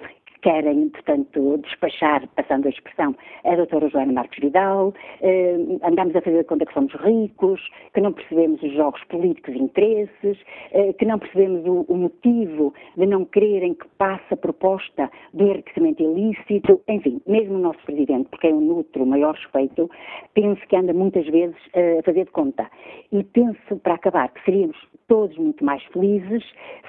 querem, 0.47 0.91
portanto, 0.91 1.59
despachar, 1.59 2.25
passando 2.37 2.67
a 2.67 2.69
expressão, 2.69 3.17
a 3.45 3.57
doutora 3.57 3.89
Joana 3.89 4.13
Marques 4.13 4.39
Vidal, 4.39 4.95
eh, 5.21 5.57
andamos 5.83 6.15
a 6.15 6.21
fazer 6.21 6.45
conta 6.45 6.65
que 6.65 6.73
somos 6.73 6.95
ricos, 6.95 7.61
que 7.93 8.01
não 8.01 8.13
percebemos 8.13 8.63
os 8.63 8.73
jogos 8.75 9.03
políticos 9.09 9.53
e 9.53 9.59
interesses, 9.59 10.39
eh, 10.71 10.93
que 10.93 11.05
não 11.05 11.19
percebemos 11.19 11.67
o, 11.67 11.85
o, 11.89 11.97
motivo 11.97 12.73
de 12.97 13.07
não 13.07 13.25
quererem 13.25 13.75
que 13.75 13.89
passe 13.99 14.35
a 14.35 14.37
proposta 14.37 15.11
do 15.35 15.49
enriquecimento 15.49 16.05
ilícito, 16.05 16.81
enfim, 16.87 17.21
mesmo 17.27 17.57
o 17.57 17.59
nosso 17.59 17.81
Presidente, 17.85 18.29
porque 18.29 18.47
é 18.47 18.55
um 18.55 18.61
nutro 18.61 19.03
o 19.03 19.07
maior 19.07 19.35
respeito, 19.35 19.91
penso 20.33 20.61
que 20.69 20.77
anda 20.77 20.93
muitas 20.93 21.27
vezes 21.27 21.57
eh, 21.73 21.99
a 21.99 22.03
fazer 22.05 22.25
de 22.25 22.31
conta. 22.31 22.71
E 23.11 23.25
penso, 23.25 23.79
para 23.83 23.95
acabar, 23.95 24.29
que 24.29 24.45
seríamos 24.45 24.77
todos 25.09 25.37
muito 25.39 25.65
mais 25.65 25.83
felizes 25.85 26.45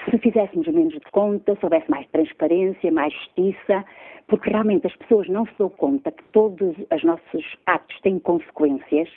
se 0.09 0.17
fizéssemos 0.19 0.67
menos 0.67 0.93
de 0.93 1.11
conta, 1.11 1.55
se 1.55 1.65
houvesse 1.65 1.89
mais 1.89 2.07
transparência, 2.07 2.91
mais 2.91 3.13
justiça, 3.13 3.85
porque 4.27 4.49
realmente 4.49 4.87
as 4.87 4.95
pessoas 4.97 5.27
não 5.29 5.45
se 5.45 5.53
dão 5.57 5.69
conta 5.69 6.11
que 6.11 6.23
todos 6.31 6.75
os 6.77 7.03
nossos 7.03 7.45
atos 7.65 7.99
têm 8.01 8.19
consequências 8.19 9.07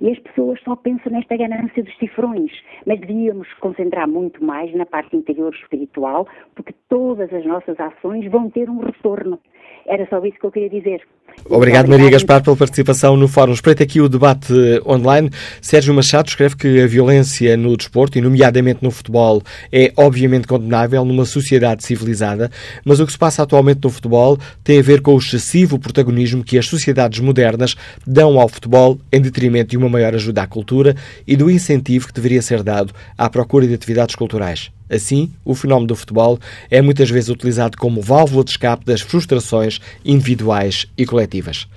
e 0.00 0.10
as 0.10 0.18
pessoas 0.20 0.60
só 0.62 0.76
pensam 0.76 1.12
nesta 1.12 1.36
ganância 1.36 1.82
dos 1.82 1.96
cifrões, 1.98 2.52
mas 2.86 3.00
devíamos 3.00 3.48
concentrar 3.60 4.08
muito 4.08 4.42
mais 4.44 4.72
na 4.74 4.86
parte 4.86 5.16
interior 5.16 5.54
espiritual, 5.54 6.26
porque 6.54 6.74
todas 6.88 7.32
as 7.32 7.44
nossas 7.44 7.78
ações 7.78 8.30
vão 8.30 8.48
ter 8.48 8.70
um 8.70 8.78
retorno. 8.78 9.38
Era 9.86 10.06
só 10.08 10.24
isso 10.24 10.38
que 10.38 10.46
eu 10.46 10.52
queria 10.52 10.70
dizer. 10.70 11.02
Obrigado, 11.48 11.88
Maria 11.88 12.10
Gaspar, 12.10 12.42
pela 12.42 12.56
participação 12.56 13.16
no 13.16 13.26
Fórum. 13.26 13.52
Espreita 13.52 13.82
aqui 13.82 14.00
o 14.00 14.08
debate 14.08 14.52
online. 14.86 15.30
Sérgio 15.62 15.94
Machado 15.94 16.28
escreve 16.28 16.56
que 16.56 16.82
a 16.82 16.86
violência 16.86 17.56
no 17.56 17.76
desporto, 17.76 18.18
e 18.18 18.20
nomeadamente 18.20 18.82
no 18.82 18.90
futebol, 18.90 19.42
é 19.72 19.92
obviamente 19.96 20.46
condenável 20.46 21.04
numa 21.04 21.24
sociedade 21.24 21.84
civilizada, 21.84 22.50
mas 22.84 23.00
o 23.00 23.06
que 23.06 23.12
se 23.12 23.18
passa 23.18 23.42
atualmente 23.42 23.80
no 23.82 23.90
futebol 23.90 24.36
tem 24.62 24.78
a 24.78 24.82
ver 24.82 25.00
com 25.00 25.14
o 25.14 25.18
excessivo 25.18 25.78
protagonismo 25.78 26.44
que 26.44 26.58
as 26.58 26.66
sociedades 26.66 27.20
modernas 27.20 27.76
dão 28.06 28.38
ao 28.38 28.48
futebol 28.48 28.98
em 29.12 29.20
detrimento 29.20 29.70
de 29.70 29.76
uma 29.76 29.88
maior 29.88 30.14
ajuda 30.14 30.42
à 30.42 30.46
cultura 30.46 30.94
e 31.26 31.36
do 31.36 31.50
incentivo 31.50 32.08
que 32.08 32.14
deveria 32.14 32.42
ser 32.42 32.62
dado 32.62 32.94
à 33.16 33.28
procura 33.28 33.66
de 33.66 33.74
atividades 33.74 34.14
culturais. 34.14 34.70
Assim, 34.90 35.30
o 35.44 35.54
fenómeno 35.54 35.86
do 35.86 35.94
futebol 35.94 36.38
é 36.68 36.82
muitas 36.82 37.08
vezes 37.08 37.30
utilizado 37.30 37.78
como 37.78 38.02
válvula 38.02 38.42
de 38.42 38.50
escape 38.50 38.84
das 38.84 39.00
frustrações 39.00 39.80
individuais 40.04 40.86
e 40.98 41.06
coletivas. 41.06 41.68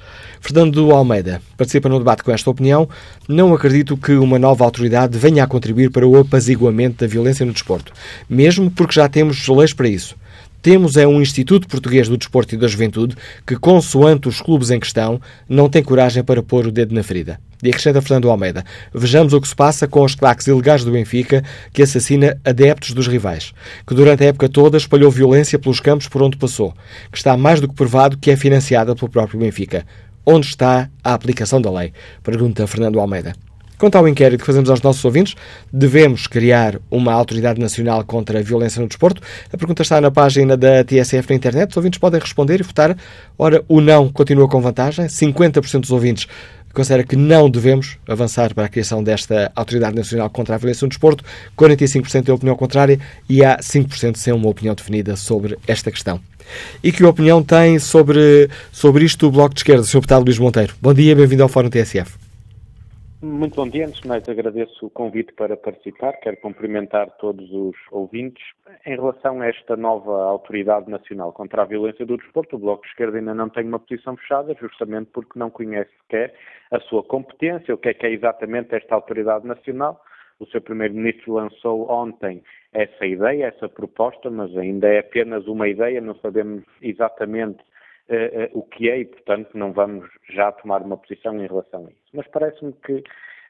Fernando 0.42 0.92
Almeida 0.92 1.40
participa 1.56 1.88
no 1.88 2.00
debate 2.00 2.24
com 2.24 2.32
esta 2.32 2.50
opinião. 2.50 2.90
Não 3.28 3.54
acredito 3.54 3.96
que 3.96 4.14
uma 4.14 4.40
nova 4.40 4.66
autoridade 4.66 5.18
venha 5.18 5.44
a 5.44 5.48
contribuir 5.48 5.92
para 5.92 6.08
o 6.08 6.18
apaziguamento 6.18 7.06
da 7.06 7.08
violência 7.08 7.46
no 7.46 7.54
desporto, 7.54 7.94
mesmo 8.28 8.72
porque 8.72 8.96
já 8.96 9.08
temos 9.08 9.48
leis 9.48 9.74
para 9.74 9.88
isso. 9.88 10.16
Temos 10.64 10.96
é 10.96 11.06
um 11.06 11.22
Instituto 11.22 11.68
Português 11.68 12.08
do 12.08 12.18
Desporto 12.18 12.56
e 12.56 12.58
da 12.58 12.70
Juventude 12.70 13.18
que, 13.46 13.58
consoante 13.58 14.30
os 14.30 14.40
clubes 14.40 14.72
em 14.72 14.80
questão, 14.80 15.20
não 15.48 15.68
tem 15.68 15.84
coragem 15.84 16.24
para 16.24 16.42
pôr 16.42 16.66
o 16.66 16.72
dedo 16.72 16.96
na 16.96 17.04
ferida. 17.04 17.38
E 17.62 17.68
acrescenta 17.68 18.02
Fernando 18.02 18.32
Almeida. 18.32 18.64
Vejamos 18.94 19.34
o 19.34 19.42
que 19.42 19.48
se 19.50 19.54
passa 19.54 19.90
com 19.90 20.06
os 20.06 20.16
claques 20.16 20.48
ilegais 20.48 20.86
do 20.86 20.92
Benfica, 20.92 21.44
que 21.74 21.84
assassina 21.84 22.40
adeptos 22.46 22.94
dos 22.94 23.08
rivais, 23.08 23.54
que 23.86 23.94
durante 23.94 24.24
a 24.24 24.28
época 24.28 24.48
toda 24.48 24.78
espalhou 24.78 25.12
violência 25.12 25.60
pelos 25.60 25.82
campos 25.82 26.08
por 26.08 26.24
onde 26.24 26.38
passou, 26.38 26.74
que 27.12 27.18
está 27.18 27.36
mais 27.36 27.60
do 27.60 27.68
que 27.68 27.76
provado 27.76 28.18
que 28.18 28.32
é 28.32 28.38
financiada 28.38 28.96
pelo 28.96 29.12
próprio 29.12 29.42
Benfica. 29.42 29.86
Onde 30.26 30.48
está 30.48 30.90
a 31.04 31.14
aplicação 31.14 31.62
da 31.62 31.70
lei? 31.70 31.92
Pergunta 32.24 32.66
Fernando 32.68 33.02
Almeida. 33.02 33.34
Quanto 33.78 33.98
ao 33.98 34.08
inquérito 34.08 34.42
que 34.42 34.46
fazemos 34.46 34.70
aos 34.70 34.82
nossos 34.82 35.04
ouvintes, 35.04 35.36
devemos 35.72 36.28
criar 36.28 36.80
uma 36.90 37.12
autoridade 37.12 37.60
nacional 37.60 38.04
contra 38.04 38.40
a 38.40 38.42
violência 38.42 38.82
no 38.82 38.88
desporto? 38.88 39.22
A 39.52 39.58
pergunta 39.58 39.82
está 39.82 40.00
na 40.00 40.12
página 40.12 40.56
da 40.56 40.84
TSF 40.84 41.30
na 41.30 41.36
internet. 41.36 41.72
Os 41.72 41.78
ouvintes 41.78 42.00
podem 42.00 42.20
responder 42.20 42.60
e 42.60 42.64
votar. 42.64 42.96
Ora, 43.38 43.64
o 43.68 43.82
não 43.82 44.10
continua 44.10 44.48
com 44.48 44.62
vantagem. 44.62 45.06
50% 45.06 45.82
dos 45.82 45.92
ouvintes 45.92 46.28
considera 46.74 47.04
que 47.04 47.16
não 47.16 47.50
devemos 47.50 47.98
avançar 48.08 48.54
para 48.54 48.66
a 48.66 48.70
criação 48.70 49.04
desta 49.04 49.52
Autoridade 49.56 49.96
Nacional 49.96 50.30
contra 50.30 50.56
a 50.56 50.58
Violência 50.58 50.86
no 50.86 50.90
Desporto, 50.90 51.24
45% 51.56 52.30
é 52.30 52.34
opinião 52.34 52.56
contrária 52.56 53.00
e 53.30 53.46
há 53.46 53.58
5% 53.60 54.18
sem 54.18 54.34
uma 54.34 54.50
opinião 54.50 54.74
definida 54.74 55.16
sobre 55.16 55.58
esta 55.68 55.92
questão. 55.92 56.20
E 56.84 56.92
que 56.92 57.04
opinião 57.06 57.44
tem 57.44 57.78
sobre, 57.78 58.50
sobre 58.72 59.06
isto 59.06 59.28
o 59.28 59.32
Bloco 59.32 59.54
de 59.54 59.60
Esquerda, 59.60 59.84
Sr. 59.84 59.94
Deputado 59.98 60.26
Luís 60.26 60.40
Monteiro? 60.40 60.74
Bom 60.82 60.94
dia, 60.94 61.16
bem-vindo 61.16 61.44
ao 61.44 61.50
Fórum 61.50 61.70
TSF. 61.70 62.33
Muito 63.24 63.56
bom 63.56 63.70
dia. 63.70 63.88
Antes 63.88 64.02
de 64.02 64.08
mais, 64.10 64.28
agradeço 64.28 64.86
o 64.86 64.90
convite 64.90 65.32
para 65.32 65.56
participar. 65.56 66.12
Quero 66.20 66.36
cumprimentar 66.42 67.10
todos 67.12 67.50
os 67.54 67.74
ouvintes. 67.90 68.44
Em 68.86 68.98
relação 68.98 69.40
a 69.40 69.48
esta 69.48 69.78
nova 69.78 70.26
Autoridade 70.26 70.92
Nacional 70.92 71.32
contra 71.32 71.62
a 71.62 71.66
Violência 71.66 72.06
do 72.06 72.18
Desporto, 72.18 72.58
o 72.58 72.60
Bloco 72.60 72.84
de 72.84 72.90
Esquerda 72.90 73.18
ainda 73.20 73.34
não 73.34 73.48
tem 73.48 73.66
uma 73.66 73.80
posição 73.80 74.18
fechada, 74.18 74.54
justamente 74.60 75.10
porque 75.14 75.40
não 75.40 75.50
conhece 75.50 75.90
sequer 76.02 76.36
a 76.70 76.82
sua 76.82 77.02
competência, 77.02 77.74
o 77.74 77.78
que 77.78 77.88
é 77.88 77.94
que 77.94 78.06
é 78.06 78.12
exatamente 78.12 78.76
esta 78.76 78.94
Autoridade 78.94 79.48
Nacional. 79.48 80.04
O 80.38 80.46
seu 80.48 80.60
Primeiro-Ministro 80.60 81.36
lançou 81.36 81.90
ontem 81.90 82.44
essa 82.74 83.06
ideia, 83.06 83.46
essa 83.46 83.70
proposta, 83.70 84.30
mas 84.30 84.54
ainda 84.58 84.90
é 84.90 85.00
apenas 85.00 85.48
uma 85.48 85.70
ideia, 85.70 86.02
não 86.02 86.16
sabemos 86.16 86.66
exatamente 86.82 87.64
uh, 88.10 88.58
uh, 88.58 88.60
o 88.60 88.64
que 88.64 88.90
é 88.90 89.00
e, 89.00 89.06
portanto, 89.06 89.58
não 89.58 89.72
vamos 89.72 90.10
já 90.30 90.52
tomar 90.52 90.82
uma 90.82 90.98
posição 90.98 91.36
em 91.36 91.48
relação 91.48 91.86
a 91.86 91.90
isso. 91.90 92.10
Mas 92.14 92.28
parece-me 92.28 92.74
que 92.74 93.04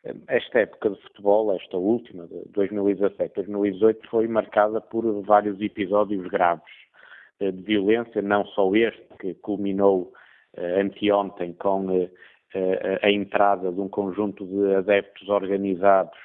eh, 0.03 0.15
esta 0.27 0.59
época 0.59 0.91
de 0.91 1.01
futebol, 1.01 1.55
esta 1.55 1.77
última, 1.77 2.27
de 2.27 2.35
2017-2018, 2.53 3.97
foi 4.09 4.27
marcada 4.27 4.81
por 4.81 5.03
vários 5.23 5.59
episódios 5.61 6.27
graves 6.27 6.73
de 7.39 7.51
violência, 7.51 8.21
não 8.21 8.45
só 8.45 8.73
este, 8.75 9.03
que 9.19 9.33
culminou 9.35 10.13
anteontem 10.55 11.51
com 11.53 12.07
a 13.01 13.09
entrada 13.09 13.71
de 13.71 13.81
um 13.81 13.89
conjunto 13.89 14.45
de 14.45 14.75
adeptos 14.75 15.27
organizados 15.27 16.17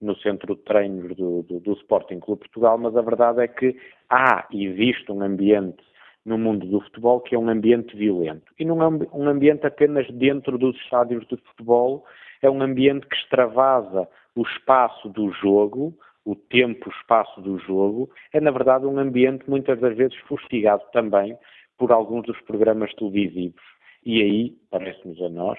no 0.00 0.16
centro 0.16 0.56
de 0.56 0.62
treinos 0.62 1.14
do, 1.16 1.42
do, 1.42 1.60
do 1.60 1.72
Sporting 1.74 2.18
Clube 2.18 2.40
Portugal, 2.40 2.78
mas 2.78 2.96
a 2.96 3.02
verdade 3.02 3.42
é 3.42 3.48
que 3.48 3.76
há, 4.10 4.46
existe 4.52 5.10
um 5.12 5.22
ambiente 5.22 5.82
no 6.24 6.38
mundo 6.38 6.66
do 6.66 6.80
futebol, 6.80 7.20
que 7.20 7.34
é 7.34 7.38
um 7.38 7.48
ambiente 7.48 7.96
violento. 7.96 8.52
E 8.58 8.64
não 8.64 8.82
é 8.82 8.88
um 9.12 9.28
ambiente 9.28 9.66
apenas 9.66 10.08
dentro 10.10 10.56
dos 10.56 10.76
estádios 10.76 11.26
de 11.26 11.36
futebol, 11.36 12.04
é 12.40 12.50
um 12.50 12.62
ambiente 12.62 13.06
que 13.06 13.16
extravasa 13.16 14.08
o 14.34 14.42
espaço 14.42 15.08
do 15.08 15.30
jogo, 15.32 15.94
o 16.24 16.34
tempo, 16.34 16.88
o 16.88 16.92
espaço 16.92 17.40
do 17.40 17.58
jogo, 17.58 18.10
é 18.32 18.40
na 18.40 18.50
verdade 18.50 18.86
um 18.86 18.98
ambiente 18.98 19.48
muitas 19.48 19.78
das 19.78 19.94
vezes 19.96 20.16
fustigado 20.26 20.82
também 20.92 21.36
por 21.78 21.92
alguns 21.92 22.24
dos 22.24 22.40
programas 22.42 22.92
televisivos. 22.94 23.62
E 24.04 24.22
aí, 24.22 24.56
parece-nos 24.70 25.20
a 25.22 25.28
nós, 25.28 25.58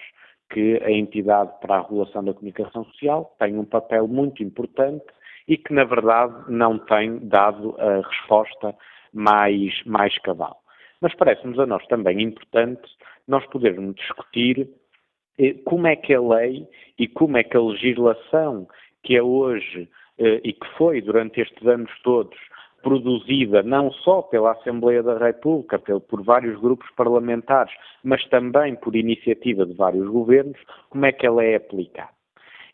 que 0.49 0.79
a 0.83 0.91
entidade 0.91 1.51
para 1.59 1.77
a 1.77 1.81
regulação 1.81 2.23
da 2.23 2.33
comunicação 2.33 2.85
social 2.85 3.35
tem 3.39 3.57
um 3.57 3.65
papel 3.65 4.07
muito 4.07 4.43
importante 4.43 5.05
e 5.47 5.57
que, 5.57 5.73
na 5.73 5.83
verdade, 5.83 6.33
não 6.47 6.77
tem 6.79 7.19
dado 7.27 7.75
a 7.79 8.07
resposta 8.07 8.75
mais, 9.15 9.81
mais 9.85 10.15
cabal. 10.19 10.61
Mas 11.01 11.15
parece-nos 11.15 11.57
a 11.57 11.65
nós 11.65 11.85
também 11.87 12.21
importante 12.21 12.83
nós 13.27 13.45
podermos 13.47 13.95
discutir 13.95 14.69
eh, 15.39 15.55
como 15.65 15.87
é 15.87 15.95
que 15.95 16.13
a 16.13 16.21
lei 16.21 16.67
e 16.99 17.07
como 17.07 17.37
é 17.37 17.43
que 17.43 17.57
a 17.57 17.61
legislação 17.61 18.67
que 19.01 19.15
é 19.15 19.23
hoje 19.23 19.89
eh, 20.19 20.41
e 20.43 20.53
que 20.53 20.67
foi 20.77 21.01
durante 21.01 21.41
estes 21.41 21.65
anos 21.65 21.91
todos 22.03 22.37
produzida 22.85 23.63
não 23.63 23.91
só 23.91 24.21
pela 24.21 24.51
Assembleia 24.51 25.01
da 25.01 25.17
República, 25.17 25.79
por 25.79 26.21
vários 26.21 26.59
grupos 26.59 26.87
parlamentares, 26.95 27.73
mas 28.03 28.23
também 28.27 28.75
por 28.75 28.95
iniciativa 28.95 29.65
de 29.65 29.73
vários 29.73 30.07
governos, 30.07 30.59
como 30.91 31.03
é 31.03 31.11
que 31.11 31.25
ela 31.25 31.43
é 31.43 31.55
aplicada. 31.55 32.11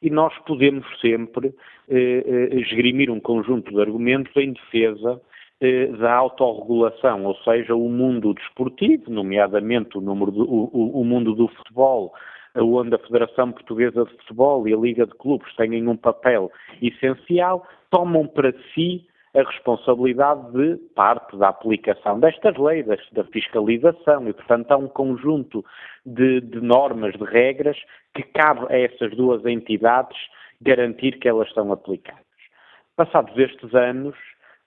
E 0.01 0.09
nós 0.09 0.37
podemos 0.39 0.85
sempre 0.99 1.55
eh, 1.87 2.23
eh, 2.25 2.55
esgrimir 2.57 3.09
um 3.09 3.21
conjunto 3.21 3.71
de 3.71 3.79
argumentos 3.79 4.35
em 4.35 4.51
defesa 4.51 5.21
da 5.99 6.13
autorregulação, 6.13 7.25
ou 7.25 7.35
seja, 7.43 7.75
o 7.75 7.87
mundo 7.87 8.33
desportivo, 8.33 9.11
nomeadamente 9.11 9.97
o, 9.97 10.01
do, 10.01 10.11
o, 10.11 11.01
o 11.01 11.05
mundo 11.05 11.35
do 11.35 11.47
futebol, 11.49 12.13
onde 12.55 12.95
a 12.95 12.99
Federação 12.99 13.51
Portuguesa 13.51 14.05
de 14.05 14.11
Futebol 14.17 14.67
e 14.67 14.73
a 14.73 14.77
Liga 14.77 15.05
de 15.05 15.13
Clubes 15.13 15.55
têm 15.55 15.87
um 15.87 15.95
papel 15.95 16.51
essencial, 16.81 17.65
tomam 17.91 18.25
para 18.27 18.51
si 18.73 19.05
a 19.33 19.43
responsabilidade 19.43 20.51
de 20.51 20.75
parte 20.93 21.37
da 21.37 21.49
aplicação 21.49 22.19
destas 22.19 22.57
leis, 22.57 22.85
da 23.13 23.23
fiscalização, 23.25 24.27
e, 24.27 24.33
portanto, 24.33 24.71
há 24.71 24.77
um 24.77 24.89
conjunto 24.89 25.63
de, 26.05 26.41
de 26.41 26.59
normas, 26.59 27.13
de 27.13 27.23
regras, 27.23 27.77
que 28.13 28.23
cabe 28.23 28.65
a 28.69 28.77
essas 28.77 29.15
duas 29.15 29.45
entidades 29.45 30.17
garantir 30.59 31.17
que 31.19 31.29
elas 31.29 31.47
estão 31.47 31.71
aplicadas. 31.71 32.25
Passados 32.97 33.37
estes 33.37 33.73
anos, 33.73 34.15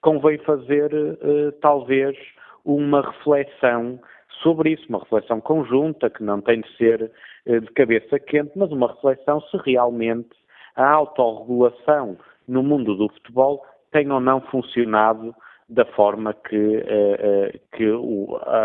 convém 0.05 0.37
fazer, 0.39 0.93
uh, 0.93 1.51
talvez, 1.63 2.15
uma 2.63 3.01
reflexão 3.01 3.99
sobre 4.43 4.73
isso, 4.73 4.85
uma 4.91 4.99
reflexão 4.99 5.41
conjunta, 5.41 6.11
que 6.11 6.23
não 6.23 6.43
tem 6.43 6.61
de 6.61 6.77
ser 6.77 7.11
uh, 7.47 7.61
de 7.61 7.73
cabeça 7.73 8.19
quente, 8.19 8.53
mas 8.55 8.71
uma 8.71 8.89
reflexão 8.89 9.41
se 9.41 9.57
realmente 9.65 10.29
a 10.77 10.91
autorregulação 10.91 12.19
no 12.47 12.63
mundo 12.63 12.95
do 12.95 13.09
futebol 13.09 13.65
tem 13.91 14.11
ou 14.11 14.21
não 14.21 14.43
funcionado 14.43 15.35
da 15.71 15.87
forma 15.87 16.35
que, 16.35 16.77
uh, 16.77 17.59
que 17.73 17.91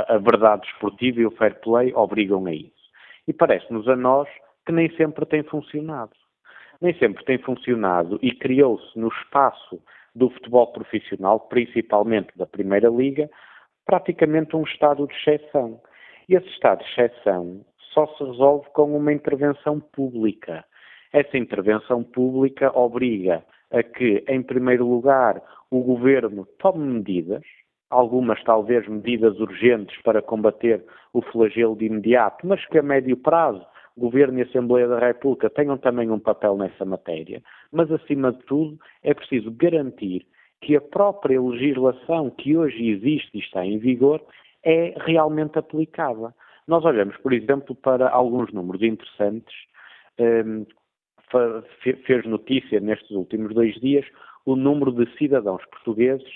a, 0.10 0.18
verdade 0.18 0.68
esportiva 0.68 1.22
e 1.22 1.26
o 1.26 1.32
fair 1.32 1.58
play 1.62 1.94
obrigam 1.96 2.46
a 2.48 2.54
isso. 2.54 2.74
E 3.26 3.32
parece-nos 3.32 3.88
a 3.88 3.96
nós 3.96 4.28
que 4.66 4.74
nem 4.74 4.90
sempre 4.98 5.26
tem 5.26 5.44
funcionado. 5.44 6.12
Nem 6.82 6.94
sempre 6.98 7.24
tem 7.24 7.38
funcionado 7.38 8.20
e 8.22 8.34
criou-se 8.34 9.00
no 9.00 9.08
espaço 9.08 9.82
do 10.20 10.30
futebol 10.30 10.68
profissional, 10.68 11.40
principalmente 11.40 12.38
da 12.38 12.46
Primeira 12.46 12.90
Liga, 12.90 13.30
praticamente 13.86 14.56
um 14.56 14.64
estado 14.64 15.08
de 15.08 15.14
exceção. 15.16 15.82
E 16.28 16.36
esse 16.36 16.48
estado 16.50 16.84
de 16.84 16.92
exceção 16.92 17.66
só 17.94 18.06
se 18.06 18.24
resolve 18.24 18.68
com 18.74 18.96
uma 18.96 19.14
intervenção 19.14 19.80
pública. 19.80 20.64
Essa 21.12 21.38
intervenção 21.38 22.04
pública 22.04 22.72
obriga 22.78 23.44
a 23.72 23.82
que, 23.82 24.24
em 24.28 24.44
primeiro 24.44 24.86
lugar, 24.86 25.42
o 25.72 25.82
governo 25.82 26.46
tome 26.60 26.86
medidas, 26.86 27.42
algumas 27.90 28.44
talvez 28.44 28.88
medidas 28.88 29.40
urgentes 29.40 30.00
para 30.04 30.22
combater 30.22 30.86
o 31.14 31.22
flagelo 31.22 31.76
de 31.76 31.86
imediato, 31.86 32.46
mas 32.46 32.64
que 32.68 32.78
a 32.78 32.84
médio 32.84 33.18
prazo 33.18 33.66
Governo 34.00 34.40
e 34.40 34.44
Assembleia 34.44 34.88
da 34.88 35.00
República 35.00 35.50
tenham 35.50 35.78
também 35.78 36.10
um 36.10 36.20
papel 36.20 36.58
nessa 36.58 36.86
matéria, 36.86 37.42
mas 37.72 37.92
acima 37.92 38.32
de 38.32 38.40
tudo 38.46 38.80
é 39.04 39.14
preciso 39.14 39.52
garantir 39.52 40.26
que 40.62 40.76
a 40.76 40.82
própria 40.82 41.42
legislação 41.42 42.30
que 42.30 42.58
hoje 42.58 42.90
existe 42.90 43.38
e 43.38 43.40
está 43.40 43.66
em 43.66 43.78
vigor 43.78 44.22
é 44.64 44.94
realmente 45.06 45.58
aplicada. 45.58 46.34
Nós 46.68 46.84
olhamos, 46.86 47.16
por 47.18 47.34
exemplo, 47.34 47.76
para 47.76 48.10
alguns 48.10 48.52
números 48.52 48.82
interessantes. 48.82 49.56
Um, 50.20 50.66
fez 52.06 52.26
notícia 52.26 52.80
nestes 52.80 53.12
últimos 53.12 53.54
dois 53.54 53.76
dias 53.76 54.06
o 54.46 54.56
número 54.56 54.92
de 54.92 55.06
cidadãos 55.18 55.64
portugueses 55.66 56.28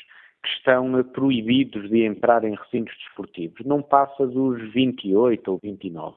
que 0.44 0.50
estão 0.50 1.00
eh, 1.00 1.04
proibidos 1.04 1.90
de 1.90 2.04
entrar 2.04 2.44
em 2.44 2.54
recintos 2.54 2.94
desportivos. 2.98 3.66
Não 3.66 3.82
passa 3.82 4.28
dos 4.28 4.62
28 4.74 5.52
ou 5.52 5.60
29. 5.64 6.16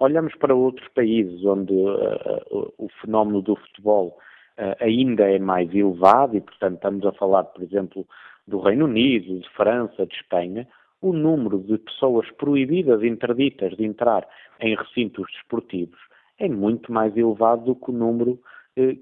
Olhamos 0.00 0.34
para 0.36 0.54
outros 0.54 0.86
países 0.94 1.44
onde 1.44 1.72
uh, 1.72 2.72
o 2.78 2.88
fenómeno 3.00 3.42
do 3.42 3.56
futebol 3.56 4.16
uh, 4.56 4.84
ainda 4.84 5.24
é 5.24 5.40
mais 5.40 5.74
elevado 5.74 6.36
e, 6.36 6.40
portanto, 6.40 6.76
estamos 6.76 7.04
a 7.04 7.12
falar, 7.12 7.44
por 7.44 7.64
exemplo, 7.64 8.06
do 8.46 8.60
Reino 8.60 8.84
Unido, 8.84 9.40
de 9.40 9.48
França, 9.50 10.06
de 10.06 10.14
Espanha, 10.14 10.68
o 11.02 11.12
número 11.12 11.58
de 11.58 11.78
pessoas 11.78 12.30
proibidas, 12.32 13.02
interditas 13.02 13.76
de 13.76 13.84
entrar 13.84 14.26
em 14.60 14.76
recintos 14.76 15.26
desportivos 15.32 15.98
é 16.38 16.48
muito 16.48 16.92
mais 16.92 17.16
elevado 17.16 17.64
do 17.64 17.74
que 17.74 17.90
o 17.90 17.94
número 17.94 18.40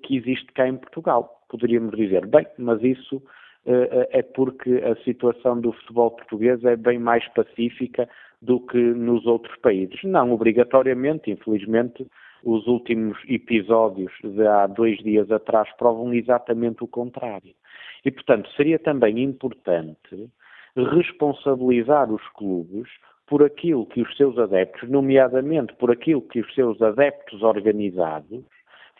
que 0.02 0.16
existe 0.16 0.46
cá 0.52 0.66
em 0.66 0.76
Portugal. 0.76 1.42
Poderíamos 1.48 1.94
dizer, 1.94 2.26
bem, 2.26 2.46
mas 2.58 2.82
isso 2.82 3.22
é 4.10 4.22
porque 4.22 4.76
a 4.76 4.96
situação 5.04 5.60
do 5.60 5.72
futebol 5.72 6.10
português 6.12 6.64
é 6.64 6.76
bem 6.76 6.98
mais 6.98 7.26
pacífica 7.34 8.08
do 8.40 8.60
que 8.60 8.78
nos 8.78 9.26
outros 9.26 9.56
países. 9.58 10.02
Não 10.04 10.32
obrigatoriamente, 10.32 11.30
infelizmente, 11.30 12.06
os 12.44 12.66
últimos 12.66 13.18
episódios 13.28 14.12
de 14.22 14.46
há 14.46 14.66
dois 14.66 14.98
dias 14.98 15.30
atrás 15.30 15.68
provam 15.76 16.12
exatamente 16.14 16.84
o 16.84 16.88
contrário. 16.88 17.54
E, 18.04 18.10
portanto, 18.10 18.48
seria 18.56 18.78
também 18.78 19.20
importante 19.20 20.30
responsabilizar 20.76 22.12
os 22.12 22.22
clubes 22.30 22.88
por 23.26 23.42
aquilo 23.42 23.86
que 23.86 24.00
os 24.00 24.16
seus 24.16 24.38
adeptos, 24.38 24.88
nomeadamente 24.88 25.74
por 25.74 25.90
aquilo 25.90 26.22
que 26.22 26.40
os 26.40 26.54
seus 26.54 26.80
adeptos 26.80 27.42
organizados, 27.42 28.44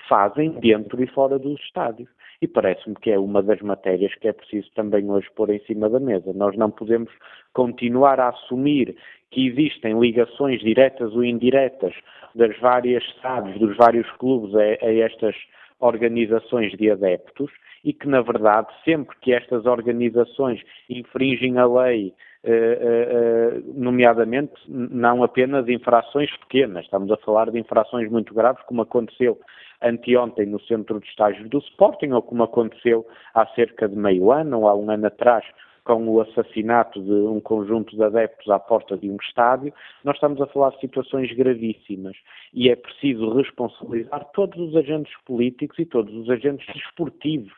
fazem 0.08 0.50
dentro 0.60 1.02
e 1.02 1.06
fora 1.06 1.38
dos 1.38 1.60
estádios. 1.60 2.08
E 2.40 2.46
parece-me 2.46 2.94
que 2.96 3.10
é 3.10 3.18
uma 3.18 3.42
das 3.42 3.60
matérias 3.60 4.14
que 4.16 4.28
é 4.28 4.32
preciso 4.32 4.70
também 4.74 5.10
hoje 5.10 5.28
pôr 5.34 5.50
em 5.50 5.60
cima 5.60 5.88
da 5.88 5.98
mesa. 5.98 6.32
Nós 6.34 6.56
não 6.56 6.70
podemos 6.70 7.10
continuar 7.54 8.20
a 8.20 8.28
assumir 8.28 8.96
que 9.30 9.46
existem 9.46 9.98
ligações 9.98 10.60
diretas 10.60 11.14
ou 11.14 11.24
indiretas 11.24 11.94
das 12.34 12.56
várias 12.58 13.02
SADs, 13.22 13.58
dos 13.58 13.76
vários 13.76 14.10
clubes 14.12 14.54
a, 14.54 14.86
a 14.86 14.92
estas 14.92 15.34
organizações 15.80 16.72
de 16.72 16.90
adeptos 16.90 17.50
e 17.84 17.92
que, 17.92 18.08
na 18.08 18.20
verdade, 18.20 18.68
sempre 18.84 19.16
que 19.20 19.32
estas 19.32 19.64
organizações 19.64 20.60
infringem 20.88 21.58
a 21.58 21.66
lei, 21.66 22.12
eh, 22.42 22.50
eh, 22.50 23.08
eh, 23.10 23.62
nomeadamente 23.74 24.54
não 24.68 25.22
apenas 25.22 25.68
infrações 25.68 26.30
pequenas, 26.38 26.84
estamos 26.84 27.10
a 27.10 27.16
falar 27.18 27.50
de 27.50 27.58
infrações 27.58 28.10
muito 28.10 28.34
graves, 28.34 28.62
como 28.66 28.82
aconteceu 28.82 29.38
anteontem 29.82 30.46
no 30.46 30.60
centro 30.60 31.00
de 31.00 31.06
estágios 31.08 31.48
do 31.48 31.58
Sporting, 31.58 32.12
ou 32.12 32.22
como 32.22 32.42
aconteceu 32.42 33.06
há 33.34 33.46
cerca 33.54 33.88
de 33.88 33.96
meio 33.96 34.32
ano 34.32 34.60
ou 34.60 34.68
há 34.68 34.74
um 34.74 34.90
ano 34.90 35.06
atrás 35.06 35.44
com 35.86 36.08
o 36.08 36.20
assassinato 36.20 37.00
de 37.00 37.12
um 37.12 37.40
conjunto 37.40 37.94
de 37.94 38.02
adeptos 38.02 38.50
à 38.50 38.58
porta 38.58 38.96
de 38.96 39.08
um 39.08 39.16
estádio, 39.22 39.72
nós 40.02 40.16
estamos 40.16 40.40
a 40.40 40.46
falar 40.48 40.70
de 40.70 40.80
situações 40.80 41.32
gravíssimas 41.32 42.16
e 42.52 42.68
é 42.68 42.74
preciso 42.74 43.32
responsabilizar 43.32 44.24
todos 44.34 44.58
os 44.58 44.74
agentes 44.74 45.14
políticos 45.24 45.78
e 45.78 45.86
todos 45.86 46.12
os 46.12 46.28
agentes 46.28 46.66
desportivos 46.74 47.54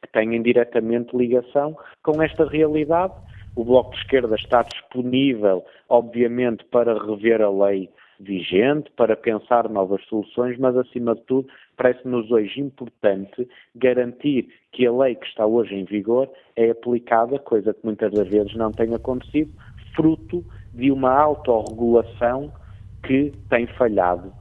que 0.00 0.12
tenham 0.12 0.40
diretamente 0.42 1.16
ligação 1.16 1.76
com 2.04 2.22
esta 2.22 2.46
realidade. 2.46 3.14
O 3.56 3.64
Bloco 3.64 3.90
de 3.90 3.98
Esquerda 3.98 4.36
está 4.36 4.62
disponível, 4.62 5.64
obviamente, 5.88 6.64
para 6.66 6.94
rever 6.94 7.42
a 7.42 7.50
lei 7.50 7.90
vigente, 8.22 8.90
para 8.96 9.16
pensar 9.16 9.68
novas 9.68 10.02
soluções, 10.06 10.58
mas 10.58 10.76
acima 10.76 11.14
de 11.14 11.22
tudo 11.22 11.48
parece-nos 11.76 12.30
hoje 12.30 12.60
importante 12.60 13.48
garantir 13.74 14.48
que 14.70 14.86
a 14.86 14.92
lei 14.92 15.14
que 15.14 15.26
está 15.26 15.44
hoje 15.44 15.74
em 15.74 15.84
vigor 15.84 16.30
é 16.56 16.70
aplicada, 16.70 17.38
coisa 17.38 17.74
que 17.74 17.84
muitas 17.84 18.12
das 18.12 18.28
vezes 18.28 18.54
não 18.54 18.70
tem 18.70 18.94
acontecido, 18.94 19.52
fruto 19.94 20.44
de 20.72 20.90
uma 20.90 21.12
autorregulação 21.12 22.52
que 23.02 23.32
tem 23.50 23.66
falhado 23.66 24.32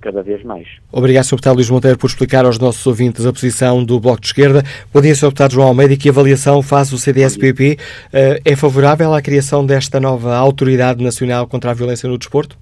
cada 0.00 0.22
vez 0.22 0.42
mais. 0.44 0.66
Obrigado, 0.92 1.24
Sr. 1.24 1.36
Deputado 1.36 1.54
Luís 1.56 1.70
Monteiro, 1.70 1.98
por 1.98 2.06
explicar 2.06 2.44
aos 2.44 2.58
nossos 2.58 2.86
ouvintes 2.86 3.26
a 3.26 3.32
posição 3.32 3.84
do 3.84 4.00
Bloco 4.00 4.20
de 4.20 4.28
Esquerda. 4.28 4.62
Bom 4.92 5.00
dia, 5.00 5.14
Sr. 5.14 5.28
Deputado 5.28 5.52
João 5.52 5.68
Almeida. 5.68 5.96
Que 5.96 6.08
avaliação 6.08 6.62
faz 6.62 6.92
o 6.92 6.98
CDS-PP? 6.98 7.76
Eh, 8.12 8.40
é 8.44 8.56
favorável 8.56 9.14
à 9.14 9.22
criação 9.22 9.64
desta 9.64 10.00
nova 10.00 10.34
Autoridade 10.36 11.02
Nacional 11.02 11.46
contra 11.46 11.70
a 11.70 11.74
Violência 11.74 12.08
no 12.08 12.18
Desporto? 12.18 12.56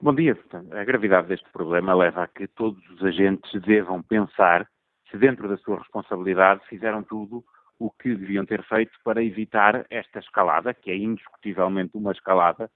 Bom 0.00 0.14
dia. 0.14 0.36
A 0.72 0.84
gravidade 0.84 1.28
deste 1.28 1.48
problema 1.52 1.94
leva 1.94 2.24
a 2.24 2.26
que 2.28 2.48
todos 2.48 2.82
os 2.90 3.04
agentes 3.04 3.52
devam 3.62 4.02
pensar 4.02 4.66
se, 5.10 5.16
dentro 5.16 5.48
da 5.48 5.56
sua 5.58 5.78
responsabilidade, 5.78 6.60
fizeram 6.68 7.02
tudo 7.02 7.44
o 7.78 7.90
que 7.90 8.14
deviam 8.14 8.44
ter 8.44 8.62
feito 8.64 8.92
para 9.04 9.22
evitar 9.22 9.86
esta 9.90 10.18
escalada, 10.18 10.74
que 10.74 10.90
é 10.90 10.96
indiscutivelmente 10.96 11.92
uma 11.94 12.12
escalada 12.12 12.70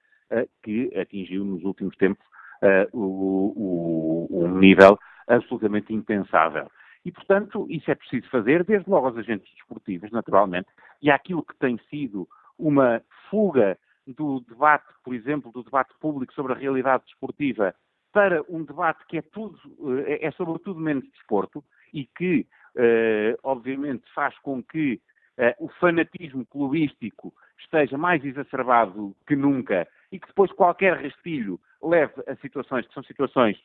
que 0.62 0.92
atingiu 0.98 1.44
nos 1.44 1.62
últimos 1.64 1.96
tempos 1.96 2.24
uh, 2.62 2.96
o, 2.96 4.28
o, 4.30 4.44
um 4.44 4.58
nível 4.58 4.98
absolutamente 5.28 5.92
impensável. 5.92 6.70
E, 7.04 7.12
portanto, 7.12 7.66
isso 7.70 7.90
é 7.90 7.94
preciso 7.94 8.28
fazer, 8.30 8.64
desde 8.64 8.90
logo 8.90 9.06
aos 9.06 9.16
agentes 9.16 9.48
desportivos, 9.54 10.10
naturalmente, 10.10 10.68
e 11.00 11.10
aquilo 11.10 11.44
que 11.44 11.56
tem 11.56 11.78
sido 11.88 12.28
uma 12.58 13.00
fuga 13.30 13.78
do 14.06 14.40
debate, 14.40 14.86
por 15.04 15.14
exemplo, 15.14 15.52
do 15.52 15.62
debate 15.62 15.92
público 16.00 16.32
sobre 16.32 16.52
a 16.52 16.56
realidade 16.56 17.04
desportiva 17.04 17.74
para 18.12 18.42
um 18.48 18.64
debate 18.64 19.04
que 19.06 19.18
é 19.18 19.22
tudo, 19.22 19.58
eh, 20.06 20.26
é 20.26 20.30
sobretudo 20.32 20.80
menos 20.80 21.04
desporto 21.10 21.62
e 21.92 22.06
que, 22.06 22.46
eh, 22.76 23.36
obviamente, 23.42 24.04
faz 24.14 24.36
com 24.38 24.62
que 24.62 25.00
eh, 25.36 25.54
o 25.58 25.68
fanatismo 25.68 26.46
clubístico 26.46 27.32
esteja 27.58 27.98
mais 27.98 28.24
exacerbado 28.24 29.14
que 29.26 29.36
nunca 29.36 29.86
e 30.10 30.18
que 30.18 30.26
depois 30.26 30.50
qualquer 30.52 31.02
rastilho 31.02 31.60
leve 31.82 32.14
a 32.26 32.36
situações 32.36 32.86
que 32.86 32.94
são 32.94 33.02
situações 33.02 33.56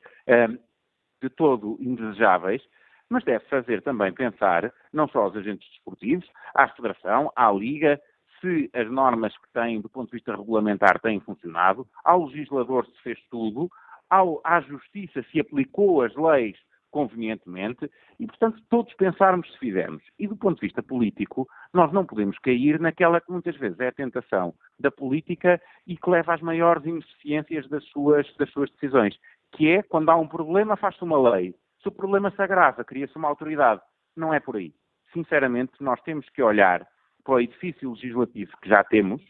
de 1.22 1.30
todo 1.30 1.78
indesejáveis, 1.80 2.62
mas 3.10 3.24
deve 3.24 3.46
fazer 3.46 3.82
também 3.82 4.14
pensar 4.14 4.74
não 4.92 5.08
só 5.08 5.24
aos 5.24 5.36
agentes 5.36 5.70
desportivos, 5.70 6.28
à 6.56 6.68
Federação, 6.70 7.32
à 7.36 7.52
Liga, 7.52 8.02
se 8.40 8.70
as 8.74 8.90
normas 8.90 9.38
que 9.38 9.52
têm, 9.54 9.80
do 9.80 9.90
ponto 9.90 10.08
de 10.08 10.18
vista 10.18 10.36
regulamentar, 10.36 11.00
têm 11.00 11.20
funcionado, 11.20 11.88
ao 12.04 12.26
legislador 12.26 12.86
se 12.88 13.02
fez 13.04 13.20
tudo, 13.30 13.70
ao, 14.10 14.42
à 14.44 14.60
Justiça 14.62 15.24
se 15.32 15.40
aplicou 15.40 16.02
as 16.02 16.16
leis 16.16 16.58
convenientemente 16.92 17.90
e, 18.20 18.28
portanto, 18.28 18.62
todos 18.70 18.94
pensarmos 18.94 19.52
se 19.52 19.58
fizermos. 19.58 20.04
E 20.20 20.28
do 20.28 20.36
ponto 20.36 20.60
de 20.60 20.68
vista 20.68 20.84
político, 20.84 21.48
nós 21.74 21.92
não 21.92 22.06
podemos 22.06 22.38
cair 22.40 22.80
naquela 22.80 23.20
que 23.20 23.32
muitas 23.32 23.56
vezes 23.56 23.80
é 23.80 23.88
a 23.88 23.92
tentação 23.92 24.54
da 24.80 24.92
política 24.92 25.60
e 25.88 25.98
que 25.98 26.10
leva 26.10 26.34
às 26.34 26.42
maiores 26.42 26.86
ineficiências 26.86 27.68
das 27.70 27.84
suas, 27.86 28.28
das 28.36 28.50
suas 28.52 28.70
decisões, 28.72 29.18
que 29.54 29.70
é, 29.70 29.82
quando 29.82 30.10
há 30.10 30.16
um 30.16 30.28
problema, 30.28 30.76
faz-se 30.76 31.04
uma 31.04 31.32
lei. 31.32 31.56
Se 31.82 31.88
o 31.88 31.92
problema 31.92 32.30
se 32.32 32.42
agrava, 32.42 32.84
cria-se 32.84 33.16
uma 33.16 33.28
autoridade. 33.28 33.82
Não 34.16 34.34
é 34.34 34.40
por 34.40 34.58
aí. 34.58 34.74
Sinceramente, 35.14 35.74
nós 35.80 36.00
temos 36.02 36.30
que 36.30 36.44
olhar 36.44 36.88
para 37.24 37.34
o 37.34 37.40
edifício 37.40 37.92
legislativo 37.92 38.52
que 38.62 38.70
já 38.70 38.84
temos 38.84 39.22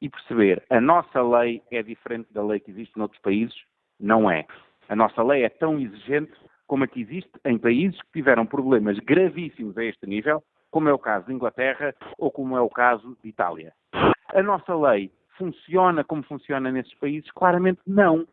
e 0.00 0.08
perceber 0.08 0.64
a 0.70 0.80
nossa 0.80 1.22
lei 1.22 1.62
é 1.70 1.82
diferente 1.82 2.32
da 2.32 2.42
lei 2.42 2.60
que 2.60 2.70
existe 2.70 2.96
noutros 2.96 3.20
países? 3.20 3.54
Não 3.98 4.30
é. 4.30 4.46
A 4.88 4.96
nossa 4.96 5.22
lei 5.22 5.44
é 5.44 5.48
tão 5.48 5.78
exigente 5.78 6.32
como 6.70 6.84
a 6.84 6.86
que 6.86 7.00
existe 7.00 7.32
em 7.44 7.58
países 7.58 8.00
que 8.00 8.12
tiveram 8.12 8.46
problemas 8.46 8.96
gravíssimos 9.00 9.76
a 9.76 9.84
este 9.84 10.06
nível, 10.06 10.40
como 10.70 10.88
é 10.88 10.92
o 10.92 11.00
caso 11.00 11.26
de 11.26 11.32
Inglaterra 11.32 11.92
ou 12.16 12.30
como 12.30 12.56
é 12.56 12.60
o 12.60 12.68
caso 12.68 13.18
de 13.24 13.28
Itália. 13.28 13.72
A 13.92 14.40
nossa 14.40 14.72
lei 14.76 15.10
funciona 15.36 16.04
como 16.04 16.22
funciona 16.22 16.70
nesses 16.70 16.94
países? 16.94 17.28
Claramente 17.32 17.80
não. 17.84 18.24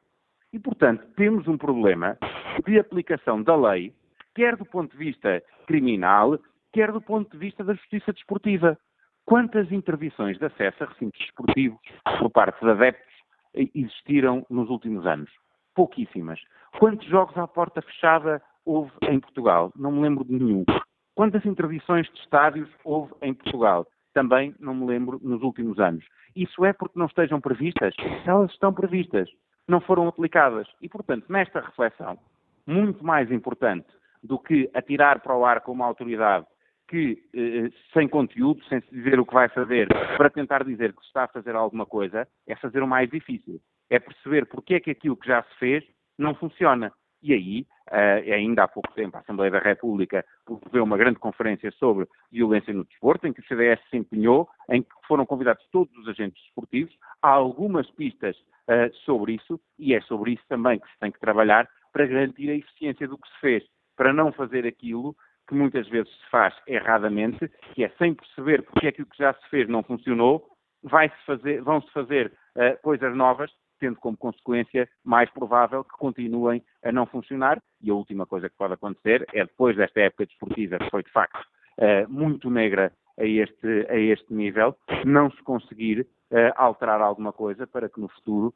E, 0.53 0.59
portanto, 0.59 1.03
temos 1.15 1.47
um 1.47 1.57
problema 1.57 2.15
de 2.64 2.77
aplicação 2.77 3.41
da 3.41 3.55
lei, 3.55 3.91
quer 4.35 4.55
do 4.55 4.65
ponto 4.65 4.91
de 4.91 5.03
vista 5.03 5.41
criminal, 5.65 6.38
quer 6.72 6.91
do 6.91 7.01
ponto 7.01 7.31
de 7.31 7.39
vista 7.39 7.64
da 7.64 7.73
justiça 7.73 8.14
desportiva. 8.14 8.77
Quantas 9.26 9.72
intervenções 9.72 10.38
de 10.38 10.45
acesso 10.45 10.84
a 10.84 10.88
recintos 10.88 11.19
desportivos 11.19 11.80
por 12.19 12.30
parte 12.30 12.64
de 12.64 12.69
adeptos 12.69 13.14
existiram 13.55 14.45
nos 14.47 14.69
últimos 14.69 15.07
anos? 15.07 15.31
Pouquíssimas. 15.78 16.40
Quantos 16.80 17.08
jogos 17.08 17.38
à 17.38 17.48
porta 17.48 17.84
fechada 17.84 18.41
houve 18.66 18.91
em 19.04 19.20
Portugal? 19.20 19.72
Não 19.76 19.91
me 19.91 20.02
lembro 20.02 20.26
de 20.26 20.34
nenhum. 20.34 20.66
Quantas 21.14 21.45
intervenções 21.45 22.12
de 22.12 22.20
estádios 22.20 22.68
houve 22.84 23.14
em 23.22 23.32
Portugal? 23.32 23.86
Também 24.12 24.56
não 24.60 24.74
me 24.74 24.88
lembro 24.88 25.20
nos 25.22 25.40
últimos 25.44 25.80
anos. 25.80 26.04
Isso 26.36 26.66
é 26.66 26.74
porque 26.74 26.98
não 26.98 27.06
estejam 27.06 27.40
previstas? 27.40 27.94
Elas 28.26 28.49
estão 28.54 28.74
previstas, 28.74 29.30
não 29.68 29.80
foram 29.80 30.08
aplicadas. 30.08 30.68
E, 30.82 30.90
portanto, 30.90 31.26
nesta 31.30 31.60
reflexão, 31.60 32.18
muito 32.66 33.06
mais 33.06 33.32
importante 33.32 33.86
do 34.24 34.40
que 34.40 34.72
atirar 34.74 35.20
para 35.20 35.38
o 35.38 35.45
ar 35.45 35.62
com 35.62 35.74
uma 35.74 35.86
autoridade 35.86 36.48
que, 36.88 37.22
eh, 37.36 37.70
sem 37.94 38.08
conteúdo, 38.08 38.64
sem 38.64 38.82
se 38.82 38.90
dizer 38.90 39.20
o 39.20 39.26
que 39.28 39.34
vai 39.36 39.48
fazer, 39.49 39.88
para 40.18 40.32
tentar 40.32 40.64
dizer 40.64 40.91
que 40.94 41.02
se 41.02 41.08
está 41.08 41.26
a 41.26 41.28
fazer 41.28 41.56
alguma 41.56 41.86
coisa, 41.86 42.28
é 42.48 42.56
fazer 42.56 42.82
o 42.82 42.88
mais 42.88 43.08
difícil. 43.12 43.62
É 43.89 43.99
perceber 43.99 44.45
porque 44.47 44.76
é 44.76 44.80
que 44.80 44.91
aquilo 44.91 45.18
que 45.18 45.27
já 45.27 45.43
se 45.43 45.55
fez 45.57 45.84
não 46.18 46.35
funciona. 46.35 46.91
E 47.22 47.34
aí, 47.34 47.65
uh, 47.89 48.34
ainda 48.34 48.64
há 48.64 48.68
pouco 48.68 48.93
tempo, 48.93 49.18
a 49.18 49.22
Assembleia 49.22 49.51
da 49.51 49.59
República 49.59 50.23
promoveu 50.45 50.84
uma 50.84 50.97
grande 50.97 51.19
conferência 51.19 51.72
sobre 51.72 52.07
violência 52.31 52.73
no 52.73 52.85
desporto, 52.85 53.26
em 53.26 53.34
que 53.34 53.39
o 53.39 53.47
CDS 53.47 53.80
se 53.89 53.97
empenhou, 53.97 54.47
em 54.69 54.84
que 54.84 54.89
foram 55.07 55.26
convidados 55.26 55.65
todos 55.72 55.95
os 55.97 56.07
agentes 56.07 56.41
desportivos. 56.43 56.95
Há 57.22 57.30
algumas 57.30 57.89
pistas 57.91 58.38
uh, 58.38 58.93
sobre 59.03 59.34
isso, 59.34 59.59
e 59.80 59.93
é 59.95 60.01
sobre 60.01 60.34
isso 60.34 60.43
também 60.47 60.80
que 60.80 60.88
se 60.88 60.99
tem 60.99 61.11
que 61.11 61.19
trabalhar 61.19 61.68
para 61.91 62.05
garantir 62.05 62.49
a 62.49 62.55
eficiência 62.55 63.07
do 63.07 63.18
que 63.18 63.27
se 63.30 63.39
fez, 63.39 63.64
para 63.95 64.14
não 64.14 64.31
fazer 64.31 64.68
aquilo 64.68 65.15
que 65.47 65.55
muitas 65.55 65.88
vezes 65.88 66.11
se 66.11 66.30
faz 66.30 66.53
erradamente, 66.68 67.49
que 67.73 67.84
é 67.84 67.89
sem 67.97 68.14
perceber 68.14 68.61
porque 68.64 68.88
é 68.88 68.91
que 68.91 69.01
o 69.01 69.05
que 69.05 69.18
já 69.18 69.34
se 69.34 69.49
fez 69.49 69.68
não 69.68 69.81
funcionou, 69.81 70.45
vai 70.84 71.09
-se 71.09 71.26
fazer, 71.26 71.61
vão-se 71.61 71.89
fazer 71.91 72.31
uh, 72.55 72.80
coisas 72.84 73.15
novas 73.15 73.51
tendo 73.80 73.98
como 73.98 74.18
consequência 74.18 74.88
mais 75.04 75.30
provável 75.32 75.84
que 75.84 75.98
continuem 75.98 76.64
a 76.84 76.91
não 76.91 77.06
funcionar. 77.06 77.62
E 77.82 77.90
a 77.90 77.94
última 77.94 78.26
coisa 78.26 78.49
que 78.49 78.58
pode 78.58 78.74
acontecer 78.74 79.26
é, 79.34 79.45
depois 79.45 79.76
desta 79.76 80.02
época 80.02 80.26
desportiva, 80.26 80.80
que 80.80 80.90
foi 80.90 81.04
de 81.04 81.12
facto 81.12 81.40
uh, 81.78 82.10
muito 82.12 82.49
negra 82.49 82.91
a 83.20 83.26
este, 83.26 83.88
a 83.90 83.95
este 83.95 84.34
nível, 84.34 84.76
não 85.06 85.32
se 85.32 85.41
conseguir 85.44 86.02
uh, 86.32 86.54
alterar 86.56 87.02
alguma 87.02 87.34
coisa 87.34 87.66
para 87.66 87.90
que 87.90 87.99
no 87.99 88.08
futuro 88.10 88.54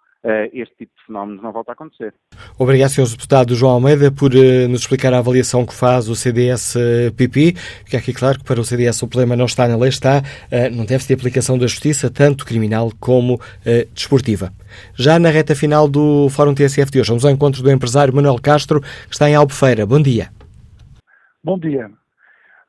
este 0.53 0.75
tipo 0.77 0.91
de 0.97 1.05
fenómenos 1.07 1.41
não 1.41 1.51
volte 1.51 1.69
a 1.69 1.73
acontecer. 1.73 2.13
Obrigado, 2.57 2.89
Sr. 2.89 3.09
Deputado 3.09 3.55
João 3.55 3.73
Almeida, 3.73 4.11
por 4.11 4.31
uh, 4.33 4.67
nos 4.69 4.81
explicar 4.81 5.13
a 5.13 5.17
avaliação 5.17 5.65
que 5.65 5.73
faz 5.73 6.07
o 6.07 6.15
CDS-PP. 6.15 7.53
Fica 7.85 7.97
aqui 7.97 8.13
claro 8.13 8.37
que 8.37 8.45
para 8.45 8.59
o 8.59 8.63
CDS 8.63 9.01
o 9.01 9.07
problema 9.07 9.35
não 9.35 9.45
está 9.45 9.67
na 9.67 9.75
lei, 9.75 9.89
está 9.89 10.21
não 10.71 10.85
deve 10.85 11.05
de 11.05 11.13
aplicação 11.13 11.57
da 11.57 11.65
justiça, 11.65 12.09
tanto 12.11 12.45
criminal 12.45 12.91
como 12.99 13.39
desportiva. 13.93 14.51
Já 14.95 15.17
na 15.19 15.29
reta 15.29 15.55
final 15.55 15.87
do 15.87 16.29
Fórum 16.29 16.53
TSF 16.53 16.91
de 16.91 16.99
hoje, 16.99 17.09
vamos 17.09 17.25
ao 17.25 17.31
encontro 17.31 17.63
do 17.63 17.71
empresário 17.71 18.13
Manuel 18.13 18.39
Castro, 18.41 18.81
que 18.81 19.11
está 19.13 19.29
em 19.29 19.35
Albufeira. 19.35 19.85
Bom 19.85 20.01
dia. 20.01 20.29
Bom 21.43 21.57
dia. 21.57 21.89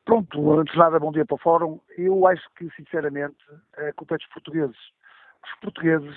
Pronto, 0.05 0.59
antes 0.59 0.73
de 0.73 0.79
nada, 0.79 0.99
bom 0.99 1.11
dia 1.11 1.25
para 1.25 1.35
o 1.35 1.39
Fórum. 1.39 1.79
Eu 1.97 2.27
acho 2.27 2.43
que, 2.57 2.67
sinceramente, 2.75 3.37
a 3.77 3.93
culpa 3.93 4.15
é 4.15 4.17
dos 4.17 4.27
portugueses. 4.27 4.75
Os 4.75 5.59
portugueses 5.61 6.15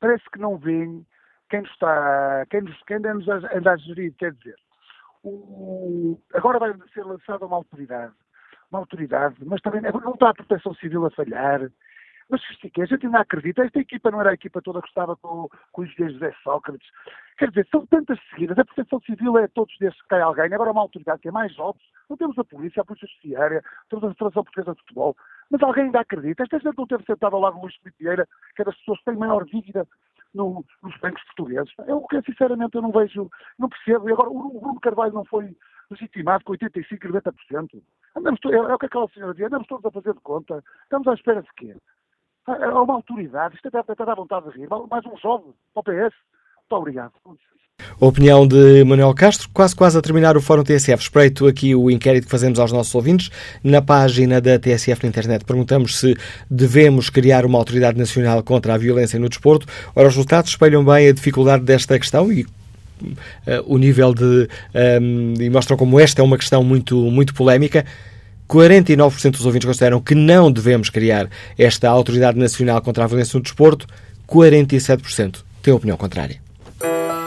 parece 0.00 0.24
que 0.30 0.38
não 0.38 0.58
veem 0.58 1.06
quem 1.48 1.60
nos 1.60 1.70
está, 1.70 2.46
quem, 2.50 2.62
nos, 2.62 2.82
quem 2.84 2.96
anda, 2.96 3.12
anda 3.54 3.72
a 3.72 3.76
gerir, 3.76 4.14
quer 4.16 4.32
dizer. 4.32 4.56
O, 5.22 6.18
agora 6.32 6.58
vai 6.58 6.74
ser 6.94 7.04
lançada 7.04 7.44
uma 7.44 7.56
autoridade, 7.56 8.14
uma 8.70 8.80
autoridade, 8.80 9.36
mas 9.44 9.60
também 9.60 9.82
não 9.82 10.14
está 10.14 10.30
a 10.30 10.34
proteção 10.34 10.72
civil 10.74 11.04
a 11.04 11.10
falhar, 11.10 11.70
mas 12.30 12.40
sofistiquei, 12.42 12.84
a 12.84 12.86
gente 12.86 13.06
ainda 13.06 13.20
acredita. 13.20 13.64
Esta 13.64 13.80
equipa 13.80 14.10
não 14.10 14.20
era 14.20 14.30
a 14.30 14.34
equipa 14.34 14.62
toda 14.62 14.80
que 14.80 14.88
estava 14.88 15.16
com, 15.16 15.48
com 15.72 15.82
o 15.82 15.84
engenheiro 15.84 16.14
José 16.14 16.32
Sócrates. 16.44 16.88
Quer 17.36 17.48
dizer, 17.48 17.66
são 17.70 17.84
tantas 17.86 18.18
seguidas. 18.30 18.56
A 18.56 18.64
proteção 18.64 19.00
civil 19.00 19.36
é 19.36 19.48
todos 19.48 19.76
desde 19.80 20.00
que 20.00 20.08
cai 20.08 20.20
alguém. 20.20 20.44
Agora 20.44 20.70
uma 20.70 20.80
autoridade 20.80 21.20
que 21.20 21.28
é 21.28 21.32
mais 21.32 21.52
jovem. 21.54 21.82
Não 22.08 22.16
temos 22.16 22.38
a 22.38 22.44
polícia, 22.44 22.82
a 22.82 22.84
polícia 22.84 23.08
judiciária, 23.08 23.62
temos 23.88 24.04
a 24.04 24.14
Federação 24.14 24.44
Portuguesa 24.44 24.74
de 24.74 24.80
Futebol. 24.82 25.16
Mas 25.50 25.62
alguém 25.62 25.84
ainda 25.84 26.00
acredita. 26.00 26.44
Esta 26.44 26.58
gente 26.58 26.78
não 26.78 26.86
teve 26.86 27.04
sentado 27.04 27.34
ao 27.34 27.42
lado 27.42 27.54
do 27.54 27.62
Luís 27.62 27.74
Vieira, 27.98 28.26
que 28.54 28.62
é 28.62 28.64
das 28.64 28.76
pessoas 28.78 28.98
que 28.98 29.06
têm 29.06 29.16
maior 29.16 29.44
dívida 29.44 29.86
no, 30.32 30.64
nos 30.82 30.96
bancos 30.98 31.22
portugueses. 31.24 31.72
Que, 32.08 32.22
sinceramente, 32.22 32.76
eu 32.76 32.82
não 32.82 32.92
vejo, 32.92 33.28
não 33.58 33.68
percebo. 33.68 34.08
E 34.08 34.12
agora, 34.12 34.30
o 34.30 34.60
Bruno 34.60 34.80
Carvalho 34.80 35.12
não 35.12 35.24
foi 35.24 35.56
legitimado 35.90 36.44
com 36.44 36.52
85%, 36.52 37.32
90%. 37.50 37.82
Andamos, 38.16 38.40
é, 38.46 38.54
é 38.54 38.74
o 38.74 38.78
que 38.78 38.86
aquela 38.86 39.08
senhora 39.08 39.32
dizia, 39.32 39.48
andamos 39.48 39.66
todos 39.66 39.84
a 39.84 39.90
fazer 39.90 40.14
de 40.14 40.20
conta. 40.20 40.62
Estamos 40.84 41.08
à 41.08 41.14
espera 41.14 41.42
de 41.42 41.48
quê? 41.56 41.76
É 42.46 42.68
uma 42.68 42.94
autoridade, 42.94 43.54
isto 43.54 43.68
até 43.76 43.94
dá 43.94 44.14
vontade 44.14 44.50
de 44.50 44.58
rir. 44.58 44.68
Mais 44.90 45.04
um 45.04 45.16
jovem 45.18 45.52
para 45.74 45.80
o 45.80 45.84
PS. 45.84 46.16
Muito 46.70 46.82
obrigado. 46.82 47.12
Opinião 47.98 48.46
de 48.46 48.84
Manuel 48.84 49.12
Castro, 49.12 49.48
quase 49.52 49.74
quase 49.74 49.98
a 49.98 50.02
terminar 50.02 50.36
o 50.36 50.40
Fórum 50.40 50.62
TSF. 50.62 51.02
Espreito 51.02 51.48
aqui 51.48 51.74
o 51.74 51.90
inquérito 51.90 52.26
que 52.26 52.30
fazemos 52.30 52.60
aos 52.60 52.70
nossos 52.70 52.94
ouvintes. 52.94 53.30
Na 53.64 53.82
página 53.82 54.40
da 54.40 54.56
TSF 54.56 55.02
na 55.02 55.08
internet 55.08 55.44
perguntamos 55.44 55.98
se 55.98 56.16
devemos 56.48 57.10
criar 57.10 57.44
uma 57.44 57.58
autoridade 57.58 57.98
nacional 57.98 58.42
contra 58.44 58.74
a 58.74 58.78
violência 58.78 59.18
no 59.18 59.28
desporto. 59.28 59.66
Ora, 59.96 60.06
os 60.06 60.14
resultados 60.14 60.50
espelham 60.52 60.84
bem 60.84 61.08
a 61.08 61.12
dificuldade 61.12 61.64
desta 61.64 61.98
questão 61.98 62.30
e 62.32 62.42
uh, 62.42 62.48
o 63.66 63.76
nível 63.76 64.14
de. 64.14 64.22
Um, 64.22 65.34
ehm, 65.34 65.34
e 65.40 65.50
mostram 65.50 65.76
como 65.76 65.98
esta 65.98 66.22
é 66.22 66.24
uma 66.24 66.38
questão 66.38 66.62
muito, 66.62 66.96
muito 67.10 67.34
polémica. 67.34 67.84
49% 68.48 69.32
dos 69.32 69.46
ouvintes 69.46 69.66
consideram 69.66 70.00
que 70.00 70.14
não 70.14 70.52
devemos 70.52 70.88
criar 70.90 71.28
esta 71.58 71.88
Autoridade 71.88 72.38
Nacional 72.38 72.80
contra 72.82 73.04
a 73.04 73.06
Violência 73.06 73.36
no 73.36 73.42
Desporto, 73.42 73.86
47% 74.28 75.42
têm 75.62 75.72
opinião 75.72 75.96
contrária. 75.96 76.49
Thank 76.80 77.12
you. 77.12 77.19